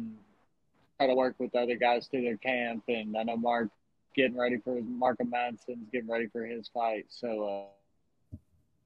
try 0.99 1.07
to 1.07 1.15
work 1.15 1.35
with 1.39 1.55
other 1.55 1.75
guys 1.75 2.07
through 2.07 2.23
their 2.23 2.37
camp, 2.37 2.83
and 2.89 3.15
I 3.17 3.23
know 3.23 3.37
Mark 3.37 3.69
getting 4.15 4.37
ready 4.37 4.57
for 4.57 4.75
his 4.75 4.85
mark 4.85 5.17
Marco 5.19 5.25
Madson's 5.25 5.89
getting 5.91 6.09
ready 6.09 6.27
for 6.27 6.45
his 6.45 6.69
fight. 6.73 7.05
So 7.09 7.69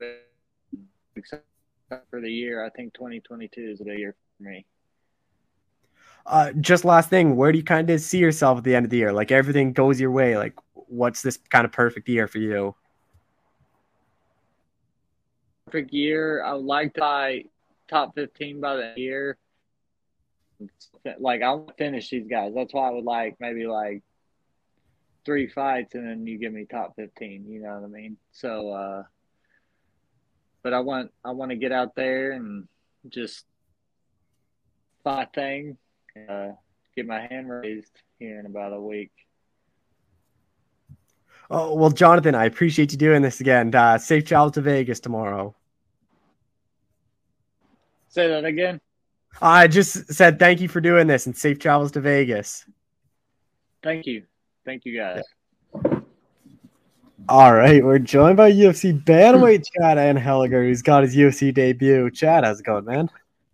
uh, 0.01 0.05
except 1.15 1.45
for 2.09 2.21
the 2.21 2.31
year, 2.31 2.65
I 2.65 2.69
think 2.69 2.93
2022 2.93 3.61
is 3.61 3.81
a 3.81 3.83
big 3.83 3.99
year 3.99 4.15
for 4.37 4.43
me. 4.43 4.65
Uh, 6.29 6.51
just 6.53 6.85
last 6.85 7.09
thing, 7.09 7.35
where 7.35 7.51
do 7.51 7.57
you 7.57 7.63
kind 7.63 7.89
of 7.89 7.99
see 7.99 8.19
yourself 8.19 8.59
at 8.59 8.63
the 8.63 8.75
end 8.75 8.85
of 8.85 8.91
the 8.91 8.97
year? 8.97 9.11
Like 9.11 9.31
everything 9.31 9.73
goes 9.73 9.99
your 9.99 10.11
way. 10.11 10.37
Like 10.37 10.53
what's 10.73 11.23
this 11.23 11.37
kind 11.49 11.65
of 11.65 11.71
perfect 11.71 12.07
year 12.07 12.27
for 12.27 12.37
you? 12.37 12.75
Perfect 15.65 15.91
year. 15.91 16.43
I 16.43 16.53
would 16.53 16.65
like 16.65 16.93
to 16.93 16.99
buy 16.99 17.43
top 17.89 18.13
15 18.15 18.61
by 18.61 18.75
the 18.75 18.93
year. 18.95 19.37
Like, 21.19 21.41
I 21.41 21.51
want 21.51 21.69
to 21.69 21.73
finish 21.75 22.09
these 22.09 22.27
guys. 22.29 22.51
That's 22.53 22.73
why 22.73 22.89
I 22.89 22.91
would 22.91 23.05
like 23.05 23.37
maybe 23.39 23.65
like 23.65 24.03
three 25.25 25.47
fights 25.47 25.95
and 25.95 26.07
then 26.07 26.27
you 26.27 26.37
give 26.37 26.53
me 26.53 26.65
top 26.69 26.95
15. 26.95 27.45
You 27.47 27.61
know 27.61 27.75
what 27.75 27.85
I 27.85 27.87
mean? 27.87 28.17
So, 28.33 28.71
uh, 28.71 29.03
but 30.61 30.73
I 30.73 30.79
want, 30.81 31.11
I 31.25 31.31
want 31.31 31.51
to 31.51 31.57
get 31.57 31.71
out 31.71 31.95
there 31.95 32.33
and 32.33 32.67
just 33.07 33.45
fight 35.03 35.33
thing, 35.33 35.77
uh, 36.29 36.49
get 36.95 37.07
my 37.07 37.21
hand 37.27 37.49
raised 37.49 37.91
here 38.19 38.39
in 38.39 38.45
about 38.45 38.73
a 38.73 38.81
week. 38.81 39.11
Oh, 41.51 41.75
well, 41.75 41.89
Jonathan, 41.89 42.35
I 42.35 42.45
appreciate 42.45 42.91
you 42.91 42.97
doing 42.97 43.21
this 43.21 43.41
again. 43.41 43.73
Uh, 43.73 43.97
safe 43.97 44.25
travels 44.25 44.53
to 44.53 44.61
Vegas 44.61 44.99
tomorrow. 44.99 45.55
Say 48.09 48.27
that 48.27 48.45
again. 48.45 48.79
I 49.41 49.67
just 49.67 50.11
said 50.13 50.39
thank 50.39 50.59
you 50.59 50.67
for 50.67 50.81
doing 50.81 51.07
this 51.07 51.25
and 51.25 51.35
safe 51.35 51.59
travels 51.59 51.91
to 51.93 52.01
Vegas. 52.01 52.65
Thank 53.81 54.05
you. 54.05 54.23
Thank 54.65 54.85
you, 54.85 54.97
guys. 54.97 55.23
All 57.27 57.53
right, 57.53 57.83
we're 57.83 57.99
joined 57.99 58.37
by 58.37 58.51
UFC 58.51 59.03
bantamweight 59.03 59.63
Chad 59.63 59.97
Anheliger, 59.97 60.65
who's 60.65 60.81
got 60.81 61.03
his 61.03 61.15
UFC 61.15 61.53
debut. 61.53 62.09
Chad, 62.09 62.43
how's 62.43 62.59
it 62.59 62.65
going, 62.65 62.85
man? 62.85 63.09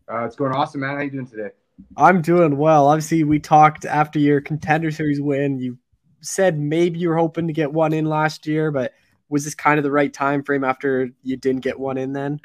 Uh, 0.10 0.24
it's 0.26 0.36
going 0.36 0.54
awesome, 0.54 0.82
man. 0.82 0.96
How 0.96 1.02
you 1.02 1.12
doing 1.12 1.28
today? 1.28 1.50
I'm 1.98 2.22
doing 2.22 2.58
well. 2.58 2.88
Obviously, 2.88 3.24
we 3.24 3.40
talked 3.40 3.86
after 3.86 4.20
your 4.20 4.42
contender 4.42 4.92
series 4.92 5.22
win. 5.22 5.60
You 5.60 5.78
said 6.22 6.60
maybe 6.60 7.00
you 7.00 7.10
were 7.10 7.18
hoping 7.18 7.48
to 7.48 7.54
get 7.54 7.72
one 7.72 7.94
in 7.94 8.06
last 8.06 8.48
year, 8.48 8.72
but 8.72 8.94
was 9.30 9.44
this 9.44 9.56
kind 9.56 9.78
of 9.78 9.84
the 9.84 9.92
right 9.92 10.14
time 10.14 10.44
frame 10.44 10.64
after 10.64 11.10
you 11.24 11.38
didn't 11.38 11.62
get 11.62 11.80
one 11.80 11.98
in 11.98 12.14
then? 12.14 12.40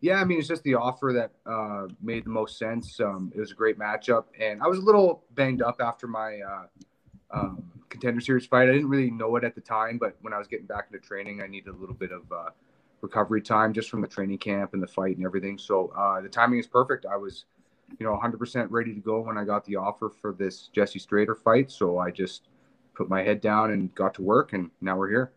Yeah, 0.00 0.20
I 0.20 0.24
mean, 0.24 0.38
it's 0.38 0.48
just 0.48 0.64
the 0.64 0.74
offer 0.74 1.12
that 1.14 1.32
uh, 1.50 1.86
made 2.02 2.24
the 2.24 2.30
most 2.30 2.58
sense. 2.58 2.98
Um, 3.00 3.32
it 3.34 3.40
was 3.40 3.52
a 3.52 3.54
great 3.54 3.78
matchup, 3.78 4.24
and 4.40 4.62
I 4.62 4.66
was 4.66 4.78
a 4.78 4.82
little 4.82 5.24
banged 5.34 5.62
up 5.62 5.80
after 5.80 6.06
my 6.06 6.40
uh, 6.40 6.66
um, 7.30 7.62
contender 7.88 8.20
series 8.20 8.46
fight. 8.46 8.68
I 8.68 8.72
didn't 8.72 8.88
really 8.88 9.10
know 9.10 9.36
it 9.36 9.44
at 9.44 9.54
the 9.54 9.60
time, 9.60 9.98
but 9.98 10.16
when 10.22 10.32
I 10.32 10.38
was 10.38 10.48
getting 10.48 10.66
back 10.66 10.88
into 10.92 11.04
training, 11.06 11.40
I 11.42 11.46
needed 11.46 11.72
a 11.72 11.76
little 11.76 11.94
bit 11.94 12.10
of 12.10 12.22
uh, 12.32 12.50
recovery 13.00 13.42
time 13.42 13.72
just 13.72 13.88
from 13.88 14.00
the 14.00 14.08
training 14.08 14.38
camp 14.38 14.74
and 14.74 14.82
the 14.82 14.88
fight 14.88 15.16
and 15.16 15.24
everything. 15.24 15.56
So 15.58 15.92
uh, 15.96 16.20
the 16.20 16.28
timing 16.28 16.58
is 16.58 16.66
perfect. 16.66 17.06
I 17.06 17.16
was, 17.16 17.44
you 17.98 18.06
know, 18.06 18.18
100% 18.22 18.66
ready 18.70 18.94
to 18.94 19.00
go 19.00 19.20
when 19.20 19.38
I 19.38 19.44
got 19.44 19.64
the 19.64 19.76
offer 19.76 20.10
for 20.10 20.32
this 20.32 20.68
Jesse 20.68 20.98
Strader 20.98 21.36
fight. 21.36 21.70
So 21.70 21.98
I 21.98 22.10
just 22.10 22.48
put 22.94 23.08
my 23.08 23.22
head 23.22 23.40
down 23.40 23.70
and 23.70 23.94
got 23.94 24.14
to 24.14 24.22
work, 24.22 24.52
and 24.52 24.70
now 24.80 24.96
we're 24.96 25.08
here. 25.08 25.32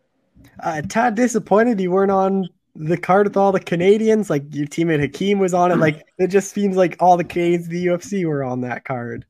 Uh, 0.62 0.82
Chad, 0.84 1.16
disappointed 1.16 1.80
you 1.80 1.92
weren't 1.92 2.12
on 2.12 2.48
the 2.76 2.98
card 2.98 3.28
with 3.28 3.38
all 3.38 3.52
the 3.52 3.60
Canadians. 3.60 4.30
Like 4.30 4.44
your 4.54 4.68
teammate 4.68 5.02
Hakeem 5.02 5.40
was 5.40 5.54
on 5.54 5.72
it. 5.72 5.78
Like 5.78 6.06
it 6.18 6.28
just 6.28 6.52
seems 6.52 6.78
like 6.78 6.96
all 7.00 7.18
the 7.18 7.24
Canadians 7.24 7.68
the 7.68 7.86
UFC 7.88 8.26
were 8.26 8.44
on 8.44 8.62
that 8.62 8.86
card. 8.86 9.26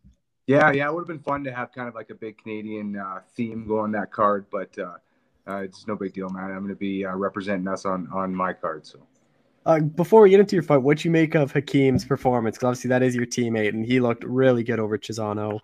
Yeah, 0.48 0.72
yeah, 0.72 0.88
it 0.88 0.94
would 0.94 1.02
have 1.02 1.08
been 1.08 1.20
fun 1.20 1.44
to 1.44 1.54
have 1.54 1.72
kind 1.72 1.88
of 1.88 1.94
like 1.94 2.10
a 2.10 2.16
big 2.16 2.40
Canadian 2.40 2.98
uh, 2.98 3.20
theme 3.36 3.68
go 3.68 3.80
on 3.80 3.92
that 3.92 4.12
card, 4.12 4.48
but 4.52 4.76
uh, 4.80 4.96
uh, 5.48 5.58
it's 5.58 5.88
no 5.88 5.96
big 5.96 6.14
deal, 6.14 6.30
man. 6.30 6.46
I'm 6.46 6.64
going 6.64 6.70
to 6.70 6.76
be 6.76 7.06
uh, 7.06 7.16
representing 7.16 7.68
us 7.68 7.86
on 7.86 8.08
on 8.12 8.34
my 8.34 8.54
card. 8.54 8.86
So, 8.86 9.00
uh, 9.66 9.80
before 9.80 10.22
we 10.22 10.30
get 10.30 10.40
into 10.40 10.56
your 10.56 10.64
fight, 10.64 10.78
what 10.78 11.04
you 11.04 11.12
make 11.12 11.36
of 11.36 11.52
Hakeem's 11.52 12.06
performance? 12.06 12.58
Because 12.58 12.68
obviously 12.68 12.90
that 12.90 13.04
is 13.04 13.16
your 13.16 13.26
teammate, 13.26 13.70
and 13.70 13.86
he 13.86 14.00
looked 14.00 14.24
really 14.24 14.64
good 14.64 14.80
over 14.80 14.98
Trizano 14.98 15.60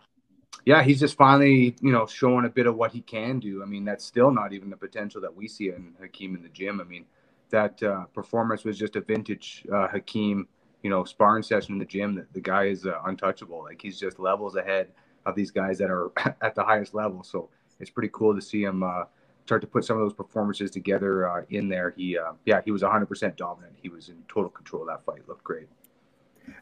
yeah, 0.66 0.82
he's 0.82 1.00
just 1.00 1.16
finally, 1.16 1.76
you 1.80 1.91
know, 1.91 2.08
showing 2.08 2.46
a 2.46 2.50
bit 2.50 2.66
of 2.66 2.76
what 2.76 2.91
he 2.91 3.02
can 3.02 3.39
do. 3.39 3.62
I 3.62 3.66
mean, 3.68 3.86
that's 3.86 4.04
still 4.04 4.32
not 4.32 4.52
even 4.52 4.72
the 4.72 4.76
potential 4.76 5.22
that 5.22 5.34
we 5.34 5.48
see 5.48 5.70
in 5.70 5.93
Hakeem 6.02 6.36
in 6.36 6.41
the 6.41 6.50
gym. 6.50 6.82
I 6.82 6.84
mean, 6.84 7.06
that 7.52 7.82
uh, 7.84 8.06
performance 8.06 8.64
was 8.64 8.78
just 8.78 8.96
a 8.96 9.02
vintage 9.02 9.64
uh, 9.72 9.88
Hakeem, 9.88 10.48
you 10.82 10.89
know, 10.89 11.04
sparring 11.04 11.43
session 11.43 11.74
in 11.74 11.80
the 11.80 11.86
gym. 11.86 12.16
That 12.16 12.34
the 12.34 12.41
guy 12.41 12.66
is 12.66 12.88
uh, 12.88 13.00
untouchable. 13.06 13.64
Like 13.64 13.80
he's 13.80 14.00
just 14.00 14.18
levels 14.18 14.56
ahead 14.56 14.89
of 15.28 15.36
these 15.36 15.52
guys 15.52 15.78
that 15.78 15.91
are 15.91 16.12
at 16.41 16.56
the 16.56 16.64
highest 16.64 16.96
level. 16.96 17.24
So 17.24 17.50
it's 17.80 17.91
pretty 17.91 18.10
cool 18.12 18.34
to 18.34 18.41
see 18.41 18.64
him 18.64 18.82
uh, 18.82 19.04
start 19.46 19.62
to 19.62 19.68
put 19.68 19.86
some 19.86 19.98
of 19.98 20.04
those 20.04 20.14
performances 20.14 20.72
together 20.72 21.30
uh, 21.30 21.43
in 21.50 21.70
there. 21.70 21.93
He, 21.96 22.18
uh, 22.18 22.34
yeah, 22.46 22.62
he 22.66 22.72
was 22.72 22.82
100% 22.82 23.36
dominant. 23.38 23.74
He 23.82 23.89
was 23.89 24.10
in 24.10 24.18
total 24.28 24.50
control 24.50 24.82
of 24.82 24.88
that 24.88 25.06
fight. 25.06 25.28
Looked 25.28 25.43
great. 25.43 25.68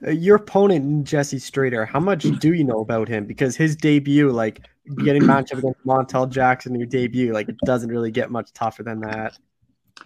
Uh, 0.05 0.11
your 0.11 0.35
opponent 0.35 1.05
Jesse 1.05 1.37
Strader, 1.37 1.87
how 1.87 1.99
much 1.99 2.23
do 2.39 2.53
you 2.53 2.63
know 2.63 2.79
about 2.79 3.07
him? 3.07 3.25
Because 3.25 3.55
his 3.55 3.75
debut, 3.75 4.29
like 4.31 4.67
getting 5.03 5.23
matchup 5.23 5.59
against 5.59 5.85
Montel 5.85 6.29
Jackson, 6.29 6.75
your 6.75 6.87
debut, 6.87 7.33
like 7.33 7.49
it 7.49 7.57
doesn't 7.65 7.89
really 7.89 8.11
get 8.11 8.31
much 8.31 8.51
tougher 8.53 8.83
than 8.83 8.99
that. 9.01 9.37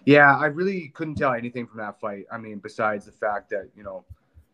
Yeah, 0.04 0.36
I 0.36 0.46
really 0.46 0.88
couldn't 0.94 1.16
tell 1.16 1.32
anything 1.32 1.66
from 1.66 1.78
that 1.78 2.00
fight. 2.00 2.26
I 2.30 2.38
mean, 2.38 2.58
besides 2.58 3.06
the 3.06 3.12
fact 3.12 3.50
that 3.50 3.68
you 3.76 3.82
know 3.82 4.04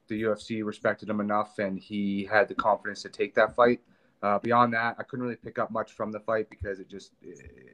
the 0.08 0.22
UFC 0.22 0.64
respected 0.64 1.08
him 1.08 1.20
enough, 1.20 1.58
and 1.58 1.78
he 1.78 2.28
had 2.30 2.48
the 2.48 2.54
confidence 2.54 3.02
to 3.02 3.08
take 3.08 3.34
that 3.34 3.54
fight. 3.54 3.80
Uh, 4.24 4.38
beyond 4.38 4.72
that, 4.72 4.96
I 4.98 5.02
couldn't 5.02 5.22
really 5.22 5.36
pick 5.36 5.58
up 5.58 5.70
much 5.70 5.92
from 5.92 6.10
the 6.10 6.18
fight 6.18 6.48
because 6.48 6.80
it 6.80 6.88
just 6.88 7.12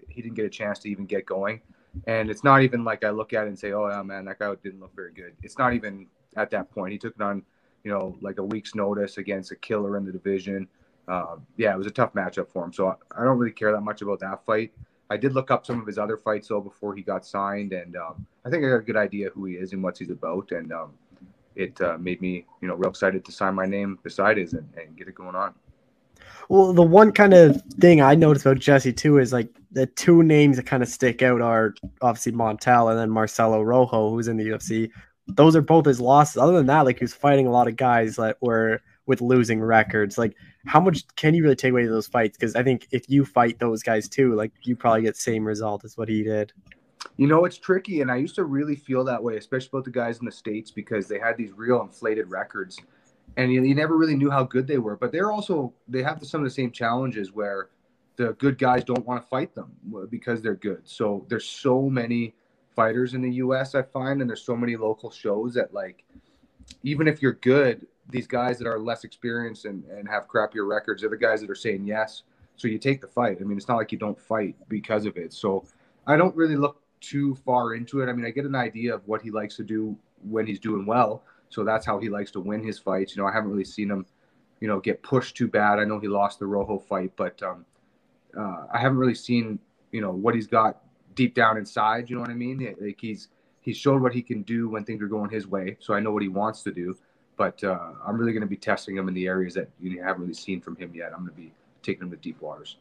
he 0.09 0.21
didn't 0.21 0.35
get 0.35 0.45
a 0.45 0.51
chance 0.51 0.81
to 0.81 0.91
even 0.91 1.07
get 1.07 1.25
going. 1.25 1.61
And 2.09 2.29
it's 2.29 2.43
not 2.43 2.63
even 2.63 2.83
like 2.83 3.05
I 3.05 3.11
look 3.11 3.33
at 3.33 3.45
it 3.45 3.51
and 3.51 3.59
say, 3.59 3.71
"Oh 3.71 3.89
yeah, 3.89 4.03
man, 4.03 4.25
that 4.25 4.41
guy 4.41 4.53
didn't 4.61 4.81
look 4.81 4.95
very 4.97 5.13
good." 5.13 5.37
It's 5.45 5.59
not 5.59 5.75
even 5.75 6.09
at 6.37 6.51
that 6.51 6.69
point. 6.73 6.91
He 6.91 6.99
took 6.99 7.15
it 7.15 7.23
on, 7.23 7.45
you 7.85 7.93
know, 7.93 8.19
like 8.21 8.39
a 8.39 8.43
week's 8.43 8.75
notice 8.75 9.17
against 9.17 9.53
a 9.53 9.57
killer 9.57 9.97
in 9.97 10.05
the 10.05 10.11
division. 10.11 10.67
Uh, 11.07 11.37
yeah, 11.57 11.73
it 11.73 11.79
was 11.79 11.87
a 11.87 11.93
tough 11.93 12.15
matchup 12.15 12.49
for 12.49 12.65
him. 12.65 12.73
So 12.73 12.89
I, 12.89 12.95
I, 13.21 13.25
don't 13.25 13.39
really 13.39 13.53
care 13.53 13.71
that 13.71 13.81
much 13.81 14.03
about 14.03 14.19
that 14.21 14.45
fight. 14.45 14.73
I 15.09 15.17
did 15.17 15.35
look 15.35 15.53
up 15.53 15.65
some 15.65 15.81
of 15.81 15.87
his 15.87 15.99
other 15.99 16.17
fights 16.17 16.49
though 16.49 16.61
before 16.61 16.97
he 16.97 17.03
got 17.03 17.25
signed, 17.25 17.73
and 17.73 17.95
um, 17.95 18.27
I 18.45 18.51
think 18.51 18.65
I 18.65 18.71
got 18.71 18.77
a 18.77 18.83
good 18.83 18.97
idea 18.97 19.31
who 19.31 19.45
he 19.45 19.55
is 19.55 19.73
and 19.73 19.85
what 19.85 19.99
he's 19.99 20.11
about. 20.11 20.51
And 20.51 20.73
um, 20.73 20.95
it 21.55 21.81
uh, 21.81 21.97
made 21.99 22.21
me, 22.21 22.45
you 22.61 22.67
know, 22.67 22.75
real 22.75 22.91
excited 22.91 23.25
to 23.25 23.31
sign 23.31 23.55
my 23.55 23.67
name 23.67 24.01
beside 24.03 24.37
his 24.37 24.55
and, 24.55 24.69
and 24.77 24.97
get 24.97 25.07
it 25.07 25.15
going 25.15 25.37
on. 25.37 25.55
Well, 26.49 26.72
the 26.72 26.83
one 26.83 27.12
kind 27.12 27.35
of 27.35 27.62
thing 27.78 28.01
I 28.01 28.14
noticed 28.14 28.45
about 28.45 28.59
Jesse 28.59 28.93
too 28.93 29.18
is 29.18 29.33
like 29.33 29.49
the 29.70 29.87
two 29.87 30.22
names 30.22 30.57
that 30.57 30.66
kind 30.66 30.83
of 30.83 30.89
stick 30.89 31.22
out 31.22 31.41
are 31.41 31.74
obviously 32.03 32.33
Montel 32.33 32.91
and 32.91 32.99
then 32.99 33.11
Marcelo 33.11 33.62
Rojo, 33.62 34.11
who's 34.11 34.28
in 34.28 34.37
the 34.37 34.49
UFC. 34.49 34.91
Those 35.28 35.55
are 35.55 35.62
both 35.62 35.87
his 35.87 36.01
losses. 36.01 36.39
Other 36.39 36.55
than 36.55 36.66
that, 36.66 36.85
like 36.85 36.99
he 36.99 37.05
was 37.05 37.14
fighting 37.14 37.47
a 37.47 37.53
lot 37.53 37.68
of 37.68 37.76
guys 37.76 38.16
that 38.16 38.37
were 38.41 38.81
with 39.07 39.20
losing 39.20 39.61
records. 39.61 40.18
Like, 40.18 40.35
how 40.66 40.81
much 40.81 41.05
can 41.16 41.35
you 41.35 41.43
really 41.43 41.57
take 41.57 41.72
away 41.72 41.87
those 41.87 42.07
fights? 42.07 42.37
Because 42.37 42.57
I 42.57 42.62
think 42.62 42.89
if 42.91 43.09
you 43.09 43.24
fight 43.24 43.59
those 43.59 43.83
guys 43.83 44.09
too, 44.09 44.35
like 44.35 44.53
you 44.62 44.76
probably 44.76 45.03
get 45.03 45.14
the 45.14 45.20
same 45.20 45.45
result 45.45 45.85
as 45.85 45.97
what 45.97 46.09
he 46.09 46.22
did. 46.22 46.53
You 47.16 47.26
know, 47.26 47.45
it's 47.45 47.59
tricky, 47.59 48.03
and 48.03 48.11
I 48.11 48.16
used 48.16 48.35
to 48.37 48.45
really 48.45 48.76
feel 48.76 49.05
that 49.05 49.22
way, 49.22 49.37
especially 49.37 49.70
about 49.72 49.85
the 49.85 49.91
guys 49.91 50.18
in 50.18 50.26
the 50.26 50.33
states 50.33 50.70
because 50.70 51.09
they 51.09 51.18
had 51.18 51.37
these 51.37 51.53
real 51.53 51.81
inflated 51.81 52.31
records 52.31 52.78
and 53.37 53.53
you, 53.53 53.62
you 53.62 53.74
never 53.74 53.97
really 53.97 54.16
knew 54.16 54.31
how 54.31 54.45
good 54.45 54.66
they 54.66 54.78
were. 54.78 54.97
But 54.97 55.12
they're 55.12 55.33
also 55.33 55.72
they 55.89 56.03
have 56.03 56.24
some 56.24 56.41
of 56.41 56.45
the 56.45 56.55
same 56.55 56.70
challenges 56.70 57.33
where 57.33 57.68
the 58.16 58.33
good 58.35 58.59
guys 58.59 58.85
don't 58.85 59.07
want 59.07 59.22
to 59.22 59.28
fight 59.28 59.55
them 59.55 59.72
because 60.11 60.43
they're 60.43 60.55
good. 60.55 60.83
So 60.85 61.24
there's 61.28 61.47
so 61.47 61.89
many 61.89 62.35
fighters 62.74 63.14
in 63.14 63.22
the 63.22 63.33
U.S. 63.35 63.74
I 63.74 63.83
find, 63.83 64.20
and 64.20 64.28
there's 64.28 64.43
so 64.43 64.57
many 64.57 64.76
local 64.76 65.11
shows 65.11 65.55
that 65.55 65.72
like 65.72 66.05
even 66.83 67.09
if 67.09 67.22
you're 67.22 67.35
good, 67.35 67.87
these 68.09 68.26
guys 68.26 68.59
that 68.59 68.66
are 68.66 68.78
less 68.78 69.05
experienced 69.05 69.64
and, 69.64 69.85
and 69.85 70.09
have 70.09 70.28
crappier 70.28 70.68
records, 70.68 71.03
they're 71.03 71.11
the 71.11 71.16
guys 71.16 71.41
that 71.41 71.51
are 71.51 71.55
saying 71.55 71.85
yes. 71.85 72.22
So 72.57 72.68
you 72.68 72.78
take 72.78 73.01
the 73.01 73.07
fight. 73.07 73.39
I 73.41 73.45
mean, 73.45 73.57
it's 73.57 73.68
not 73.68 73.76
like 73.76 73.93
you 73.93 73.99
don't 73.99 74.20
fight 74.20 74.55
because 74.68 75.07
of 75.07 75.16
it. 75.16 75.33
So 75.33 75.64
I 76.07 76.16
don't 76.16 76.35
really 76.37 76.57
look 76.57 76.83
too 77.01 77.35
far 77.37 77.74
into 77.74 78.03
it. 78.03 78.09
I 78.09 78.12
mean, 78.12 78.26
I 78.26 78.31
get 78.31 78.45
an 78.45 78.55
idea 78.55 78.95
of 78.95 79.07
what 79.07 79.22
he 79.22 79.31
likes 79.31 79.57
to 79.57 79.64
do 79.64 79.97
when 80.28 80.47
he's 80.47 80.61
doing 80.61 80.85
well. 80.85 81.22
So 81.51 81.65
that's 81.65 81.85
how 81.85 81.99
he 81.99 82.09
likes 82.09 82.31
to 82.33 82.41
win 82.41 82.63
his 82.63 82.79
fights. 82.79 83.15
You 83.15 83.23
know, 83.23 83.29
I 83.29 83.33
haven't 83.33 83.51
really 83.51 83.65
seen 83.65 83.91
him, 83.91 84.07
you 84.61 84.69
know, 84.69 84.81
get 84.81 85.03
pushed 85.03 85.37
too 85.37 85.49
bad. 85.49 85.79
I 85.79 85.85
know 85.85 85.99
he 85.99 86.09
lost 86.09 86.39
the 86.39 86.47
Rojo 86.47 86.79
fight, 86.79 87.13
but 87.17 87.43
um, 87.43 87.67
uh, 88.37 88.67
I 88.73 88.79
haven't 88.79 88.99
really 88.99 89.15
seen, 89.15 89.59
you 89.93 90.01
know, 90.01 90.13
what 90.13 90.35
he's 90.35 90.47
got 90.47 90.83
deep 91.15 91.35
down 91.35 91.59
inside. 91.59 92.09
You 92.09 92.17
know 92.17 92.23
what 92.23 92.31
I 92.31 92.35
mean? 92.35 92.75
Like 92.81 92.99
he's 93.01 93.29
he's 93.61 93.77
showed 93.77 94.01
what 94.01 94.15
he 94.15 94.23
can 94.23 94.43
do 94.43 94.69
when 94.69 94.85
things 94.85 95.03
are 95.03 95.09
going 95.09 95.31
his 95.31 95.47
way. 95.47 95.77
So 95.81 95.93
I 95.95 96.01
know 96.01 96.13
what 96.13 96.23
he 96.23 96.29
wants 96.29 96.63
to 96.63 96.73
do. 96.73 96.97
But 97.37 97.63
uh, 97.65 97.93
I'm 98.07 98.19
really 98.19 98.33
going 98.33 98.43
to 98.43 98.47
be 98.47 98.57
testing 98.57 98.97
him 98.97 99.09
in 99.09 99.15
the 99.15 99.27
areas 99.27 99.55
that 99.55 99.69
you 99.81 100.03
haven't 100.03 100.23
really 100.23 100.35
seen 100.35 100.61
from 100.61 100.77
him 100.77 100.93
yet. 100.95 101.13
I'm 101.13 101.21
going 101.21 101.31
to 101.31 101.37
be 101.37 101.53
taking 101.83 102.03
him 102.03 102.11
to 102.11 102.17
deep 102.17 102.41
waters. 102.41 102.77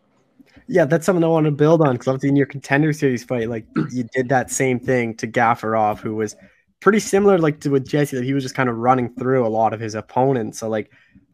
Yeah, 0.68 0.86
that's 0.86 1.06
something 1.06 1.24
I 1.24 1.28
want 1.28 1.46
to 1.46 1.52
build 1.52 1.82
on 1.82 1.94
because 1.94 2.08
obviously 2.08 2.30
in 2.30 2.36
your 2.36 2.46
contender 2.46 2.94
series 2.94 3.24
fight, 3.24 3.50
like 3.50 3.66
you 3.92 4.04
did 4.14 4.30
that 4.30 4.52
same 4.52 4.80
thing 4.80 5.16
to 5.16 5.28
Gafurov, 5.28 6.00
who 6.00 6.16
was 6.16 6.36
pretty 6.80 7.00
similar 7.00 7.38
like 7.38 7.60
to 7.62 7.70
with 7.70 7.88
Jesse 7.88 8.16
that 8.16 8.26
he 8.26 8.34
was 8.34 8.44
just 8.44 8.56
kind 8.56 8.70
of 8.70 8.78
running 8.78 9.14
through 9.16 9.46
a 9.46 9.50
lot 9.50 9.74
of 9.74 9.80
his 9.80 9.96
opponents. 9.96 10.60
So 10.60 10.70
like 10.70 10.92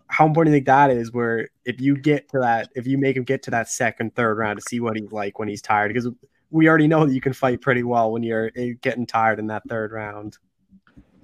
how 0.08 0.26
important 0.26 0.52
do 0.52 0.56
you 0.56 0.58
think 0.58 0.68
that 0.68 0.92
is 0.92 1.12
where 1.12 1.50
if 1.66 1.82
you 1.82 1.98
get 1.98 2.30
to 2.30 2.40
that 2.40 2.70
if 2.76 2.88
you 2.88 2.98
make 2.98 3.18
him 3.18 3.24
get 3.24 3.44
to 3.44 3.52
that 3.52 3.70
second, 3.70 4.16
third 4.16 4.38
round 4.38 4.60
to 4.60 4.66
see 4.68 4.80
what 4.80 4.96
he's 4.96 5.12
like 5.12 5.40
when 5.40 5.48
he's 5.48 5.62
tired 5.62 5.90
because 5.90 6.08
we 6.52 6.70
already 6.70 6.88
know 6.88 7.06
that 7.06 7.14
you 7.14 7.22
can 7.22 7.34
fight 7.34 7.62
pretty 7.62 7.84
well 7.84 8.12
when 8.12 8.24
you're 8.24 8.52
eh, 8.56 8.74
getting 8.82 9.06
tired 9.06 9.40
in 9.40 9.48
that 9.48 9.64
third 9.68 9.92
round. 9.92 10.38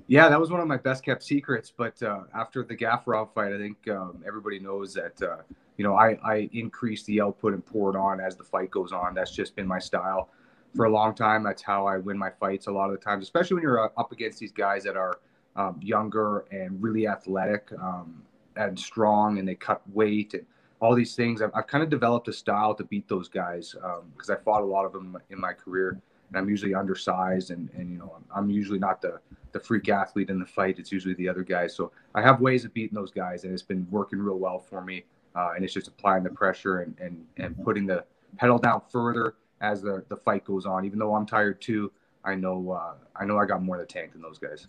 Yeah, 0.07 0.27
that 0.27 0.39
was 0.39 0.51
one 0.51 0.59
of 0.59 0.67
my 0.67 0.77
best 0.77 1.05
kept 1.05 1.23
secrets. 1.23 1.71
But 1.75 2.01
uh, 2.03 2.23
after 2.35 2.63
the 2.63 2.75
Gafurov 2.75 3.33
fight, 3.33 3.53
I 3.53 3.57
think 3.57 3.87
um, 3.87 4.21
everybody 4.27 4.59
knows 4.59 4.93
that 4.95 5.21
uh, 5.21 5.37
you 5.77 5.85
know 5.85 5.95
I, 5.95 6.19
I 6.23 6.49
increase 6.51 7.03
the 7.03 7.21
output 7.21 7.53
and 7.53 7.65
pour 7.65 7.91
it 7.91 7.95
on 7.97 8.19
as 8.19 8.35
the 8.35 8.43
fight 8.43 8.71
goes 8.71 8.91
on. 8.91 9.13
That's 9.13 9.31
just 9.31 9.55
been 9.55 9.67
my 9.67 9.79
style 9.79 10.29
for 10.75 10.85
a 10.85 10.89
long 10.89 11.13
time. 11.13 11.43
That's 11.43 11.61
how 11.61 11.85
I 11.85 11.97
win 11.97 12.17
my 12.17 12.29
fights 12.29 12.67
a 12.67 12.71
lot 12.71 12.89
of 12.89 12.91
the 12.91 13.03
times, 13.03 13.23
especially 13.23 13.55
when 13.55 13.63
you're 13.63 13.85
uh, 13.85 13.89
up 13.97 14.11
against 14.11 14.39
these 14.39 14.51
guys 14.51 14.83
that 14.83 14.95
are 14.95 15.19
um, 15.55 15.79
younger 15.81 16.45
and 16.51 16.81
really 16.81 17.07
athletic 17.07 17.69
um, 17.81 18.23
and 18.55 18.77
strong, 18.79 19.39
and 19.39 19.47
they 19.47 19.55
cut 19.55 19.81
weight 19.93 20.33
and 20.33 20.45
all 20.79 20.95
these 20.95 21.15
things. 21.15 21.41
I've, 21.41 21.51
I've 21.53 21.67
kind 21.67 21.83
of 21.83 21.89
developed 21.89 22.27
a 22.27 22.33
style 22.33 22.73
to 22.75 22.83
beat 22.83 23.07
those 23.07 23.29
guys 23.29 23.75
because 24.15 24.29
um, 24.29 24.37
I 24.39 24.43
fought 24.43 24.61
a 24.61 24.65
lot 24.65 24.85
of 24.85 24.93
them 24.93 25.17
in 25.29 25.39
my 25.39 25.53
career, 25.53 26.01
and 26.29 26.37
I'm 26.37 26.49
usually 26.49 26.73
undersized, 26.73 27.51
and, 27.51 27.69
and 27.75 27.91
you 27.91 27.97
know 27.97 28.17
I'm 28.33 28.49
usually 28.49 28.79
not 28.79 29.01
the 29.01 29.19
the 29.51 29.59
freak 29.59 29.89
athlete 29.89 30.29
in 30.29 30.39
the 30.39 30.45
fight. 30.45 30.79
It's 30.79 30.91
usually 30.91 31.13
the 31.15 31.27
other 31.27 31.43
guys. 31.43 31.75
So 31.75 31.91
I 32.15 32.21
have 32.21 32.39
ways 32.39 32.63
of 32.63 32.73
beating 32.73 32.95
those 32.95 33.11
guys, 33.11 33.43
and 33.43 33.53
it's 33.53 33.61
been 33.61 33.85
working 33.91 34.19
real 34.19 34.39
well 34.39 34.59
for 34.59 34.81
me. 34.81 35.03
Uh, 35.33 35.51
and 35.55 35.63
it's 35.63 35.73
just 35.73 35.87
applying 35.87 36.23
the 36.23 36.29
pressure 36.29 36.81
and, 36.81 36.97
and 36.99 37.25
and 37.37 37.63
putting 37.63 37.85
the 37.85 38.03
pedal 38.37 38.57
down 38.57 38.81
further 38.89 39.35
as 39.61 39.81
the, 39.81 40.03
the 40.09 40.17
fight 40.17 40.43
goes 40.43 40.65
on. 40.65 40.85
Even 40.85 40.99
though 40.99 41.15
I'm 41.15 41.25
tired 41.25 41.61
too, 41.61 41.91
I 42.25 42.35
know 42.35 42.71
uh, 42.71 42.95
I 43.15 43.25
know 43.25 43.37
I 43.37 43.45
got 43.45 43.63
more 43.63 43.75
in 43.75 43.81
the 43.81 43.87
tank 43.87 44.13
than 44.13 44.21
those 44.21 44.37
guys. 44.37 44.67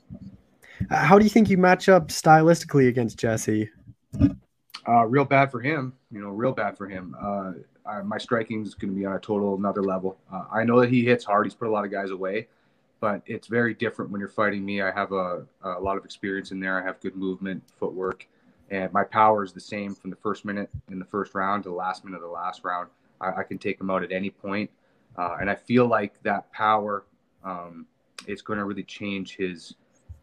Uh, 0.90 0.97
how 0.97 1.18
do 1.18 1.24
you 1.24 1.30
think 1.30 1.51
you 1.51 1.59
match 1.59 1.88
up 1.88 2.09
stylistically 2.09 2.88
against 2.88 3.18
Jesse? 3.18 3.70
Uh, 4.88 5.05
real 5.05 5.24
bad 5.24 5.51
for 5.51 5.61
him. 5.61 5.93
You 6.11 6.20
know, 6.20 6.30
real 6.30 6.53
bad 6.53 6.76
for 6.76 6.88
him. 6.88 7.16
Uh, 7.20 7.53
I, 7.86 8.03
my 8.03 8.18
striking 8.18 8.62
is 8.62 8.74
going 8.74 8.93
to 8.93 8.99
be 8.99 9.05
on 9.05 9.14
a 9.14 9.18
total 9.18 9.57
another 9.57 9.82
level. 9.82 10.18
Uh, 10.32 10.45
I 10.53 10.64
know 10.64 10.80
that 10.80 10.90
he 10.90 11.05
hits 11.05 11.24
hard. 11.24 11.47
He's 11.47 11.55
put 11.55 11.68
a 11.68 11.70
lot 11.70 11.84
of 11.84 11.90
guys 11.90 12.11
away, 12.11 12.49
but 13.01 13.22
it's 13.26 13.49
very 13.49 13.74
different 13.74 14.11
when 14.11 14.20
you're 14.20 14.28
fighting 14.28 14.64
me. 14.64 14.82
I 14.82 14.90
have 14.90 15.12
a, 15.12 15.45
a 15.62 15.80
lot 15.80 15.97
of 15.97 16.05
experience 16.05 16.51
in 16.51 16.61
there. 16.61 16.80
I 16.80 16.84
have 16.84 17.01
good 17.01 17.16
movement, 17.16 17.62
footwork, 17.78 18.26
and 18.70 18.93
my 18.93 19.05
power 19.05 19.45
is 19.45 19.53
the 19.53 19.61
same 19.61 19.95
from 19.95 20.11
the 20.11 20.16
first 20.16 20.45
minute 20.45 20.70
in 20.90 20.99
the 20.99 21.05
first 21.05 21.34
round 21.34 21.64
to 21.64 21.68
the 21.68 21.74
last 21.74 22.05
minute 22.05 22.16
of 22.16 22.22
the 22.22 22.28
last 22.28 22.64
round. 22.64 22.88
I, 23.20 23.40
I 23.40 23.43
can 23.43 23.59
take 23.59 23.80
him 23.80 23.90
out 23.90 24.03
at 24.03 24.12
any 24.12 24.30
point. 24.30 24.70
Uh, 25.16 25.36
and 25.40 25.50
I 25.50 25.54
feel 25.54 25.86
like 25.86 26.22
that 26.22 26.50
power 26.52 27.04
um, 27.44 27.86
is 28.26 28.42
going 28.42 28.58
to 28.58 28.64
really 28.64 28.84
change 28.84 29.36
his 29.36 29.74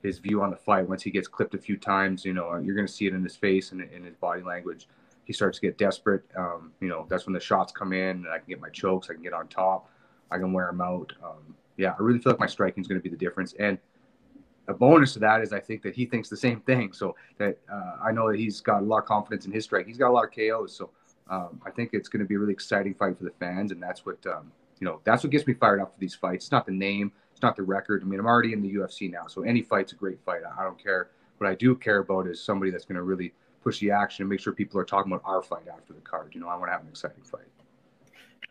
his 0.01 0.19
view 0.19 0.41
on 0.41 0.49
the 0.49 0.55
fight. 0.55 0.87
Once 0.87 1.03
he 1.03 1.11
gets 1.11 1.27
clipped 1.27 1.53
a 1.55 1.57
few 1.57 1.75
times, 1.75 2.23
you 2.23 2.33
know, 2.33 2.55
you're 2.57 2.75
going 2.75 2.87
to 2.87 2.91
see 2.91 3.05
it 3.05 3.13
in 3.13 3.21
his 3.21 3.35
face 3.35 3.73
and 3.73 3.81
in 3.81 4.05
his 4.05 4.15
body 4.15 4.41
language. 4.41 4.87
He 5.25 5.33
starts 5.33 5.59
to 5.59 5.67
get 5.67 5.77
desperate. 5.77 6.23
Um, 6.37 6.71
you 6.79 6.87
know, 6.87 7.05
that's 7.09 7.25
when 7.25 7.33
the 7.33 7.39
shots 7.39 7.73
come 7.73 7.91
in, 7.91 8.17
and 8.17 8.29
I 8.29 8.37
can 8.37 8.47
get 8.47 8.61
my 8.61 8.69
chokes. 8.69 9.09
I 9.09 9.13
can 9.13 9.21
get 9.21 9.33
on 9.33 9.47
top. 9.49 9.89
I 10.31 10.37
can 10.37 10.53
wear 10.53 10.69
him 10.69 10.79
out. 10.79 11.11
Um, 11.21 11.55
yeah, 11.77 11.95
I 11.99 12.01
really 12.01 12.19
feel 12.19 12.31
like 12.31 12.39
my 12.39 12.47
striking 12.47 12.81
is 12.81 12.87
going 12.87 12.99
to 12.99 13.03
be 13.03 13.09
the 13.09 13.17
difference. 13.17 13.53
And 13.59 13.77
a 14.69 14.73
bonus 14.73 15.13
to 15.13 15.19
that 15.19 15.41
is 15.41 15.51
I 15.51 15.59
think 15.59 15.81
that 15.81 15.95
he 15.95 16.05
thinks 16.05 16.29
the 16.29 16.37
same 16.37 16.61
thing. 16.61 16.93
So 16.93 17.15
that 17.37 17.57
uh, 17.71 17.97
I 18.03 18.11
know 18.11 18.31
that 18.31 18.39
he's 18.39 18.61
got 18.61 18.81
a 18.81 18.85
lot 18.85 18.99
of 18.99 19.05
confidence 19.05 19.45
in 19.45 19.51
his 19.51 19.65
strike. 19.65 19.85
He's 19.85 19.97
got 19.97 20.09
a 20.09 20.13
lot 20.13 20.23
of 20.23 20.31
KOs. 20.31 20.75
So 20.75 20.91
um, 21.29 21.61
I 21.65 21.71
think 21.71 21.91
it's 21.93 22.07
going 22.07 22.21
to 22.21 22.27
be 22.27 22.35
a 22.35 22.39
really 22.39 22.53
exciting 22.53 22.93
fight 22.93 23.17
for 23.17 23.23
the 23.23 23.33
fans, 23.39 23.71
and 23.71 23.81
that's 23.81 24.05
what 24.05 24.25
um, 24.25 24.51
you 24.79 24.85
know, 24.85 25.01
that's 25.03 25.23
what 25.23 25.31
gets 25.31 25.45
me 25.45 25.53
fired 25.53 25.81
up 25.81 25.93
for 25.93 25.99
these 25.99 26.15
fights. 26.15 26.45
It's 26.45 26.51
not 26.51 26.65
the 26.65 26.71
name, 26.71 27.11
it's 27.31 27.41
not 27.41 27.55
the 27.55 27.63
record. 27.63 28.01
I 28.01 28.05
mean, 28.05 28.19
I'm 28.19 28.25
already 28.25 28.53
in 28.53 28.61
the 28.61 28.73
UFC 28.75 29.11
now, 29.11 29.27
so 29.27 29.43
any 29.43 29.61
fight's 29.61 29.91
a 29.91 29.95
great 29.95 30.19
fight. 30.25 30.41
I 30.57 30.63
don't 30.63 30.81
care. 30.81 31.09
What 31.37 31.49
I 31.49 31.55
do 31.55 31.75
care 31.75 31.99
about 31.99 32.27
is 32.27 32.43
somebody 32.43 32.71
that's 32.71 32.85
going 32.85 32.97
to 32.97 33.03
really 33.03 33.33
push 33.63 33.79
the 33.79 33.91
action 33.91 34.23
and 34.23 34.29
make 34.29 34.39
sure 34.39 34.53
people 34.53 34.79
are 34.79 34.85
talking 34.85 35.11
about 35.11 35.23
our 35.25 35.41
fight 35.41 35.67
after 35.71 35.93
the 35.93 36.01
card. 36.01 36.31
You 36.33 36.41
know, 36.41 36.47
I 36.47 36.55
want 36.55 36.67
to 36.67 36.71
have 36.71 36.81
an 36.81 36.89
exciting 36.89 37.23
fight. 37.23 37.47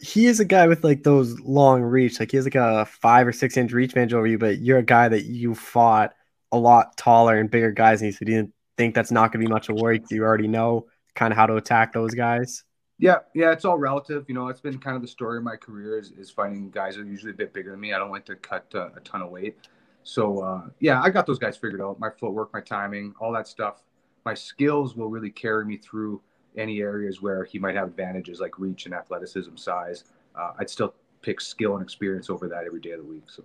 He 0.00 0.26
is 0.26 0.38
a 0.38 0.44
guy 0.44 0.68
with 0.68 0.84
like 0.84 1.02
those 1.02 1.38
long 1.40 1.82
reach. 1.82 2.20
Like 2.20 2.30
he 2.30 2.36
has 2.36 2.46
like 2.46 2.54
a 2.54 2.86
five 2.86 3.26
or 3.26 3.32
six 3.32 3.56
inch 3.56 3.72
reach 3.72 3.90
advantage 3.90 4.14
over 4.14 4.26
you, 4.26 4.38
but 4.38 4.58
you're 4.58 4.78
a 4.78 4.82
guy 4.82 5.08
that 5.08 5.24
you 5.24 5.54
fought 5.54 6.14
a 6.52 6.58
lot 6.58 6.96
taller 6.96 7.36
and 7.38 7.50
bigger 7.50 7.72
guys, 7.72 8.00
and 8.00 8.12
you 8.12 8.26
didn't 8.26 8.54
think 8.76 8.94
that's 8.94 9.10
not 9.10 9.32
going 9.32 9.40
to 9.42 9.48
be 9.48 9.52
much 9.52 9.68
of 9.68 9.76
a 9.76 9.82
worry. 9.82 10.02
You 10.10 10.22
already 10.22 10.48
know 10.48 10.86
kind 11.14 11.32
of 11.32 11.36
how 11.36 11.46
to 11.46 11.56
attack 11.56 11.92
those 11.92 12.14
guys. 12.14 12.64
Yeah, 12.98 13.18
yeah, 13.32 13.52
it's 13.52 13.64
all 13.64 13.78
relative. 13.78 14.24
You 14.28 14.34
know, 14.34 14.48
it's 14.48 14.60
been 14.60 14.78
kind 14.78 14.96
of 14.96 15.02
the 15.02 15.08
story 15.08 15.38
of 15.38 15.44
my 15.44 15.56
career 15.56 15.98
is, 15.98 16.10
is 16.12 16.30
fighting 16.30 16.70
guys 16.70 16.96
that 16.96 17.02
are 17.02 17.06
usually 17.06 17.30
a 17.30 17.36
bit 17.36 17.52
bigger 17.52 17.70
than 17.70 17.80
me. 17.80 17.92
I 17.92 17.98
don't 17.98 18.10
like 18.10 18.24
to 18.26 18.36
cut 18.36 18.66
uh, 18.74 18.88
a 18.96 19.00
ton 19.00 19.22
of 19.22 19.30
weight. 19.30 19.56
So, 20.02 20.40
uh, 20.40 20.62
yeah, 20.80 21.00
I 21.00 21.10
got 21.10 21.26
those 21.26 21.38
guys 21.38 21.56
figured 21.56 21.80
out. 21.80 22.00
My 22.00 22.10
footwork, 22.10 22.52
my 22.52 22.60
timing, 22.60 23.14
all 23.20 23.32
that 23.32 23.46
stuff. 23.46 23.82
My 24.24 24.34
skills 24.34 24.96
will 24.96 25.08
really 25.08 25.30
carry 25.30 25.64
me 25.64 25.76
through 25.76 26.20
any 26.56 26.80
areas 26.80 27.22
where 27.22 27.44
he 27.44 27.58
might 27.58 27.76
have 27.76 27.88
advantages 27.88 28.40
like 28.40 28.58
reach 28.58 28.86
and 28.86 28.94
athleticism, 28.94 29.54
size. 29.56 30.04
Uh, 30.34 30.52
I'd 30.58 30.70
still 30.70 30.94
pick 31.22 31.40
skill 31.40 31.74
and 31.74 31.82
experience 31.82 32.30
over 32.30 32.48
that 32.48 32.64
every 32.64 32.80
day 32.80 32.92
of 32.92 32.98
the 32.98 33.04
week. 33.04 33.24
So, 33.26 33.44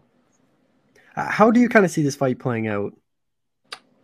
uh, 1.15 1.29
how 1.29 1.51
do 1.51 1.59
you 1.59 1.69
kind 1.69 1.85
of 1.85 1.91
see 1.91 2.01
this 2.01 2.15
fight 2.15 2.39
playing 2.39 2.67
out? 2.67 2.93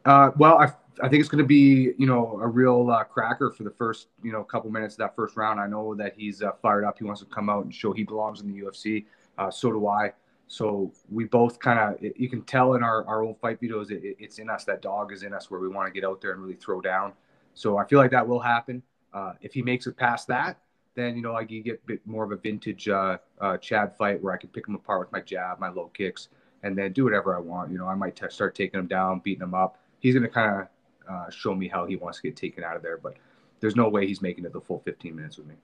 Uh, 0.06 0.32
well, 0.38 0.60
I 0.60 0.72
I 1.02 1.08
think 1.08 1.22
it's 1.22 1.30
going 1.30 1.43
to 1.43 1.47
be, 1.47 1.93
you 1.97 2.06
know, 2.06 2.39
a 2.41 2.47
real 2.47 2.89
uh, 2.91 3.04
cracker 3.04 3.52
for 3.52 3.64
the 3.64 3.72
first, 3.72 4.08
you 4.24 4.32
know, 4.32 4.43
couple 4.43 4.70
minutes 4.70 4.95
of 4.95 5.00
that 5.00 5.16
first 5.16 5.38
round. 5.38 5.60
I 5.60 5.68
know 5.68 5.95
that 5.95 6.14
he's 6.18 6.41
uh, 6.41 6.52
fired 6.62 6.84
up. 6.84 6.97
He 6.97 7.04
wants 7.04 7.22
to 7.22 7.28
come 7.28 7.50
out 7.50 7.64
and 7.64 7.74
show 7.74 7.93
he 7.93 8.04
belongs 8.04 8.41
in 8.41 8.52
the 8.52 8.62
UFC. 8.62 9.06
Uh, 9.38 9.50
so 9.50 9.72
do 9.72 9.88
I. 9.88 10.12
So 10.47 10.91
we 11.10 11.26
both 11.26 11.60
kind 11.60 11.80
of, 11.80 12.12
you 12.18 12.28
can 12.28 12.41
tell 12.41 12.74
in 12.74 12.84
our, 12.84 13.06
our 13.08 13.22
old 13.22 13.39
fight 13.39 13.62
videos, 13.62 13.91
it, 13.91 14.18
it's 14.20 14.39
in 14.39 14.50
us. 14.50 14.66
That 14.66 14.82
dog 14.82 15.14
is 15.14 15.24
in 15.24 15.34
us 15.34 15.52
where 15.52 15.60
we 15.60 15.70
want 15.70 15.88
to 15.88 15.93
get 15.93 16.08
out 16.08 16.22
there 16.22 16.32
and 16.32 16.41
really 16.41 16.56
throw 16.56 16.82
down. 16.82 17.14
So 17.54 17.78
I 17.78 17.86
feel 17.86 18.00
like 18.00 18.12
that 18.12 18.28
will 18.28 18.39
happen. 18.39 18.82
Uh, 19.14 19.34
if 19.41 19.54
he 19.54 19.62
makes 19.62 19.86
it 19.86 19.95
past 19.95 20.28
that, 20.28 20.60
then, 20.95 21.16
you 21.16 21.22
know, 21.22 21.36
I 21.36 21.45
can 21.45 21.62
get 21.62 21.82
a 21.84 21.86
bit 21.86 22.06
more 22.06 22.24
of 22.24 22.32
a 22.32 22.36
vintage 22.36 22.89
uh, 22.89 23.18
uh, 23.39 23.58
Chad 23.58 23.95
fight 23.95 24.22
where 24.22 24.34
I 24.34 24.38
can 24.38 24.50
pick 24.50 24.68
him 24.68 24.76
apart 24.76 25.02
with 25.02 25.12
my 25.12 25.22
jab, 25.22 25.60
my 25.60 25.70
low 25.70 25.91
kicks, 25.93 26.30
and 26.64 26.78
then 26.78 26.93
do 26.93 27.04
whatever 27.04 27.36
I 27.36 27.39
want. 27.39 27.72
You 27.72 27.78
know, 27.78 27.88
I 27.88 27.95
might 27.95 28.16
t- 28.16 28.26
start 28.30 28.56
taking 28.56 28.80
him 28.80 28.88
down, 28.88 29.22
beating 29.24 29.43
him 29.43 29.54
up. 29.54 29.78
He's 30.00 30.14
going 30.14 30.24
to 30.24 30.30
kind 30.30 30.62
of 30.62 30.68
uh, 31.10 31.30
show 31.30 31.55
me 31.55 31.68
how 31.68 31.86
he 31.86 31.95
wants 31.95 32.20
to 32.20 32.28
get 32.28 32.36
taken 32.36 32.64
out 32.64 32.76
of 32.76 32.82
there. 32.82 32.97
But 32.97 33.16
there's 33.60 33.76
no 33.76 33.89
way 33.89 34.07
he's 34.07 34.22
making 34.22 34.45
it 34.45 34.53
the 34.53 34.62
full 34.62 34.80
15 34.80 35.16
minutes 35.16 35.38
with 35.38 35.47
me. 35.47 35.55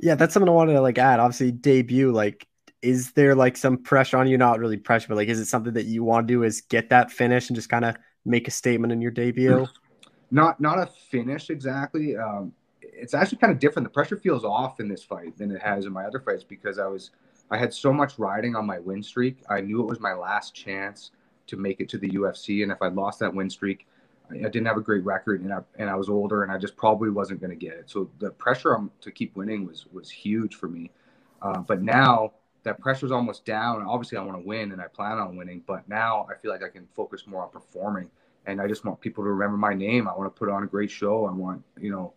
Yeah, 0.00 0.14
that's 0.14 0.32
something 0.32 0.48
I 0.48 0.52
wanted 0.52 0.74
to 0.74 0.80
like 0.80 0.98
add. 0.98 1.20
Obviously, 1.20 1.50
debut, 1.50 2.12
like 2.12 2.46
is 2.82 3.12
there 3.12 3.34
like 3.34 3.56
some 3.56 3.78
pressure 3.78 4.16
on 4.16 4.28
you? 4.28 4.38
Not 4.38 4.58
really 4.58 4.76
pressure, 4.76 5.08
but 5.08 5.16
like, 5.16 5.28
is 5.28 5.40
it 5.40 5.46
something 5.46 5.74
that 5.74 5.86
you 5.86 6.04
want 6.04 6.28
to 6.28 6.34
do? 6.34 6.42
Is 6.42 6.60
get 6.60 6.90
that 6.90 7.10
finish 7.10 7.48
and 7.48 7.56
just 7.56 7.68
kind 7.68 7.84
of 7.84 7.96
make 8.24 8.46
a 8.46 8.50
statement 8.50 8.92
in 8.92 9.00
your 9.00 9.10
debut? 9.10 9.66
Not 10.30 10.60
not 10.60 10.78
a 10.78 10.84
finish 10.84 11.48
exactly. 11.48 12.14
Um, 12.14 12.52
it's 12.82 13.14
actually 13.14 13.38
kind 13.38 13.50
of 13.50 13.58
different. 13.58 13.88
The 13.88 13.90
pressure 13.94 14.18
feels 14.18 14.44
off 14.44 14.78
in 14.78 14.86
this 14.86 15.02
fight 15.02 15.38
than 15.38 15.50
it 15.50 15.62
has 15.62 15.86
in 15.86 15.92
my 15.94 16.04
other 16.04 16.20
fights 16.20 16.44
because 16.44 16.78
I 16.78 16.86
was 16.86 17.12
I 17.50 17.56
had 17.56 17.72
so 17.72 17.94
much 17.94 18.18
riding 18.18 18.54
on 18.54 18.66
my 18.66 18.78
win 18.78 19.02
streak. 19.02 19.38
I 19.48 19.62
knew 19.62 19.80
it 19.80 19.86
was 19.86 20.00
my 20.00 20.12
last 20.12 20.54
chance 20.54 21.12
to 21.46 21.56
make 21.56 21.80
it 21.80 21.88
to 21.88 21.96
the 21.96 22.10
UFC, 22.10 22.62
and 22.62 22.70
if 22.70 22.76
I 22.82 22.88
lost 22.88 23.20
that 23.20 23.34
win 23.34 23.48
streak, 23.48 23.86
I 24.30 24.48
didn't 24.48 24.66
have 24.66 24.76
a 24.76 24.82
great 24.82 25.04
record, 25.04 25.42
and 25.42 25.52
I, 25.52 25.60
and 25.78 25.88
I 25.88 25.96
was 25.96 26.08
older, 26.08 26.42
and 26.42 26.52
I 26.52 26.58
just 26.58 26.76
probably 26.76 27.10
wasn't 27.10 27.40
going 27.40 27.50
to 27.50 27.56
get 27.56 27.74
it. 27.74 27.90
So 27.90 28.10
the 28.18 28.30
pressure 28.30 28.76
to 29.00 29.10
keep 29.10 29.36
winning 29.36 29.66
was 29.66 29.86
was 29.92 30.10
huge 30.10 30.54
for 30.54 30.68
me. 30.68 30.90
Uh, 31.40 31.60
but 31.60 31.82
now 31.82 32.32
that 32.68 32.80
pressure's 32.80 33.10
almost 33.10 33.44
down. 33.44 33.82
Obviously, 33.82 34.18
I 34.18 34.22
want 34.22 34.40
to 34.40 34.46
win 34.46 34.72
and 34.72 34.80
I 34.80 34.86
plan 34.88 35.18
on 35.18 35.36
winning, 35.36 35.62
but 35.66 35.88
now 35.88 36.26
I 36.30 36.36
feel 36.40 36.50
like 36.50 36.62
I 36.62 36.68
can 36.68 36.86
focus 36.94 37.26
more 37.26 37.42
on 37.42 37.50
performing. 37.50 38.10
And 38.46 38.60
I 38.60 38.66
just 38.66 38.84
want 38.84 39.00
people 39.00 39.24
to 39.24 39.30
remember 39.30 39.56
my 39.56 39.74
name. 39.74 40.08
I 40.08 40.16
want 40.16 40.34
to 40.34 40.38
put 40.38 40.48
on 40.48 40.62
a 40.62 40.66
great 40.66 40.90
show. 40.90 41.26
I 41.26 41.32
want, 41.32 41.62
you 41.78 41.90
know, 41.90 42.12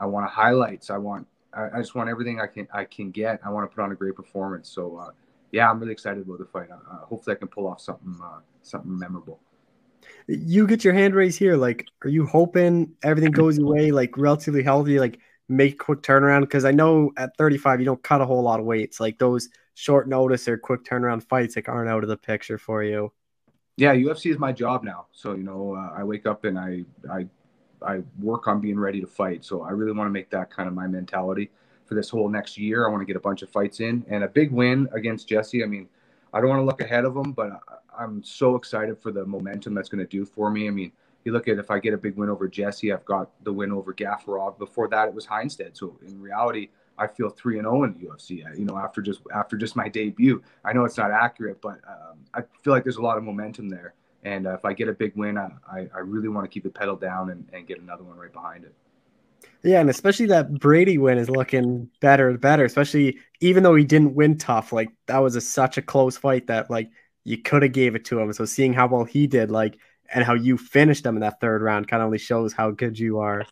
I 0.00 0.06
want 0.06 0.28
highlights. 0.28 0.90
I 0.90 0.98
want, 0.98 1.26
I, 1.52 1.68
I 1.74 1.78
just 1.78 1.94
want 1.94 2.08
everything 2.08 2.40
I 2.40 2.46
can, 2.46 2.68
I 2.72 2.84
can 2.84 3.10
get. 3.10 3.40
I 3.44 3.50
want 3.50 3.70
to 3.70 3.74
put 3.74 3.82
on 3.82 3.92
a 3.92 3.94
great 3.94 4.14
performance. 4.14 4.68
So, 4.68 4.96
uh, 4.96 5.10
yeah, 5.50 5.70
I'm 5.70 5.78
really 5.80 5.92
excited 5.92 6.24
about 6.24 6.38
the 6.38 6.46
fight. 6.46 6.68
Uh, 6.70 6.98
hopefully, 7.06 7.36
I 7.36 7.38
can 7.38 7.48
pull 7.48 7.66
off 7.66 7.80
something, 7.80 8.18
uh, 8.22 8.40
something 8.62 8.96
memorable. 8.96 9.38
You 10.26 10.66
get 10.66 10.84
your 10.84 10.94
hand 10.94 11.14
raised 11.14 11.38
here. 11.38 11.56
Like, 11.56 11.86
are 12.02 12.08
you 12.08 12.26
hoping 12.26 12.94
everything 13.02 13.32
goes 13.32 13.58
your 13.58 13.66
way? 13.66 13.90
Like, 13.90 14.16
relatively 14.16 14.62
healthy. 14.62 14.98
Like, 14.98 15.18
make 15.48 15.78
quick 15.78 16.02
turnaround 16.02 16.40
because 16.42 16.64
I 16.64 16.72
know 16.72 17.12
at 17.16 17.36
35 17.36 17.80
you 17.80 17.86
don't 17.86 18.02
cut 18.02 18.20
a 18.20 18.26
whole 18.26 18.42
lot 18.42 18.60
of 18.60 18.66
weights. 18.66 19.00
Like 19.00 19.18
those 19.18 19.48
short 19.74 20.08
notice 20.08 20.48
or 20.48 20.56
quick 20.58 20.84
turnaround 20.84 21.22
fights 21.28 21.56
like 21.56 21.68
aren't 21.68 21.90
out 21.90 22.02
of 22.02 22.08
the 22.08 22.16
picture 22.16 22.58
for 22.58 22.82
you. 22.82 23.12
Yeah, 23.76 23.94
UFC 23.94 24.30
is 24.30 24.38
my 24.38 24.52
job 24.52 24.84
now. 24.84 25.06
So 25.12 25.34
you 25.34 25.42
know, 25.42 25.74
uh, 25.76 25.98
I 25.98 26.04
wake 26.04 26.26
up 26.26 26.44
and 26.44 26.58
I 26.58 26.84
I 27.10 27.26
I 27.84 28.02
work 28.20 28.48
on 28.48 28.60
being 28.60 28.78
ready 28.78 29.00
to 29.00 29.06
fight. 29.06 29.44
So 29.44 29.62
I 29.62 29.70
really 29.70 29.92
want 29.92 30.08
to 30.08 30.12
make 30.12 30.30
that 30.30 30.50
kind 30.50 30.68
of 30.68 30.74
my 30.74 30.86
mentality 30.86 31.50
for 31.86 31.94
this 31.94 32.08
whole 32.08 32.28
next 32.28 32.58
year. 32.58 32.86
I 32.86 32.90
want 32.90 33.00
to 33.00 33.06
get 33.06 33.16
a 33.16 33.20
bunch 33.20 33.42
of 33.42 33.50
fights 33.50 33.80
in 33.80 34.04
and 34.08 34.24
a 34.24 34.28
big 34.28 34.52
win 34.52 34.88
against 34.92 35.28
Jesse. 35.28 35.62
I 35.62 35.66
mean, 35.66 35.88
I 36.32 36.40
don't 36.40 36.48
want 36.48 36.60
to 36.60 36.64
look 36.64 36.80
ahead 36.80 37.04
of 37.04 37.16
him, 37.16 37.32
but 37.32 37.60
I'm 37.98 38.22
so 38.22 38.56
excited 38.56 38.98
for 38.98 39.12
the 39.12 39.24
momentum 39.24 39.74
that's 39.74 39.88
going 39.88 40.04
to 40.04 40.10
do 40.10 40.24
for 40.24 40.50
me. 40.50 40.68
I 40.68 40.70
mean, 40.70 40.92
you 41.24 41.32
look 41.32 41.48
at 41.48 41.58
if 41.58 41.70
I 41.70 41.78
get 41.78 41.94
a 41.94 41.98
big 41.98 42.16
win 42.16 42.28
over 42.28 42.48
Jesse, 42.48 42.92
I've 42.92 43.04
got 43.04 43.30
the 43.44 43.52
win 43.52 43.72
over 43.72 43.94
Gafurov. 43.94 44.58
Before 44.58 44.88
that, 44.88 45.08
it 45.08 45.14
was 45.14 45.26
Hiestand. 45.26 45.76
So 45.76 45.96
in 46.06 46.20
reality, 46.20 46.68
I 46.98 47.06
feel 47.06 47.30
three 47.30 47.58
and 47.58 47.64
zero 47.64 47.80
oh 47.80 47.84
in 47.84 47.94
the 47.94 48.06
UFC. 48.06 48.58
You 48.58 48.64
know, 48.64 48.76
after 48.76 49.00
just 49.00 49.20
after 49.34 49.56
just 49.56 49.76
my 49.76 49.88
debut. 49.88 50.42
I 50.64 50.72
know 50.72 50.84
it's 50.84 50.98
not 50.98 51.10
accurate, 51.10 51.60
but 51.60 51.80
um, 51.88 52.18
I 52.34 52.42
feel 52.62 52.72
like 52.72 52.82
there's 52.82 52.96
a 52.96 53.02
lot 53.02 53.18
of 53.18 53.24
momentum 53.24 53.68
there. 53.68 53.94
And 54.24 54.46
uh, 54.46 54.54
if 54.54 54.64
I 54.64 54.72
get 54.72 54.88
a 54.88 54.92
big 54.92 55.16
win, 55.16 55.36
I, 55.36 55.50
I 55.70 55.98
really 55.98 56.28
want 56.28 56.44
to 56.44 56.48
keep 56.48 56.62
the 56.62 56.70
pedal 56.70 56.96
down 56.96 57.30
and, 57.30 57.44
and 57.52 57.66
get 57.66 57.80
another 57.80 58.04
one 58.04 58.16
right 58.16 58.32
behind 58.32 58.64
it. 58.64 58.74
Yeah, 59.64 59.80
and 59.80 59.90
especially 59.90 60.26
that 60.26 60.60
Brady 60.60 60.98
win 60.98 61.18
is 61.18 61.28
looking 61.28 61.88
better 62.00 62.28
and 62.28 62.40
better. 62.40 62.64
Especially 62.64 63.18
even 63.40 63.62
though 63.62 63.74
he 63.74 63.84
didn't 63.84 64.14
win 64.14 64.38
tough, 64.38 64.72
like 64.72 64.90
that 65.06 65.18
was 65.18 65.34
a, 65.34 65.40
such 65.40 65.78
a 65.78 65.82
close 65.82 66.16
fight 66.16 66.46
that 66.48 66.70
like 66.70 66.90
you 67.24 67.38
could 67.38 67.62
have 67.62 67.72
gave 67.72 67.94
it 67.94 68.04
to 68.06 68.20
him. 68.20 68.32
So 68.32 68.44
seeing 68.44 68.72
how 68.72 68.88
well 68.88 69.04
he 69.04 69.26
did, 69.26 69.50
like 69.50 69.78
and 70.12 70.24
how 70.24 70.34
you 70.34 70.58
finished 70.58 71.04
them 71.04 71.16
in 71.16 71.20
that 71.20 71.40
third 71.40 71.62
round 71.62 71.88
kind 71.88 72.02
of 72.02 72.06
only 72.06 72.18
shows 72.18 72.52
how 72.52 72.70
good 72.70 72.98
you 72.98 73.18
are. 73.20 73.44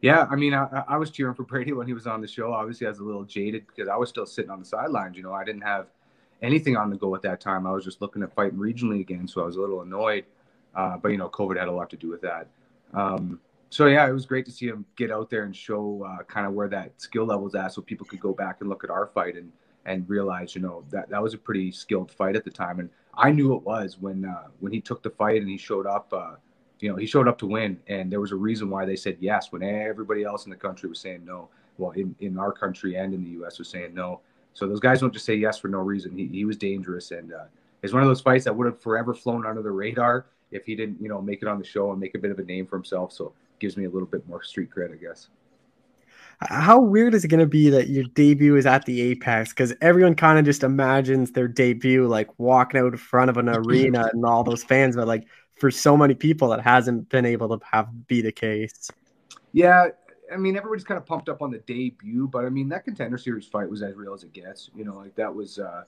Yeah, 0.00 0.26
I 0.30 0.34
mean, 0.34 0.52
I, 0.52 0.82
I, 0.88 0.96
was 0.96 1.10
cheering 1.10 1.34
for 1.34 1.44
Brady 1.44 1.72
when 1.72 1.86
he 1.86 1.92
was 1.92 2.08
on 2.08 2.20
the 2.20 2.26
show. 2.26 2.52
Obviously, 2.52 2.88
I 2.88 2.90
was 2.90 2.98
a 2.98 3.04
little 3.04 3.22
jaded 3.22 3.68
because 3.68 3.88
I 3.88 3.96
was 3.96 4.08
still 4.08 4.26
sitting 4.26 4.50
on 4.50 4.58
the 4.58 4.64
sidelines. 4.64 5.16
You 5.16 5.22
know, 5.22 5.32
I 5.32 5.44
didn't 5.44 5.62
have 5.62 5.86
anything 6.42 6.76
on 6.76 6.90
the 6.90 6.96
go 6.96 7.14
at 7.14 7.22
that 7.22 7.40
time. 7.40 7.68
I 7.68 7.72
was 7.72 7.84
just 7.84 8.00
looking 8.00 8.22
at 8.24 8.34
fighting 8.34 8.58
regionally 8.58 9.00
again, 9.00 9.28
so 9.28 9.42
I 9.42 9.46
was 9.46 9.56
a 9.56 9.60
little 9.60 9.82
annoyed. 9.82 10.24
Uh, 10.74 10.96
but 10.96 11.10
you 11.10 11.18
know, 11.18 11.28
COVID 11.28 11.56
had 11.56 11.68
a 11.68 11.72
lot 11.72 11.88
to 11.90 11.96
do 11.96 12.08
with 12.08 12.20
that. 12.22 12.48
Um, 12.94 13.38
so 13.70 13.86
yeah, 13.86 14.08
it 14.08 14.12
was 14.12 14.26
great 14.26 14.44
to 14.46 14.50
see 14.50 14.66
him 14.66 14.84
get 14.96 15.12
out 15.12 15.30
there 15.30 15.44
and 15.44 15.54
show 15.54 16.04
uh, 16.04 16.24
kind 16.24 16.46
of 16.48 16.52
where 16.52 16.68
that 16.68 17.00
skill 17.00 17.26
level's 17.26 17.54
at, 17.54 17.72
so 17.72 17.80
people 17.80 18.04
could 18.04 18.20
go 18.20 18.32
back 18.32 18.56
and 18.60 18.68
look 18.68 18.82
at 18.82 18.90
our 18.90 19.06
fight 19.06 19.36
and 19.36 19.52
and 19.86 20.08
realized, 20.08 20.54
you 20.54 20.60
know, 20.60 20.84
that 20.90 21.08
that 21.10 21.22
was 21.22 21.34
a 21.34 21.38
pretty 21.38 21.72
skilled 21.72 22.10
fight 22.10 22.36
at 22.36 22.44
the 22.44 22.50
time. 22.50 22.80
And 22.80 22.88
I 23.14 23.30
knew 23.30 23.54
it 23.54 23.62
was 23.62 23.98
when 24.00 24.24
uh, 24.24 24.48
when 24.60 24.72
he 24.72 24.80
took 24.80 25.02
the 25.02 25.10
fight 25.10 25.40
and 25.40 25.48
he 25.48 25.58
showed 25.58 25.86
up. 25.86 26.12
Uh, 26.12 26.36
you 26.80 26.90
know, 26.90 26.96
he 26.96 27.06
showed 27.06 27.28
up 27.28 27.38
to 27.38 27.46
win, 27.46 27.78
and 27.86 28.10
there 28.10 28.20
was 28.20 28.32
a 28.32 28.36
reason 28.36 28.68
why 28.68 28.84
they 28.84 28.96
said 28.96 29.16
yes 29.20 29.52
when 29.52 29.62
everybody 29.62 30.24
else 30.24 30.46
in 30.46 30.50
the 30.50 30.56
country 30.56 30.88
was 30.88 30.98
saying 30.98 31.24
no. 31.24 31.48
Well, 31.78 31.92
in, 31.92 32.14
in 32.18 32.36
our 32.36 32.50
country 32.50 32.96
and 32.96 33.14
in 33.14 33.22
the 33.22 33.30
U.S. 33.30 33.60
was 33.60 33.68
saying 33.68 33.94
no. 33.94 34.20
So 34.52 34.66
those 34.66 34.80
guys 34.80 35.00
don't 35.00 35.12
just 35.12 35.24
say 35.24 35.36
yes 35.36 35.58
for 35.58 35.68
no 35.68 35.78
reason. 35.78 36.16
He, 36.16 36.26
he 36.26 36.44
was 36.44 36.56
dangerous, 36.56 37.12
and 37.12 37.32
uh, 37.32 37.44
it's 37.82 37.92
one 37.92 38.02
of 38.02 38.08
those 38.08 38.20
fights 38.20 38.44
that 38.44 38.56
would 38.56 38.66
have 38.66 38.80
forever 38.80 39.14
flown 39.14 39.46
under 39.46 39.62
the 39.62 39.70
radar 39.70 40.26
if 40.50 40.66
he 40.66 40.74
didn't, 40.74 41.00
you 41.00 41.08
know, 41.08 41.22
make 41.22 41.40
it 41.40 41.48
on 41.48 41.58
the 41.58 41.64
show 41.64 41.92
and 41.92 42.00
make 42.00 42.14
a 42.16 42.18
bit 42.18 42.32
of 42.32 42.38
a 42.40 42.44
name 42.44 42.66
for 42.66 42.76
himself. 42.76 43.12
So 43.12 43.32
gives 43.58 43.76
me 43.76 43.84
a 43.84 43.90
little 43.90 44.08
bit 44.08 44.26
more 44.28 44.42
street 44.42 44.70
cred, 44.76 44.92
I 44.92 44.96
guess. 44.96 45.28
How 46.40 46.80
weird 46.80 47.14
is 47.14 47.24
it 47.24 47.28
going 47.28 47.40
to 47.40 47.46
be 47.46 47.70
that 47.70 47.88
your 47.88 48.04
debut 48.04 48.56
is 48.56 48.66
at 48.66 48.84
the 48.84 49.00
Apex? 49.00 49.50
Because 49.50 49.74
everyone 49.80 50.14
kind 50.14 50.38
of 50.38 50.44
just 50.44 50.62
imagines 50.62 51.32
their 51.32 51.48
debut 51.48 52.06
like 52.06 52.28
walking 52.38 52.80
out 52.80 52.92
in 52.92 52.96
front 52.96 53.30
of 53.30 53.36
an 53.36 53.48
arena 53.48 54.08
and 54.12 54.24
all 54.24 54.42
those 54.42 54.64
fans, 54.64 54.96
but 54.96 55.06
like 55.06 55.26
for 55.56 55.70
so 55.70 55.96
many 55.96 56.14
people 56.14 56.48
that 56.48 56.60
hasn't 56.60 57.08
been 57.08 57.24
able 57.24 57.56
to 57.56 57.64
have 57.70 57.88
be 58.06 58.22
the 58.22 58.32
case. 58.32 58.90
Yeah, 59.52 59.88
I 60.32 60.36
mean 60.36 60.56
everybody's 60.56 60.84
kind 60.84 60.98
of 60.98 61.06
pumped 61.06 61.28
up 61.28 61.42
on 61.42 61.50
the 61.50 61.58
debut, 61.58 62.28
but 62.28 62.44
I 62.44 62.48
mean 62.48 62.68
that 62.70 62.84
contender 62.84 63.18
series 63.18 63.46
fight 63.46 63.70
was 63.70 63.82
as 63.82 63.94
real 63.94 64.14
as 64.14 64.24
it 64.24 64.32
gets. 64.32 64.70
You 64.74 64.84
know, 64.84 64.96
like 64.96 65.14
that 65.16 65.32
was 65.32 65.58
uh 65.58 65.84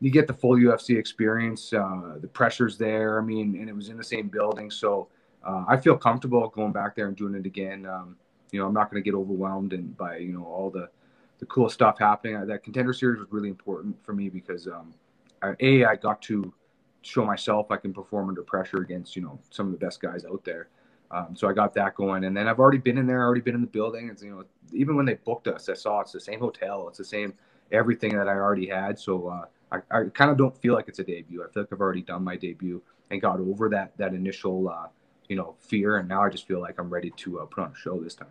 you 0.00 0.10
get 0.10 0.26
the 0.26 0.34
full 0.34 0.56
UFC 0.56 0.98
experience, 0.98 1.72
uh 1.72 2.18
the 2.20 2.28
pressure's 2.28 2.76
there. 2.76 3.18
I 3.18 3.22
mean, 3.22 3.56
and 3.58 3.68
it 3.68 3.74
was 3.74 3.88
in 3.88 3.96
the 3.96 4.04
same 4.04 4.28
building, 4.28 4.70
so 4.70 5.08
uh, 5.46 5.64
I 5.68 5.76
feel 5.76 5.96
comfortable 5.96 6.48
going 6.48 6.72
back 6.72 6.96
there 6.96 7.06
and 7.06 7.16
doing 7.16 7.34
it 7.34 7.46
again. 7.46 7.86
Um, 7.86 8.16
you 8.52 8.60
know, 8.60 8.66
I'm 8.66 8.74
not 8.74 8.90
going 8.90 9.02
to 9.02 9.04
get 9.04 9.16
overwhelmed 9.16 9.72
and 9.72 9.96
by 9.96 10.18
you 10.18 10.32
know 10.32 10.44
all 10.44 10.70
the 10.70 10.88
the 11.38 11.46
cool 11.46 11.68
stuff 11.68 11.98
happening. 11.98 12.46
That 12.46 12.62
contender 12.62 12.92
series 12.92 13.20
was 13.20 13.28
really 13.30 13.48
important 13.48 14.02
for 14.04 14.12
me 14.12 14.28
because 14.28 14.66
um, 14.66 14.94
I, 15.42 15.54
a 15.60 15.84
I 15.84 15.96
got 15.96 16.22
to 16.22 16.52
show 17.02 17.24
myself 17.24 17.70
I 17.70 17.76
can 17.76 17.92
perform 17.92 18.28
under 18.28 18.42
pressure 18.42 18.78
against 18.78 19.16
you 19.16 19.22
know 19.22 19.38
some 19.50 19.66
of 19.66 19.72
the 19.72 19.78
best 19.78 20.00
guys 20.00 20.24
out 20.24 20.44
there. 20.44 20.68
Um, 21.10 21.36
so 21.36 21.48
I 21.48 21.52
got 21.52 21.72
that 21.74 21.94
going, 21.94 22.24
and 22.24 22.36
then 22.36 22.48
I've 22.48 22.58
already 22.58 22.78
been 22.78 22.98
in 22.98 23.06
there, 23.06 23.22
already 23.22 23.40
been 23.40 23.54
in 23.54 23.60
the 23.60 23.66
building. 23.66 24.08
It's 24.08 24.22
you 24.22 24.30
know 24.30 24.44
even 24.72 24.96
when 24.96 25.06
they 25.06 25.14
booked 25.14 25.48
us, 25.48 25.68
I 25.68 25.74
saw 25.74 26.00
it's 26.00 26.12
the 26.12 26.20
same 26.20 26.40
hotel, 26.40 26.88
it's 26.88 26.98
the 26.98 27.04
same 27.04 27.34
everything 27.72 28.16
that 28.16 28.28
I 28.28 28.34
already 28.34 28.66
had. 28.66 28.98
So 28.98 29.28
uh, 29.28 29.44
I, 29.72 29.78
I 29.90 30.04
kind 30.14 30.30
of 30.30 30.36
don't 30.36 30.56
feel 30.56 30.74
like 30.74 30.88
it's 30.88 30.98
a 30.98 31.04
debut. 31.04 31.44
I 31.44 31.52
feel 31.52 31.62
like 31.64 31.72
I've 31.72 31.80
already 31.80 32.02
done 32.02 32.24
my 32.24 32.36
debut 32.36 32.82
and 33.10 33.20
got 33.20 33.40
over 33.40 33.68
that 33.70 33.96
that 33.98 34.14
initial 34.14 34.68
uh, 34.68 34.88
you 35.28 35.36
know 35.36 35.56
fear, 35.60 35.98
and 35.98 36.08
now 36.08 36.22
I 36.22 36.30
just 36.30 36.46
feel 36.46 36.60
like 36.60 36.78
I'm 36.78 36.90
ready 36.90 37.10
to 37.10 37.40
uh, 37.40 37.44
put 37.46 37.64
on 37.64 37.72
a 37.72 37.76
show 37.76 38.00
this 38.00 38.14
time. 38.14 38.28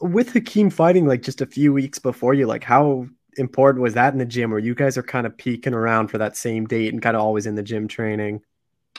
With 0.00 0.32
Hakeem 0.32 0.70
fighting 0.70 1.06
like 1.06 1.22
just 1.22 1.40
a 1.40 1.46
few 1.46 1.72
weeks 1.72 1.98
before 1.98 2.34
you, 2.34 2.46
like 2.46 2.64
how 2.64 3.06
important 3.36 3.82
was 3.82 3.94
that 3.94 4.12
in 4.12 4.18
the 4.18 4.24
gym 4.24 4.50
where 4.50 4.58
you 4.58 4.74
guys 4.74 4.96
are 4.96 5.02
kind 5.02 5.26
of 5.26 5.36
peeking 5.36 5.74
around 5.74 6.08
for 6.08 6.18
that 6.18 6.36
same 6.36 6.66
date 6.66 6.92
and 6.92 7.02
kind 7.02 7.16
of 7.16 7.22
always 7.22 7.46
in 7.46 7.54
the 7.54 7.62
gym 7.62 7.88
training? 7.88 8.40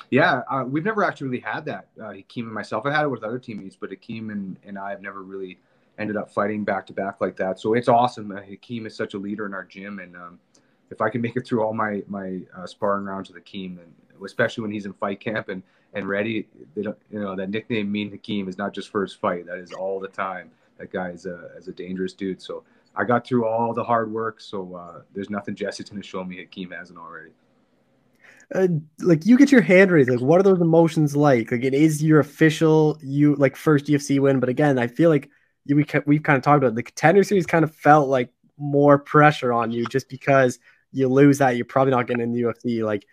Yeah, 0.09 0.41
uh, 0.49 0.63
we've 0.67 0.85
never 0.85 1.03
actually 1.03 1.27
really 1.27 1.43
had 1.43 1.65
that. 1.65 1.89
Uh, 2.01 2.13
Hakeem 2.13 2.45
and 2.45 2.53
myself, 2.53 2.85
I 2.85 2.91
had 2.91 3.03
it 3.03 3.09
with 3.09 3.23
other 3.23 3.39
teammates, 3.39 3.75
but 3.75 3.89
Hakeem 3.89 4.29
and, 4.29 4.57
and 4.65 4.77
I 4.77 4.91
have 4.91 5.01
never 5.01 5.23
really 5.23 5.59
ended 5.97 6.15
up 6.15 6.31
fighting 6.31 6.63
back 6.63 6.87
to 6.87 6.93
back 6.93 7.19
like 7.19 7.35
that. 7.37 7.59
So 7.59 7.73
it's 7.73 7.87
awesome. 7.87 8.31
Uh, 8.31 8.41
Hakeem 8.41 8.85
is 8.85 8.95
such 8.95 9.13
a 9.13 9.17
leader 9.17 9.45
in 9.45 9.53
our 9.53 9.65
gym, 9.65 9.99
and 9.99 10.15
um, 10.15 10.39
if 10.89 11.01
I 11.01 11.09
can 11.09 11.21
make 11.21 11.35
it 11.35 11.45
through 11.45 11.63
all 11.63 11.73
my 11.73 12.01
my 12.07 12.39
uh, 12.57 12.65
sparring 12.65 13.05
rounds 13.05 13.29
with 13.29 13.37
Hakeem, 13.37 13.79
and 13.79 13.93
especially 14.25 14.61
when 14.61 14.71
he's 14.71 14.85
in 14.85 14.93
fight 14.93 15.19
camp 15.19 15.49
and 15.49 15.61
and 15.93 16.07
ready, 16.07 16.47
they 16.75 16.83
don't, 16.83 16.97
you 17.11 17.19
know, 17.19 17.35
that 17.35 17.49
nickname 17.49 17.91
Mean 17.91 18.11
Hakeem 18.11 18.47
is 18.47 18.57
not 18.57 18.73
just 18.73 18.89
for 18.89 19.01
his 19.01 19.13
fight. 19.13 19.45
That 19.47 19.57
is 19.57 19.71
all 19.71 19.99
the 19.99 20.07
time. 20.07 20.51
That 20.77 20.91
guy 20.91 21.09
is 21.09 21.25
a, 21.25 21.49
is 21.57 21.67
a 21.67 21.71
dangerous 21.71 22.13
dude. 22.13 22.41
So 22.41 22.63
I 22.95 23.03
got 23.03 23.25
through 23.25 23.45
all 23.45 23.73
the 23.73 23.83
hard 23.83 24.11
work, 24.11 24.39
so 24.39 24.75
uh, 24.75 25.01
there's 25.13 25.29
nothing 25.29 25.55
Jesse's 25.55 25.89
going 25.89 26.01
to 26.01 26.07
show 26.07 26.23
me 26.23 26.37
Hakeem 26.37 26.71
hasn't 26.71 26.99
already. 26.99 27.31
Uh, 28.53 28.67
like 28.99 29.25
you 29.25 29.37
get 29.37 29.51
your 29.51 29.61
hand 29.61 29.91
raised. 29.91 30.09
Like, 30.09 30.21
what 30.21 30.39
are 30.39 30.43
those 30.43 30.61
emotions 30.61 31.15
like? 31.15 31.51
Like, 31.51 31.63
it 31.63 31.73
is 31.73 32.03
your 32.03 32.19
official 32.19 32.97
you 33.01 33.35
like 33.35 33.55
first 33.55 33.85
UFC 33.85 34.19
win, 34.19 34.39
but 34.39 34.49
again, 34.49 34.79
I 34.79 34.87
feel 34.87 35.09
like 35.09 35.29
you, 35.65 35.75
we 35.75 35.85
we've 36.07 36.23
kind 36.23 36.37
of 36.37 36.43
talked 36.43 36.63
about 36.63 36.73
the 36.73 36.81
contender 36.81 37.23
series. 37.23 37.45
Kind 37.45 37.63
of 37.63 37.75
felt 37.75 38.09
like 38.09 38.31
more 38.57 38.97
pressure 38.97 39.53
on 39.53 39.71
you 39.71 39.85
just 39.85 40.09
because 40.09 40.59
you 40.91 41.07
lose 41.07 41.37
that, 41.37 41.55
you're 41.55 41.65
probably 41.65 41.91
not 41.91 42.07
getting 42.07 42.23
in 42.23 42.33
the 42.33 42.41
UFC. 42.41 42.83
Like 42.83 43.05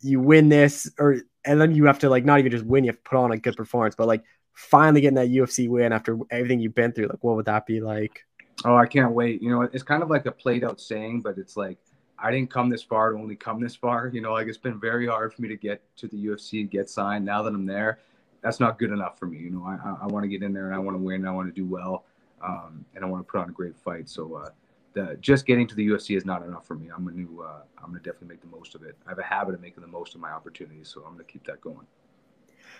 you 0.00 0.20
win 0.20 0.48
this, 0.48 0.88
or 0.98 1.18
and 1.44 1.60
then 1.60 1.74
you 1.74 1.86
have 1.86 1.98
to 2.00 2.08
like 2.08 2.24
not 2.24 2.38
even 2.38 2.50
just 2.50 2.64
win, 2.64 2.84
you 2.84 2.88
have 2.88 2.96
to 2.96 3.08
put 3.08 3.18
on 3.18 3.32
a 3.32 3.36
good 3.36 3.56
performance. 3.56 3.94
But 3.94 4.08
like 4.08 4.24
finally 4.52 5.00
getting 5.00 5.16
that 5.16 5.28
UFC 5.28 5.68
win 5.68 5.92
after 5.92 6.18
everything 6.30 6.60
you've 6.60 6.74
been 6.74 6.92
through, 6.92 7.08
like 7.08 7.22
what 7.22 7.36
would 7.36 7.46
that 7.46 7.66
be 7.66 7.80
like? 7.80 8.24
Oh, 8.64 8.76
I 8.76 8.86
can't 8.86 9.12
wait. 9.12 9.42
You 9.42 9.50
know, 9.50 9.62
it's 9.62 9.82
kind 9.82 10.02
of 10.02 10.10
like 10.10 10.26
a 10.26 10.32
played 10.32 10.64
out 10.64 10.80
saying, 10.80 11.20
but 11.22 11.38
it's 11.38 11.56
like 11.56 11.78
I 12.18 12.30
didn't 12.30 12.50
come 12.50 12.70
this 12.70 12.82
far 12.82 13.12
to 13.12 13.18
only 13.18 13.36
come 13.36 13.60
this 13.60 13.74
far. 13.74 14.08
You 14.08 14.20
know, 14.20 14.32
like 14.32 14.46
it's 14.46 14.58
been 14.58 14.78
very 14.78 15.06
hard 15.06 15.34
for 15.34 15.42
me 15.42 15.48
to 15.48 15.56
get 15.56 15.82
to 15.96 16.08
the 16.08 16.26
UFC 16.26 16.60
and 16.60 16.70
get 16.70 16.88
signed. 16.88 17.24
Now 17.24 17.42
that 17.42 17.52
I'm 17.52 17.66
there, 17.66 17.98
that's 18.42 18.60
not 18.60 18.78
good 18.78 18.90
enough 18.90 19.18
for 19.18 19.26
me. 19.26 19.38
You 19.38 19.50
know, 19.50 19.64
I, 19.64 20.04
I 20.04 20.06
want 20.06 20.24
to 20.24 20.28
get 20.28 20.42
in 20.42 20.52
there 20.52 20.66
and 20.66 20.74
I 20.74 20.78
want 20.78 20.96
to 20.96 21.02
win. 21.02 21.16
And 21.16 21.28
I 21.28 21.32
want 21.32 21.52
to 21.52 21.60
do 21.60 21.66
well, 21.66 22.04
um, 22.42 22.84
and 22.94 23.04
I 23.04 23.08
want 23.08 23.26
to 23.26 23.30
put 23.30 23.40
on 23.40 23.48
a 23.48 23.52
great 23.52 23.76
fight. 23.76 24.08
So, 24.08 24.34
uh, 24.34 24.50
the, 24.94 25.16
just 25.20 25.44
getting 25.44 25.66
to 25.66 25.74
the 25.74 25.88
UFC 25.88 26.16
is 26.16 26.24
not 26.24 26.42
enough 26.42 26.66
for 26.66 26.74
me. 26.74 26.88
I'm 26.94 27.04
going 27.04 27.16
to 27.16 27.42
uh, 27.42 27.62
I'm 27.78 27.90
going 27.90 28.02
to 28.02 28.10
definitely 28.10 28.28
make 28.28 28.40
the 28.40 28.56
most 28.56 28.74
of 28.74 28.82
it. 28.82 28.96
I 29.06 29.10
have 29.10 29.18
a 29.18 29.24
habit 29.24 29.54
of 29.54 29.60
making 29.60 29.82
the 29.82 29.88
most 29.88 30.14
of 30.14 30.20
my 30.20 30.30
opportunities, 30.30 30.88
so 30.88 31.02
I'm 31.02 31.14
going 31.14 31.24
to 31.24 31.32
keep 31.32 31.44
that 31.46 31.60
going. 31.60 31.86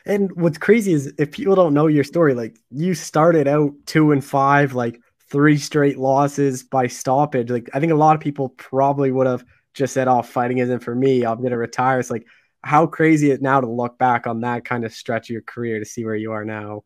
And 0.06 0.30
what's 0.36 0.58
crazy 0.58 0.92
is 0.92 1.12
if 1.18 1.30
people 1.30 1.54
don't 1.54 1.74
know 1.74 1.86
your 1.86 2.04
story, 2.04 2.34
like 2.34 2.58
you 2.70 2.94
started 2.94 3.48
out 3.48 3.72
two 3.86 4.12
and 4.12 4.24
five, 4.24 4.74
like 4.74 5.00
three 5.28 5.58
straight 5.58 5.98
losses 5.98 6.62
by 6.62 6.86
stoppage. 6.86 7.50
Like 7.50 7.68
I 7.74 7.80
think 7.80 7.92
a 7.92 7.96
lot 7.96 8.14
of 8.14 8.20
people 8.20 8.50
probably 8.50 9.10
would 9.10 9.26
have 9.26 9.44
just 9.72 9.92
said, 9.92 10.08
"Oh, 10.08 10.22
fighting 10.22 10.58
isn't 10.58 10.80
for 10.80 10.94
me. 10.94 11.24
I'm 11.24 11.38
going 11.38 11.50
to 11.50 11.58
retire." 11.58 11.98
It's 11.98 12.10
like 12.10 12.26
how 12.62 12.86
crazy 12.86 13.30
it 13.30 13.42
now 13.42 13.60
to 13.60 13.68
look 13.68 13.98
back 13.98 14.26
on 14.26 14.40
that 14.40 14.64
kind 14.64 14.84
of 14.84 14.92
stretch 14.92 15.28
of 15.28 15.32
your 15.32 15.42
career 15.42 15.78
to 15.78 15.84
see 15.84 16.04
where 16.04 16.14
you 16.14 16.32
are 16.32 16.44
now. 16.44 16.84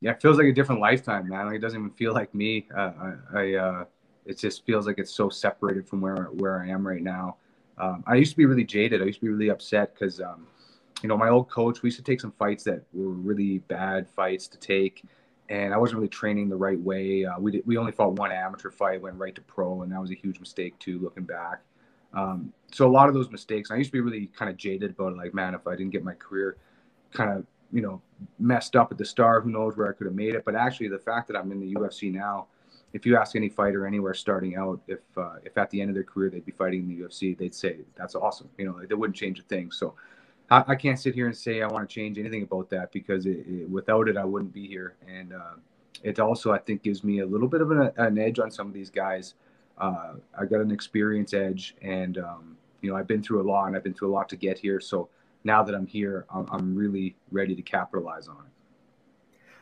Yeah, 0.00 0.12
it 0.12 0.22
feels 0.22 0.38
like 0.38 0.46
a 0.46 0.52
different 0.52 0.80
lifetime, 0.80 1.28
man. 1.28 1.46
Like 1.46 1.56
it 1.56 1.58
doesn't 1.58 1.78
even 1.78 1.90
feel 1.90 2.14
like 2.14 2.34
me. 2.34 2.68
Uh, 2.74 2.92
I, 3.00 3.40
I 3.40 3.54
uh, 3.54 3.84
it 4.28 4.38
just 4.38 4.64
feels 4.66 4.86
like 4.86 4.98
it's 4.98 5.12
so 5.12 5.30
separated 5.30 5.88
from 5.88 6.00
where 6.02 6.24
where 6.34 6.62
I 6.62 6.68
am 6.68 6.86
right 6.86 7.02
now. 7.02 7.36
Um, 7.78 8.04
I 8.06 8.16
used 8.16 8.32
to 8.32 8.36
be 8.36 8.44
really 8.44 8.64
jaded. 8.64 9.00
I 9.00 9.06
used 9.06 9.20
to 9.20 9.26
be 9.26 9.32
really 9.32 9.48
upset 9.48 9.94
because, 9.94 10.20
um, 10.20 10.46
you 11.02 11.08
know, 11.08 11.16
my 11.16 11.30
old 11.30 11.48
coach. 11.48 11.82
We 11.82 11.88
used 11.88 11.96
to 11.96 12.04
take 12.04 12.20
some 12.20 12.32
fights 12.32 12.62
that 12.64 12.82
were 12.92 13.08
really 13.08 13.58
bad 13.58 14.06
fights 14.06 14.46
to 14.48 14.58
take, 14.58 15.02
and 15.48 15.72
I 15.72 15.78
wasn't 15.78 15.98
really 15.98 16.10
training 16.10 16.50
the 16.50 16.56
right 16.56 16.78
way. 16.78 17.24
Uh, 17.24 17.38
we 17.38 17.52
did, 17.52 17.66
we 17.66 17.78
only 17.78 17.92
fought 17.92 18.12
one 18.14 18.30
amateur 18.30 18.70
fight, 18.70 19.00
went 19.00 19.16
right 19.16 19.34
to 19.34 19.40
pro, 19.40 19.82
and 19.82 19.90
that 19.92 20.00
was 20.00 20.10
a 20.10 20.14
huge 20.14 20.38
mistake 20.40 20.78
too, 20.78 20.98
looking 20.98 21.24
back. 21.24 21.62
Um, 22.12 22.52
so 22.72 22.86
a 22.86 22.92
lot 22.92 23.08
of 23.08 23.14
those 23.14 23.30
mistakes, 23.30 23.70
I 23.70 23.76
used 23.76 23.88
to 23.88 23.92
be 23.92 24.00
really 24.00 24.26
kind 24.36 24.50
of 24.50 24.58
jaded 24.58 24.90
about. 24.90 25.16
Like, 25.16 25.32
man, 25.32 25.54
if 25.54 25.66
I 25.66 25.74
didn't 25.74 25.92
get 25.92 26.04
my 26.04 26.14
career 26.14 26.58
kind 27.12 27.30
of 27.30 27.46
you 27.72 27.80
know 27.80 28.02
messed 28.38 28.76
up 28.76 28.92
at 28.92 28.98
the 28.98 29.06
start, 29.06 29.44
who 29.44 29.50
knows 29.50 29.76
where 29.78 29.88
I 29.88 29.92
could 29.92 30.06
have 30.06 30.16
made 30.16 30.34
it. 30.34 30.44
But 30.44 30.54
actually, 30.54 30.88
the 30.88 30.98
fact 30.98 31.28
that 31.28 31.36
I'm 31.36 31.50
in 31.50 31.60
the 31.60 31.74
UFC 31.74 32.12
now 32.12 32.48
if 32.92 33.04
you 33.04 33.16
ask 33.16 33.36
any 33.36 33.48
fighter 33.48 33.86
anywhere 33.86 34.14
starting 34.14 34.56
out, 34.56 34.80
if 34.86 35.00
uh, 35.16 35.36
if 35.44 35.58
at 35.58 35.70
the 35.70 35.80
end 35.80 35.90
of 35.90 35.94
their 35.94 36.04
career 36.04 36.30
they'd 36.30 36.44
be 36.44 36.52
fighting 36.52 36.80
in 36.80 36.88
the 36.88 37.04
UFC, 37.04 37.36
they'd 37.36 37.54
say 37.54 37.78
that's 37.96 38.14
awesome. 38.14 38.48
You 38.56 38.66
know, 38.66 38.80
they 38.86 38.94
wouldn't 38.94 39.16
change 39.16 39.38
a 39.38 39.42
thing. 39.42 39.70
So 39.70 39.94
I, 40.50 40.64
I 40.68 40.74
can't 40.74 40.98
sit 40.98 41.14
here 41.14 41.26
and 41.26 41.36
say 41.36 41.62
I 41.62 41.66
want 41.66 41.88
to 41.88 41.92
change 41.92 42.18
anything 42.18 42.42
about 42.42 42.70
that 42.70 42.92
because 42.92 43.26
it, 43.26 43.44
it, 43.46 43.70
without 43.70 44.08
it, 44.08 44.16
I 44.16 44.24
wouldn't 44.24 44.52
be 44.52 44.66
here. 44.66 44.96
And 45.06 45.32
uh, 45.32 45.56
it 46.02 46.18
also, 46.18 46.52
I 46.52 46.58
think, 46.58 46.82
gives 46.82 47.04
me 47.04 47.20
a 47.20 47.26
little 47.26 47.48
bit 47.48 47.60
of 47.60 47.70
an, 47.70 47.90
an 47.96 48.18
edge 48.18 48.38
on 48.38 48.50
some 48.50 48.66
of 48.66 48.72
these 48.72 48.90
guys. 48.90 49.34
Uh, 49.76 50.14
I 50.36 50.44
got 50.44 50.60
an 50.60 50.70
experience 50.70 51.34
edge, 51.34 51.76
and 51.82 52.18
um, 52.18 52.56
you 52.80 52.90
know, 52.90 52.96
I've 52.96 53.06
been 53.06 53.22
through 53.22 53.42
a 53.42 53.46
lot, 53.48 53.66
and 53.66 53.76
I've 53.76 53.84
been 53.84 53.94
through 53.94 54.10
a 54.10 54.14
lot 54.14 54.28
to 54.30 54.36
get 54.36 54.58
here. 54.58 54.80
So 54.80 55.08
now 55.44 55.62
that 55.62 55.74
I'm 55.74 55.86
here, 55.86 56.26
I'm, 56.30 56.46
I'm 56.50 56.74
really 56.74 57.16
ready 57.30 57.54
to 57.54 57.62
capitalize 57.62 58.28
on 58.28 58.36
it. 58.36 58.52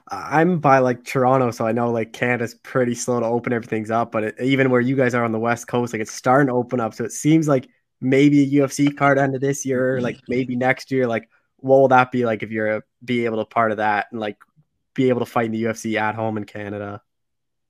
I'm 0.09 0.61
by 0.61 0.79
like 0.79 1.05
Toronto, 1.05 1.51
so 1.51 1.67
I 1.67 1.73
know 1.73 1.91
like 1.91 2.13
Canada's 2.13 2.55
pretty 2.55 2.95
slow 2.95 3.19
to 3.19 3.27
open 3.27 3.53
everything's 3.53 3.91
up. 3.91 4.13
But 4.13 4.25
it, 4.25 4.41
even 4.41 4.71
where 4.71 4.81
you 4.81 4.95
guys 4.95 5.15
are 5.15 5.25
on 5.25 5.33
the 5.33 5.39
West 5.39 5.67
Coast, 5.67 5.93
like 5.93 6.03
it's 6.03 6.13
starting 6.13 6.47
to 6.47 6.53
open 6.53 6.79
up. 6.79 6.95
So 6.95 7.05
it 7.05 7.13
seems 7.13 7.49
like 7.49 7.69
maybe 8.01 8.43
a 8.43 8.61
UFC 8.61 8.97
card 8.97 9.19
end 9.19 9.35
of 9.35 9.41
this 9.41 9.67
year, 9.67 10.01
like 10.01 10.21
maybe 10.29 10.55
next 10.55 10.91
year. 10.91 11.07
Like, 11.07 11.29
what 11.57 11.79
will 11.79 11.89
that 11.89 12.13
be 12.13 12.25
like 12.25 12.43
if 12.43 12.51
you're 12.51 12.77
a, 12.77 12.83
be 13.05 13.25
able 13.25 13.39
to 13.39 13.45
part 13.45 13.73
of 13.73 13.79
that 13.79 14.07
and 14.13 14.21
like 14.21 14.39
be 14.95 15.09
able 15.09 15.21
to 15.21 15.27
fight 15.27 15.47
in 15.47 15.53
the 15.53 15.65
UFC 15.65 15.99
at 15.99 16.15
home 16.15 16.37
in 16.37 16.45
Canada? 16.45 17.03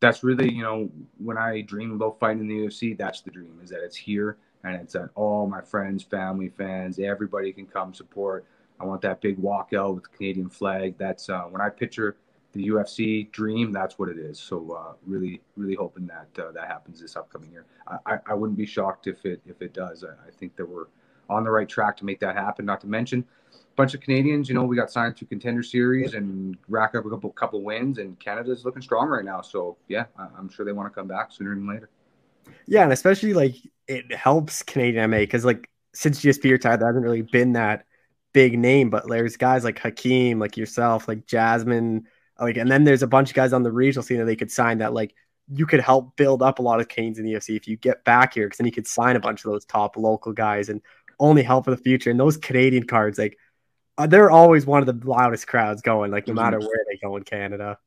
That's 0.01 0.23
really, 0.23 0.53
you 0.53 0.63
know, 0.63 0.91
when 1.17 1.39
I 1.39 1.63
dream 1.63 1.93
about 1.93 2.21
fighting 2.21 2.41
in 2.41 2.49
the 2.49 2.67
UFC, 2.67 2.99
that's 2.99 3.23
the 3.23 3.31
dream 3.31 3.59
is 3.63 3.71
that 3.71 3.83
it's 3.83 3.97
here 3.97 4.37
and 4.63 4.77
it's 4.77 4.95
at 4.95 5.09
all 5.15 5.47
my 5.47 5.63
friends, 5.63 6.03
family, 6.03 6.51
fans, 6.51 6.99
everybody 6.99 7.53
can 7.53 7.67
come 7.67 7.95
support. 7.95 8.45
I 8.79 8.85
want 8.85 9.01
that 9.03 9.23
big 9.23 9.39
walkout 9.39 9.95
with 9.95 10.03
the 10.05 10.11
Canadian 10.11 10.51
flag. 10.51 10.97
That's 10.99 11.31
uh, 11.31 11.45
when 11.45 11.63
I 11.63 11.71
picture 11.71 12.17
the 12.57 12.69
UFC 12.69 13.31
dream, 13.33 13.73
that's 13.73 13.99
what 13.99 14.09
it 14.09 14.19
is. 14.19 14.39
So 14.39 14.73
uh, 14.73 14.93
really, 15.05 15.41
really 15.57 15.75
hoping 15.75 16.07
that 16.07 16.29
uh, 16.43 16.53
that 16.53 16.69
happens 16.69 17.01
this 17.01 17.17
upcoming 17.17 17.51
year. 17.51 17.67
I, 18.07 18.19
I 18.27 18.35
wouldn't 18.35 18.59
be 18.59 18.67
shocked 18.67 19.07
if 19.07 19.25
it 19.25 19.41
if 19.47 19.63
it 19.63 19.73
does. 19.73 20.05
I, 20.05 20.29
I, 20.29 20.31
think 20.31 20.57
that 20.57 20.69
we're 20.69 20.87
on 21.29 21.45
the 21.45 21.51
right 21.51 21.69
track 21.69 21.97
to 21.99 22.05
make 22.05 22.21
that 22.21 22.37
happen. 22.37 22.65
Not 22.65 22.81
to 22.83 22.87
mention 22.87 23.25
a 23.53 23.57
bunch 23.77 23.95
of 23.95 24.01
Canadians. 24.01 24.49
You 24.49 24.55
know, 24.55 24.65
we 24.65 24.77
got 24.77 24.91
signed 24.91 25.17
to 25.19 25.25
contender 25.25 25.63
series 25.63 26.15
and 26.15 26.57
rack 26.69 26.95
up 26.95 27.05
a 27.07 27.11
couple 27.11 27.31
couple 27.31 27.63
wins, 27.63 27.99
and 27.99 28.19
Canada's 28.19 28.65
looking 28.65 28.83
strong 28.83 29.09
right 29.09 29.25
now. 29.25 29.41
So 29.41 29.77
yeah, 29.89 30.07
I'm 30.19 30.49
sure 30.49 30.65
they 30.65 30.73
want 30.73 30.93
to 30.93 30.95
come 30.95 31.09
back 31.09 31.33
sooner 31.33 31.55
than 31.55 31.69
later. 31.69 31.91
Yeah, 32.67 32.83
and 32.83 32.93
especially 32.93 33.35
like 33.35 33.55
it 33.89 34.13
helps 34.15 34.63
Canadian 34.63 35.11
MMA 35.11 35.21
because 35.21 35.45
like 35.45 35.71
since 35.95 36.21
GSP 36.21 36.51
retired, 36.51 36.81
there 36.81 36.89
hasn't 36.89 37.05
really 37.05 37.23
been 37.23 37.53
that 37.53 37.85
big 38.37 38.59
name, 38.59 38.91
but 38.91 39.09
there's 39.09 39.39
guys 39.39 39.65
like 39.65 39.79
Hakeem, 39.79 40.39
like 40.39 40.59
yourself, 40.59 41.09
like 41.09 41.27
Jasmine 41.27 42.07
like, 42.41 42.57
and 42.57 42.71
then 42.71 42.85
there's 42.85 43.03
a 43.03 43.07
bunch 43.07 43.31
of 43.31 43.35
guys 43.35 43.53
on 43.53 43.63
the 43.63 43.73
regional 43.73 44.03
scene 44.03 44.19
that 44.19 44.25
they 44.25 44.37
could 44.37 44.51
sign 44.51 44.79
that 44.79 44.93
like 44.93 45.15
you 45.49 45.67
could 45.67 45.81
help 45.81 46.17
build 46.17 46.43
up 46.43 46.59
a 46.59 46.63
lot 46.63 46.81
of 46.81 46.89
canes 46.89 47.19
in 47.19 47.25
the 47.25 47.33
UFC 47.33 47.57
if 47.57 47.69
you 47.69 47.77
get 47.77 48.05
back 48.05 48.35
here, 48.35 48.47
because 48.47 48.59
then 48.59 48.67
you 48.67 48.73
could 48.73 48.87
sign 48.87 49.17
a 49.17 49.21
bunch 49.21 49.45
of 49.45 49.51
those 49.51 49.65
top 49.65 49.97
local 49.97 50.33
guys 50.33 50.69
and 50.69 50.83
only 51.19 51.43
help 51.43 51.65
for 51.65 51.71
the 51.71 51.77
future. 51.77 52.11
And 52.11 52.19
those 52.19 52.37
Canadian 52.37 52.85
cards, 52.85 53.19
like, 53.19 53.39
uh, 53.99 54.07
they're 54.07 54.31
always 54.31 54.67
one 54.67 54.87
of 54.87 54.87
the 54.87 55.09
loudest 55.09 55.47
crowds 55.47 55.81
going, 55.83 56.11
like 56.11 56.27
no 56.27 56.35
mm-hmm. 56.35 56.43
matter 56.43 56.59
where 56.59 56.85
they 56.91 56.99
go 57.03 57.17
in 57.17 57.23
Canada. 57.23 57.79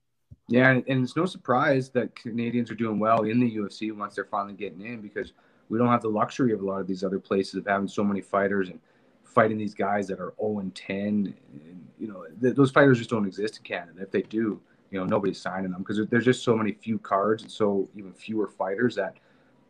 Yeah, 0.48 0.72
and, 0.72 0.84
and 0.88 1.04
it's 1.04 1.16
no 1.16 1.26
surprise 1.26 1.90
that 1.92 2.16
Canadians 2.16 2.72
are 2.72 2.76
doing 2.76 2.98
well 2.98 3.24
in 3.24 3.40
the 3.40 3.58
UFC 3.58 3.96
once 3.96 4.16
they're 4.16 4.26
finally 4.26 4.56
getting 4.56 4.82
in 4.82 5.02
because 5.02 5.34
we 5.70 5.78
don't 5.78 5.90
have 5.90 6.02
the 6.02 6.10
luxury 6.10 6.52
of 6.54 6.62
a 6.62 6.66
lot 6.66 6.82
of 6.82 6.88
these 6.88 7.04
other 7.04 7.20
places 7.20 7.56
of 7.56 7.68
having 7.68 7.88
so 7.88 8.04
many 8.04 8.22
fighters 8.22 8.70
and 8.70 8.80
fighting 9.30 9.58
these 9.58 9.74
guys 9.74 10.08
that 10.08 10.20
are 10.20 10.34
0 10.40 10.60
and 10.60 10.76
10 10.76 11.34
and 11.54 11.88
you 12.00 12.08
know, 12.08 12.26
th- 12.42 12.56
those 12.56 12.72
fighters 12.72 12.98
just 12.98 13.10
don't 13.10 13.26
exist 13.26 13.58
in 13.58 13.64
Canada. 13.64 14.02
If 14.02 14.12
they 14.12 14.22
do, 14.24 14.60
you 14.92 15.00
know, 15.00 15.06
nobody's 15.06 15.40
signing 15.40 15.72
them 15.72 15.82
because 15.82 16.06
there's 16.10 16.26
just 16.26 16.44
so 16.44 16.56
many 16.56 16.72
few 16.72 16.98
cards 16.98 17.44
and 17.44 17.52
so 17.52 17.88
even 17.96 18.14
fewer 18.14 18.48
fighters 18.48 18.96
that 18.96 19.18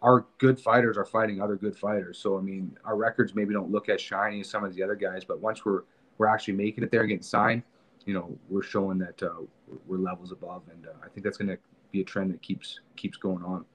our 0.02 0.26
good 0.38 0.60
fighters 0.60 0.98
are 0.98 1.06
fighting 1.06 1.42
other 1.42 1.56
good 1.56 1.78
fighters. 1.78 2.18
So 2.18 2.38
I 2.38 2.42
mean, 2.42 2.78
our 2.86 2.96
records 2.96 3.36
maybe 3.36 3.54
don't 3.54 3.72
look 3.72 3.90
as 3.90 4.00
shiny 4.00 4.42
as 4.42 4.50
some 4.50 4.64
of 4.64 4.74
the 4.74 4.84
other 4.84 4.96
guys, 4.96 5.24
but 5.26 5.40
once 5.42 5.66
we're 5.66 5.84
we're 6.18 6.28
actually 6.28 6.56
making 6.56 6.84
it 6.84 6.92
there 6.92 7.02
and 7.02 7.10
getting 7.10 7.24
signed, 7.24 7.64
you 8.06 8.14
know, 8.14 8.38
we're 8.50 8.64
showing 8.64 8.98
that 9.00 9.22
uh, 9.24 9.42
we're 9.88 9.98
levels 9.98 10.32
above, 10.32 10.64
and 10.72 10.86
uh, 10.86 10.92
I 11.04 11.10
think 11.10 11.24
that's 11.24 11.38
going 11.38 11.50
to 11.50 11.58
be 11.92 12.02
a 12.02 12.04
trend 12.04 12.32
that 12.32 12.42
keeps 12.42 12.80
keeps 12.96 13.18
going 13.18 13.44
on. 13.44 13.66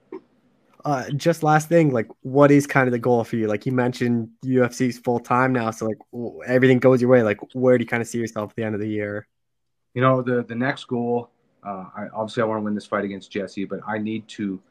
Uh, 0.85 1.09
just 1.09 1.41
last 1.41 1.67
thing, 1.67 1.91
like, 1.91 2.07
what 2.21 2.51
is 2.51 2.67
kind 2.67 2.87
of 2.87 2.91
the 2.91 2.99
goal 2.99 3.23
for 3.23 3.37
you? 3.37 3.47
Like, 3.47 3.65
you 3.65 3.71
mentioned 3.71 4.29
UFC's 4.45 4.99
full 4.99 5.19
time 5.19 5.51
now, 5.51 5.71
so 5.71 5.87
like 5.87 5.97
everything 6.45 6.77
goes 6.77 7.01
your 7.01 7.09
way. 7.09 7.23
Like, 7.23 7.39
where 7.53 7.75
do 7.75 7.81
you 7.83 7.87
kind 7.87 8.01
of 8.01 8.07
see 8.07 8.19
yourself 8.19 8.51
at 8.51 8.55
the 8.55 8.63
end 8.63 8.75
of 8.75 8.81
the 8.81 8.87
year? 8.87 9.27
You 9.95 10.01
know, 10.01 10.21
the 10.21 10.43
the 10.43 10.53
next 10.53 10.85
goal, 10.85 11.31
uh, 11.65 11.85
I, 11.97 12.07
obviously, 12.13 12.43
I 12.43 12.45
want 12.45 12.59
to 12.59 12.63
win 12.63 12.75
this 12.75 12.85
fight 12.85 13.03
against 13.03 13.31
Jesse, 13.31 13.65
but 13.65 13.79
I 13.87 13.97
need 13.97 14.27
to, 14.27 14.61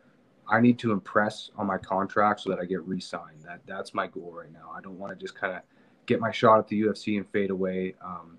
I 0.49 0.61
need 0.61 0.79
to 0.81 0.93
impress 0.93 1.51
on 1.59 1.67
my 1.67 1.79
contract 1.79 2.41
so 2.41 2.51
that 2.51 2.61
I 2.61 2.65
get 2.65 2.87
re-signed. 2.87 3.43
That 3.45 3.63
that's 3.67 3.93
my 3.93 4.07
goal 4.07 4.31
right 4.33 4.53
now. 4.53 4.73
I 4.73 4.81
don't 4.81 4.99
want 4.99 5.19
to 5.19 5.21
just 5.21 5.35
kind 5.35 5.57
of 5.57 5.63
get 6.07 6.21
my 6.21 6.31
shot 6.31 6.61
at 6.61 6.69
the 6.69 6.81
UFC 6.81 7.17
and 7.17 7.29
fade 7.31 7.51
away. 7.51 7.97
Um, 8.05 8.39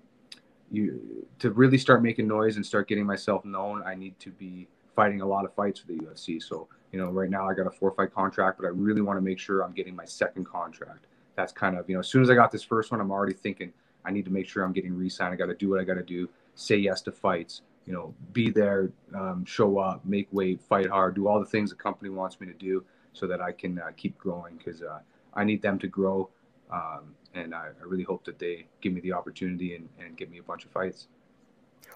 you 0.70 1.26
to 1.40 1.50
really 1.50 1.76
start 1.76 2.02
making 2.02 2.26
noise 2.26 2.56
and 2.56 2.64
start 2.64 2.88
getting 2.88 3.04
myself 3.04 3.44
known, 3.44 3.82
I 3.82 3.94
need 3.94 4.18
to 4.20 4.30
be 4.30 4.66
fighting 4.94 5.20
a 5.20 5.26
lot 5.26 5.44
of 5.44 5.54
fights 5.54 5.80
for 5.80 5.88
the 5.88 5.98
UFC. 5.98 6.42
So 6.42 6.68
you 6.92 6.98
know, 6.98 7.10
right 7.10 7.30
now 7.30 7.48
I 7.48 7.54
got 7.54 7.66
a 7.66 7.70
four 7.70 7.90
fight 7.92 8.14
contract, 8.14 8.58
but 8.58 8.66
I 8.66 8.70
really 8.70 9.02
want 9.02 9.16
to 9.16 9.20
make 9.20 9.38
sure 9.38 9.62
I'm 9.62 9.72
getting 9.72 9.94
my 9.94 10.04
second 10.04 10.44
contract. 10.44 11.06
That's 11.34 11.52
kind 11.52 11.76
of, 11.76 11.88
you 11.88 11.94
know, 11.94 12.00
as 12.00 12.08
soon 12.08 12.22
as 12.22 12.30
I 12.30 12.34
got 12.34 12.50
this 12.50 12.62
first 12.62 12.90
one, 12.90 13.00
I'm 13.00 13.10
already 13.10 13.34
thinking 13.34 13.72
I 14.04 14.10
need 14.10 14.24
to 14.24 14.30
make 14.30 14.48
sure 14.48 14.64
I'm 14.64 14.72
getting 14.72 14.96
re 14.96 15.08
signed. 15.08 15.32
I 15.32 15.36
got 15.36 15.46
to 15.46 15.54
do 15.54 15.68
what 15.68 15.80
I 15.80 15.84
got 15.84 15.94
to 15.94 16.02
do, 16.02 16.28
say 16.54 16.76
yes 16.76 17.02
to 17.02 17.12
fights, 17.12 17.62
you 17.86 17.92
know, 17.92 18.14
be 18.32 18.50
there, 18.50 18.90
um, 19.14 19.44
show 19.44 19.78
up, 19.78 20.04
make 20.04 20.28
weight, 20.32 20.60
fight 20.60 20.88
hard, 20.88 21.14
do 21.14 21.28
all 21.28 21.40
the 21.40 21.46
things 21.46 21.70
the 21.70 21.76
company 21.76 22.10
wants 22.10 22.40
me 22.40 22.46
to 22.46 22.54
do 22.54 22.84
so 23.12 23.26
that 23.26 23.40
I 23.40 23.52
can 23.52 23.78
uh, 23.78 23.90
keep 23.96 24.16
growing 24.18 24.56
because 24.56 24.82
uh, 24.82 25.00
I 25.34 25.44
need 25.44 25.62
them 25.62 25.78
to 25.80 25.88
grow. 25.88 26.28
Um, 26.70 27.14
and 27.34 27.54
I, 27.54 27.68
I, 27.80 27.84
really 27.84 28.02
hope 28.02 28.24
that 28.24 28.40
they 28.40 28.66
give 28.80 28.92
me 28.92 29.00
the 29.00 29.12
opportunity 29.12 29.76
and, 29.76 29.88
and 30.00 30.16
give 30.16 30.30
me 30.30 30.38
a 30.38 30.42
bunch 30.42 30.64
of 30.64 30.72
fights. 30.72 31.06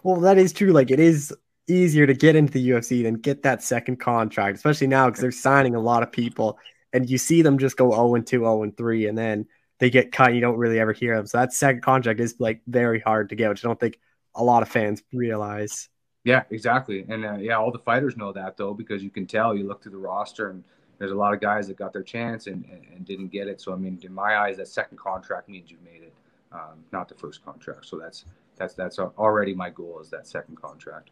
Well, 0.04 0.20
that 0.20 0.38
is 0.38 0.52
true. 0.52 0.70
Like 0.72 0.92
it 0.92 1.00
is 1.00 1.34
easier 1.70 2.06
to 2.06 2.14
get 2.14 2.36
into 2.36 2.52
the 2.52 2.70
UFC 2.70 3.02
than 3.02 3.14
get 3.14 3.42
that 3.44 3.62
second 3.62 3.96
contract, 3.96 4.56
especially 4.56 4.88
now 4.88 5.06
because 5.06 5.20
they're 5.20 5.30
signing 5.30 5.74
a 5.74 5.80
lot 5.80 6.02
of 6.02 6.12
people 6.12 6.58
and 6.92 7.08
you 7.08 7.18
see 7.18 7.42
them 7.42 7.58
just 7.58 7.76
go 7.76 7.90
0 7.90 8.14
and 8.16 8.26
2, 8.26 8.40
0 8.40 8.62
and 8.62 8.76
3, 8.76 9.06
and 9.06 9.16
then 9.16 9.46
they 9.78 9.90
get 9.90 10.12
cut. 10.12 10.28
And 10.28 10.34
you 10.34 10.40
don't 10.40 10.58
really 10.58 10.80
ever 10.80 10.92
hear 10.92 11.16
them. 11.16 11.26
So 11.26 11.38
that 11.38 11.52
second 11.52 11.82
contract 11.82 12.20
is 12.20 12.34
like 12.38 12.60
very 12.66 13.00
hard 13.00 13.28
to 13.30 13.36
get, 13.36 13.48
which 13.48 13.64
I 13.64 13.68
don't 13.68 13.78
think 13.78 13.98
a 14.34 14.42
lot 14.42 14.62
of 14.62 14.68
fans 14.68 15.02
realize. 15.12 15.88
Yeah, 16.24 16.42
exactly. 16.50 17.06
And 17.08 17.24
uh, 17.24 17.34
yeah, 17.34 17.56
all 17.56 17.70
the 17.70 17.78
fighters 17.78 18.16
know 18.16 18.32
that 18.32 18.56
though, 18.56 18.74
because 18.74 19.02
you 19.02 19.10
can 19.10 19.26
tell 19.26 19.54
you 19.56 19.66
look 19.66 19.82
through 19.82 19.92
the 19.92 19.98
roster 19.98 20.50
and 20.50 20.64
there's 20.98 21.12
a 21.12 21.16
lot 21.16 21.32
of 21.32 21.40
guys 21.40 21.66
that 21.68 21.78
got 21.78 21.94
their 21.94 22.02
chance 22.02 22.46
and, 22.46 22.64
and, 22.70 22.84
and 22.94 23.06
didn't 23.06 23.28
get 23.28 23.48
it. 23.48 23.60
So, 23.60 23.72
I 23.72 23.76
mean, 23.76 23.98
in 24.02 24.12
my 24.12 24.36
eyes, 24.36 24.58
that 24.58 24.68
second 24.68 24.98
contract 24.98 25.48
means 25.48 25.70
you 25.70 25.78
made 25.82 26.02
it, 26.02 26.12
um, 26.52 26.84
not 26.92 27.08
the 27.08 27.14
first 27.14 27.42
contract. 27.42 27.86
So 27.86 27.98
that's, 27.98 28.26
that's, 28.56 28.74
that's 28.74 28.98
already 28.98 29.54
my 29.54 29.70
goal 29.70 29.98
is 30.02 30.10
that 30.10 30.26
second 30.26 30.60
contract. 30.60 31.10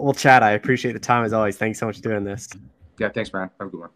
Well, 0.00 0.14
Chad, 0.14 0.42
I 0.42 0.52
appreciate 0.52 0.92
the 0.92 0.98
time 0.98 1.24
as 1.24 1.34
always. 1.34 1.58
Thanks 1.58 1.78
so 1.78 1.84
much 1.84 1.96
for 1.96 2.02
doing 2.02 2.24
this. 2.24 2.48
Yeah, 2.98 3.10
thanks, 3.10 3.32
man. 3.34 3.50
Have 3.60 3.68
a 3.68 3.70
good 3.70 3.80
one. 3.80 3.90